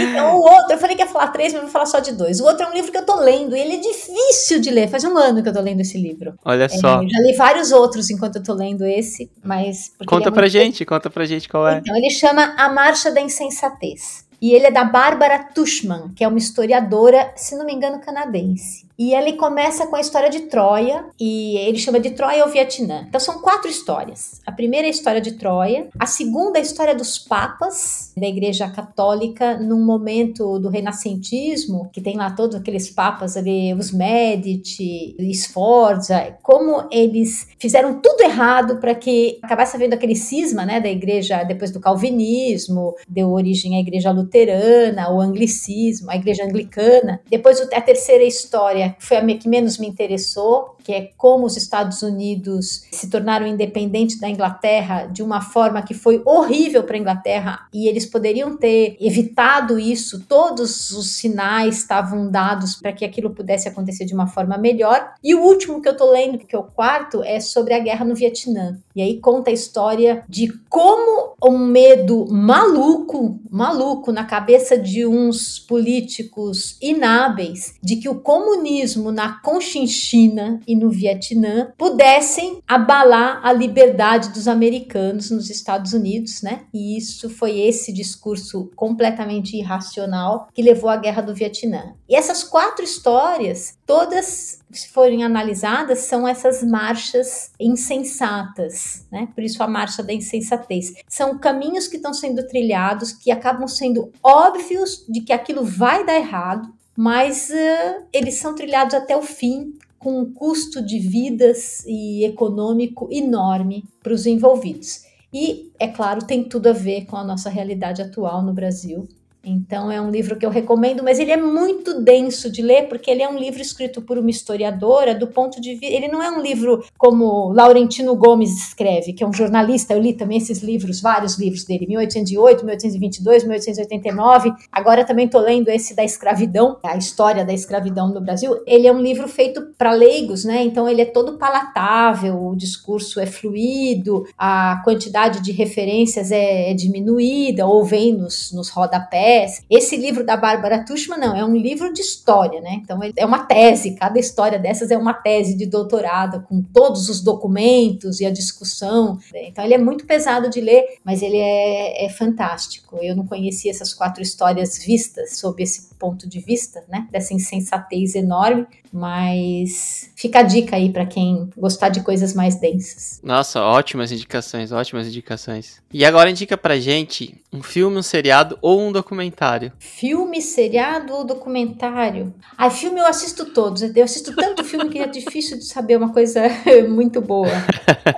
Então, 0.00 0.36
o 0.36 0.40
outro, 0.40 0.72
eu 0.72 0.78
falei 0.78 0.96
que 0.96 1.02
ia 1.02 1.08
falar 1.08 1.28
três, 1.28 1.52
mas 1.52 1.62
vou 1.62 1.70
falar 1.70 1.86
só 1.86 2.00
de 2.00 2.12
dois. 2.12 2.40
O 2.40 2.44
outro 2.44 2.64
é 2.64 2.68
um 2.68 2.72
livro 2.72 2.90
que 2.90 2.98
eu 2.98 3.06
tô 3.06 3.20
lendo, 3.20 3.56
e 3.56 3.60
ele 3.60 3.74
é 3.74 3.80
difícil 3.80 4.11
de 4.60 4.70
ler. 4.70 4.88
Faz 4.88 5.04
um 5.04 5.16
ano 5.16 5.42
que 5.42 5.48
eu 5.48 5.52
tô 5.52 5.60
lendo 5.60 5.80
esse 5.80 5.98
livro. 5.98 6.34
Olha 6.44 6.64
é, 6.64 6.68
só. 6.68 7.02
já 7.02 7.20
li 7.20 7.34
vários 7.36 7.72
outros 7.72 8.10
enquanto 8.10 8.36
eu 8.36 8.42
tô 8.42 8.54
lendo 8.54 8.84
esse, 8.84 9.30
mas. 9.44 9.92
Conta 10.06 10.28
é 10.28 10.32
pra 10.32 10.48
gente, 10.48 10.84
conta 10.84 11.10
pra 11.10 11.24
gente 11.24 11.48
qual 11.48 11.68
é. 11.68 11.78
Então, 11.78 11.96
ele 11.96 12.10
chama 12.10 12.54
A 12.56 12.68
Marcha 12.68 13.10
da 13.10 13.20
Insensatez. 13.20 14.24
E 14.40 14.52
ele 14.52 14.66
é 14.66 14.70
da 14.72 14.82
Bárbara 14.82 15.38
Tushman, 15.54 16.12
que 16.16 16.24
é 16.24 16.28
uma 16.28 16.38
historiadora, 16.38 17.32
se 17.36 17.54
não 17.54 17.64
me 17.64 17.72
engano, 17.72 18.00
canadense. 18.00 18.88
E 19.02 19.16
ele 19.16 19.32
começa 19.32 19.84
com 19.88 19.96
a 19.96 20.00
história 20.00 20.30
de 20.30 20.42
Troia, 20.42 21.06
e 21.18 21.56
ele 21.56 21.76
chama 21.76 21.98
de 21.98 22.10
Troia 22.10 22.44
ao 22.44 22.48
Vietnã. 22.48 23.04
Então 23.08 23.20
são 23.20 23.40
quatro 23.40 23.68
histórias. 23.68 24.40
A 24.46 24.52
primeira 24.52 24.86
é 24.86 24.90
a 24.90 24.92
história 24.92 25.20
de 25.20 25.32
Troia, 25.32 25.88
a 25.98 26.06
segunda 26.06 26.56
é 26.56 26.60
a 26.60 26.64
história 26.64 26.94
dos 26.94 27.18
papas 27.18 28.12
da 28.16 28.28
Igreja 28.28 28.70
Católica 28.70 29.58
num 29.58 29.84
momento 29.84 30.56
do 30.60 30.68
renascentismo, 30.68 31.90
que 31.92 32.00
tem 32.00 32.16
lá 32.16 32.30
todos 32.30 32.54
aqueles 32.54 32.90
papas 32.90 33.36
ali, 33.36 33.74
os 33.74 33.90
Medici, 33.90 35.16
Sforza, 35.34 36.36
como 36.40 36.86
eles 36.92 37.48
fizeram 37.58 38.00
tudo 38.00 38.20
errado 38.20 38.76
para 38.76 38.94
que 38.94 39.36
acabasse 39.42 39.74
havendo 39.74 39.94
aquele 39.94 40.14
cisma, 40.14 40.64
né, 40.64 40.80
da 40.80 40.88
igreja 40.88 41.42
depois 41.42 41.72
do 41.72 41.80
calvinismo, 41.80 42.94
deu 43.08 43.32
origem 43.32 43.74
à 43.74 43.80
igreja 43.80 44.12
luterana, 44.12 45.10
o 45.12 45.20
anglicismo, 45.20 46.08
a 46.08 46.14
igreja 46.14 46.44
anglicana. 46.44 47.20
Depois 47.28 47.60
a 47.60 47.80
terceira 47.80 48.22
história 48.22 48.91
foi 48.98 49.16
a 49.16 49.22
que 49.38 49.48
menos 49.48 49.78
me 49.78 49.86
interessou, 49.86 50.76
que 50.82 50.92
é 50.92 51.10
como 51.16 51.46
os 51.46 51.56
Estados 51.56 52.02
Unidos 52.02 52.84
se 52.90 53.08
tornaram 53.08 53.46
independentes 53.46 54.18
da 54.18 54.28
Inglaterra 54.28 55.06
de 55.06 55.22
uma 55.22 55.40
forma 55.40 55.82
que 55.82 55.94
foi 55.94 56.22
horrível 56.24 56.82
para 56.84 56.96
a 56.96 57.00
Inglaterra 57.00 57.68
e 57.72 57.88
eles 57.88 58.06
poderiam 58.06 58.56
ter 58.56 58.96
evitado 59.00 59.78
isso. 59.78 60.24
Todos 60.28 60.90
os 60.90 61.16
sinais 61.16 61.78
estavam 61.78 62.30
dados 62.30 62.76
para 62.76 62.92
que 62.92 63.04
aquilo 63.04 63.30
pudesse 63.30 63.68
acontecer 63.68 64.04
de 64.04 64.14
uma 64.14 64.26
forma 64.26 64.56
melhor. 64.58 65.14
E 65.22 65.34
o 65.34 65.42
último 65.42 65.80
que 65.80 65.88
eu 65.88 65.92
estou 65.92 66.10
lendo, 66.10 66.38
que 66.38 66.54
é 66.54 66.58
o 66.58 66.64
quarto, 66.64 67.22
é 67.22 67.40
sobre 67.40 67.74
a 67.74 67.78
guerra 67.78 68.04
no 68.04 68.14
Vietnã. 68.14 68.78
E 68.94 69.02
aí 69.02 69.18
conta 69.18 69.50
a 69.50 69.54
história 69.54 70.24
de 70.28 70.52
como 70.68 71.34
um 71.42 71.58
medo 71.58 72.26
maluco, 72.30 73.40
maluco 73.50 74.12
na 74.12 74.24
cabeça 74.24 74.78
de 74.78 75.06
uns 75.06 75.58
políticos 75.58 76.76
inábeis 76.80 77.74
de 77.82 77.96
que 77.96 78.08
o 78.08 78.20
comunismo 78.20 79.10
na 79.10 79.40
Conchinchina 79.40 80.60
e 80.72 80.76
no 80.76 80.90
Vietnã 80.90 81.70
pudessem 81.76 82.62
abalar 82.66 83.40
a 83.44 83.52
liberdade 83.52 84.30
dos 84.30 84.48
americanos 84.48 85.30
nos 85.30 85.50
Estados 85.50 85.92
Unidos, 85.92 86.40
né? 86.40 86.62
E 86.72 86.96
isso 86.96 87.28
foi 87.28 87.60
esse 87.60 87.92
discurso 87.92 88.70
completamente 88.74 89.54
irracional 89.54 90.48
que 90.54 90.62
levou 90.62 90.88
à 90.88 90.96
guerra 90.96 91.20
do 91.20 91.34
Vietnã. 91.34 91.94
E 92.08 92.16
essas 92.16 92.42
quatro 92.42 92.82
histórias, 92.82 93.76
todas 93.86 94.62
se 94.70 94.88
forem 94.88 95.22
analisadas, 95.22 95.98
são 95.98 96.26
essas 96.26 96.62
marchas 96.62 97.52
insensatas, 97.60 99.06
né? 99.12 99.28
Por 99.34 99.44
isso 99.44 99.62
a 99.62 99.68
marcha 99.68 100.02
da 100.02 100.14
insensatez. 100.14 100.94
São 101.06 101.38
caminhos 101.38 101.86
que 101.86 101.96
estão 101.96 102.14
sendo 102.14 102.46
trilhados 102.46 103.12
que 103.12 103.30
acabam 103.30 103.68
sendo 103.68 104.10
óbvios 104.22 105.04
de 105.06 105.20
que 105.20 105.34
aquilo 105.34 105.62
vai 105.62 106.06
dar 106.06 106.16
errado, 106.16 106.72
mas 106.96 107.50
uh, 107.50 108.04
eles 108.10 108.34
são 108.34 108.54
trilhados 108.54 108.94
até 108.94 109.14
o 109.14 109.22
fim 109.22 109.74
com 110.02 110.18
um 110.20 110.32
custo 110.32 110.84
de 110.84 110.98
vidas 110.98 111.84
e 111.86 112.24
econômico 112.24 113.08
enorme 113.10 113.84
para 114.02 114.12
os 114.12 114.26
envolvidos. 114.26 115.04
E, 115.32 115.70
é 115.78 115.86
claro, 115.86 116.26
tem 116.26 116.42
tudo 116.44 116.68
a 116.68 116.72
ver 116.72 117.06
com 117.06 117.16
a 117.16 117.24
nossa 117.24 117.48
realidade 117.48 118.02
atual 118.02 118.42
no 118.42 118.52
Brasil, 118.52 119.08
então 119.44 119.90
é 119.90 120.00
um 120.00 120.10
livro 120.10 120.36
que 120.36 120.46
eu 120.46 120.50
recomendo, 120.50 121.02
mas 121.02 121.18
ele 121.18 121.32
é 121.32 121.36
muito 121.36 122.00
denso 122.00 122.50
de 122.50 122.62
ler 122.62 122.88
porque 122.88 123.10
ele 123.10 123.22
é 123.22 123.28
um 123.28 123.36
livro 123.36 123.60
escrito 123.60 124.00
por 124.00 124.16
uma 124.16 124.30
historiadora 124.30 125.14
do 125.14 125.26
ponto 125.26 125.60
de 125.60 125.74
vista, 125.74 125.94
ele 125.94 126.06
não 126.06 126.22
é 126.22 126.30
um 126.30 126.40
livro 126.40 126.84
como 126.96 127.52
Laurentino 127.52 128.14
Gomes 128.14 128.68
escreve, 128.68 129.12
que 129.12 129.24
é 129.24 129.26
um 129.26 129.32
jornalista. 129.32 129.94
Eu 129.94 130.00
li 130.00 130.12
também 130.12 130.38
esses 130.38 130.62
livros, 130.62 131.00
vários 131.00 131.38
livros 131.38 131.64
dele, 131.64 131.86
1808, 131.88 132.64
1822, 132.64 133.44
1889. 133.44 134.52
Agora 134.70 135.04
também 135.04 135.26
estou 135.26 135.40
lendo 135.40 135.68
esse 135.68 135.96
da 135.96 136.04
escravidão, 136.04 136.78
a 136.84 136.96
história 136.96 137.44
da 137.44 137.52
escravidão 137.52 138.08
no 138.08 138.20
Brasil. 138.20 138.62
Ele 138.66 138.86
é 138.86 138.92
um 138.92 139.00
livro 139.00 139.26
feito 139.26 139.72
para 139.76 139.92
leigos, 139.92 140.44
né? 140.44 140.62
Então 140.62 140.88
ele 140.88 141.02
é 141.02 141.06
todo 141.06 141.36
palatável, 141.36 142.46
o 142.46 142.54
discurso 142.54 143.18
é 143.18 143.26
fluido, 143.26 144.24
a 144.38 144.80
quantidade 144.84 145.42
de 145.42 145.50
referências 145.50 146.30
é, 146.30 146.70
é 146.70 146.74
diminuída 146.74 147.66
ou 147.66 147.84
vem 147.84 148.12
nos, 148.12 148.52
nos 148.52 148.68
rodapés 148.68 149.31
esse 149.70 149.96
livro 149.96 150.24
da 150.24 150.36
Bárbara 150.36 150.84
Tuchman, 150.84 151.18
não, 151.18 151.36
é 151.36 151.44
um 151.44 151.56
livro 151.56 151.92
de 151.92 152.00
história, 152.00 152.60
né? 152.60 152.80
Então 152.82 153.00
é 153.16 153.24
uma 153.24 153.40
tese, 153.46 153.94
cada 153.94 154.18
história 154.18 154.58
dessas 154.58 154.90
é 154.90 154.96
uma 154.96 155.14
tese 155.14 155.56
de 155.56 155.66
doutorado, 155.66 156.42
com 156.42 156.62
todos 156.62 157.08
os 157.08 157.20
documentos 157.20 158.20
e 158.20 158.26
a 158.26 158.30
discussão. 158.30 159.18
Né? 159.32 159.48
Então 159.48 159.64
ele 159.64 159.74
é 159.74 159.78
muito 159.78 160.06
pesado 160.06 160.48
de 160.48 160.60
ler, 160.60 160.84
mas 161.04 161.22
ele 161.22 161.36
é, 161.36 162.06
é 162.06 162.08
fantástico. 162.08 162.98
Eu 163.00 163.16
não 163.16 163.26
conhecia 163.26 163.70
essas 163.70 163.92
quatro 163.92 164.22
histórias 164.22 164.78
vistas 164.78 165.38
sob 165.38 165.62
esse 165.62 165.91
ponto 166.02 166.28
de 166.28 166.40
vista, 166.40 166.82
né? 166.88 167.06
Dessa 167.12 167.32
insensatez 167.32 168.16
enorme, 168.16 168.66
mas 168.92 170.10
fica 170.16 170.40
a 170.40 170.42
dica 170.42 170.74
aí 170.74 170.90
para 170.90 171.06
quem 171.06 171.48
gostar 171.56 171.90
de 171.90 172.00
coisas 172.00 172.34
mais 172.34 172.56
densas. 172.56 173.20
Nossa, 173.22 173.62
ótimas 173.62 174.10
indicações, 174.10 174.72
ótimas 174.72 175.06
indicações. 175.06 175.80
E 175.92 176.04
agora 176.04 176.28
indica 176.28 176.58
pra 176.58 176.80
gente 176.80 177.40
um 177.52 177.62
filme, 177.62 177.96
um 177.98 178.02
seriado 178.02 178.58
ou 178.60 178.80
um 178.80 178.90
documentário. 178.90 179.72
Filme, 179.78 180.42
seriado 180.42 181.14
ou 181.14 181.24
documentário? 181.24 182.34
Ah, 182.58 182.68
filme 182.68 182.98
eu 182.98 183.06
assisto 183.06 183.46
todos. 183.46 183.82
Eu 183.82 184.04
assisto 184.04 184.34
tanto 184.34 184.64
filme 184.64 184.90
que 184.90 184.98
é 184.98 185.06
difícil 185.06 185.56
de 185.56 185.64
saber 185.64 185.96
uma 185.96 186.12
coisa 186.12 186.42
muito 186.90 187.20
boa. 187.20 187.52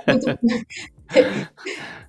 Muito... 0.07 0.39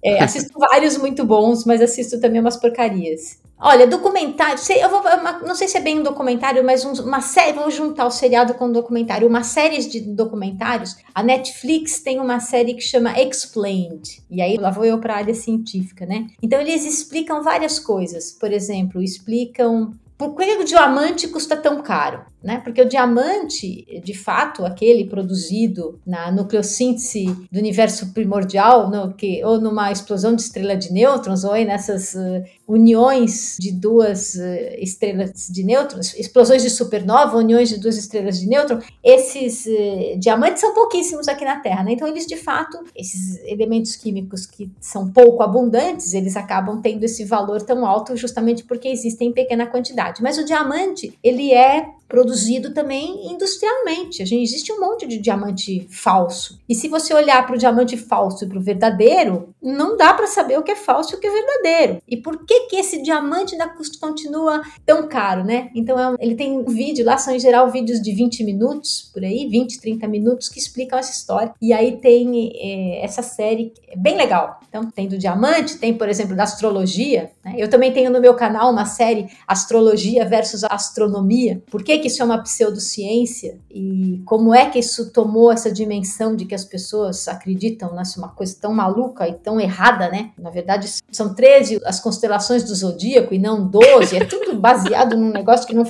É, 0.03 0.23
assisto 0.23 0.57
vários 0.59 0.97
muito 0.97 1.25
bons, 1.25 1.65
mas 1.65 1.83
assisto 1.83 2.21
também 2.21 2.41
umas 2.41 2.57
porcarias. 2.57 3.41
Olha, 3.59 3.87
documentário, 3.87 4.61
eu 4.79 4.91
vou, 4.91 5.03
não 5.47 5.55
sei 5.55 5.67
se 5.67 5.79
é 5.79 5.81
bem 5.81 5.99
um 5.99 6.03
documentário, 6.03 6.63
mas 6.63 6.85
um, 6.85 6.93
uma 7.05 7.23
série, 7.23 7.55
vou 7.55 7.71
juntar 7.71 8.05
o 8.07 8.11
seriado 8.11 8.53
com 8.55 8.67
o 8.67 8.73
documentário, 8.73 9.27
uma 9.27 9.43
série 9.43 9.79
de 9.79 10.01
documentários. 10.01 10.97
A 11.15 11.23
Netflix 11.23 12.01
tem 12.01 12.21
uma 12.21 12.39
série 12.39 12.75
que 12.75 12.83
chama 12.83 13.19
Explained, 13.19 14.23
e 14.31 14.43
aí 14.43 14.57
lá 14.59 14.71
vou 14.71 14.85
eu 14.85 14.99
para 14.99 15.15
a 15.15 15.19
área 15.19 15.35
científica, 15.35 16.05
né? 16.05 16.27
Então 16.43 16.61
eles 16.61 16.85
explicam 16.85 17.43
várias 17.43 17.79
coisas, 17.79 18.31
por 18.31 18.53
exemplo, 18.53 19.03
explicam 19.03 19.95
por 20.19 20.35
que 20.35 20.57
o 20.57 20.65
diamante 20.65 21.29
custa 21.29 21.57
tão 21.57 21.83
caro? 21.83 22.25
Né? 22.47 22.61
Porque 22.63 22.81
o 22.81 22.89
diamante, 22.89 23.85
de 24.05 24.15
fato, 24.15 24.65
aquele 24.65 25.07
produzido 25.07 25.99
na 26.07 26.31
nucleossíntese 26.31 27.25
do 27.51 27.59
universo 27.59 28.13
primordial, 28.13 28.89
no, 28.89 29.13
que, 29.15 29.45
ou 29.45 29.61
numa 29.61 29.91
explosão 29.91 30.33
de 30.33 30.43
estrela 30.43 30.77
de 30.77 30.93
nêutrons, 30.93 31.43
ou 31.43 31.55
nessas 31.65 32.15
uh, 32.15 32.45
uniões 32.69 33.57
de 33.59 33.73
duas 33.73 34.37
uh, 34.37 34.79
estrelas 34.79 35.49
de 35.51 35.65
nêutrons, 35.65 36.15
explosões 36.15 36.63
de 36.63 36.71
supernova, 36.71 37.37
uniões 37.37 37.69
de 37.69 37.81
duas 37.81 37.97
estrelas 37.99 38.39
de 38.39 38.47
nêutron, 38.47 38.79
esses 39.03 39.67
uh, 39.67 40.17
diamantes 40.21 40.61
são 40.61 40.73
pouquíssimos 40.73 41.27
aqui 41.27 41.45
na 41.45 41.59
Terra. 41.59 41.83
Né? 41.83 41.95
Então, 41.95 42.07
eles, 42.07 42.27
de 42.27 42.37
fato, 42.37 42.79
esses 42.95 43.41
elementos 43.45 43.97
químicos 43.97 44.47
que 44.47 44.71
são 44.81 45.11
pouco 45.11 45.43
abundantes, 45.43 46.15
eles 46.15 46.37
acabam 46.37 46.81
tendo 46.81 47.03
esse 47.03 47.25
valor 47.25 47.61
tão 47.63 47.85
alto 47.85 48.17
justamente 48.17 48.63
porque 48.63 48.87
existem 48.87 49.31
em 49.31 49.33
pequena 49.33 49.67
quantidade. 49.67 50.06
Mas 50.23 50.39
o 50.39 50.45
diamante, 50.45 51.19
ele 51.23 51.53
é 51.53 51.87
produzido 52.09 52.73
também 52.73 53.31
industrialmente. 53.31 54.23
A 54.23 54.27
gente, 54.27 54.43
existe 54.43 54.73
um 54.73 54.81
monte 54.81 55.07
de 55.07 55.19
diamante 55.19 55.87
falso. 55.91 56.61
E 56.69 56.75
se 56.75 56.89
você 56.89 57.13
olhar 57.15 57.45
para 57.47 57.57
o 57.57 57.59
diamante 57.59 57.97
falso 57.97 58.45
e 58.45 58.49
para 58.49 58.59
o 58.59 58.63
verdadeiro, 58.63 59.55
não 59.63 59.97
dá 59.97 60.15
para 60.15 60.27
saber 60.27 60.59
o 60.59 60.63
que 60.63 60.71
é 60.71 60.77
falso 60.77 61.15
e 61.15 61.17
o 61.17 61.21
que 61.21 61.27
é 61.27 61.31
verdadeiro. 61.31 62.03
E 62.07 62.17
por 62.17 62.45
que 62.45 62.67
que 62.67 62.77
esse 62.77 63.03
diamante 63.03 63.55
ainda 63.55 63.73
continua 64.01 64.63
tão 64.85 65.09
caro, 65.09 65.45
né? 65.45 65.71
Então 65.75 65.99
é 65.99 66.11
um, 66.11 66.17
ele 66.19 66.35
tem 66.35 66.53
um 66.53 66.65
vídeo 66.65 67.05
lá, 67.05 67.19
são 67.19 67.35
em 67.35 67.41
geral 67.41 67.71
vídeos 67.71 68.01
de 68.01 68.13
20 68.13 68.45
minutos, 68.45 69.11
por 69.13 69.25
aí, 69.25 69.49
20, 69.49 69.81
30 69.81 70.09
minutos, 70.09 70.49
que 70.49 70.59
explicam 70.59 70.99
essa 70.99 71.13
história. 71.13 71.53
E 71.61 71.73
aí 71.73 71.97
tem 71.99 72.53
é, 72.55 73.05
essa 73.05 73.23
série 73.23 73.73
é 73.89 73.97
bem 73.97 74.17
legal. 74.17 74.61
Então 74.69 74.89
tem 74.91 75.09
do 75.09 75.19
diamante, 75.19 75.79
tem, 75.79 75.95
por 75.95 76.09
exemplo, 76.09 76.37
da 76.37 76.45
astrologia. 76.45 77.31
Né? 77.45 77.55
Eu 77.57 77.69
também 77.69 77.93
tenho 77.93 78.11
no 78.11 78.21
meu 78.21 78.35
canal 78.35 78.71
uma 78.71 78.85
série 78.85 79.29
Astrologia 79.47 80.25
versus 80.25 80.65
Astronomia. 80.65 81.63
Por 81.71 81.83
que 81.83 81.96
que 81.99 82.09
isso 82.09 82.23
é 82.23 82.25
uma 82.25 82.43
pseudociência 82.43 83.59
e 83.71 84.23
como 84.25 84.55
é 84.55 84.69
que 84.71 84.79
isso 84.79 85.11
tomou 85.11 85.53
essa 85.53 85.71
dimensão 85.71 86.35
de 86.35 86.45
que 86.45 86.55
as 86.55 86.65
pessoas 86.65 87.29
acreditam 87.29 87.95
nessa 87.95 88.19
uma 88.19 88.29
coisa 88.29 88.57
tão 88.61 88.73
maluca 88.73 89.29
e 89.29 89.35
tão 89.35 89.61
errada, 89.61 90.09
né? 90.09 90.31
Na 90.39 90.51
verdade, 90.51 90.89
são 91.11 91.35
13 91.35 91.81
as 91.85 92.01
constelações 92.01 92.65
do 92.65 92.75
zodíaco 92.75 93.35
e 93.35 93.39
não 93.39 93.67
12, 93.67 94.17
é 94.17 94.25
tudo 94.25 94.57
baseado 94.59 95.17
num 95.17 95.31
negócio 95.31 95.67
que 95.67 95.75
não, 95.75 95.85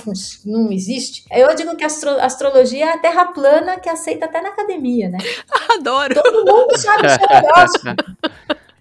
não 0.45 0.71
existe. 0.71 1.25
Eu 1.31 1.55
digo 1.55 1.75
que 1.75 1.83
a 1.83 1.87
astro 1.87 2.09
astrologia 2.19 2.85
é 2.85 2.93
a 2.93 2.97
terra 2.97 3.25
plana 3.27 3.79
que 3.79 3.89
aceita 3.89 4.25
até 4.25 4.41
na 4.41 4.49
academia, 4.49 5.09
né? 5.09 5.17
Adoro! 5.77 6.15
Todo 6.15 6.45
mundo 6.45 6.77
sabe 6.77 7.07
o 7.07 7.09
seu 7.09 7.27
negócio. 7.29 7.95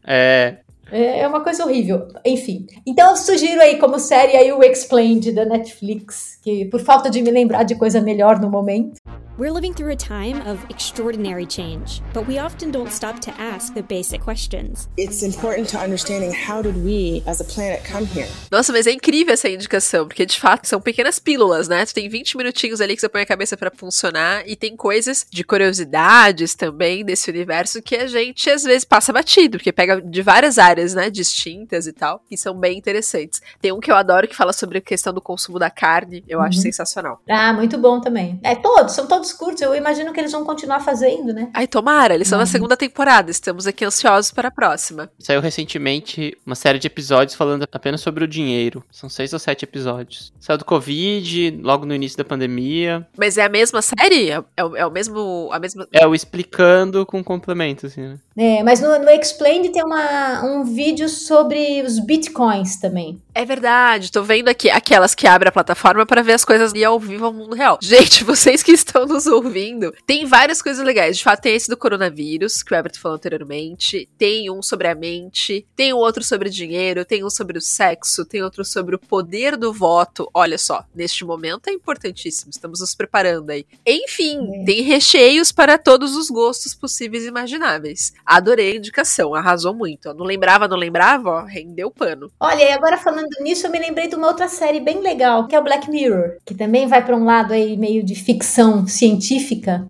É, 0.04 0.58
é, 0.90 1.20
é 1.20 1.28
uma 1.28 1.40
coisa 1.40 1.64
horrível. 1.64 2.08
Enfim. 2.24 2.66
Então 2.86 3.10
eu 3.10 3.16
sugiro 3.16 3.60
aí 3.60 3.78
como 3.78 3.98
série 3.98 4.36
aí 4.36 4.52
o 4.52 4.62
Explained 4.62 5.32
da 5.32 5.44
Netflix, 5.44 6.38
que 6.42 6.64
por 6.66 6.80
falta 6.80 7.10
de 7.10 7.22
me 7.22 7.30
lembrar 7.30 7.62
de 7.62 7.74
coisa 7.74 8.00
melhor 8.00 8.40
no 8.40 8.50
momento. 8.50 9.00
We're 9.38 9.52
living 9.52 9.74
through 9.74 9.92
a 9.92 9.96
time 9.96 10.40
of 10.50 10.64
extraordinary 10.70 11.44
change, 11.44 12.00
but 12.14 12.26
we 12.26 12.38
often 12.38 12.70
don't 12.70 12.90
stop 12.90 13.20
to 13.20 13.30
ask 13.38 13.74
the 13.74 13.82
basic 13.82 14.22
questions. 14.22 14.88
It's 14.96 15.22
important 15.22 15.68
to 15.72 15.78
understanding 15.78 16.32
how 16.32 16.62
did 16.62 16.82
we 16.82 17.22
as 17.26 17.42
a 17.42 17.44
planet 17.44 17.84
come 17.84 18.06
here. 18.06 18.26
Nossa, 18.50 18.72
mas 18.72 18.86
é 18.86 18.92
incrível 18.92 19.34
essa 19.34 19.46
indicação, 19.46 20.08
porque 20.08 20.24
de 20.24 20.40
fato 20.40 20.66
são 20.66 20.80
pequenas 20.80 21.18
pílulas, 21.18 21.68
né? 21.68 21.84
Tu 21.84 21.92
tem 21.92 22.08
20 22.08 22.34
minutinhos 22.38 22.80
ali 22.80 22.94
que 22.94 23.02
você 23.02 23.10
põe 23.10 23.20
a 23.20 23.26
cabeça 23.26 23.58
para 23.58 23.70
funcionar 23.70 24.42
e 24.48 24.56
tem 24.56 24.74
coisas 24.74 25.26
de 25.30 25.44
curiosidades 25.44 26.54
também 26.54 27.04
desse 27.04 27.28
universo 27.30 27.82
que 27.82 27.94
a 27.94 28.06
gente 28.06 28.48
às 28.48 28.64
vezes 28.64 28.86
passa 28.86 29.12
batido, 29.12 29.58
porque 29.58 29.70
pega 29.70 30.00
de 30.00 30.22
várias 30.22 30.56
áreas, 30.56 30.94
né, 30.94 31.10
distintas 31.10 31.86
e 31.86 31.92
tal, 31.92 32.22
que 32.26 32.38
são 32.38 32.54
bem 32.58 32.78
interessantes. 32.78 33.42
Tem 33.60 33.70
um 33.70 33.80
que 33.80 33.90
eu 33.90 33.96
adoro 33.96 34.26
que 34.26 34.34
fala 34.34 34.54
sobre 34.54 34.78
a 34.78 34.80
questão 34.80 35.12
do 35.12 35.20
consumo 35.20 35.58
da 35.58 35.68
carne, 35.68 36.24
eu 36.26 36.38
uhum. 36.38 36.44
acho 36.46 36.58
sensacional. 36.58 37.20
Ah, 37.28 37.52
muito 37.52 37.76
bom 37.76 38.00
também. 38.00 38.40
É 38.42 38.54
todos, 38.54 38.94
são 38.94 39.06
todos 39.06 39.25
curtos. 39.32 39.62
Eu 39.62 39.74
imagino 39.74 40.12
que 40.12 40.20
eles 40.20 40.32
vão 40.32 40.44
continuar 40.44 40.80
fazendo, 40.80 41.32
né? 41.32 41.48
Ai, 41.54 41.66
tomara, 41.66 42.14
eles 42.14 42.26
estão 42.28 42.38
na 42.38 42.44
Uhum. 42.44 42.50
segunda 42.50 42.76
temporada. 42.76 43.30
Estamos 43.30 43.66
aqui 43.66 43.84
ansiosos 43.84 44.30
para 44.30 44.48
a 44.48 44.50
próxima. 44.50 45.10
Saiu 45.18 45.40
recentemente 45.40 46.36
uma 46.46 46.54
série 46.54 46.78
de 46.78 46.86
episódios 46.86 47.34
falando 47.36 47.66
apenas 47.72 48.00
sobre 48.00 48.24
o 48.24 48.28
dinheiro. 48.28 48.82
São 48.90 49.08
seis 49.08 49.32
ou 49.32 49.38
sete 49.38 49.64
episódios. 49.64 50.32
Saiu 50.40 50.58
do 50.58 50.64
Covid, 50.64 51.60
logo 51.62 51.84
no 51.86 51.94
início 51.94 52.16
da 52.18 52.24
pandemia. 52.24 53.06
Mas 53.16 53.36
é 53.38 53.44
a 53.44 53.48
mesma 53.48 53.82
série? 53.82 54.30
É, 54.30 54.42
é 54.56 54.64
o- 54.64 54.76
é 54.76 54.86
o 54.86 54.90
mesmo. 54.90 55.48
A 55.52 55.58
mesma. 55.58 55.86
É 55.92 56.06
o 56.06 56.14
explicando 56.14 57.04
com 57.06 57.22
complemento, 57.22 57.86
assim, 57.86 58.00
né? 58.02 58.18
É, 58.38 58.62
mas 58.62 58.80
no, 58.80 58.98
no 58.98 59.10
Explained 59.10 59.70
tem 59.70 59.82
uma, 59.82 60.44
um 60.44 60.64
vídeo 60.64 61.08
sobre 61.08 61.82
os 61.82 61.98
bitcoins 61.98 62.76
também. 62.78 63.20
É 63.34 63.44
verdade, 63.44 64.12
tô 64.12 64.22
vendo 64.22 64.48
aqui 64.48 64.68
aquelas 64.70 65.14
que 65.14 65.26
abrem 65.26 65.48
a 65.48 65.52
plataforma 65.52 66.04
para 66.06 66.22
ver 66.22 66.32
as 66.34 66.44
coisas 66.44 66.72
ali 66.72 66.84
ao 66.84 66.98
vivo 67.00 67.24
ao 67.26 67.32
mundo 67.32 67.54
real. 67.54 67.78
Gente, 67.82 68.22
vocês 68.24 68.62
que 68.62 68.72
estão 68.72 69.06
nos 69.16 69.26
ouvindo, 69.26 69.92
tem 70.06 70.24
várias 70.26 70.60
coisas 70.60 70.84
legais. 70.84 71.16
De 71.16 71.24
fato, 71.24 71.40
tem 71.42 71.54
esse 71.54 71.68
do 71.68 71.76
coronavírus, 71.76 72.62
que 72.62 72.72
o 72.72 72.76
Everton 72.76 73.00
falou 73.00 73.16
anteriormente. 73.16 74.08
Tem 74.18 74.50
um 74.50 74.62
sobre 74.62 74.88
a 74.88 74.94
mente, 74.94 75.66
tem 75.74 75.92
um 75.92 75.96
outro 75.96 76.22
sobre 76.22 76.50
dinheiro, 76.50 77.04
tem 77.04 77.24
um 77.24 77.30
sobre 77.30 77.58
o 77.58 77.60
sexo, 77.60 78.24
tem 78.24 78.42
outro 78.42 78.64
sobre 78.64 78.94
o 78.94 78.98
poder 78.98 79.56
do 79.56 79.72
voto. 79.72 80.28
Olha 80.34 80.58
só, 80.58 80.84
neste 80.94 81.24
momento 81.24 81.68
é 81.68 81.72
importantíssimo, 81.72 82.50
estamos 82.50 82.80
nos 82.80 82.94
preparando 82.94 83.50
aí. 83.50 83.64
Enfim, 83.86 84.38
É. 84.60 84.64
tem 84.64 84.82
recheios 84.82 85.50
para 85.50 85.78
todos 85.78 86.14
os 86.16 86.28
gostos 86.28 86.74
possíveis 86.74 87.24
e 87.24 87.28
imagináveis. 87.28 88.12
Adorei 88.24 88.72
a 88.72 88.76
indicação, 88.76 89.34
arrasou 89.34 89.74
muito. 89.74 90.12
Não 90.14 90.24
lembrava, 90.26 90.68
não 90.68 90.76
lembrava, 90.76 91.30
ó, 91.30 91.44
rendeu 91.44 91.90
pano. 91.90 92.30
Olha, 92.38 92.62
e 92.62 92.72
agora 92.72 92.98
falando 92.98 93.28
nisso, 93.40 93.66
eu 93.66 93.70
me 93.70 93.78
lembrei 93.78 94.08
de 94.08 94.14
uma 94.14 94.28
outra 94.28 94.48
série 94.48 94.80
bem 94.80 95.00
legal, 95.00 95.46
que 95.46 95.54
é 95.54 95.58
o 95.60 95.64
Black 95.64 95.90
Mirror, 95.90 96.36
que 96.44 96.54
também 96.54 96.86
vai 96.86 97.04
para 97.04 97.16
um 97.16 97.24
lado 97.24 97.52
aí 97.52 97.76
meio 97.76 98.02
de 98.02 98.14
ficção 98.14 98.86
científica, 98.86 99.05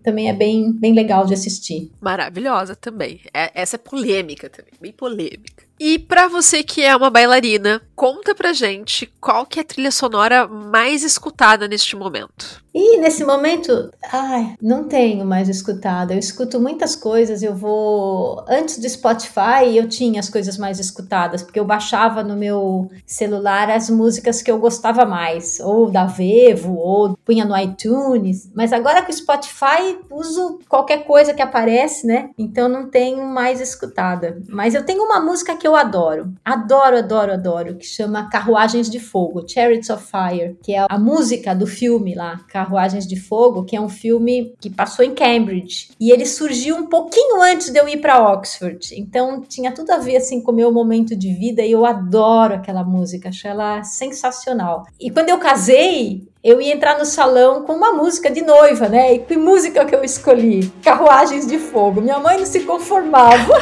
também 0.03 0.29
é 0.29 0.33
bem, 0.33 0.71
bem 0.71 0.93
legal 0.93 1.25
de 1.25 1.33
assistir. 1.33 1.91
Maravilhosa 2.01 2.75
também. 2.75 3.19
É- 3.33 3.51
essa 3.53 3.75
é 3.75 3.79
polêmica 3.79 4.49
também, 4.49 4.73
bem 4.79 4.91
polêmica. 4.91 5.66
E 5.79 5.99
pra 5.99 6.27
você 6.27 6.63
que 6.63 6.83
é 6.83 6.95
uma 6.95 7.09
bailarina, 7.09 7.81
conta 7.95 8.33
pra 8.33 8.53
gente 8.53 9.11
qual 9.21 9.45
que 9.45 9.59
é 9.59 9.61
a 9.61 9.65
trilha 9.65 9.91
sonora 9.91 10.47
mais 10.47 11.03
escutada 11.03 11.67
neste 11.67 11.95
momento. 11.95 12.63
E 12.79 12.97
nesse 12.97 13.23
momento, 13.23 13.91
ai, 14.11 14.53
não 14.61 14.83
tenho 14.83 15.25
mais 15.25 15.49
escutado. 15.49 16.11
Eu 16.11 16.19
escuto 16.19 16.59
muitas 16.59 16.95
coisas. 16.95 17.41
Eu 17.41 17.55
vou. 17.55 18.45
Antes 18.47 18.77
do 18.77 18.87
Spotify, 18.87 19.75
eu 19.75 19.89
tinha 19.89 20.19
as 20.19 20.29
coisas 20.29 20.59
mais 20.59 20.79
escutadas, 20.79 21.41
porque 21.41 21.59
eu 21.59 21.65
baixava 21.65 22.23
no 22.23 22.35
meu 22.35 22.87
celular 23.03 23.71
as 23.71 23.89
músicas 23.89 24.43
que 24.43 24.51
eu 24.51 24.59
gostava 24.59 25.07
mais, 25.07 25.59
ou 25.59 25.89
da 25.89 26.05
Vevo, 26.05 26.77
ou 26.77 27.17
punha 27.25 27.45
no 27.45 27.57
iTunes. 27.57 28.47
Mas 28.53 28.71
agora 28.71 29.01
com 29.01 29.09
o 29.09 29.15
Spotify, 29.15 29.97
uso 30.11 30.59
qualquer 30.69 31.03
coisa 31.03 31.33
que 31.33 31.41
aparece, 31.41 32.05
né? 32.05 32.29
Então 32.37 32.69
não 32.69 32.91
tenho 32.91 33.25
mais 33.25 33.59
escutada. 33.59 34.39
Mas 34.47 34.75
eu 34.75 34.85
tenho 34.85 35.01
uma 35.01 35.19
música 35.19 35.55
que 35.55 35.66
eu 35.67 35.75
adoro. 35.75 36.33
Adoro, 36.43 36.97
adoro, 36.97 37.33
adoro, 37.33 37.75
que 37.75 37.85
chama 37.85 38.29
Carruagens 38.29 38.89
de 38.89 38.99
Fogo, 38.99 39.45
Chariots 39.47 39.89
of 39.89 40.03
Fire, 40.03 40.57
que 40.63 40.73
é 40.73 40.85
a 40.89 40.97
música 40.97 41.53
do 41.53 41.67
filme 41.67 42.15
lá, 42.15 42.39
Carruagens 42.47 43.05
de 43.05 43.19
Fogo, 43.19 43.63
que 43.63 43.75
é 43.75 43.81
um 43.81 43.89
filme 43.89 44.53
que 44.59 44.69
passou 44.69 45.03
em 45.03 45.13
Cambridge. 45.13 45.89
E 45.99 46.11
ele 46.11 46.25
surgiu 46.25 46.75
um 46.77 46.87
pouquinho 46.87 47.41
antes 47.41 47.69
de 47.69 47.79
eu 47.79 47.87
ir 47.87 47.97
para 47.97 48.31
Oxford. 48.31 48.95
Então 48.97 49.41
tinha 49.41 49.71
tudo 49.71 49.91
a 49.91 49.97
ver 49.97 50.17
assim 50.17 50.41
com 50.41 50.51
o 50.51 50.55
meu 50.55 50.71
momento 50.71 51.15
de 51.15 51.33
vida 51.33 51.61
e 51.61 51.71
eu 51.71 51.85
adoro 51.85 52.55
aquela 52.55 52.83
música, 52.83 53.29
acho 53.29 53.47
ela 53.47 53.83
sensacional. 53.83 54.85
E 54.99 55.11
quando 55.11 55.29
eu 55.29 55.37
casei, 55.37 56.27
eu 56.43 56.61
ia 56.61 56.73
entrar 56.73 56.97
no 56.97 57.05
salão 57.05 57.63
com 57.63 57.73
uma 57.73 57.91
música 57.91 58.31
de 58.31 58.41
noiva, 58.41 58.87
né? 58.87 59.15
E 59.15 59.19
que 59.19 59.35
música 59.35 59.83
que 59.83 59.93
eu 59.93 60.03
escolhi? 60.03 60.71
Carruagens 60.81 61.45
de 61.45 61.59
Fogo. 61.59 61.99
Minha 61.99 62.19
mãe 62.19 62.37
não 62.37 62.45
se 62.45 62.61
conformava. 62.61 63.53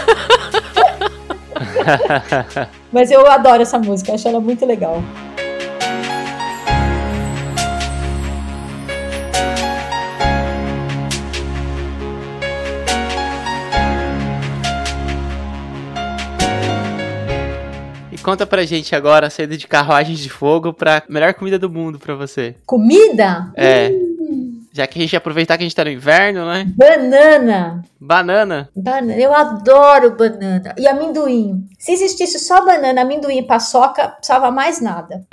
Mas 2.92 3.12
eu 3.12 3.26
adoro 3.30 3.62
essa 3.62 3.78
música, 3.78 4.14
acho 4.14 4.28
ela 4.28 4.40
muito 4.40 4.66
legal. 4.66 5.02
E 18.12 18.18
conta 18.18 18.46
pra 18.46 18.66
gente 18.66 18.96
agora 18.96 19.30
saída 19.30 19.58
de 19.58 19.68
carruagens 19.68 20.20
de 20.20 20.30
fogo 20.30 20.74
pra 20.74 21.04
melhor 21.10 21.34
comida 21.34 21.60
do 21.60 21.70
mundo 21.70 22.00
pra 22.00 22.16
você. 22.16 22.56
Comida? 22.66 23.52
É. 23.56 24.15
Já 24.76 24.86
que 24.86 25.00
a 25.00 25.02
gente 25.02 25.16
aproveitar 25.16 25.58
que 25.58 25.64
a 25.64 25.66
gente 25.66 25.74
tá 25.74 25.86
no 25.86 25.90
inverno, 25.90 26.46
né? 26.46 26.66
Banana. 26.76 27.82
Banana. 27.98 28.70
Banana. 28.76 29.18
Eu 29.18 29.34
adoro 29.34 30.18
banana. 30.18 30.76
E 30.78 30.86
amendoim. 30.86 31.66
Se 31.80 31.94
existisse 31.94 32.38
só 32.40 32.66
banana, 32.66 33.04
amendoim 33.04 33.38
e 33.38 33.48
paçoca, 33.48 34.10
precisava 34.10 34.52
mais 34.52 34.82
nada. 34.82 35.26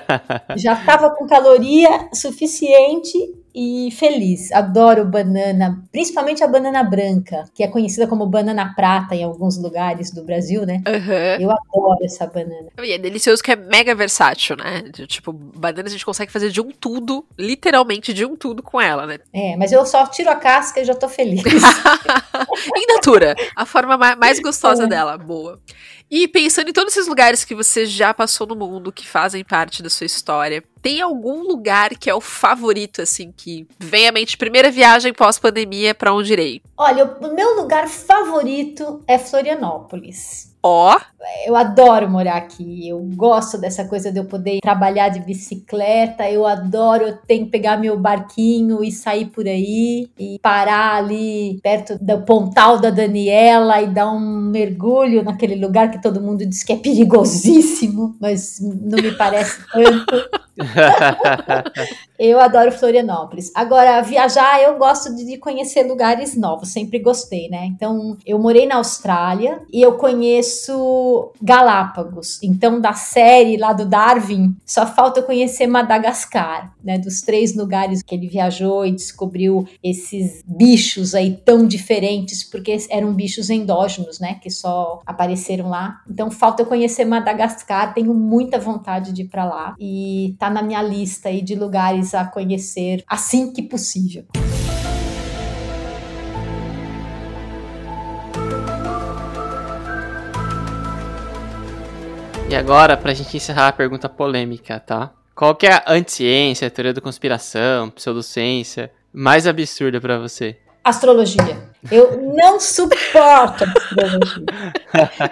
Já 0.56 0.76
tava 0.76 1.08
com 1.08 1.26
caloria 1.26 1.88
suficiente 2.12 3.16
e 3.54 3.90
feliz. 3.92 4.50
Adoro 4.52 5.04
banana, 5.04 5.82
principalmente 5.92 6.42
a 6.42 6.48
banana 6.48 6.82
branca, 6.82 7.44
que 7.54 7.62
é 7.62 7.68
conhecida 7.68 8.06
como 8.06 8.26
banana 8.26 8.72
prata 8.74 9.14
em 9.14 9.22
alguns 9.24 9.56
lugares 9.56 10.10
do 10.10 10.24
Brasil, 10.24 10.64
né? 10.66 10.82
Aham. 10.86 11.36
Eu 11.40 11.50
adoro 11.50 12.04
essa 12.04 12.26
banana. 12.26 12.68
E 12.82 12.92
é 12.92 12.98
delicioso 12.98 13.42
que 13.42 13.52
é 13.52 13.56
mega 13.56 13.94
versátil, 13.94 14.56
né? 14.56 14.82
Tipo, 15.06 15.32
banana 15.32 15.88
a 15.88 15.90
gente 15.90 16.04
consegue 16.04 16.32
fazer 16.32 16.50
de 16.50 16.60
um 16.60 16.70
tudo, 16.70 17.24
literalmente 17.38 18.12
de 18.14 18.24
um 18.24 18.36
tudo 18.36 18.62
com 18.62 18.80
ela, 18.80 19.06
né? 19.06 19.18
É, 19.32 19.56
mas 19.56 19.72
eu 19.72 19.84
só 19.86 20.06
tiro 20.06 20.30
a 20.30 20.36
casca 20.36 20.80
e 20.80 20.84
já 20.84 20.94
tô 20.94 21.08
feliz. 21.08 21.42
em 22.76 22.86
natura, 22.94 23.34
a 23.56 23.64
forma 23.66 23.96
ma- 23.96 24.16
mais 24.16 24.40
gostosa 24.40 24.84
É. 24.84 24.86
dela, 24.86 25.16
boa. 25.18 25.60
E 26.14 26.28
pensando 26.28 26.68
em 26.68 26.74
todos 26.74 26.92
esses 26.92 27.08
lugares 27.08 27.42
que 27.42 27.54
você 27.54 27.86
já 27.86 28.12
passou 28.12 28.46
no 28.46 28.54
mundo, 28.54 28.92
que 28.92 29.08
fazem 29.08 29.42
parte 29.42 29.82
da 29.82 29.88
sua 29.88 30.04
história, 30.04 30.62
tem 30.82 31.00
algum 31.00 31.40
lugar 31.42 31.96
que 31.96 32.10
é 32.10 32.14
o 32.14 32.20
favorito, 32.20 33.00
assim, 33.00 33.32
que 33.34 33.66
vem 33.78 34.06
à 34.06 34.12
mente? 34.12 34.36
Primeira 34.36 34.70
viagem 34.70 35.14
pós-pandemia, 35.14 35.94
pra 35.94 36.12
onde 36.12 36.34
irei? 36.34 36.60
Olha, 36.76 37.06
o 37.06 37.34
meu 37.34 37.56
lugar 37.56 37.88
favorito 37.88 39.02
é 39.08 39.18
Florianópolis. 39.18 40.51
Ó, 40.62 40.96
Eu 41.46 41.56
adoro 41.56 42.08
morar 42.08 42.36
aqui. 42.36 42.88
Eu 42.88 42.98
gosto 43.14 43.58
dessa 43.58 43.84
coisa 43.84 44.12
de 44.12 44.18
eu 44.18 44.24
poder 44.24 44.60
trabalhar 44.60 45.08
de 45.08 45.20
bicicleta. 45.20 46.28
Eu 46.30 46.46
adoro 46.46 47.04
eu 47.04 47.16
tenho 47.16 47.46
que 47.46 47.50
pegar 47.50 47.76
meu 47.76 47.98
barquinho 47.98 48.82
e 48.82 48.92
sair 48.92 49.26
por 49.26 49.46
aí 49.46 50.08
e 50.18 50.38
parar 50.40 50.96
ali 50.96 51.58
perto 51.62 51.98
do 52.00 52.22
Pontal 52.22 52.78
da 52.78 52.90
Daniela 52.90 53.82
e 53.82 53.88
dar 53.88 54.12
um 54.12 54.20
mergulho 54.20 55.24
naquele 55.24 55.54
lugar 55.54 55.90
que 55.90 56.00
todo 56.00 56.20
mundo 56.20 56.46
diz 56.46 56.62
que 56.62 56.72
é 56.72 56.76
perigosíssimo, 56.76 58.16
mas 58.20 58.60
não 58.60 59.02
me 59.02 59.12
parece 59.12 59.60
tanto. 59.72 60.42
Eu 62.22 62.38
adoro 62.38 62.70
Florianópolis. 62.70 63.50
Agora, 63.52 64.00
viajar, 64.00 64.62
eu 64.62 64.78
gosto 64.78 65.12
de 65.12 65.36
conhecer 65.38 65.82
lugares 65.82 66.36
novos, 66.36 66.68
sempre 66.68 67.00
gostei, 67.00 67.48
né? 67.48 67.66
Então, 67.66 68.16
eu 68.24 68.38
morei 68.38 68.64
na 68.64 68.76
Austrália 68.76 69.60
e 69.72 69.82
eu 69.82 69.94
conheço 69.94 71.32
Galápagos. 71.42 72.40
Então, 72.40 72.80
da 72.80 72.92
série 72.92 73.56
lá 73.56 73.72
do 73.72 73.84
Darwin, 73.84 74.54
só 74.64 74.86
falta 74.86 75.20
conhecer 75.20 75.66
Madagascar, 75.66 76.72
né? 76.80 76.96
Dos 76.96 77.22
três 77.22 77.56
lugares 77.56 78.02
que 78.02 78.14
ele 78.14 78.28
viajou 78.28 78.86
e 78.86 78.92
descobriu 78.92 79.66
esses 79.82 80.44
bichos 80.46 81.16
aí 81.16 81.36
tão 81.44 81.66
diferentes, 81.66 82.44
porque 82.44 82.76
eram 82.88 83.12
bichos 83.12 83.50
endógenos, 83.50 84.20
né? 84.20 84.38
Que 84.40 84.48
só 84.48 85.00
apareceram 85.04 85.70
lá. 85.70 86.00
Então, 86.08 86.30
falta 86.30 86.62
eu 86.62 86.66
conhecer 86.66 87.04
Madagascar. 87.04 87.94
Tenho 87.94 88.14
muita 88.14 88.60
vontade 88.60 89.12
de 89.12 89.22
ir 89.22 89.28
pra 89.28 89.44
lá 89.44 89.74
e 89.76 90.36
tá 90.42 90.50
na 90.50 90.60
minha 90.60 90.82
lista 90.82 91.28
aí 91.28 91.40
de 91.40 91.54
lugares 91.54 92.16
a 92.16 92.24
conhecer 92.24 93.04
assim 93.06 93.52
que 93.52 93.62
possível. 93.62 94.24
E 102.50 102.56
agora, 102.56 102.96
pra 102.96 103.14
gente 103.14 103.36
encerrar 103.36 103.68
a 103.68 103.72
pergunta 103.72 104.08
polêmica, 104.08 104.80
tá? 104.80 105.12
Qual 105.32 105.54
que 105.54 105.68
é 105.68 105.74
a 105.74 105.84
anti-ciência, 105.86 106.66
a 106.66 106.70
teoria 106.72 106.92
da 106.92 107.00
conspiração, 107.00 107.88
pseudociência 107.90 108.90
mais 109.12 109.46
absurda 109.46 110.00
pra 110.00 110.18
você? 110.18 110.58
Astrologia. 110.82 111.62
Eu 111.88 112.20
não 112.34 112.58
suporto 112.58 113.62
astrologia. 113.62 114.44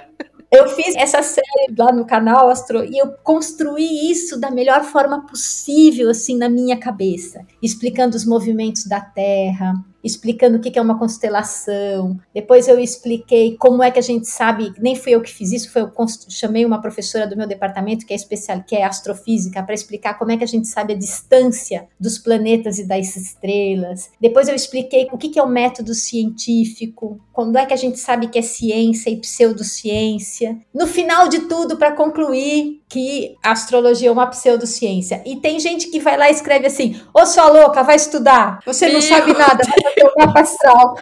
Eu 0.52 0.68
fiz 0.68 0.96
essa 0.96 1.22
série 1.22 1.72
lá 1.78 1.92
no 1.92 2.04
canal 2.04 2.50
Astro 2.50 2.84
e 2.84 2.98
eu 2.98 3.12
construí 3.22 4.10
isso 4.10 4.38
da 4.38 4.50
melhor 4.50 4.82
forma 4.82 5.24
possível, 5.24 6.10
assim, 6.10 6.36
na 6.36 6.48
minha 6.48 6.76
cabeça, 6.76 7.46
explicando 7.62 8.16
os 8.16 8.26
movimentos 8.26 8.84
da 8.84 9.00
Terra, 9.00 9.74
explicando 10.02 10.58
o 10.58 10.60
que 10.60 10.78
é 10.78 10.82
uma 10.82 10.98
constelação. 10.98 12.18
Depois 12.34 12.68
eu 12.68 12.78
expliquei 12.78 13.56
como 13.56 13.82
é 13.82 13.90
que 13.90 13.98
a 13.98 14.02
gente 14.02 14.28
sabe, 14.28 14.72
nem 14.78 14.96
fui 14.96 15.14
eu 15.14 15.20
que 15.20 15.32
fiz 15.32 15.52
isso, 15.52 15.72
foi 15.72 15.82
eu 15.82 15.92
chamei 16.28 16.64
uma 16.64 16.80
professora 16.80 17.26
do 17.26 17.36
meu 17.36 17.46
departamento 17.46 18.06
que 18.06 18.12
é 18.12 18.16
especial, 18.16 18.62
que 18.66 18.76
é 18.76 18.84
astrofísica, 18.84 19.62
para 19.62 19.74
explicar 19.74 20.18
como 20.18 20.32
é 20.32 20.36
que 20.36 20.44
a 20.44 20.48
gente 20.48 20.68
sabe 20.68 20.94
a 20.94 20.96
distância 20.96 21.88
dos 21.98 22.18
planetas 22.18 22.78
e 22.78 22.86
das 22.86 23.16
estrelas. 23.16 24.10
Depois 24.20 24.48
eu 24.48 24.54
expliquei 24.54 25.08
o 25.12 25.18
que 25.18 25.38
é 25.38 25.42
o 25.42 25.48
método 25.48 25.94
científico, 25.94 27.20
quando 27.32 27.56
é 27.56 27.66
que 27.66 27.74
a 27.74 27.76
gente 27.76 27.98
sabe 27.98 28.28
que 28.28 28.38
é 28.38 28.42
ciência 28.42 29.10
e 29.10 29.16
pseudociência. 29.16 30.58
No 30.74 30.86
final 30.86 31.28
de 31.28 31.40
tudo, 31.40 31.76
para 31.76 31.92
concluir 31.92 32.80
que 32.90 33.36
a 33.42 33.52
astrologia 33.52 34.08
é 34.08 34.12
uma 34.12 34.26
pseudociência. 34.26 35.22
E 35.24 35.36
tem 35.36 35.58
gente 35.60 35.88
que 35.88 36.00
vai 36.00 36.18
lá 36.18 36.28
e 36.28 36.32
escreve 36.32 36.66
assim: 36.66 37.00
Ô 37.14 37.24
sua 37.24 37.48
louca, 37.48 37.82
vai 37.82 37.96
estudar, 37.96 38.60
você 38.66 38.86
não 38.86 39.00
Meu 39.00 39.02
sabe 39.02 39.32
nada, 39.32 39.62
vai 39.64 39.89
o 40.02 40.18
mapa 40.18 40.40
astral. 40.40 40.94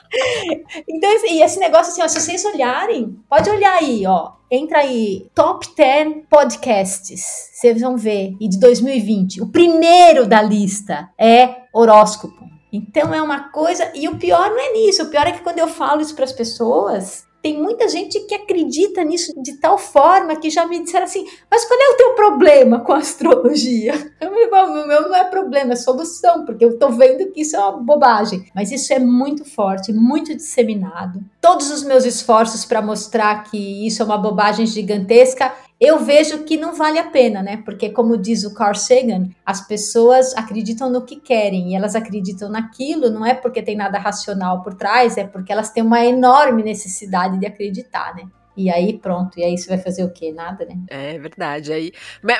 então, 0.88 1.10
e 1.26 1.42
esse 1.42 1.58
negócio 1.58 1.92
assim, 1.92 2.02
ó, 2.02 2.08
se 2.08 2.20
vocês 2.20 2.44
olharem, 2.44 3.18
pode 3.28 3.48
olhar 3.50 3.74
aí, 3.74 4.06
ó. 4.06 4.32
Entra 4.50 4.78
aí, 4.78 5.28
Top 5.34 5.66
10 5.76 6.24
Podcasts. 6.30 7.50
Vocês 7.52 7.80
vão 7.80 7.98
ver. 7.98 8.34
E 8.40 8.48
de 8.48 8.58
2020. 8.58 9.42
O 9.42 9.48
primeiro 9.48 10.26
da 10.26 10.40
lista 10.40 11.10
é 11.18 11.64
horóscopo. 11.72 12.48
Então 12.72 13.12
é 13.12 13.20
uma 13.20 13.50
coisa. 13.50 13.90
E 13.94 14.08
o 14.08 14.16
pior 14.16 14.50
não 14.50 14.58
é 14.58 14.72
nisso. 14.72 15.02
O 15.02 15.10
pior 15.10 15.26
é 15.26 15.32
que 15.32 15.42
quando 15.42 15.58
eu 15.58 15.68
falo 15.68 16.00
isso 16.00 16.14
para 16.14 16.24
as 16.24 16.32
pessoas, 16.32 17.26
tem 17.42 17.60
muita 17.60 17.88
gente 17.88 18.20
que 18.20 18.34
acredita 18.34 19.04
nisso 19.04 19.32
de 19.40 19.54
tal 19.54 19.78
forma 19.78 20.36
que 20.36 20.50
já 20.50 20.66
me 20.66 20.82
disseram 20.82 21.04
assim: 21.04 21.26
mas 21.50 21.64
qual 21.64 21.78
é 21.80 21.88
o 21.90 21.96
teu 21.96 22.14
problema 22.14 22.80
com 22.80 22.92
a 22.92 22.98
astrologia? 22.98 23.94
Eu 24.20 24.32
me 24.32 24.48
o 24.48 24.86
meu 24.86 25.02
não 25.02 25.14
é 25.14 25.24
problema, 25.24 25.72
é 25.72 25.76
solução, 25.76 26.44
porque 26.44 26.64
eu 26.64 26.78
tô 26.78 26.90
vendo 26.90 27.30
que 27.30 27.42
isso 27.42 27.54
é 27.54 27.58
uma 27.60 27.72
bobagem. 27.78 28.46
Mas 28.54 28.72
isso 28.72 28.92
é 28.92 28.98
muito 28.98 29.44
forte, 29.44 29.92
muito 29.92 30.34
disseminado. 30.34 31.20
Todos 31.40 31.70
os 31.70 31.84
meus 31.84 32.04
esforços 32.04 32.64
para 32.64 32.82
mostrar 32.82 33.44
que 33.44 33.86
isso 33.86 34.02
é 34.02 34.04
uma 34.04 34.18
bobagem 34.18 34.66
gigantesca 34.66 35.52
eu 35.80 36.00
vejo 36.00 36.44
que 36.44 36.56
não 36.56 36.74
vale 36.74 36.98
a 36.98 37.08
pena, 37.08 37.42
né? 37.42 37.62
Porque, 37.64 37.90
como 37.90 38.16
diz 38.16 38.44
o 38.44 38.52
Carl 38.52 38.74
Sagan, 38.74 39.28
as 39.46 39.66
pessoas 39.66 40.36
acreditam 40.36 40.90
no 40.90 41.04
que 41.04 41.16
querem 41.16 41.70
e 41.70 41.76
elas 41.76 41.94
acreditam 41.94 42.48
naquilo, 42.48 43.10
não 43.10 43.24
é 43.24 43.32
porque 43.32 43.62
tem 43.62 43.76
nada 43.76 43.98
racional 43.98 44.62
por 44.62 44.74
trás, 44.74 45.16
é 45.16 45.24
porque 45.24 45.52
elas 45.52 45.70
têm 45.70 45.84
uma 45.84 46.04
enorme 46.04 46.64
necessidade 46.64 47.38
de 47.38 47.46
acreditar, 47.46 48.14
né? 48.16 48.24
E 48.58 48.68
aí 48.68 48.98
pronto, 48.98 49.38
e 49.38 49.44
aí 49.44 49.56
você 49.56 49.68
vai 49.68 49.78
fazer 49.78 50.02
o 50.02 50.10
quê? 50.10 50.32
Nada, 50.32 50.64
né? 50.64 50.76
É 50.88 51.16
verdade. 51.16 51.72
Aí, 51.72 51.92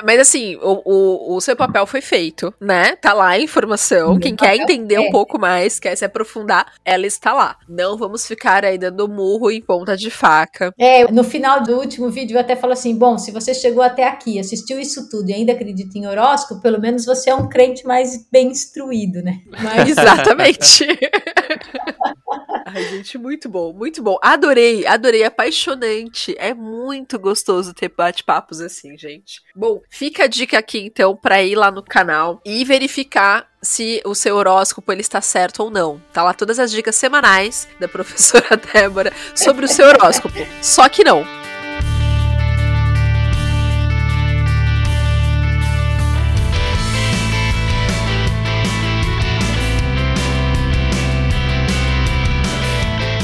mas 0.03 0.19
assim, 0.19 0.57
o, 0.57 0.81
o, 0.83 1.35
o 1.37 1.41
seu 1.41 1.55
papel 1.55 1.87
foi 1.87 2.01
feito, 2.01 2.53
né? 2.59 2.97
Tá 2.97 3.13
lá 3.13 3.29
a 3.29 3.39
informação. 3.39 4.19
Quem 4.19 4.35
quer 4.35 4.57
entender 4.57 4.95
é. 4.95 4.99
um 4.99 5.11
pouco 5.11 5.39
mais, 5.39 5.79
quer 5.79 5.95
se 5.95 6.03
aprofundar, 6.03 6.73
ela 6.83 7.05
está 7.05 7.33
lá. 7.33 7.55
Não 7.69 7.97
vamos 7.97 8.27
ficar 8.27 8.65
aí 8.65 8.77
dando 8.77 9.07
murro 9.07 9.49
em 9.49 9.61
ponta 9.61 9.95
de 9.95 10.11
faca. 10.11 10.73
É, 10.77 11.09
no 11.09 11.23
final 11.23 11.63
do 11.63 11.77
último 11.77 12.09
vídeo 12.09 12.35
eu 12.35 12.41
até 12.41 12.55
falo 12.55 12.73
assim: 12.73 12.93
bom, 12.97 13.17
se 13.17 13.31
você 13.31 13.53
chegou 13.53 13.81
até 13.81 14.05
aqui, 14.05 14.39
assistiu 14.39 14.77
isso 14.77 15.09
tudo 15.09 15.29
e 15.29 15.33
ainda 15.33 15.53
acredita 15.53 15.97
em 15.97 16.05
horóscopo, 16.05 16.61
pelo 16.61 16.81
menos 16.81 17.05
você 17.05 17.29
é 17.29 17.35
um 17.35 17.47
crente 17.47 17.87
mais 17.87 18.27
bem 18.29 18.47
instruído, 18.47 19.21
né? 19.21 19.39
Mas... 19.63 19.89
Exatamente. 19.89 20.85
Ai, 22.73 22.83
gente, 22.83 23.17
muito 23.17 23.49
bom, 23.49 23.73
muito 23.73 24.01
bom. 24.01 24.17
Adorei, 24.21 24.85
adorei, 24.85 25.23
apaixonante. 25.23 26.35
É 26.37 26.53
muito 26.53 27.17
gostoso 27.17 27.73
ter 27.73 27.89
bate-papos 27.89 28.61
assim, 28.61 28.97
gente. 28.97 29.41
Bom, 29.55 29.81
fica 29.89 30.25
a 30.25 30.27
dica 30.27 30.59
aqui 30.59 30.79
então 30.79 31.15
para 31.15 31.41
ir 31.41 31.55
lá 31.55 31.71
no 31.71 31.83
canal 31.83 32.41
e 32.45 32.63
verificar 32.63 33.49
se 33.61 34.01
o 34.05 34.15
seu 34.15 34.35
horóscopo 34.35 34.91
ele 34.91 35.01
está 35.01 35.21
certo 35.21 35.63
ou 35.63 35.69
não. 35.69 36.01
Tá 36.13 36.23
lá 36.23 36.33
todas 36.33 36.59
as 36.59 36.71
dicas 36.71 36.95
semanais 36.95 37.67
da 37.79 37.87
professora 37.87 38.55
Débora 38.71 39.11
sobre 39.35 39.65
o 39.65 39.69
seu 39.69 39.87
horóscopo. 39.87 40.37
Só 40.61 40.87
que 40.87 41.03
não. 41.03 41.38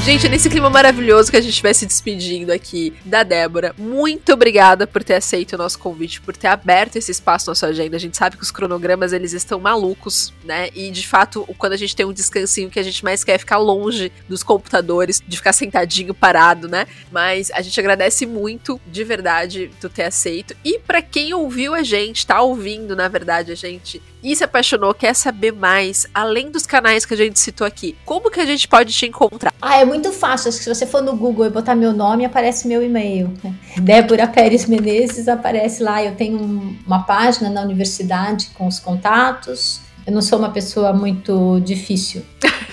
Gente, 0.06 0.28
nesse 0.28 0.48
clima 0.48 0.70
maravilhoso 0.70 1.32
que 1.32 1.36
a 1.36 1.40
gente 1.40 1.60
vai 1.60 1.74
se 1.74 1.84
despedindo 1.84 2.52
aqui 2.52 2.94
da 3.04 3.24
Débora, 3.24 3.74
muito 3.76 4.32
obrigada 4.32 4.86
por 4.86 5.02
ter 5.02 5.14
aceito 5.14 5.54
o 5.54 5.58
nosso 5.58 5.80
convite, 5.80 6.20
por 6.20 6.36
ter 6.36 6.46
aberto 6.46 6.94
esse 6.94 7.10
espaço 7.10 7.50
na 7.50 7.56
sua 7.56 7.70
agenda. 7.70 7.96
A 7.96 7.98
gente 7.98 8.16
sabe 8.16 8.36
que 8.36 8.42
os 8.44 8.52
cronogramas 8.52 9.12
eles 9.12 9.32
estão 9.32 9.58
malucos, 9.58 10.32
né? 10.44 10.68
E 10.76 10.92
de 10.92 11.04
fato, 11.08 11.44
quando 11.58 11.72
a 11.72 11.76
gente 11.76 11.96
tem 11.96 12.06
um 12.06 12.12
descansinho 12.12 12.70
que 12.70 12.78
a 12.78 12.84
gente 12.84 13.02
mais 13.02 13.24
quer 13.24 13.32
é 13.32 13.38
ficar 13.38 13.58
longe 13.58 14.12
dos 14.28 14.44
computadores, 14.44 15.20
de 15.26 15.36
ficar 15.36 15.52
sentadinho 15.52 16.14
parado, 16.14 16.68
né? 16.68 16.86
Mas 17.10 17.50
a 17.50 17.60
gente 17.60 17.80
agradece 17.80 18.26
muito, 18.26 18.80
de 18.86 19.02
verdade, 19.02 19.72
tu 19.80 19.88
ter 19.88 20.04
aceito. 20.04 20.54
E 20.64 20.78
para 20.78 21.02
quem 21.02 21.34
ouviu 21.34 21.74
a 21.74 21.82
gente, 21.82 22.24
tá 22.24 22.40
ouvindo, 22.40 22.94
na 22.94 23.08
verdade, 23.08 23.50
a 23.50 23.56
gente 23.56 24.00
e 24.26 24.34
se 24.34 24.42
apaixonou, 24.42 24.92
quer 24.92 25.14
saber 25.14 25.52
mais, 25.52 26.04
além 26.12 26.50
dos 26.50 26.66
canais 26.66 27.06
que 27.06 27.14
a 27.14 27.16
gente 27.16 27.38
citou 27.38 27.64
aqui, 27.64 27.96
como 28.04 28.28
que 28.28 28.40
a 28.40 28.44
gente 28.44 28.66
pode 28.66 28.92
te 28.92 29.06
encontrar? 29.06 29.54
Ah, 29.62 29.76
é 29.76 29.84
muito 29.84 30.10
fácil. 30.12 30.50
Se 30.50 30.68
você 30.68 30.84
for 30.84 31.00
no 31.00 31.16
Google 31.16 31.46
e 31.46 31.50
botar 31.50 31.76
meu 31.76 31.92
nome, 31.92 32.24
aparece 32.24 32.66
meu 32.66 32.82
e-mail. 32.82 33.32
Né? 33.44 33.54
Débora 33.78 34.26
Pérez 34.26 34.66
Menezes 34.66 35.28
aparece 35.28 35.80
lá. 35.80 36.02
Eu 36.02 36.16
tenho 36.16 36.76
uma 36.84 37.04
página 37.04 37.48
na 37.48 37.62
universidade 37.62 38.50
com 38.54 38.66
os 38.66 38.80
contatos. 38.80 39.85
Eu 40.06 40.12
não 40.12 40.22
sou 40.22 40.38
uma 40.38 40.50
pessoa 40.50 40.92
muito 40.92 41.58
difícil. 41.60 42.24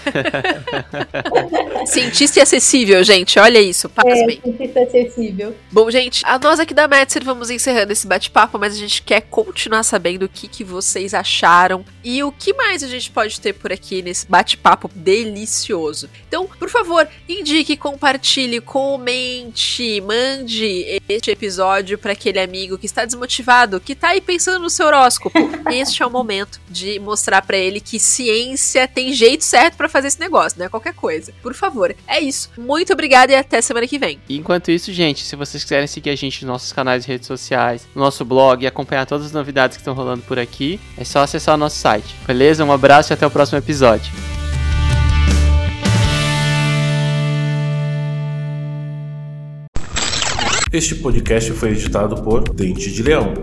cientista 1.88 2.38
e 2.40 2.42
acessível, 2.42 3.04
gente. 3.04 3.40
Olha 3.40 3.60
isso. 3.60 3.90
Pasmem. 3.90 4.38
É, 4.38 4.42
cientista 4.42 4.82
acessível. 4.82 5.56
Bom, 5.72 5.90
gente, 5.90 6.22
a 6.26 6.38
nós 6.38 6.60
aqui 6.60 6.76
da 6.76 6.88
Metzer 6.88 7.24
vamos 7.24 7.50
encerrando 7.50 7.92
esse 7.92 8.06
bate-papo, 8.06 8.60
mas 8.60 8.74
a 8.74 8.78
gente 8.78 9.02
quer 9.02 9.22
continuar 9.22 9.82
sabendo 9.82 10.26
o 10.26 10.30
que, 10.30 10.48
que 10.48 10.64
vocês 10.64 11.16
acharam 11.16 11.84
e 12.04 12.22
o 12.24 12.32
que 12.32 12.54
mais 12.54 12.84
a 12.84 12.88
gente 12.88 13.10
pode 13.10 13.42
ter 13.42 13.54
por 13.54 13.74
aqui 13.74 14.04
nesse 14.04 14.28
bate-papo 14.28 14.92
delicioso. 14.94 16.08
Então, 16.28 16.46
por 16.46 16.70
favor, 16.70 17.08
indique, 17.28 17.76
compartilhe, 17.76 18.62
comente, 18.62 20.02
mande 20.02 21.02
este 21.10 21.32
episódio 21.32 21.98
para 21.98 22.12
aquele 22.12 22.40
amigo 22.40 22.78
que 22.78 22.86
está 22.86 23.06
desmotivado, 23.06 23.80
que 23.80 23.94
está 23.94 24.10
aí 24.10 24.22
pensando 24.22 24.60
no 24.62 24.70
seu 24.70 24.86
horóscopo. 24.86 25.40
este 25.72 26.04
é 26.04 26.06
o 26.06 26.12
momento 26.12 26.62
de 26.70 27.00
mostrar 27.00 27.23
mostrar 27.24 27.42
para 27.42 27.56
ele 27.56 27.80
que 27.80 27.98
ciência 28.00 28.86
tem 28.86 29.14
jeito 29.14 29.46
certo 29.46 29.78
para 29.78 29.88
fazer 29.88 30.10
esse 30.10 30.20
negócio, 30.20 30.60
não 30.60 30.66
é 30.66 30.70
qualquer 30.70 30.94
coisa. 30.94 31.32
Por 31.42 31.54
favor. 31.54 31.96
É 32.06 32.20
isso. 32.20 32.50
Muito 32.58 32.92
obrigada 32.92 33.32
e 33.32 33.36
até 33.36 33.62
semana 33.62 33.88
que 33.88 33.98
vem. 33.98 34.20
Enquanto 34.30 34.70
isso, 34.70 34.92
gente, 34.92 35.24
se 35.24 35.36
vocês 35.38 35.64
quiserem 35.64 35.88
seguir 35.88 36.10
a 36.10 36.16
gente 36.16 36.44
nos 36.44 36.52
nossos 36.52 36.74
canais 36.74 37.06
de 37.06 37.12
redes 37.12 37.28
sociais, 37.28 37.88
no 37.96 38.02
nosso 38.02 38.26
blog 38.26 38.62
e 38.62 38.68
acompanhar 38.68 39.06
todas 39.06 39.28
as 39.28 39.32
novidades 39.32 39.78
que 39.78 39.82
estão 39.82 39.94
rolando 39.94 40.22
por 40.24 40.38
aqui, 40.38 40.82
é 40.98 41.06
só 41.06 41.20
acessar 41.20 41.56
o 41.56 41.58
nosso 41.58 41.78
site. 41.78 42.14
Beleza? 42.28 42.66
Um 42.66 42.72
abraço 42.74 43.14
e 43.14 43.16
até 43.16 43.26
o 43.26 43.32
próximo 43.32 43.58
episódio. 43.58 44.12
Este 50.74 50.96
podcast 50.96 51.54
foi 51.54 51.70
editado 51.70 52.22
por 52.22 52.44
Dente 52.50 52.92
de 52.92 53.02
Leão. 53.02 53.34